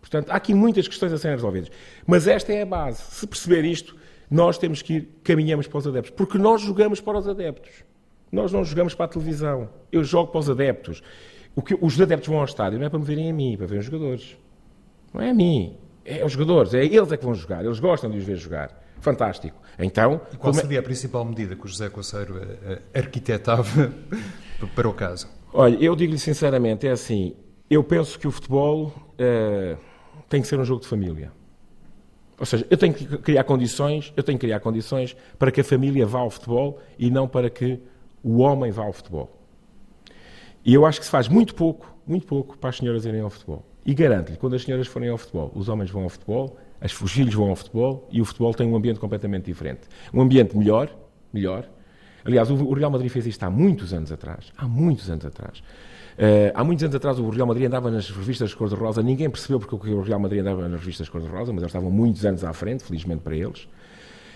Portanto, 0.03 0.29
há 0.31 0.35
aqui 0.35 0.53
muitas 0.53 0.85
questões 0.85 1.13
a 1.13 1.17
serem 1.17 1.37
resolvidas. 1.37 1.71
Mas 2.05 2.27
esta 2.27 2.51
é 2.51 2.61
a 2.61 2.65
base. 2.65 3.01
Se 3.09 3.25
perceber 3.25 3.63
isto, 3.63 3.95
nós 4.29 4.57
temos 4.57 4.81
que 4.81 4.95
ir, 4.95 5.09
caminhamos 5.23 5.65
para 5.65 5.77
os 5.77 5.87
adeptos. 5.87 6.11
Porque 6.11 6.37
nós 6.37 6.61
jogamos 6.61 6.99
para 6.99 7.17
os 7.17 7.27
adeptos. 7.27 7.71
Nós 8.29 8.51
não 8.51 8.65
jogamos 8.65 8.93
para 8.93 9.05
a 9.05 9.07
televisão. 9.07 9.69
Eu 9.89 10.03
jogo 10.03 10.29
para 10.29 10.39
os 10.39 10.49
adeptos. 10.49 11.01
O 11.55 11.61
que, 11.61 11.77
os 11.79 12.01
adeptos 12.01 12.27
vão 12.27 12.39
ao 12.39 12.43
estádio 12.45 12.77
não 12.79 12.85
é 12.85 12.89
para 12.89 12.99
me 12.99 13.05
verem 13.05 13.31
a 13.31 13.33
mim, 13.33 13.53
é 13.53 13.57
para 13.57 13.65
ver 13.65 13.79
os 13.79 13.85
jogadores. 13.85 14.35
Não 15.13 15.21
é 15.21 15.29
a 15.29 15.33
mim. 15.33 15.77
É 16.03 16.21
aos 16.21 16.33
jogadores. 16.33 16.73
É 16.73 16.83
eles 16.83 17.11
é 17.11 17.15
que 17.15 17.23
vão 17.23 17.33
jogar. 17.33 17.63
Eles 17.63 17.79
gostam 17.79 18.11
de 18.11 18.17
os 18.17 18.25
ver 18.25 18.35
jogar. 18.35 18.83
Fantástico. 18.99 19.57
Então, 19.79 20.19
E 20.33 20.35
qual 20.37 20.51
é- 20.53 20.57
seria 20.57 20.79
a 20.79 20.83
principal 20.83 21.23
medida 21.23 21.55
que 21.55 21.63
o 21.63 21.67
José 21.67 21.87
Coceiro 21.89 22.39
eh, 22.39 22.79
eh, 22.93 22.99
arquitetava 22.99 23.93
para 24.75 24.89
o 24.89 24.93
caso? 24.93 25.29
Olha, 25.53 25.77
eu 25.81 25.95
digo-lhe 25.95 26.17
sinceramente, 26.19 26.87
é 26.87 26.91
assim, 26.91 27.35
eu 27.69 27.83
penso 27.83 28.17
que 28.19 28.27
o 28.27 28.31
futebol 28.31 28.91
eh, 29.17 29.77
tem 30.33 30.41
que 30.41 30.47
ser 30.47 30.59
um 30.59 30.65
jogo 30.65 30.81
de 30.81 30.87
família. 30.87 31.31
Ou 32.39 32.45
seja, 32.47 32.65
eu 32.67 32.75
tenho 32.75 32.91
que 32.91 33.05
criar 33.19 33.43
condições, 33.43 34.11
eu 34.17 34.23
tenho 34.23 34.35
que 34.39 34.47
criar 34.47 34.59
condições 34.59 35.15
para 35.37 35.51
que 35.51 35.61
a 35.61 35.63
família 35.63 36.07
vá 36.07 36.21
ao 36.21 36.31
futebol 36.31 36.81
e 36.97 37.11
não 37.11 37.27
para 37.27 37.51
que 37.51 37.79
o 38.23 38.39
homem 38.39 38.71
vá 38.71 38.83
ao 38.83 38.91
futebol. 38.91 39.29
E 40.65 40.73
eu 40.73 40.87
acho 40.87 40.99
que 40.99 41.05
se 41.05 41.11
faz 41.11 41.27
muito 41.27 41.53
pouco, 41.53 41.95
muito 42.07 42.25
pouco 42.25 42.57
para 42.57 42.71
as 42.71 42.77
senhoras 42.77 43.05
irem 43.05 43.21
ao 43.21 43.29
futebol. 43.29 43.63
E 43.85 43.93
garanto-lhe, 43.93 44.35
quando 44.35 44.55
as 44.55 44.63
senhoras 44.63 44.87
forem 44.87 45.09
ao 45.09 45.19
futebol, 45.19 45.51
os 45.53 45.69
homens 45.69 45.91
vão 45.91 46.01
ao 46.01 46.09
futebol, 46.09 46.57
as, 46.81 46.99
os 46.99 47.11
filhos 47.11 47.35
vão 47.35 47.51
ao 47.51 47.55
futebol 47.55 48.09
e 48.11 48.19
o 48.19 48.25
futebol 48.25 48.55
tem 48.55 48.67
um 48.67 48.75
ambiente 48.75 48.99
completamente 48.99 49.45
diferente. 49.45 49.81
Um 50.11 50.19
ambiente 50.19 50.57
melhor, 50.57 50.89
melhor. 51.31 51.69
Aliás, 52.25 52.49
o, 52.49 52.73
Real 52.73 52.89
Madrid 52.89 53.11
fez 53.11 53.27
isto 53.27 53.43
há 53.43 53.51
muitos 53.51 53.93
anos 53.93 54.11
atrás. 54.11 54.51
Há 54.57 54.67
muitos 54.67 55.11
anos 55.11 55.27
atrás. 55.27 55.61
Eh, 56.17 56.51
há 56.53 56.63
muitos 56.63 56.83
anos 56.83 56.95
atrás 56.95 57.19
o 57.19 57.29
Real 57.29 57.47
Madrid 57.47 57.65
andava 57.65 57.89
nas 57.89 58.09
revistas 58.09 58.53
cor-de-rosa, 58.53 59.01
ninguém 59.01 59.29
percebeu 59.29 59.59
porque 59.59 59.89
o 59.89 60.01
Real 60.01 60.19
Madrid 60.19 60.41
andava 60.41 60.67
nas 60.67 60.79
revistas 60.79 61.09
cor-de-rosa, 61.09 61.51
mas 61.51 61.63
eles 61.63 61.71
estavam 61.71 61.89
muitos 61.89 62.25
anos 62.25 62.43
à 62.43 62.53
frente, 62.53 62.83
felizmente 62.83 63.21
para 63.21 63.35
eles. 63.35 63.67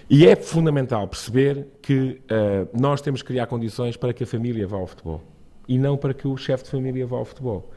E 0.09 0.25
é 0.25 0.35
fundamental 0.35 1.07
perceber 1.07 1.67
que 1.81 2.21
eh, 2.29 2.65
nós 2.73 3.01
temos 3.01 3.21
que 3.21 3.27
criar 3.27 3.45
condições 3.47 3.97
para 3.97 4.13
que 4.13 4.23
a 4.23 4.27
família 4.27 4.65
vá 4.65 4.77
ao 4.77 4.87
futebol 4.87 5.21
e 5.67 5.77
não 5.77 5.97
para 5.97 6.13
que 6.13 6.27
o 6.27 6.37
chefe 6.37 6.63
de 6.63 6.69
família 6.69 7.05
vá 7.05 7.17
ao 7.17 7.25
futebol. 7.25 7.69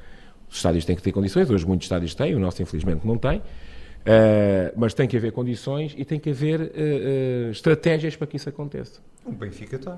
Os 0.49 0.57
estádios 0.57 0.85
têm 0.85 0.95
que 0.95 1.03
ter 1.03 1.11
condições, 1.11 1.51
hoje 1.51 1.67
muitos 1.67 1.87
estádios 1.87 2.15
têm, 2.15 2.35
o 2.35 2.39
nosso 2.39 2.63
infelizmente 2.63 3.05
não 3.05 3.19
tem, 3.19 3.43
eh, 4.05 4.73
mas 4.77 4.95
tem 4.95 5.09
que 5.09 5.17
haver 5.17 5.33
condições 5.33 5.95
e 5.99 6.05
tem 6.05 6.21
que 6.21 6.31
haver 6.31 6.73
eh, 6.75 7.49
estratégias 7.51 8.15
para 8.15 8.29
que 8.29 8.37
isso 8.37 8.49
aconteça. 8.49 9.01
O 9.27 9.33
Benfica 9.33 9.77
tem, 9.77 9.95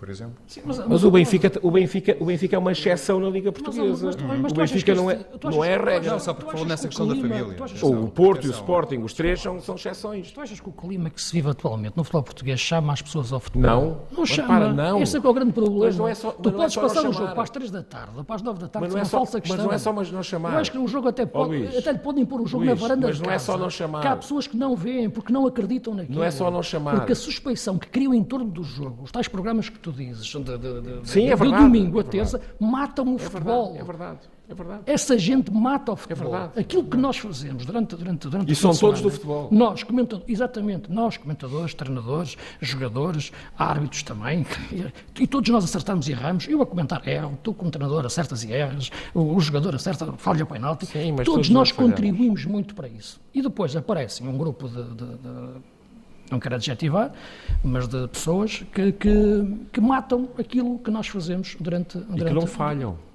por 0.00 0.08
exemplo. 0.08 0.32
Sim, 0.46 0.62
mas, 0.64 0.78
Mas 0.78 1.04
o 1.04 1.10
Benfica, 1.10 1.52
o, 1.62 1.70
Benfica, 1.70 2.16
o 2.18 2.24
Benfica 2.24 2.56
é 2.56 2.58
uma 2.58 2.72
exceção 2.72 3.20
na 3.20 3.28
Liga 3.28 3.52
Portuguesa. 3.52 4.06
mas 4.26 4.40
mas 4.40 4.50
o 4.50 4.54
tu 4.54 4.60
achas 4.62 4.72
Benfica 4.72 4.94
não 4.94 5.10
é, 5.10 5.20
não 5.44 5.62
é 5.62 5.76
regra. 5.76 6.12
Não, 6.12 6.18
só 6.18 6.32
porque 6.32 6.50
falou 6.52 6.66
nessa 6.66 6.88
que 6.88 6.94
o 6.94 6.98
questão 6.98 7.06
da 7.06 7.12
clima- 7.14 7.28
família. 7.28 7.54
tu 7.54 7.64
achas- 7.64 7.82
O 7.82 8.08
Porto 8.08 8.46
e 8.46 8.48
o. 8.48 8.50
Sporting, 8.50 8.98
os 9.02 9.12
três 9.12 9.42
são, 9.42 9.60
são 9.60 9.74
exceções. 9.74 10.32
Tu 10.32 10.40
achas 10.40 10.58
que 10.58 10.66
o 10.66 10.72
clima 10.72 11.10
que 11.10 11.20
se 11.20 11.30
vive 11.34 11.50
atualmente 11.50 11.98
no 11.98 12.02
futebol 12.02 12.22
português 12.22 12.58
chama 12.58 12.94
as 12.94 13.02
pessoas 13.02 13.30
ao 13.30 13.40
futebol? 13.40 13.70
Não. 13.70 13.86
Não 13.90 14.20
Mas 14.20 14.28
chama. 14.30 14.48
para, 14.48 14.72
não. 14.72 15.02
Esse 15.02 15.18
é 15.18 15.20
que 15.20 15.26
é 15.26 15.30
o 15.30 15.34
grande 15.34 15.52
problema. 15.52 15.84
Mas 15.84 15.98
não 15.98 16.08
é 16.08 16.14
só- 16.14 16.30
tu 16.30 16.36
mas 16.44 16.52
não 16.54 16.60
é 16.60 16.62
podes 16.62 16.74
só 16.74 16.80
não 16.80 16.88
passar 16.88 17.08
um 17.08 17.12
jogo 17.12 17.32
para 17.34 17.42
as 17.42 17.50
3 17.50 17.70
da 17.70 17.82
tarde 17.82 18.12
ou 18.16 18.24
para 18.24 18.36
as 18.36 18.42
9 18.42 18.58
da 18.58 18.68
tarde, 18.68 18.86
Mas 18.86 18.94
não 18.94 18.98
é 18.98 19.00
é 19.00 19.04
uma 19.04 19.10
só- 19.10 19.16
falsa 19.18 19.38
mas 19.38 19.48
questão. 19.48 19.66
não 19.66 19.72
é 19.74 19.78
só 19.78 19.92
mas 19.92 20.10
não 20.10 20.22
chamar. 20.22 20.52
Eu 20.54 20.58
acho 20.60 20.72
que 20.72 20.78
um 20.78 20.88
jogo 20.88 21.08
até 21.08 21.26
pode, 21.26 21.50
Luís, 21.58 21.76
até 21.76 21.92
lhe 21.92 21.98
podem 21.98 22.24
pôr 22.24 22.40
um 22.40 22.46
jogo 22.46 22.64
Luís, 22.64 22.80
na 22.80 22.86
varanda 22.88 23.06
mas 23.08 23.16
de 23.18 23.22
não 23.22 23.28
é 23.30 23.34
casa, 23.34 23.44
só 23.44 23.58
não 23.58 23.68
chamar. 23.68 24.00
Que 24.00 24.06
há 24.08 24.16
pessoas 24.16 24.46
que 24.46 24.56
não 24.56 24.74
veem 24.74 25.10
porque 25.10 25.30
não 25.30 25.46
acreditam 25.46 25.92
naquilo. 25.94 26.16
Não 26.18 26.24
é 26.24 26.30
só 26.30 26.50
não 26.50 26.62
chamar. 26.62 26.96
Porque 26.96 27.12
a 27.12 27.16
suspeição 27.16 27.78
que 27.78 27.86
criam 27.88 28.14
em 28.14 28.24
torno 28.24 28.46
do 28.50 28.62
jogo, 28.64 29.02
os 29.04 29.12
tais 29.12 29.28
programas 29.28 29.68
que 29.68 29.78
tu 29.78 29.89
tu 29.92 29.96
dizes, 29.96 30.26
de, 30.26 30.38
de, 30.42 30.58
de, 31.02 31.08
Sim, 31.08 31.26
é 31.28 31.34
de 31.34 31.40
verdade, 31.40 31.64
domingo 31.64 31.98
é 31.98 32.00
a 32.00 32.04
terça, 32.04 32.40
matam 32.58 33.12
o 33.12 33.16
É 33.16 33.18
futebol. 33.18 33.72
verdade, 33.72 33.78
é 33.80 33.84
verdade, 33.84 34.18
é 34.48 34.54
verdade. 34.54 34.82
Essa 34.86 35.18
gente 35.18 35.50
mata 35.52 35.92
o 35.92 35.96
futebol. 35.96 36.30
verdade, 36.30 36.60
Aquilo 36.60 36.82
é 36.86 36.90
que 36.90 36.96
nós 36.96 37.16
fazemos 37.18 37.64
durante, 37.64 37.96
durante, 37.96 38.28
durante 38.28 38.52
E 38.52 38.54
são 38.56 38.70
de 38.72 38.80
todos 38.80 38.98
semana, 38.98 39.02
do 39.02 39.10
futebol. 39.20 39.48
Nós, 39.50 39.82
comentadores, 39.82 40.28
exatamente, 40.30 40.90
nós, 40.92 41.16
comentadores, 41.16 41.74
treinadores, 41.74 42.36
jogadores, 42.60 43.32
árbitros 43.58 44.02
também, 44.02 44.46
e 45.18 45.26
todos 45.26 45.48
nós 45.50 45.64
acertamos 45.64 46.08
e 46.08 46.12
erramos. 46.12 46.46
Eu 46.48 46.62
a 46.62 46.66
comentar 46.66 47.06
erro, 47.06 47.38
tu 47.42 47.52
como 47.54 47.70
treinador 47.70 48.04
acertas 48.06 48.44
e 48.44 48.52
erras, 48.52 48.90
o, 49.14 49.34
o 49.36 49.40
jogador 49.40 49.74
acerta, 49.74 50.12
falha 50.16 50.44
o 50.44 50.46
penalti. 50.46 50.86
Sim, 50.86 51.14
todos 51.16 51.24
todos 51.26 51.48
nós 51.50 51.60
nós 51.70 51.72
contribuímos 51.72 52.44
muito 52.46 52.74
para 52.74 52.88
isso. 52.88 53.20
E 53.34 53.42
depois 53.42 53.76
aparecem 53.76 54.26
um 54.26 54.36
grupo 54.36 54.68
de, 54.68 54.82
de- 54.82 54.94
de- 54.94 55.60
não 56.30 56.38
quero 56.38 56.54
adjetivar, 56.54 57.12
mas 57.62 57.88
de 57.88 58.06
pessoas 58.08 58.64
que, 58.72 58.92
que, 58.92 59.56
que 59.72 59.80
matam 59.80 60.28
aquilo 60.38 60.78
que 60.78 60.90
nós 60.90 61.08
fazemos 61.08 61.56
durante... 61.58 61.98
E 61.98 62.00
durante 62.00 62.24
que 62.24 62.34
não 62.34 62.46
falham. 62.46 63.09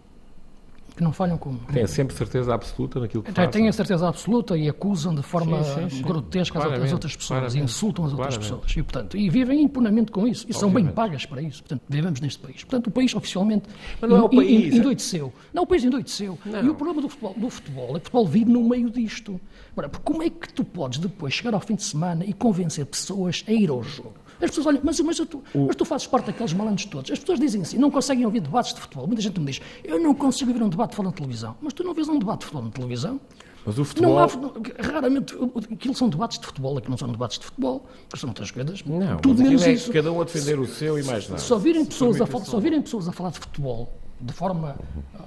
Que 0.95 1.03
não 1.03 1.11
falham 1.11 1.37
como? 1.37 1.59
Têm 1.73 1.85
sempre 1.87 2.15
certeza 2.15 2.53
absoluta 2.53 2.99
naquilo 2.99 3.21
que 3.23 3.31
fazem. 3.31 3.51
têm 3.51 3.67
a 3.67 3.73
certeza 3.73 4.07
absoluta 4.07 4.57
e 4.57 4.69
acusam 4.69 5.13
de 5.13 5.21
forma 5.21 5.63
Sim, 5.63 5.89
sim, 5.89 5.97
sim. 5.97 6.01
grotesca 6.01 6.57
as 6.59 6.65
outras- 6.65 6.83
as 6.83 6.89
Claramente, 6.89 6.93
outras 6.93 7.15
pessoas, 7.15 7.39
claramente, 7.39 7.63
insultam 7.63 8.05
as 8.05 8.11
outras 8.13 8.35
claramente. 8.37 8.51
pessoas 8.61 8.77
e, 8.77 8.83
portanto, 8.83 9.17
e 9.17 9.29
vivem 9.29 9.61
impunemente 9.61 10.11
com 10.11 10.27
isso 10.27 10.45
e 10.49 10.53
são 10.53 10.69
bem 10.69 10.85
Obviamente. 10.85 10.95
pagas 10.95 11.25
para 11.25 11.41
isso. 11.41 11.61
Portanto, 11.63 11.81
vivemos 11.89 12.21
neste 12.21 12.39
país. 12.39 12.63
Portanto, 12.63 12.87
o 12.87 12.91
país 12.91 13.13
oficialmente 13.15 13.65
Mas 13.99 14.09
não 14.09 14.17
é 14.17 14.21
o 14.21 14.29
país, 14.29 14.73
é- 14.73 14.77
endoideceu. 14.77 15.33
Não, 15.53 15.63
o 15.63 15.67
país 15.67 15.83
endoideceu. 15.83 16.37
E 16.45 16.69
o 16.69 16.75
problema 16.75 17.01
do 17.01 17.09
futebol, 17.09 17.33
do 17.37 17.49
futebol 17.49 17.85
é 17.89 17.99
que 17.99 18.07
o 18.07 18.11
futebol 18.11 18.27
vive 18.27 18.51
no 18.51 18.63
meio 18.63 18.89
disto. 18.89 19.39
Ora, 19.75 19.89
porque 19.89 20.03
como 20.05 20.23
é 20.23 20.29
que 20.29 20.53
tu 20.53 20.63
podes 20.63 20.99
depois 20.99 21.33
chegar 21.33 21.53
ao 21.53 21.59
fim 21.59 21.75
de 21.75 21.83
semana 21.83 22.23
e 22.25 22.31
convencer 22.31 22.85
pessoas 22.85 23.43
a 23.47 23.51
ir 23.51 23.69
ao 23.69 23.83
jogo? 23.83 24.13
As 24.41 24.49
pessoas 24.49 24.67
olham, 24.67 24.81
mas, 24.83 24.99
mas, 24.99 25.17
tu, 25.17 25.43
mas 25.53 25.75
tu 25.75 25.85
fazes 25.85 26.07
parte 26.07 26.27
daqueles 26.27 26.53
malandros 26.53 26.85
todos. 26.85 27.11
As 27.11 27.19
pessoas 27.19 27.39
dizem 27.39 27.61
assim, 27.61 27.77
não 27.77 27.89
conseguem 27.89 28.25
ouvir 28.25 28.41
debates 28.41 28.73
de 28.73 28.81
futebol. 28.81 29.07
Muita 29.07 29.21
gente 29.21 29.39
me 29.39 29.45
diz, 29.45 29.61
eu 29.83 29.99
não 29.99 30.13
consigo 30.13 30.53
ver 30.53 30.61
um 30.61 30.69
debate 30.69 30.91
de 30.91 30.95
futebol 30.95 31.11
na 31.11 31.17
televisão. 31.17 31.55
Mas 31.61 31.73
tu 31.73 31.83
não 31.83 31.93
vês 31.93 32.09
um 32.09 32.19
debate 32.19 32.39
de 32.39 32.45
futebol 32.45 32.63
na 32.65 32.71
televisão? 32.71 33.19
Mas 33.65 33.79
o 33.79 33.85
futebol... 33.85 34.11
Não 34.11 34.19
há, 34.19 34.27
raramente, 34.79 35.33
aquilo 35.73 35.95
são 35.95 36.07
debates 36.07 36.37
de 36.37 36.45
futebol, 36.45 36.77
aquilo 36.77 36.91
não 36.91 36.97
são 36.97 37.07
debates 37.07 37.39
de 37.39 37.45
futebol, 37.45 37.85
são 38.15 38.29
outras 38.29 38.51
coisas. 38.51 38.83
Não, 38.83 39.17
Tudo 39.17 39.41
menos 39.41 39.63
é 39.63 39.73
isso. 39.73 39.91
cada 39.91 40.11
um 40.11 40.21
a 40.21 40.23
defender 40.23 40.59
o 40.59 40.67
seu 40.67 40.99
e 40.99 41.03
mais 41.03 41.27
nada. 41.27 41.41
Se 41.41 41.51
ouvirem 41.51 41.83
pessoas, 41.83 42.21
a, 42.21 42.27
se 42.27 42.55
ouvirem 42.55 42.81
pessoas 42.81 43.07
a 43.07 43.11
falar 43.11 43.31
de 43.31 43.39
futebol, 43.39 43.91
de 44.19 44.33
forma 44.33 44.75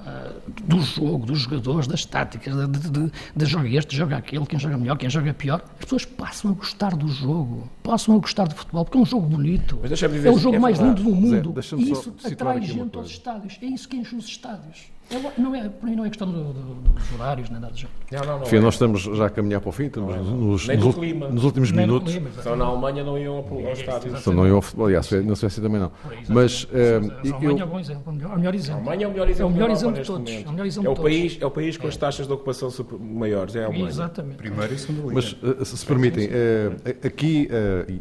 ah, 0.06 0.32
do 0.64 0.80
jogo, 0.80 1.26
dos 1.26 1.40
jogadores, 1.40 1.86
das 1.86 2.04
táticas, 2.04 2.54
de, 2.54 2.66
de, 2.66 2.90
de, 2.90 3.12
de 3.36 3.46
joga 3.46 3.68
este, 3.68 3.96
joga 3.96 4.16
aquele, 4.16 4.46
quem 4.46 4.58
joga 4.58 4.78
melhor, 4.78 4.96
quem 4.96 5.10
joga 5.10 5.34
pior, 5.34 5.62
as 5.74 5.84
pessoas 5.84 6.04
passam 6.04 6.52
a 6.52 6.54
gostar 6.54 6.96
do 6.96 7.08
jogo, 7.08 7.68
passam 7.82 8.16
a 8.16 8.18
gostar 8.18 8.48
de 8.48 8.54
futebol, 8.54 8.84
porque 8.84 8.98
é 8.98 9.00
um 9.00 9.06
jogo 9.06 9.26
bonito. 9.26 9.78
Mas 9.80 9.90
dizer 9.90 10.28
é 10.28 10.30
o 10.30 10.38
jogo 10.38 10.56
é 10.56 10.58
mais 10.58 10.78
lindo 10.78 11.02
do 11.02 11.14
mundo. 11.14 11.52
deixa-me 11.52 11.84
e 11.84 11.92
isso 11.92 12.14
atrai 12.24 12.62
gente 12.62 12.96
aos 12.96 13.10
estádios. 13.10 13.58
É 13.60 13.66
isso 13.66 13.88
que 13.88 13.96
enche 13.96 14.16
os 14.16 14.24
estádios. 14.24 14.90
É 15.10 15.40
não 15.40 15.54
é, 15.54 15.68
para 15.70 15.88
mim 15.88 15.96
não 15.96 16.04
é 16.04 16.08
questão 16.08 16.30
do- 16.30 16.52
do- 16.52 16.74
dos 16.92 17.12
horários, 17.14 17.48
nem 17.48 17.58
nada 17.58 17.72
do 17.72 17.78
género. 17.78 17.94
Não, 18.12 18.20
não, 18.20 18.38
não. 18.40 18.46
Enfim, 18.46 18.56
é. 18.56 18.60
nós 18.60 18.74
estamos 18.74 19.00
já 19.02 19.24
a 19.26 19.30
caminhar 19.30 19.58
para 19.60 19.70
o 19.70 19.72
fim, 19.72 19.84
estamos 19.84 20.14
nos, 20.14 20.68
Nem 20.68 20.76
nos 20.76 20.86
ul- 20.86 20.92
clima. 20.92 21.28
nos 21.30 21.44
últimos 21.44 21.72
minutos. 21.72 22.12
clima. 22.12 22.28
Só 22.42 22.54
na 22.54 22.66
Alemanha 22.66 23.02
não 23.02 23.16
iam 23.18 23.36
ao 23.36 23.72
estádio. 23.72 24.14
Só 24.18 24.30
não 24.32 24.46
iam 24.46 24.56
ao 24.56 24.62
futebol, 24.62 24.86
aliás, 24.86 25.10
na 25.10 25.34
Suécia 25.34 25.62
também 25.62 25.80
não. 25.80 25.90
Mas 26.28 26.68
eh, 26.72 27.00
A 27.00 27.26
eu, 27.26 27.34
Alemanha 27.36 27.62
é 27.62 27.64
um 27.64 27.68
bom 27.68 27.80
exemplo, 27.80 28.02
é 28.06 28.10
o 28.10 28.12
melhor- 28.12 28.30
é 28.30 28.34
o 28.34 28.38
melhor 28.38 28.52
A 28.52 28.56
exemplo. 28.56 28.80
Alemanha 28.80 29.04
é 29.04 29.08
o 29.08 29.10
melhor 29.12 29.28
exemplo, 29.30 29.42
É 29.42 29.46
o 29.46 29.54
melhor 29.54 29.70
exemplo 29.70 29.94
de 30.02 30.06
todos. 30.06 30.32
É 30.32 30.38
o 30.46 30.50
melhor 30.52 30.66
exemplo 30.66 30.88
É 30.88 30.92
o 30.92 30.96
país, 31.02 31.38
é 31.40 31.46
o 31.46 31.50
país 31.50 31.76
com 31.78 31.86
as 31.88 31.96
taxas 31.96 32.26
de 32.26 32.32
ocupação 32.34 32.70
super- 32.70 32.98
maiores, 32.98 33.56
é 33.56 33.62
a 33.62 33.66
Alemanha. 33.66 33.88
Exatamente. 33.88 34.36
Primeiro 34.36 34.74
e 34.74 34.78
segundo 34.78 35.00
lugar. 35.02 35.14
Mas, 35.14 35.36
eh, 35.42 35.64
se 35.64 35.86
permitem, 35.86 36.28
eh, 36.30 36.96
aqui, 37.06 37.48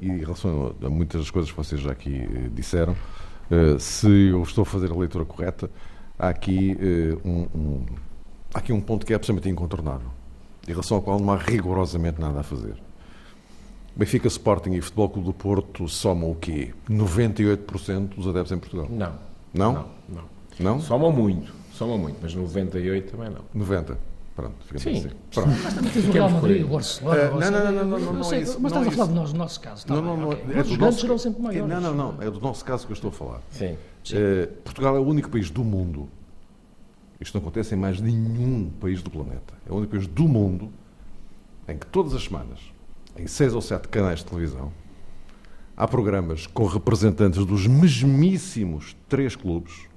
e 0.01 0.07
em 0.09 0.17
relação 0.19 0.75
a 0.83 0.89
muitas 0.89 1.21
das 1.21 1.31
coisas 1.31 1.49
que 1.51 1.55
vocês 1.57 1.79
já 1.79 1.91
aqui 1.91 2.27
disseram, 2.53 2.95
se 3.79 4.27
eu 4.29 4.41
estou 4.43 4.63
a 4.63 4.65
fazer 4.65 4.91
a 4.91 4.95
leitura 4.95 5.23
correta, 5.23 5.69
há 6.17 6.29
aqui, 6.29 6.77
eh, 6.79 7.17
um, 7.27 7.47
um- 7.55 7.85
há 8.53 8.59
aqui 8.59 8.71
um 8.73 8.81
ponto 8.81 9.05
que 9.05 9.13
é 9.13 9.15
absolutamente 9.15 9.49
incontornável, 9.49 10.09
em 10.67 10.71
relação 10.71 10.97
ao 10.97 11.03
qual 11.03 11.19
não 11.19 11.31
há 11.33 11.37
rigorosamente 11.37 12.19
nada 12.19 12.39
a 12.39 12.43
fazer. 12.43 12.75
Benfica, 13.95 14.27
Sporting 14.27 14.71
e 14.73 14.81
Futebol 14.81 15.09
Clube 15.09 15.27
do 15.27 15.33
Porto 15.33 15.87
somam 15.87 16.31
o 16.31 16.35
quê? 16.35 16.73
98% 16.89 18.15
dos 18.15 18.27
adeptos 18.27 18.51
em 18.51 18.59
Portugal. 18.59 18.87
Não. 18.89 19.13
Não? 19.53 19.73
Não, 19.73 19.85
não. 20.09 20.23
Não? 20.59 20.79
Somam 20.79 21.11
muito, 21.11 21.51
somam 21.73 21.97
muito, 21.97 22.17
mas 22.21 22.33
98 22.33 23.11
também 23.11 23.29
não. 23.31 23.41
90. 23.53 23.97
Pronto, 24.37 24.53
fica 24.65 24.77
Sim. 24.77 24.97
assim. 24.99 25.09
Pronto. 25.33 25.49
Tens 25.91 26.07
o 26.07 26.11
Real 26.11 26.29
Madrid, 26.29 26.63
o 26.63 26.67
Barcelona. 26.67 27.31
O 27.31 27.39
não, 27.39 27.51
não, 27.51 27.59
não, 27.59 27.71
não, 27.71 27.85
não, 27.85 27.99
não, 27.99 28.13
não 28.13 28.23
sei, 28.23 28.37
é 28.37 28.41
isso, 28.43 28.59
Mas 28.61 28.71
não 28.71 28.81
estás 28.83 28.85
é 28.85 28.89
a 28.89 28.91
falar 28.91 29.07
do 29.07 29.15
nosso, 29.15 29.35
nosso 29.35 29.59
caso. 29.59 29.87
tá 29.87 29.95
Não, 29.95 30.01
não, 30.03 30.15
não. 30.15 30.29
ok. 30.29 30.43
É 30.51 30.55
Mas 30.57 30.67
do 30.67 30.77
nosso, 30.77 31.01
serão 31.01 31.17
sempre 31.17 31.39
é, 31.39 31.43
maiores. 31.43 31.73
não, 31.73 31.81
não, 31.81 32.13
não. 32.13 32.21
É 32.21 32.29
do 32.29 32.39
nosso 32.39 32.63
caso 32.63 32.85
que 32.85 32.91
eu 32.91 32.93
estou 32.93 33.09
a 33.09 33.13
falar. 33.13 33.41
Sim. 33.49 33.75
Eh, 34.13 34.45
Portugal 34.63 34.95
é 34.95 34.99
o 34.99 35.03
único 35.03 35.27
país 35.31 35.49
do 35.49 35.63
mundo. 35.63 36.07
Isto 37.19 37.33
não 37.33 37.41
acontece 37.41 37.73
em 37.73 37.77
mais 37.79 37.99
nenhum 37.99 38.69
país 38.79 39.01
do 39.01 39.09
planeta. 39.09 39.55
É 39.67 39.71
o 39.71 39.75
único 39.77 39.93
país 39.93 40.05
do 40.05 40.27
mundo 40.27 40.69
em 41.67 41.75
que 41.75 41.87
todas 41.87 42.13
as 42.13 42.25
semanas, 42.25 42.59
em 43.17 43.25
seis 43.25 43.55
ou 43.55 43.61
sete 43.61 43.87
canais 43.87 44.19
de 44.19 44.25
televisão, 44.25 44.71
há 45.75 45.87
programas 45.87 46.45
com 46.45 46.65
representantes 46.67 47.43
dos 47.43 47.65
mesmíssimos 47.65 48.95
três 49.09 49.35
clubes, 49.35 49.87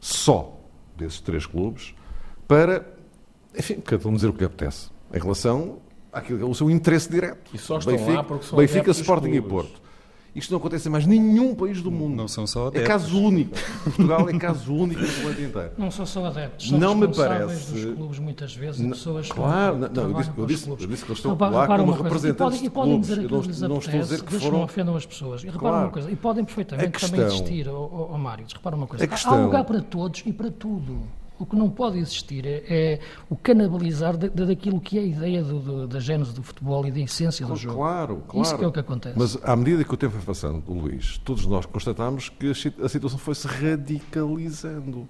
só 0.00 0.58
desses 0.96 1.20
três 1.20 1.44
clubes, 1.44 1.94
para, 2.48 2.95
enfim, 3.58 3.74
cada 3.80 4.08
um 4.08 4.14
dizer 4.14 4.28
o 4.28 4.32
que 4.32 4.40
lhe 4.40 4.44
apetece, 4.46 4.90
em 5.12 5.18
relação 5.18 5.78
àquilo, 6.12 6.46
ao 6.46 6.54
seu 6.54 6.70
interesse 6.70 7.10
direto. 7.10 7.50
E 7.54 7.58
só 7.58 7.78
estão 7.78 8.14
lá 8.14 8.22
porque 8.22 8.46
são 8.46 8.58
Benfica 8.58 8.90
Sporting 8.90 9.28
e 9.28 9.40
clubes. 9.40 9.50
Porto. 9.50 9.86
Isto 10.34 10.50
não 10.50 10.58
acontece 10.58 10.86
em 10.86 10.90
mais 10.92 11.06
nenhum 11.06 11.54
país 11.54 11.80
do 11.80 11.90
mundo. 11.90 12.14
Não 12.14 12.28
são 12.28 12.46
só 12.46 12.64
É 12.64 12.68
adeptos. 12.68 12.88
caso 12.88 13.18
único. 13.18 13.56
Portugal 13.84 14.28
é 14.28 14.38
caso 14.38 14.74
único 14.74 15.00
no 15.00 15.08
planeta 15.08 15.40
inteiro. 15.40 15.70
Não 15.78 15.90
são 15.90 16.04
só 16.04 16.26
adeptos, 16.26 16.68
são 16.68 16.78
Não 16.78 16.94
me 16.94 17.08
parece- 17.08 17.72
dos 17.72 17.94
clubes 17.94 18.18
muitas 18.18 18.54
vezes, 18.54 18.78
Não, 18.82 18.90
pessoas 18.90 19.32
claro, 19.32 19.76
que 19.76 19.80
não, 19.80 19.88
não, 19.88 20.10
eu 20.10 20.16
disse- 20.18 20.30
eu 20.36 20.46
disse- 20.46 20.68
eu 20.68 20.76
disse 20.76 21.04
que 21.06 21.10
eles 21.10 21.18
estão 21.18 21.30
Repara- 21.32 21.50
lá 21.56 21.62
repara 21.62 21.82
como 21.84 21.92
representantes 22.02 22.60
e 22.62 22.64
podem, 22.64 22.66
e 22.66 22.70
podem 22.70 22.94
de 22.96 23.00
dizer 23.00 23.12
aquilo 23.24 23.40
que 23.40 23.48
lhes 23.48 23.60
não- 23.62 23.68
não 23.70 23.78
estou 23.78 23.94
a 23.94 24.02
dizer 24.02 24.14
apetece, 24.16 24.36
que 24.36 24.44
foram- 24.44 24.58
não 24.58 24.64
ofendam 24.66 24.94
as 24.96 25.06
pessoas. 25.06 25.42
E 25.42 25.46
repara 25.46 25.58
Claro. 25.60 25.84
uma 25.86 25.90
coisa, 25.90 26.10
e 26.10 26.16
podem 26.16 26.44
perfeitamente 26.44 26.86
A 26.96 27.00
também 27.08 27.20
questão- 27.26 27.46
existir, 27.46 27.68
ó 27.70 28.08
ó, 28.12 28.18
Mário, 28.18 28.44
repara 28.52 28.76
uma 28.76 28.86
coisa, 28.86 29.06
questão- 29.06 29.32
há 29.32 29.42
lugar 29.42 29.64
para 29.64 29.80
todos 29.80 30.22
e 30.26 30.32
para 30.34 30.50
tudo. 30.50 30.98
O 31.38 31.44
que 31.44 31.54
não 31.54 31.68
pode 31.68 31.98
existir 31.98 32.46
é, 32.46 32.64
é 32.66 33.00
o 33.28 33.36
canibalizar 33.36 34.16
da- 34.16 34.28
da- 34.28 34.46
daquilo 34.46 34.80
que 34.80 34.98
é 34.98 35.02
a 35.02 35.04
ideia 35.04 35.42
do- 35.44 35.58
do- 35.58 35.86
da 35.86 36.00
gênese 36.00 36.32
do 36.32 36.42
futebol 36.42 36.86
e 36.86 36.90
da 36.90 37.00
essência 37.00 37.44
do 37.46 37.54
jogo. 37.56 37.76
Claro, 37.76 38.22
claro. 38.26 38.46
Isso 38.46 38.56
que 38.58 38.64
é 38.64 38.66
o 38.66 38.72
que 38.72 38.80
acontece. 38.80 39.18
Mas 39.18 39.38
à 39.42 39.54
medida 39.54 39.84
que 39.84 39.92
o 39.92 39.96
tempo 39.98 40.14
foi 40.14 40.22
passando, 40.22 40.62
Luís, 40.72 41.18
todos 41.24 41.44
nós 41.46 41.66
constatamos 41.66 42.30
que 42.30 42.50
a 42.50 42.54
si- 42.54 42.72
a 42.82 42.88
situação 42.88 43.18
foi-se 43.18 43.46
radicalizando. 43.46 45.06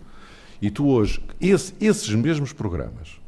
E 0.61 0.71
tu 0.71 0.89
hoje, 0.89 1.21
esse- 1.41 1.75
esses 1.81 2.13
mesmos 2.15 2.53
programas, 2.53 3.21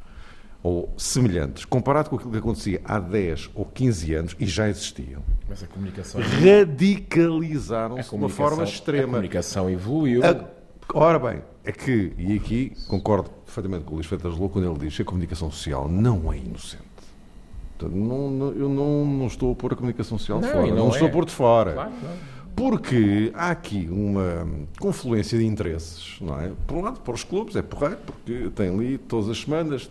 ou 0.61 0.93
semelhantes, 0.97 1.65
comparado 1.65 2.11
com 2.11 2.17
aquilo 2.17 2.33
que 2.33 2.39
acontecia 2.39 2.81
há 2.85 2.99
10 2.99 3.49
ou 3.55 3.65
15 3.65 4.13
anos, 4.15 4.35
e 4.41 4.47
já 4.47 4.69
existiam, 4.69 5.23
Mas 5.49 5.63
a 5.63 5.67
comunicação... 5.69 6.21
radicalizaram-se 6.21 8.09
de 8.11 8.15
uma 8.17 8.29
forma 8.29 8.63
A 8.63 8.65
extrema. 8.65 9.07
comunicação 9.07 9.71
evoluiu. 9.71 10.25
A- 10.25 10.58
ora 10.95 11.18
bem, 11.18 11.43
é 11.64 11.72
que, 11.72 12.12
e 12.18 12.36
aqui 12.36 12.72
concordo 12.89 13.30
perfeitamente 13.45 13.84
com 13.84 13.93
o 13.93 13.95
Luís 13.97 14.07
Freitas 14.07 14.36
Louco 14.36 14.55
quando 14.61 14.70
ele 14.70 14.78
diz 14.86 14.97
que 14.97 15.03
a 15.03 15.05
comunicação 15.05 15.51
social 15.51 15.89
não 15.89 16.32
é 16.32 16.39
inocente. 16.39 16.82
Portanto, 17.78 17.97
não- 17.97 18.30
não- 18.30 18.53
eu 18.53 18.68
não, 18.68 19.05
não 19.07 19.26
estou 19.26 19.53
a 19.53 19.55
pôr 19.55 19.72
a 19.72 19.76
comunicação 19.76 20.18
social 20.18 20.41
de 20.41 20.47
Não, 20.47 20.53
fora, 20.53 20.66
não, 20.68 20.76
não 20.76 20.89
estou 20.91 21.07
é. 21.07 21.11
a 21.11 21.12
pôr 21.12 21.24
de 21.24 21.32
fora. 21.32 21.72
Claro. 21.74 21.93
Porque 22.57 23.30
há 23.34 23.51
aqui 23.51 23.89
uma 23.89 24.49
confluência 24.80 25.39
de 25.39 25.47
interesses, 25.47 26.16
não 26.20 26.41
é? 26.41 26.51
Por 26.66 26.76
um 26.76 26.80
lado, 26.82 26.99
para 27.01 27.14
os 27.14 27.22
clubes 27.22 27.55
é 27.55 27.62
porreiro, 27.62 27.99
porque 28.05 28.51
tem 28.55 28.68
ali 28.70 28.99
todas 28.99 29.28
as 29.28 29.39
semanas 29.41 29.89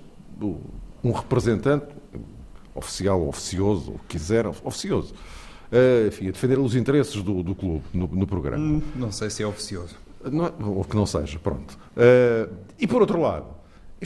um 1.03 1.11
representante 1.11 1.85
oficial, 2.75 3.25
oficioso, 3.28 3.91
o 3.91 3.99
que 3.99 4.17
quiser, 4.17 4.45
oficioso, 4.45 5.13
eh, 5.71 6.05
enfim, 6.09 6.28
a 6.28 6.32
defender 6.32 6.59
os 6.59 6.75
interesses 6.75 7.21
do, 7.24 7.41
do 7.41 7.55
clube 7.55 7.83
no, 7.93 8.05
no 8.07 8.28
programa. 8.28 8.82
Não 8.95 9.11
sei 9.13 9.29
se 9.29 9.41
é 9.43 9.47
oficioso. 9.47 9.95
Não 10.32 10.45
é- 10.45 10.54
ou 10.63 10.83
que 10.83 10.95
não 10.95 11.05
seja, 11.05 11.39
pronto. 11.39 11.78
Eh, 11.95 12.47
e 12.79 12.87
por 12.87 13.01
outro 13.01 13.20
lado, 13.21 13.45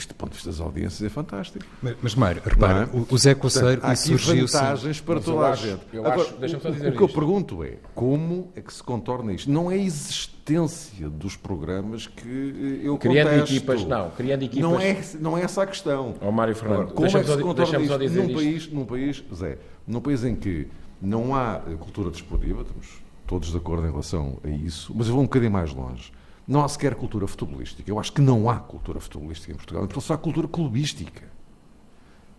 do 0.08 0.14
ponto 0.14 0.30
de 0.30 0.36
vista 0.36 0.50
das 0.50 0.60
audiências 0.60 1.02
é 1.02 1.08
fantástico. 1.10 1.64
Mas, 1.82 1.96
mas 2.00 2.14
Mário, 2.14 2.40
repara, 2.44 2.88
é? 2.92 2.96
o- 2.96 3.06
o 3.10 3.18
Zé 3.18 3.34
Coceiro 3.34 3.80
Portanto, 3.80 3.84
há 3.84 3.92
aqui 3.92 4.14
vantagens 4.14 5.00
para 5.00 5.14
Mas 5.16 5.24
toda 5.26 5.36
eu 5.36 5.44
a 5.44 5.50
acho- 5.50 5.66
gente. 5.66 5.80
eu 5.92 6.06
Agora, 6.06 6.22
acho- 6.22 6.36
deixa-me 6.38 6.62
só 6.62 6.68
o- 6.68 6.72
dizer 6.72 6.88
o 6.92 6.96
que 6.96 7.02
eu 7.02 7.08
pergunto 7.08 7.62
é 7.62 7.76
como 7.94 8.50
é 8.56 8.60
que 8.62 8.72
se 8.72 8.82
contorna 8.82 9.32
isto? 9.34 9.50
Não 9.50 9.70
é 9.70 9.74
a 9.74 9.78
existência 9.78 11.10
dos 11.10 11.36
programas 11.36 12.06
que 12.06 12.80
eh, 12.82 12.86
eu 12.88 12.96
Criando 12.96 13.28
contesto. 13.30 13.54
equipas, 13.54 13.84
não, 13.84 14.10
criando 14.12 14.42
equipas... 14.44 14.62
Não 14.70 14.80
é, 14.80 15.00
não 15.20 15.36
é 15.38 15.42
essa 15.42 15.62
a 15.62 15.66
questão. 15.66 16.14
Ó, 16.22 16.30
Mário 16.30 16.54
Fernando, 16.56 16.80
Agora, 16.90 16.94
como 16.94 17.06
é 17.06 17.10
que 17.10 17.26
se 17.30 17.42
contorna 17.42 17.78
isto? 17.78 17.98
num 17.98 18.24
isto. 18.24 18.34
país, 18.34 18.72
num 18.72 18.84
país, 18.86 19.24
Zé, 19.34 19.58
num 19.86 20.00
país 20.00 20.24
em 20.24 20.34
que 20.34 20.68
não 21.02 21.34
há 21.34 21.60
cultura 21.78 22.10
desportiva, 22.10 22.62
estamos 22.62 23.01
todos 23.32 23.50
de 23.50 23.56
acordo 23.56 23.86
em 23.86 23.90
relação 23.90 24.38
a 24.44 24.48
isso, 24.48 24.92
mas 24.94 25.08
eu 25.08 25.14
vou 25.14 25.22
um 25.22 25.26
bocadinho 25.26 25.50
mais 25.50 25.72
longe. 25.72 26.12
Não 26.46 26.62
há 26.62 26.68
sequer 26.68 26.94
cultura 26.94 27.26
futebolística. 27.26 27.90
Eu 27.90 27.98
acho 27.98 28.12
que 28.12 28.20
não 28.20 28.50
há 28.50 28.56
cultura 28.56 29.00
futebolística 29.00 29.50
em 29.50 29.56
Portugal, 29.56 29.84
então 29.84 30.02
só 30.02 30.12
há 30.12 30.18
cultura 30.18 30.46
clubística. 30.46 31.22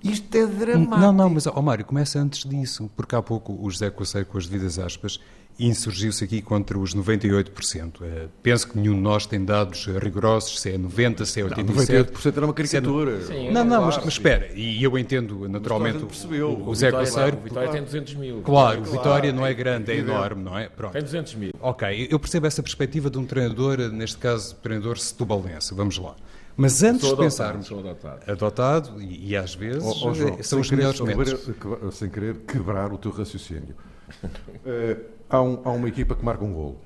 Isto 0.04 0.38
é 0.38 0.46
dramático. 0.46 0.98
Não, 1.00 1.12
não, 1.12 1.32
mas, 1.32 1.48
ó 1.48 1.62
Mário, 1.64 1.84
começa 1.84 2.20
antes 2.20 2.48
disso, 2.48 2.92
porque 2.96 3.16
há 3.16 3.24
pouco 3.24 3.58
o 3.60 3.72
José 3.72 3.90
Coceiro, 3.90 4.28
com 4.28 4.38
as 4.38 4.46
devidas 4.46 4.78
aspas, 4.78 5.20
insurgiu-se 5.60 6.24
aqui 6.24 6.42
contra 6.42 6.78
os 6.78 6.96
98%. 6.96 8.02
Uh, 8.02 8.30
penso 8.42 8.68
que 8.68 8.78
nenhum 8.78 8.96
de 8.96 9.02
nós 9.02 9.26
tem 9.26 9.44
dados 9.44 9.86
rigorosos, 9.86 10.60
se 10.60 10.72
é 10.72 10.78
90%, 10.78 11.26
se 11.26 11.42
é 11.42 11.44
87%. 11.44 11.58
Não, 11.58 11.74
98% 11.76 12.38
era 12.38 12.46
uma 12.46 12.54
caricatura. 12.54 13.18
É... 13.18 13.22
Sim, 13.22 13.52
não, 13.52 13.64
não, 13.64 13.86
mas, 13.86 13.98
mas, 13.98 14.08
espera, 14.08 14.50
e 14.54 14.84
eu 14.84 14.98
entendo 14.98 15.48
naturalmente 15.48 16.00
percebeu. 16.06 16.50
o, 16.50 16.70
o 16.70 16.76
Zé 16.76 16.92
Coceiro. 16.92 17.38
O 17.38 17.42
Vitória 17.42 17.70
tem 17.70 17.84
200 17.84 18.16
mil. 18.16 18.42
Claro, 18.42 18.82
o 18.82 18.84
Vitória 18.84 19.32
não 19.32 19.46
é 19.46 19.54
grande, 19.54 19.92
é 19.92 19.98
enorme, 19.98 20.44
não 20.44 20.58
é? 20.58 20.68
Pronto. 20.70 20.94
Tem 20.94 21.02
200 21.02 21.36
mil. 21.36 21.52
Ok, 21.60 22.08
eu 22.10 22.20
percebo 22.20 22.48
essa 22.48 22.62
perspectiva 22.62 23.10
de 23.10 23.18
um 23.18 23.26
treinador, 23.26 23.78
neste 23.92 24.18
caso, 24.18 24.56
treinador 24.56 24.98
setubalense, 24.98 25.74
vamos 25.74 25.98
lá. 25.98 26.16
Mas 26.56 26.84
antes 26.84 27.02
sou 27.02 27.16
de 27.16 27.24
pensarmos. 27.24 27.72
Adotado. 27.72 28.32
adotado 28.32 29.02
e, 29.02 29.30
e, 29.30 29.38
às 29.38 29.56
vezes 29.56 29.84
oh, 29.84 30.10
oh, 30.10 30.14
João, 30.14 30.44
são 30.44 30.60
os 30.60 30.70
melhores 30.70 31.00
momentos. 31.00 31.50
Sem 31.94 32.10
querer 32.10 32.36
quebrar 32.48 32.94
o 32.94 32.98
teu 32.98 33.12
raciocínio. 33.12 33.76
uh, 34.24 35.04
há, 35.30 35.42
um, 35.42 35.62
há, 35.64 35.72
uma 35.72 35.88
equipa 35.88 36.16
que 36.16 36.24
marca 36.24 36.44
um 36.44 36.54
golo. 36.54 36.78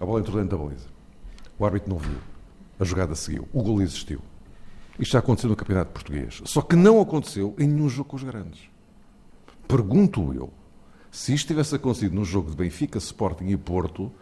A 0.00 0.04
bola 0.04 0.20
entrou 0.20 0.36
dentro 0.40 0.56
da 0.56 0.64
baliza. 0.64 0.86
O 1.58 1.64
árbitro 1.64 1.90
não 1.90 1.98
viu. 1.98 2.18
A 2.78 2.84
jogada 2.84 3.14
seguiu. 3.14 3.48
O 3.52 3.62
golo 3.62 3.82
existiu. 3.82 4.20
Isto 4.98 5.12
já 5.12 5.18
aconteceu 5.18 5.50
no 5.50 5.56
Campeonato 5.56 5.92
Português. 5.92 6.42
Só 6.44 6.62
que 6.62 6.76
não 6.76 7.00
aconteceu 7.00 7.54
em 7.58 7.66
nenhum 7.66 7.88
jogo 7.88 8.10
com 8.10 8.16
os 8.16 8.24
grandes. 8.24 8.68
Pergunto 9.66 10.32
eu, 10.34 10.52
se 11.10 11.32
isto 11.32 11.48
tivesse 11.48 11.74
acontecido 11.74 12.14
no 12.14 12.24
jogo 12.24 12.50
de 12.50 12.56
Benfica, 12.56 12.98
Sporting 12.98 13.46
e 13.46 13.56
Porto, 13.56 14.12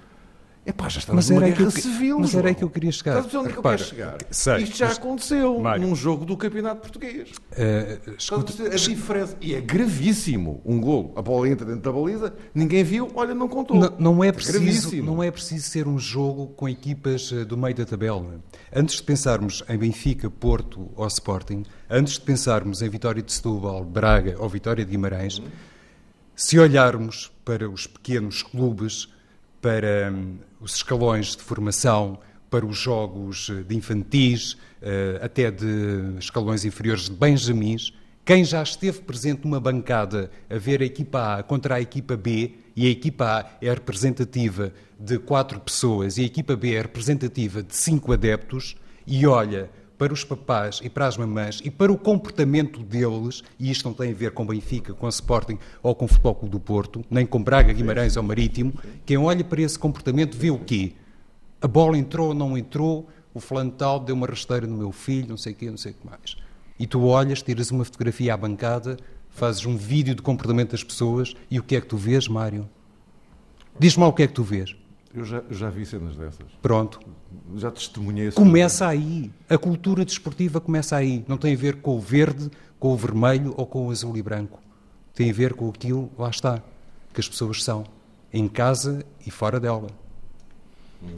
Epá, 0.65 0.89
já 0.89 1.01
estamos 1.01 1.29
numa 1.29 1.41
guerra 1.41 1.71
civil. 1.73 2.21
Mas 2.21 2.35
era 2.37 2.49
aí 2.49 2.55
que 2.55 2.63
eu 2.63 2.71
queria 2.71 2.93
chegar. 2.93 3.19
Estás 3.19 3.35
a 3.35 3.41
onde 3.41 3.49
é 3.49 3.53
que 3.53 3.59
eu 3.59 3.63
quero 3.63 3.83
chegar? 3.83 4.19
Sei, 4.31 4.59
Isto 4.59 4.77
já 4.77 4.87
mas... 4.87 4.99
aconteceu 4.99 5.59
Mário. 5.59 5.85
num 5.85 5.97
jogo 5.97 6.25
do 6.25 6.37
Campeonato 6.37 6.81
Português. 6.83 7.31
Uh, 7.31 8.15
escuta, 8.17 8.67
a 8.67 8.77
diferença. 8.77 9.37
E 9.41 9.57
é 9.57 9.61
gravíssimo. 9.61 10.61
Um 10.65 10.81
golo, 10.81 11.13
a 11.17 11.23
bola 11.23 11.49
entra 11.49 11.67
dentro 11.67 11.83
da 11.83 11.91
baliza, 11.91 12.33
ninguém 12.55 12.85
viu, 12.85 13.11
olha, 13.17 13.35
não 13.35 13.49
contou. 13.49 13.77
Não, 13.77 13.93
não 13.99 14.25
é, 14.25 14.31
preciso, 14.31 14.95
não 15.03 15.21
é 15.21 15.33
preciso 15.33 15.69
ser 15.69 15.89
um 15.89 15.99
jogo 15.99 16.47
com 16.49 16.69
equipas 16.69 17.33
eh, 17.33 17.45
do 17.45 17.57
meio 17.57 17.75
da 17.75 17.85
tabela. 17.85 18.41
Antes 18.73 18.97
de 18.97 19.03
pensarmos 19.03 19.65
em 19.69 19.77
Benfica, 19.77 20.31
Porto 20.31 20.89
ou 20.95 21.07
Sporting, 21.09 21.65
antes 21.91 22.15
de 22.15 22.21
pensarmos 22.21 22.83
em 22.83 22.89
Vitória 22.89 23.21
de 23.21 23.33
Setúbal, 23.33 23.85
Braga 23.85 24.37
ou 24.39 24.49
Vitória 24.49 24.85
de 24.85 24.93
Guimarães, 24.93 25.39
uhum. 25.39 25.47
se 26.37 26.57
olharmos 26.57 27.33
para 27.45 27.69
os 27.69 27.89
pequenos 27.89 28.45
clubes 28.45 29.09
para 29.63 30.13
hum, 30.13 30.39
os 30.61 30.75
escalões 30.75 31.37
de 31.37 31.43
formação, 31.43 32.19
para 32.51 32.67
os 32.67 32.77
jogos 32.77 33.49
eh, 33.49 33.63
de 33.63 33.77
infantis, 33.77 34.59
eh, 34.83 35.19
até 35.23 35.51
de 35.51 36.17
escalões 36.19 36.65
inferiores 36.67 37.09
de 37.09 37.13
benjamins. 37.13 37.95
Quem 38.25 38.45
já 38.45 38.63
esteve 38.63 39.01
presente 39.01 39.45
numa 39.45 39.61
bancada 39.61 40.31
a 40.51 40.59
ver 40.59 40.83
a 40.83 40.85
equipa 40.85 41.39
A 41.39 41.43
contra 41.43 41.77
a 41.77 41.81
equipa 41.81 42.17
B, 42.17 42.57
e 42.75 42.87
a 42.87 42.91
equipa 42.91 43.25
A 43.25 43.65
é 43.65 43.73
representativa 43.73 44.73
de 44.99 45.19
quatro 45.19 45.61
pessoas 45.61 46.19
e 46.19 46.23
a 46.23 46.25
equipa 46.25 46.57
B 46.57 46.75
é 46.75 46.83
representativa 46.83 47.63
de 47.63 47.75
cinco 47.75 48.13
adeptos, 48.13 48.77
e 49.07 49.27
olha 49.27 49.71
para 50.03 50.13
os 50.13 50.25
papás 50.25 50.81
e 50.83 50.91
para 50.91 51.07
as 51.07 51.17
mamães 51.17 51.61
e 51.63 51.71
para 51.71 51.93
o 51.93 51.97
comportamento 51.97 52.83
deles, 52.83 53.45
e 53.57 53.71
isto 53.71 53.85
não 53.85 53.95
tem 53.95 54.11
a 54.11 54.15
ver 54.15 54.33
com 54.33 54.45
Benfica, 54.45 54.93
com 54.93 55.09
Sporting 55.09 55.61
ou 55.81 55.95
com 55.95 56.07
o 56.07 56.09
Futebol 56.09 56.35
Clube 56.35 56.51
do 56.51 56.59
Porto, 56.59 57.05
nem 57.09 57.25
com 57.25 57.41
Braga, 57.41 57.73
Guimarães 57.73 58.17
ou 58.17 58.23
Marítimo, 58.25 58.75
quem 59.07 59.17
olha 59.17 59.45
para 59.45 59.63
esse 59.63 59.79
comportamento 59.79 60.37
vê 60.37 60.51
o 60.51 60.59
quê? 60.59 60.95
A 61.61 61.69
bola 61.69 61.97
entrou 61.97 62.31
ou 62.31 62.35
não 62.35 62.59
entrou, 62.59 63.09
o 63.33 63.39
fulano 63.39 63.71
tal 63.71 64.01
deu 64.01 64.17
uma 64.17 64.27
rasteira 64.27 64.67
no 64.67 64.77
meu 64.77 64.91
filho, 64.91 65.29
não 65.29 65.37
sei 65.37 65.53
o 65.53 65.55
quê, 65.55 65.71
não 65.71 65.77
sei 65.77 65.93
o 65.93 65.95
que 65.95 66.05
mais. 66.05 66.37
E 66.81 66.85
tu 66.85 67.05
olhas, 67.05 67.41
tiras 67.41 67.71
uma 67.71 67.85
fotografia 67.85 68.35
à 68.35 68.37
bancada, 68.37 68.97
fazes 69.31 69.65
um 69.67 69.77
vídeo 69.77 70.17
de 70.17 70.23
comportamento 70.23 70.73
das 70.73 70.83
pessoas 70.83 71.33
e 71.49 71.61
o 71.61 71.63
que 71.63 71.77
é 71.77 71.81
que 71.81 71.87
tu 71.87 71.97
vês, 71.97 72.27
Mário? 72.27 72.69
Diz-me 73.79 74.03
lá 74.03 74.09
o 74.09 74.13
que 74.13 74.25
é 74.25 74.27
que 74.27 74.35
tu 74.35 74.43
vês. 74.43 74.75
Eu 75.15 75.25
já, 75.25 75.43
já 75.51 75.69
vi 75.69 75.85
cenas 75.85 76.17
dessas. 76.17 76.47
Pronto. 76.61 77.01
Já 77.57 77.71
testemunhei 77.71 78.29
isso. 78.29 78.37
Começa 78.37 78.87
aí. 78.87 79.31
A 79.49 79.59
cultura 79.59 80.05
desportiva 80.05 80.61
começa 80.61 80.97
aí. 80.97 81.25
Não 81.29 81.37
tem 81.37 81.55
a 81.55 81.57
ver 81.57 81.77
com 81.77 81.97
o 81.97 82.01
verde, 82.01 82.51
com 82.79 82.93
o 82.93 82.97
vermelho 82.97 83.53
ou 83.57 83.67
com 83.67 83.87
o 83.87 83.91
azul 83.91 84.17
e 84.17 84.23
branco. 84.23 84.59
Tem 85.15 85.31
a 85.31 85.33
ver 85.35 85.53
com 85.53 85.69
aquilo, 85.69 86.11
lá 86.19 86.31
está, 86.31 86.63
que 87.13 87.21
as 87.21 87.29
pessoas 87.29 87.63
são, 87.63 87.85
em 88.33 88.49
casa 88.49 89.05
e 89.27 89.31
fora 89.31 89.61
dela. 89.61 89.89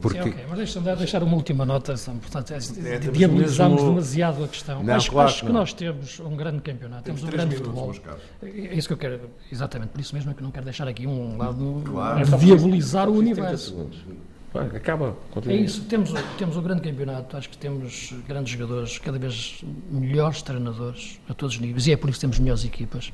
Porque... 0.01 0.21
Sim, 0.21 0.29
okay. 0.29 0.45
Mas 0.47 0.57
deixa-me 0.57 0.95
deixar 0.95 1.23
uma 1.23 1.35
última 1.35 1.65
nota, 1.65 1.93
portanto, 1.93 2.53
é, 2.53 2.97
diabolizamos 2.99 3.75
mesmo... 3.75 3.89
demasiado 3.89 4.43
a 4.43 4.47
questão. 4.47 4.83
Não, 4.83 4.95
acho, 4.95 5.11
claro, 5.11 5.29
acho 5.29 5.45
que 5.45 5.51
nós 5.51 5.73
temos 5.73 6.19
um 6.19 6.35
grande 6.35 6.61
campeonato, 6.61 7.03
temos, 7.03 7.21
temos 7.21 7.33
um 7.33 7.37
grande 7.37 7.55
futebol. 7.55 7.93
É 8.41 8.75
isso 8.75 8.87
que 8.87 8.93
eu 8.93 8.97
quero, 8.97 9.29
exatamente, 9.51 9.89
por 9.89 10.01
isso 10.01 10.15
mesmo 10.15 10.31
é 10.31 10.33
que 10.33 10.43
não 10.43 10.51
quero 10.51 10.65
deixar 10.65 10.87
aqui 10.87 11.07
um 11.07 11.37
lado 11.37 11.83
claro. 11.85 12.25
de 12.25 12.37
diabolizar 12.37 13.09
o 13.09 13.13
universo. 13.13 13.89
Acaba. 14.61 15.15
Continua. 15.31 15.57
É 15.57 15.61
isso, 15.61 15.83
temos, 15.85 16.13
temos 16.37 16.57
um 16.57 16.61
grande 16.61 16.81
campeonato, 16.81 17.35
acho 17.37 17.49
que 17.49 17.57
temos 17.57 18.13
grandes 18.27 18.53
jogadores, 18.53 18.97
cada 18.97 19.19
vez 19.19 19.63
melhores 19.89 20.41
treinadores 20.41 21.19
a 21.29 21.33
todos 21.33 21.55
os 21.55 21.61
níveis, 21.61 21.87
e 21.87 21.91
é 21.91 21.97
por 21.97 22.09
isso 22.09 22.17
que 22.17 22.21
temos 22.21 22.39
melhores 22.39 22.63
equipas. 22.63 23.11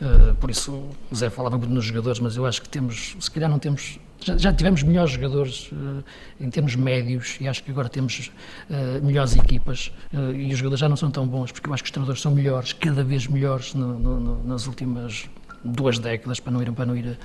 Uh, 0.00 0.34
por 0.36 0.50
isso, 0.50 0.72
o 1.10 1.14
Zé 1.14 1.30
falava 1.30 1.56
muito 1.56 1.72
nos 1.72 1.84
jogadores, 1.84 2.20
mas 2.20 2.36
eu 2.36 2.46
acho 2.46 2.62
que 2.62 2.68
temos, 2.68 3.16
se 3.18 3.30
calhar 3.30 3.50
não 3.50 3.58
temos 3.58 3.98
já, 4.24 4.36
já 4.36 4.52
tivemos 4.52 4.84
melhores 4.84 5.10
jogadores 5.10 5.72
uh, 5.72 6.04
em 6.40 6.48
termos 6.48 6.76
médios 6.76 7.38
e 7.40 7.48
acho 7.48 7.64
que 7.64 7.72
agora 7.72 7.88
temos 7.88 8.30
uh, 8.70 9.04
melhores 9.04 9.34
equipas 9.34 9.92
e 10.34 10.52
os 10.52 10.58
jogadores 10.58 10.78
já 10.78 10.88
não 10.88 10.96
são 10.96 11.10
tão 11.10 11.26
bons 11.26 11.50
porque 11.50 11.68
eu 11.68 11.74
acho 11.74 11.82
que 11.82 11.88
os 11.88 11.90
treinadores 11.90 12.22
são 12.22 12.32
melhores, 12.32 12.72
cada 12.72 13.02
vez 13.02 13.26
melhores 13.26 13.74
no, 13.74 13.98
no, 13.98 14.20
no, 14.20 14.44
nas 14.44 14.68
últimas 14.68 15.28
duas 15.64 15.98
décadas 15.98 16.40
para 16.40 16.52
não 16.52 16.62
ir, 16.62 16.72
para 16.72 16.86
não 16.86 16.96
ir 16.96 17.18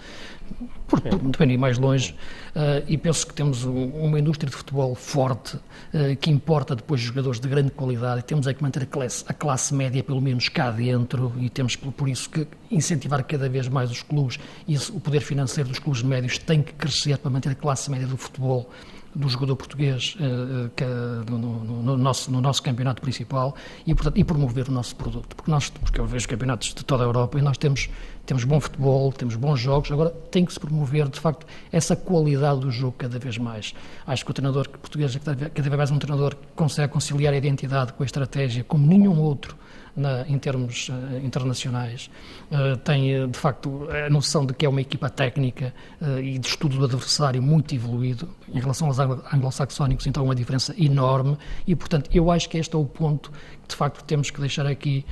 por, 0.88 1.02
por, 1.02 1.20
depende 1.20 1.54
ir 1.54 1.58
mais 1.58 1.78
longe 1.78 2.14
uh, 2.56 2.84
e 2.88 2.98
penso 2.98 3.28
que 3.28 3.34
temos 3.34 3.64
uma 3.64 4.20
indústria 4.20 4.50
de 4.50 4.56
futebol 4.56 4.96
forte 4.96 5.58
uh, 5.58 6.16
que 6.20 6.30
importa 6.30 6.76
depois 6.76 7.02
jogadores 7.02 7.40
de 7.40 7.48
grande 7.48 7.72
qualidade 7.72 8.24
temos 8.24 8.48
é 8.48 8.54
que 8.54 8.62
manter 8.62 8.84
a 8.84 8.86
classe, 8.86 9.26
a 9.28 9.34
classe 9.34 9.74
média 9.74 10.04
pelo 10.04 10.22
menos 10.22 10.50
cá 10.50 10.72
dentro 10.72 11.34
e 11.40 11.50
temos 11.50 11.76
por 11.76 12.08
isso 12.08 12.30
que 12.30 12.48
incentivar 12.72 13.24
cada 13.24 13.50
vez 13.50 13.68
mais 13.68 13.92
os 13.92 14.02
clubes 14.02 14.40
e 14.68 14.78
o 14.78 15.00
poder 15.00 15.22
financeiro 15.22 15.70
dos 15.70 15.80
clubes 15.80 16.02
médios 16.02 16.38
tem 16.38 16.62
que 16.62 16.74
crescer 16.74 17.18
para 17.18 17.32
manter 17.32 17.50
a 17.50 17.56
classe 17.56 17.90
média 17.92 18.08
do 18.08 18.18
futebol 18.18 18.70
do 19.18 19.28
jogador 19.28 19.56
português 19.56 20.16
uh, 20.20 20.70
que, 20.76 20.86
no, 20.86 21.38
no, 21.38 21.84
no, 21.84 21.98
nosso, 21.98 22.32
no 22.32 22.40
nosso 22.40 22.62
campeonato 22.62 23.02
principal 23.02 23.56
e, 23.86 23.94
portanto, 23.94 24.18
e 24.18 24.24
promover 24.24 24.70
o 24.70 24.72
nosso 24.72 24.96
produto. 24.96 25.36
Porque 25.36 25.50
nós, 25.50 25.70
porque 25.70 26.00
eu 26.00 26.06
vejo 26.06 26.28
campeonatos 26.28 26.74
de 26.74 26.86
toda 26.86 27.04
a 27.04 27.08
Europa 27.08 27.40
e 27.40 27.42
nós 27.42 27.58
temos, 27.58 27.90
temos 28.26 28.44
bom 28.44 28.60
futebol, 28.60 29.12
temos 29.12 29.36
bons 29.36 29.60
jogos, 29.60 29.92
agora 29.92 30.12
tem 30.32 30.46
que 30.46 30.54
se 30.54 30.60
promover, 30.60 31.10
de 31.10 31.20
facto, 31.20 31.48
essa 31.72 31.96
qualidade 31.96 32.60
do 32.60 32.72
jogo 32.72 32.96
cada 32.98 33.18
vez 33.18 33.38
mais. 33.38 33.74
Acho 34.06 34.24
que 34.24 34.32
o 34.32 34.34
treinador 34.34 34.70
português 34.70 35.16
é 35.16 35.20
cada 35.20 35.70
vez 35.70 35.78
mais 35.78 35.92
um 35.92 35.98
treinador 35.98 36.36
que 36.36 36.46
consegue 36.56 36.94
conciliar 36.94 37.34
a 37.34 37.38
identidade 37.38 37.94
com 37.94 38.04
a 38.04 38.06
estratégia 38.06 38.64
como 38.64 38.86
nenhum 38.86 39.20
outro 39.20 39.58
na, 39.98 40.22
em 40.28 40.38
termos 40.38 40.90
uh, 40.90 41.26
internacionais, 41.26 42.10
uh, 42.52 42.78
tem 42.78 43.24
uh, 43.24 43.28
de 43.28 43.38
facto 43.38 43.88
a 43.90 44.10
noção 44.10 44.46
de 44.46 44.54
que 44.54 44.66
é 44.66 44.70
uma 44.70 44.80
equipa 44.80 45.10
técnica 45.10 45.74
e 46.22 46.38
de 46.38 46.48
estudo 46.48 46.78
do 46.78 46.86
adversário 46.86 47.42
muito 47.42 47.74
evoluído 47.74 48.30
em 48.54 48.60
relação 48.60 48.88
aos 48.88 49.00
anglo-saxónicos, 49.00 50.06
então 50.06 50.24
uma 50.24 50.36
diferença 50.36 50.76
enorme 50.78 51.38
e, 51.66 51.76
portanto, 51.76 52.10
eu 52.14 52.30
acho 52.30 52.48
que 52.48 52.58
este 52.58 52.76
é 52.76 52.78
o 52.78 52.86
ponto 52.86 53.32
que 53.64 53.70
de 53.70 53.76
facto 53.76 54.04
temos 54.04 54.30
que 54.30 54.40
deixar 54.40 54.68
aqui 54.68 55.04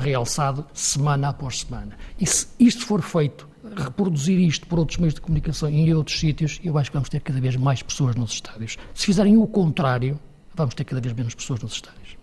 realçado 0.00 0.66
semana 0.72 1.28
após 1.28 1.60
semana. 1.60 1.96
E 2.18 2.26
se 2.26 2.48
isto 2.58 2.84
for 2.84 3.00
feito 3.02 3.48
reproduzir 3.76 4.38
isto 4.40 4.66
por 4.66 4.78
outros 4.78 4.98
meios 4.98 5.14
de 5.14 5.20
comunicação 5.20 5.70
e 5.70 5.76
em 5.76 5.94
outros 5.94 6.18
sítios, 6.18 6.60
eu 6.64 6.76
acho 6.76 6.90
que 6.90 6.96
vamos 6.96 7.08
ter 7.08 7.20
cada 7.20 7.40
vez 7.40 7.56
mais 7.56 7.82
pessoas 7.82 8.16
nos 8.16 8.32
estádios. 8.32 8.76
Se 8.94 9.06
fizerem 9.06 9.36
o 9.36 9.46
contrário, 9.46 10.18
vamos 10.54 10.74
ter 10.74 10.84
cada 10.84 11.00
vez 11.00 11.14
menos 11.14 11.34
pessoas 11.34 11.60
nos 11.60 11.74
estádios. 11.74 12.16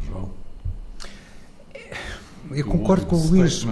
João 0.00 0.43
eu 2.54 2.64
concordo 2.64 3.06
com 3.06 3.16
o 3.16 3.26
Luís. 3.26 3.64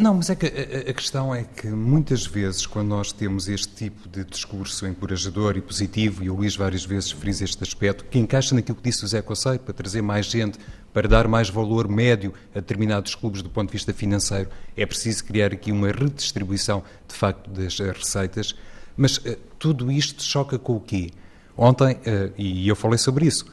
Não, 0.00 0.14
mas 0.14 0.30
é 0.30 0.34
que 0.34 0.46
a, 0.46 0.90
a, 0.90 0.94
questão 0.94 1.34
é 1.34 1.44
que 1.44 1.66
muitas 1.66 2.24
vezes, 2.24 2.64
quando 2.64 2.88
nós 2.88 3.12
temos 3.12 3.48
este 3.48 3.68
tipo 3.68 4.08
de 4.08 4.24
discurso 4.24 4.86
encorajador 4.86 5.58
e 5.58 5.60
positivo, 5.60 6.24
e 6.24 6.30
o 6.30 6.36
Luís 6.36 6.56
várias 6.56 6.86
vezes 6.86 7.10
frisa 7.10 7.44
este 7.44 7.62
aspecto, 7.62 8.06
que 8.06 8.18
encaixa 8.18 8.54
naquilo 8.54 8.78
que 8.78 8.82
disse 8.82 9.04
o 9.04 9.08
Zé 9.08 9.20
Coceiro, 9.20 9.58
para 9.58 9.74
trazer 9.74 10.00
mais 10.00 10.24
gente, 10.24 10.58
para 10.90 11.06
dar 11.06 11.28
mais 11.28 11.50
valor 11.50 11.86
médio 11.86 12.32
a 12.54 12.60
determinados 12.60 13.14
clubes 13.14 13.42
do 13.42 13.50
ponto 13.50 13.68
de 13.68 13.74
vista 13.74 13.92
financeiro, 13.92 14.48
é 14.74 14.86
preciso 14.86 15.22
criar 15.22 15.52
aqui 15.52 15.70
uma 15.70 15.88
redistribuição, 15.88 16.82
de 17.06 17.14
facto, 17.14 17.50
das 17.50 17.78
receitas. 17.78 18.56
Mas 18.96 19.18
uh, 19.18 19.36
tudo 19.58 19.92
isto 19.92 20.22
choca 20.22 20.58
com 20.58 20.76
o 20.76 20.80
quê? 20.80 21.10
Ontem, 21.54 21.92
uh, 21.92 22.32
e 22.38 22.66
eu 22.66 22.74
falei 22.74 22.96
sobre 22.96 23.26
isso, 23.26 23.44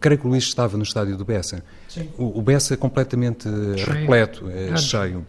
creio 0.00 0.20
que 0.20 0.26
o 0.26 0.30
Luís 0.30 0.44
estava 0.44 0.76
no 0.76 0.82
estádio 0.82 1.16
do 1.16 1.24
Bessa. 1.24 1.62
Sim. 1.88 2.08
O, 2.16 2.38
o 2.38 2.42
Bessa 2.42 2.74
é 2.74 2.76
completamente 2.76 3.44
cheio. 3.44 3.86
repleto, 3.86 4.48
é, 4.50 4.76
cheio. 4.76 5.26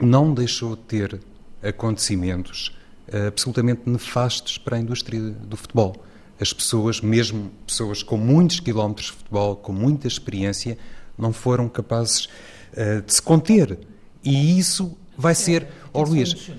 Não 0.00 0.32
deixou 0.32 0.76
de 0.76 0.82
ter 0.82 1.20
acontecimentos 1.62 2.76
uh, 3.08 3.28
absolutamente 3.28 3.82
nefastos 3.86 4.58
para 4.58 4.76
a 4.76 4.80
indústria 4.80 5.20
do 5.20 5.56
futebol. 5.56 5.96
As 6.40 6.52
pessoas, 6.52 7.00
mesmo 7.00 7.50
pessoas 7.66 8.02
com 8.02 8.16
muitos 8.16 8.60
quilómetros 8.60 9.08
de 9.08 9.12
futebol, 9.12 9.56
com 9.56 9.72
muita 9.72 10.06
experiência, 10.06 10.78
não 11.16 11.32
foram 11.32 11.68
capazes 11.68 12.26
uh, 12.72 13.02
de 13.04 13.14
se 13.14 13.20
conter. 13.20 13.78
E 14.22 14.58
isso 14.58 14.96
vai 15.16 15.34
ser. 15.34 15.66
Oh, 15.92 16.02
Luís, 16.02 16.50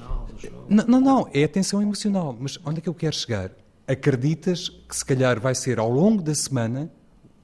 Não, 0.68 0.86
não, 0.86 1.02
não, 1.02 1.30
é 1.34 1.44
atenção 1.44 1.81
emocional. 1.81 2.36
Mas 2.38 2.60
onde 2.65 2.80
é 2.80 2.81
que 2.81 2.90
eu 2.90 2.94
quero 2.94 3.15
chegar? 3.15 3.52
Acreditas 3.88 4.69
que 4.69 4.95
se 4.95 5.03
calhar 5.03 5.40
vai 5.40 5.56
ser 5.56 5.80
ao 5.80 5.90
longo 5.90 6.22
da 6.22 6.36
semana 6.36 6.91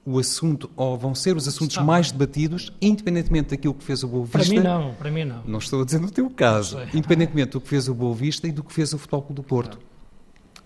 o 0.06 0.20
assunto, 0.20 0.70
ou 0.76 0.96
vão 0.96 1.16
ser 1.16 1.36
os 1.36 1.48
assuntos 1.48 1.76
mais 1.78 2.12
debatidos, 2.12 2.72
independentemente 2.80 3.50
daquilo 3.50 3.74
que 3.74 3.82
fez 3.82 4.04
o 4.04 4.08
Boa 4.08 4.24
Vista? 4.24 4.38
Para 4.38 4.48
mim 4.48 4.60
não, 4.60 4.94
para 4.94 5.10
mim 5.10 5.24
não. 5.24 5.42
Não 5.44 5.58
estou 5.58 5.82
a 5.82 5.84
dizer 5.84 6.00
no 6.00 6.10
teu 6.10 6.30
caso. 6.30 6.78
Independentemente 6.94 7.50
do 7.50 7.60
que 7.60 7.68
fez 7.68 7.88
o 7.88 7.94
Boa 7.94 8.14
Vista 8.14 8.46
e 8.46 8.52
do 8.52 8.62
que 8.62 8.72
fez 8.72 8.92
o 8.92 8.98
Futebol 8.98 9.22
Clube 9.22 9.34
do 9.34 9.42
Porto. 9.42 9.80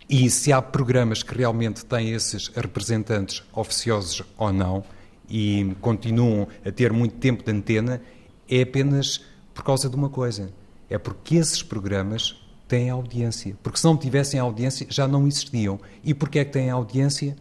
E 0.09 0.29
se 0.29 0.53
há 0.53 0.61
programas 0.61 1.23
que 1.23 1.35
realmente 1.35 1.87
têm 1.87 2.11
esses 2.11 2.49
representantes 2.49 3.43
oficiosos 3.55 4.23
ou 4.37 4.53
não 4.53 4.85
e 5.29 5.75
continuam 5.81 6.47
a 6.63 6.71
ter 6.71 6.93
muito 6.93 7.15
tempo 7.17 7.43
de 7.43 7.51
antena, 7.51 8.03
é 8.49 8.61
apenas 8.61 9.25
por 9.55 9.65
causa 9.65 9.89
de 9.89 9.97
uma 9.97 10.11
coisa. 10.11 10.53
É 10.91 10.99
porque 10.99 11.37
esses 11.37 11.63
programas 11.63 12.37
têm 12.69 12.91
audiência. 12.91 13.57
Porque 13.63 13.79
se 13.79 13.85
não 13.85 13.97
tivessem 13.97 14.39
audiência, 14.39 14.87
já 14.91 15.09
não 15.09 15.27
existiam. 15.27 15.81
E 16.05 16.13
porquê 16.13 16.41
é 16.41 16.45
que 16.45 16.53
têm 16.53 16.69
audiência? 16.69 17.37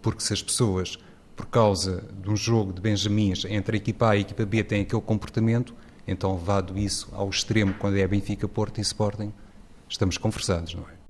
Porque 0.00 0.22
se 0.22 0.32
as 0.32 0.42
pessoas 0.42 0.98
por 1.40 1.46
causa 1.46 2.04
de 2.22 2.28
um 2.28 2.36
jogo 2.36 2.70
de 2.70 2.82
Benjamins 2.82 3.46
entre 3.46 3.74
a 3.74 3.78
equipa 3.78 4.10
A 4.10 4.14
e 4.14 4.18
a 4.18 4.20
equipa 4.20 4.44
B 4.44 4.62
tem 4.62 4.82
aquele 4.82 5.00
comportamento, 5.00 5.74
então 6.06 6.34
levado 6.34 6.78
isso 6.78 7.08
ao 7.12 7.30
extremo 7.30 7.72
quando 7.78 7.96
é 7.96 8.06
Benfica, 8.06 8.46
Porto 8.46 8.76
e 8.76 8.82
Sporting, 8.82 9.32
estamos 9.88 10.18
conversados, 10.18 10.74
não 10.74 10.82
é? 10.82 11.00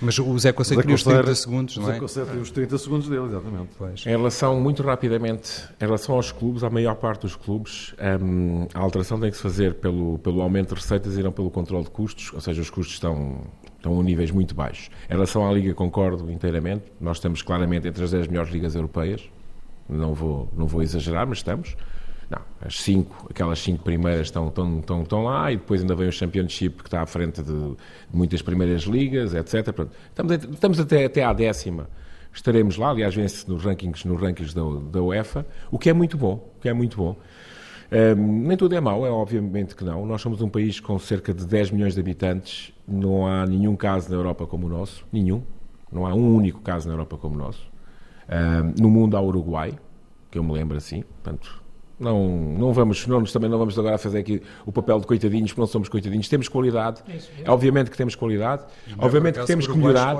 Mas 0.00 0.16
o 0.16 0.38
Zé 0.38 0.52
Conceito 0.52 0.80
queria 0.80 0.94
os 0.94 1.02
30 1.02 1.34
segundos, 1.34 1.76
não 1.76 1.86
é? 1.86 1.88
O 1.88 1.92
Zé 1.92 1.98
Conceito 1.98 2.30
tem 2.30 2.40
os 2.40 2.50
30 2.52 2.78
segundos 2.78 3.08
dele, 3.08 3.24
exatamente. 3.24 3.70
Pois. 3.76 4.06
Em 4.06 4.10
relação, 4.10 4.60
muito 4.60 4.80
rapidamente, 4.84 5.64
em 5.80 5.84
relação 5.84 6.14
aos 6.14 6.30
clubes, 6.30 6.62
a 6.62 6.70
maior 6.70 6.94
parte 6.94 7.22
dos 7.22 7.34
clubes, 7.34 7.96
hum, 8.22 8.68
a 8.72 8.78
alteração 8.78 9.18
tem 9.18 9.28
que 9.28 9.36
se 9.36 9.42
fazer 9.42 9.74
pelo, 9.74 10.20
pelo 10.20 10.40
aumento 10.40 10.68
de 10.68 10.80
receitas 10.80 11.18
e 11.18 11.22
não 11.24 11.32
pelo 11.32 11.50
controle 11.50 11.82
de 11.82 11.90
custos, 11.90 12.32
ou 12.32 12.40
seja, 12.40 12.62
os 12.62 12.70
custos 12.70 12.94
estão, 12.94 13.40
estão 13.76 13.98
a 13.98 14.02
níveis 14.04 14.30
muito 14.30 14.54
baixos. 14.54 14.88
Em 15.10 15.14
relação 15.14 15.44
à 15.44 15.52
Liga, 15.52 15.74
concordo 15.74 16.30
inteiramente, 16.30 16.84
nós 17.00 17.16
estamos 17.16 17.42
claramente 17.42 17.88
entre 17.88 18.04
as 18.04 18.12
10 18.12 18.28
melhores 18.28 18.52
ligas 18.52 18.76
europeias, 18.76 19.28
não 19.88 20.14
vou, 20.14 20.48
não 20.56 20.66
vou 20.66 20.82
exagerar, 20.82 21.26
mas 21.26 21.38
estamos. 21.38 21.76
Não, 22.30 22.40
as 22.60 22.80
cinco, 22.82 23.26
aquelas 23.30 23.58
cinco 23.58 23.82
primeiras 23.82 24.26
estão, 24.26 24.48
estão, 24.48 24.80
estão, 24.80 25.02
estão 25.02 25.24
lá 25.24 25.50
e 25.50 25.56
depois 25.56 25.80
ainda 25.80 25.94
vem 25.94 26.08
o 26.08 26.12
Championship 26.12 26.82
que 26.82 26.88
está 26.88 27.00
à 27.00 27.06
frente 27.06 27.42
de, 27.42 27.52
de 27.52 27.76
muitas 28.12 28.42
primeiras 28.42 28.82
ligas, 28.82 29.32
etc. 29.32 29.72
Pronto, 29.72 29.92
estamos, 30.08 30.32
estamos 30.52 30.80
até, 30.80 31.06
até 31.06 31.24
à 31.24 31.32
décima. 31.32 31.88
Estaremos 32.30 32.76
lá, 32.76 32.90
aliás, 32.90 33.14
vence 33.14 33.48
nos 33.48 33.64
rankings, 33.64 34.06
nos 34.06 34.20
rankings 34.20 34.54
da, 34.54 34.62
da 34.92 35.02
UEFA, 35.02 35.46
o 35.70 35.78
que 35.78 35.88
é 35.88 35.94
muito 35.94 36.18
bom, 36.18 36.52
o 36.56 36.60
que 36.60 36.68
é 36.68 36.72
muito 36.74 36.98
bom. 36.98 37.16
Um, 37.90 38.46
nem 38.46 38.56
tudo 38.58 38.74
é 38.74 38.80
mau, 38.80 39.06
é 39.06 39.10
obviamente 39.10 39.74
que 39.74 39.82
não. 39.82 40.04
Nós 40.04 40.20
somos 40.20 40.42
um 40.42 40.50
país 40.50 40.78
com 40.78 40.98
cerca 40.98 41.32
de 41.32 41.46
10 41.46 41.70
milhões 41.70 41.94
de 41.94 42.00
habitantes, 42.00 42.74
não 42.86 43.26
há 43.26 43.46
nenhum 43.46 43.74
caso 43.74 44.10
na 44.10 44.16
Europa 44.16 44.46
como 44.46 44.66
o 44.66 44.68
nosso, 44.68 45.06
nenhum. 45.10 45.42
Não 45.90 46.06
há 46.06 46.12
um 46.12 46.36
único 46.36 46.60
caso 46.60 46.86
na 46.86 46.92
Europa 46.92 47.16
como 47.16 47.34
o 47.34 47.38
nosso 47.38 47.77
no 48.78 48.90
mundo 48.90 49.16
há 49.16 49.20
Uruguai, 49.20 49.74
que 50.30 50.38
eu 50.38 50.42
me 50.42 50.52
lembro 50.52 50.76
assim, 50.76 51.02
portanto, 51.02 51.62
não, 51.98 52.28
não 52.28 52.72
vamos, 52.72 53.06
não, 53.06 53.24
também 53.24 53.50
não 53.50 53.58
vamos 53.58 53.76
agora 53.78 53.98
fazer 53.98 54.18
aqui 54.18 54.40
o 54.64 54.70
papel 54.70 55.00
de 55.00 55.06
coitadinhos, 55.06 55.50
porque 55.50 55.60
não 55.60 55.66
somos 55.66 55.88
coitadinhos, 55.88 56.28
temos 56.28 56.48
qualidade, 56.48 57.02
é 57.42 57.50
obviamente 57.50 57.90
que 57.90 57.96
temos 57.96 58.14
qualidade, 58.14 58.64
obviamente 58.98 59.40
que 59.40 59.46
temos 59.46 59.66
que 59.66 59.76
melhorar, 59.76 60.16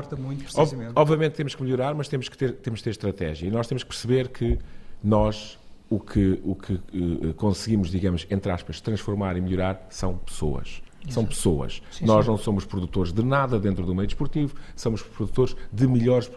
obviamente 0.97 1.35
temos 1.35 1.55
que 1.55 1.62
melhorar, 1.62 1.94
mas 1.94 2.09
temos 2.09 2.28
que 2.28 2.36
ter, 2.36 2.52
temos 2.55 2.80
que 2.80 2.85
ter 2.85 2.90
estratégia. 2.90 3.47
E 3.47 3.51
nós 3.51 3.68
temos 3.68 3.85
que 3.85 3.89
perceber 3.89 4.28
que 4.28 4.59
nós 5.02 5.59
o 5.90 5.98
que, 5.98 6.40
o 6.44 6.55
que 6.55 6.74
uh, 6.74 7.35
conseguimos, 7.35 7.90
digamos, 7.90 8.26
entre 8.30 8.52
aspas, 8.52 8.80
transformar 8.80 9.36
e 9.36 9.40
melhorar 9.40 9.86
são 9.89 10.18
pessoas. 10.18 10.82
São 11.09 11.24
pessoas. 11.24 11.80
Sim, 11.90 12.05
nós 12.05 12.24
sim. 12.24 12.30
não 12.30 12.36
somos 12.36 12.66
produtores 12.66 13.12
de 13.12 13.22
nada 13.22 13.59
dentro 13.59 13.86
do 13.86 13.94
meio 13.94 14.06
desportivo, 14.06 14.55
somos 14.76 15.01
produtores 15.01 15.56
de 15.72 15.86
melhores 15.86 16.30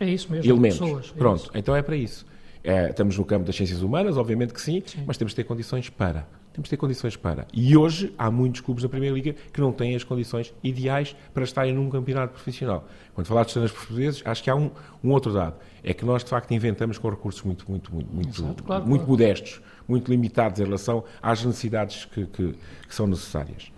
é 0.00 0.10
isso 0.10 0.30
mesmo, 0.30 0.50
elementos. 0.50 0.78
Pessoas, 0.78 1.12
é 1.14 1.18
Pronto, 1.18 1.42
isso. 1.42 1.50
então 1.54 1.74
é 1.74 1.82
para 1.82 1.96
isso. 1.96 2.26
É, 2.62 2.90
estamos 2.90 3.16
no 3.16 3.24
campo 3.24 3.46
das 3.46 3.56
ciências 3.56 3.82
humanas, 3.82 4.16
obviamente 4.16 4.52
que 4.52 4.60
sim, 4.60 4.82
sim, 4.84 5.02
mas 5.06 5.16
temos 5.16 5.32
de 5.32 5.36
ter 5.36 5.44
condições 5.44 5.88
para. 5.88 6.26
Temos 6.52 6.66
de 6.66 6.70
ter 6.70 6.76
condições 6.76 7.16
para. 7.16 7.46
E 7.54 7.76
hoje 7.76 8.12
há 8.18 8.30
muitos 8.32 8.60
clubes 8.60 8.82
da 8.82 8.88
Primeira 8.88 9.14
Liga 9.14 9.34
que 9.52 9.60
não 9.60 9.72
têm 9.72 9.94
as 9.94 10.02
condições 10.02 10.52
ideais 10.62 11.14
para 11.32 11.44
estarem 11.44 11.72
num 11.72 11.88
campeonato 11.88 12.32
profissional. 12.32 12.88
Quando 13.14 13.26
falar 13.28 13.42
de 13.42 13.50
estrangeiros 13.50 13.78
portugueses, 13.78 14.22
acho 14.24 14.42
que 14.42 14.50
há 14.50 14.56
um, 14.56 14.70
um, 15.02 15.12
outro 15.12 15.32
dado. 15.32 15.54
É 15.84 15.94
que 15.94 16.04
nós, 16.04 16.24
de 16.24 16.30
facto, 16.30 16.50
inventamos 16.52 16.98
com 16.98 17.08
recursos 17.08 17.42
muito, 17.42 17.64
muito, 17.70 17.94
muito, 17.94 18.12
muito, 18.12 18.42
Exato, 18.42 18.64
claro, 18.64 18.84
muito 18.84 19.02
claro. 19.02 19.10
modestos, 19.12 19.60
muito 19.86 20.10
limitados 20.10 20.58
em 20.58 20.64
relação 20.64 21.04
às 21.22 21.44
necessidades 21.44 22.06
que, 22.06 22.26
que, 22.26 22.54
que 22.88 22.94
são 22.94 23.06
necessárias. 23.06 23.70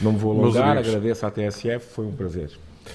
Não 0.00 0.12
me 0.12 0.18
vou 0.18 0.32
alongar, 0.32 0.78
agradeço 0.78 1.26
à 1.26 1.30
TSF, 1.30 1.92
foi 1.92 2.06
um 2.06 2.12
prazer. 2.12 2.50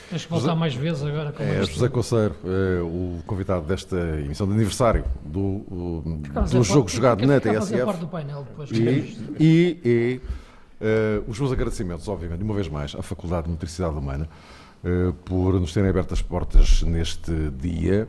Tens 0.09 0.25
que 0.25 0.31
voltar 0.31 0.47
José, 0.47 0.59
mais 0.59 0.75
vezes 0.75 1.03
agora. 1.03 1.31
Com 1.31 1.43
é 1.43 1.63
José 1.63 1.89
Conceiro, 1.89 2.35
é, 2.45 2.81
o 2.81 3.21
convidado 3.25 3.65
desta 3.65 3.97
emissão 4.19 4.47
de 4.47 4.53
aniversário 4.53 5.03
do, 5.23 5.39
o, 5.39 6.03
do 6.51 6.63
jogo 6.63 6.81
parte, 6.83 6.95
jogado 6.95 7.25
na 7.25 7.39
TSF. 7.39 7.85
Parte 7.85 7.99
do 7.99 8.07
painel 8.07 8.43
depois, 8.43 8.69
e, 8.71 9.17
e, 9.39 9.79
e 9.83 10.21
uh, 10.81 11.23
os 11.27 11.39
meus 11.39 11.51
agradecimentos, 11.51 12.07
obviamente, 12.07 12.43
uma 12.43 12.53
vez 12.53 12.67
mais, 12.67 12.95
à 12.95 13.01
Faculdade 13.01 13.45
de 13.45 13.51
Motricidade 13.51 13.95
Humana 13.95 14.29
uh, 14.83 15.13
por 15.25 15.59
nos 15.59 15.73
terem 15.73 15.89
aberto 15.89 16.13
as 16.13 16.21
portas 16.21 16.83
neste 16.83 17.31
dia. 17.59 18.07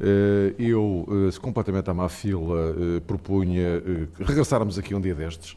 Uh, 0.00 0.54
eu, 0.62 1.06
completamente 1.40 1.90
à 1.90 1.94
má 1.94 2.08
fila, 2.08 2.74
propunha 3.06 3.82
regressarmos 4.20 4.78
aqui 4.78 4.94
um 4.94 5.00
dia 5.00 5.14
destes. 5.14 5.56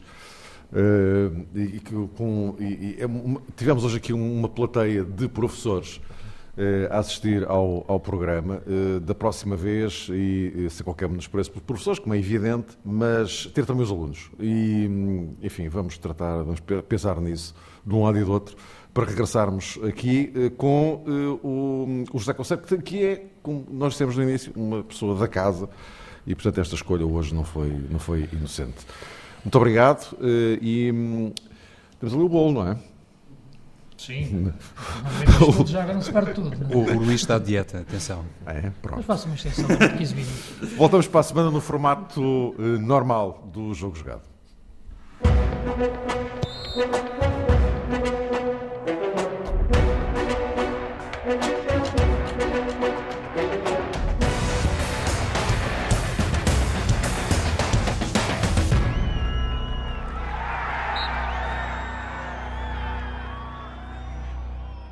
Uh, 0.72 1.46
e, 1.54 1.80
com, 2.16 2.56
e, 2.58 2.64
e, 2.64 2.96
é 2.98 3.06
tivemos 3.54 3.84
hoje 3.84 3.98
aqui 3.98 4.14
uma 4.14 4.48
plateia 4.48 5.04
de 5.04 5.28
professores 5.28 5.98
uh, 6.56 6.90
a 6.90 6.98
assistir 6.98 7.44
ao, 7.44 7.84
ao 7.86 8.00
programa. 8.00 8.62
Uh, 8.66 8.98
da 8.98 9.14
próxima 9.14 9.54
vez, 9.54 10.08
e 10.10 10.66
sem 10.70 10.82
qualquer 10.82 11.10
menospreço 11.10 11.52
por 11.52 11.60
professores, 11.60 11.98
como 11.98 12.14
é 12.14 12.18
evidente, 12.18 12.78
mas 12.82 13.46
ter 13.46 13.66
também 13.66 13.82
os 13.82 13.90
alunos. 13.90 14.30
E, 14.40 14.88
enfim, 15.42 15.68
vamos 15.68 15.98
tratar, 15.98 16.42
vamos 16.42 16.60
pensar 16.88 17.20
nisso, 17.20 17.54
de 17.84 17.94
um 17.94 18.04
lado 18.04 18.18
e 18.18 18.24
do 18.24 18.32
outro, 18.32 18.56
para 18.94 19.04
regressarmos 19.04 19.78
aqui 19.86 20.32
com 20.56 21.04
o, 21.42 22.04
o 22.14 22.18
José 22.18 22.32
Conceito, 22.32 22.80
que 22.80 23.04
é, 23.04 23.26
como 23.42 23.66
nós 23.70 23.92
dissemos 23.92 24.16
no 24.16 24.22
início, 24.22 24.52
uma 24.56 24.82
pessoa 24.82 25.18
da 25.18 25.28
casa, 25.28 25.68
e 26.26 26.34
portanto 26.34 26.60
esta 26.60 26.74
escolha 26.74 27.04
hoje 27.06 27.34
não 27.34 27.44
foi, 27.44 27.68
não 27.90 27.98
foi 27.98 28.28
inocente. 28.32 28.86
Muito 29.44 29.56
obrigado. 29.56 30.16
E 30.60 30.90
hum, 30.92 31.32
temos 31.98 32.14
ali 32.14 32.22
o 32.22 32.28
bolo, 32.28 32.52
não 32.52 32.68
é? 32.68 32.76
Sim. 33.96 34.52
já 35.66 35.82
agora 35.82 35.94
não 35.94 36.02
se 36.02 36.12
perde 36.12 36.34
tudo. 36.34 36.76
O, 36.76 36.78
o 36.78 36.98
Luís 37.04 37.20
está 37.20 37.38
de 37.38 37.46
dieta, 37.46 37.78
atenção. 37.78 38.24
É, 38.44 38.70
pronto. 38.82 38.96
Mas 38.96 39.06
faço 39.06 39.26
uma 39.26 39.36
extensão 39.36 39.64
de 39.64 39.88
15 39.96 40.14
minutos. 40.14 40.72
Voltamos 40.76 41.06
para 41.06 41.20
a 41.20 41.22
semana 41.22 41.50
no 41.52 41.60
formato 41.60 42.20
uh, 42.20 42.78
normal 42.80 43.48
do 43.52 43.72
jogo 43.72 43.96
jogado. 43.96 44.22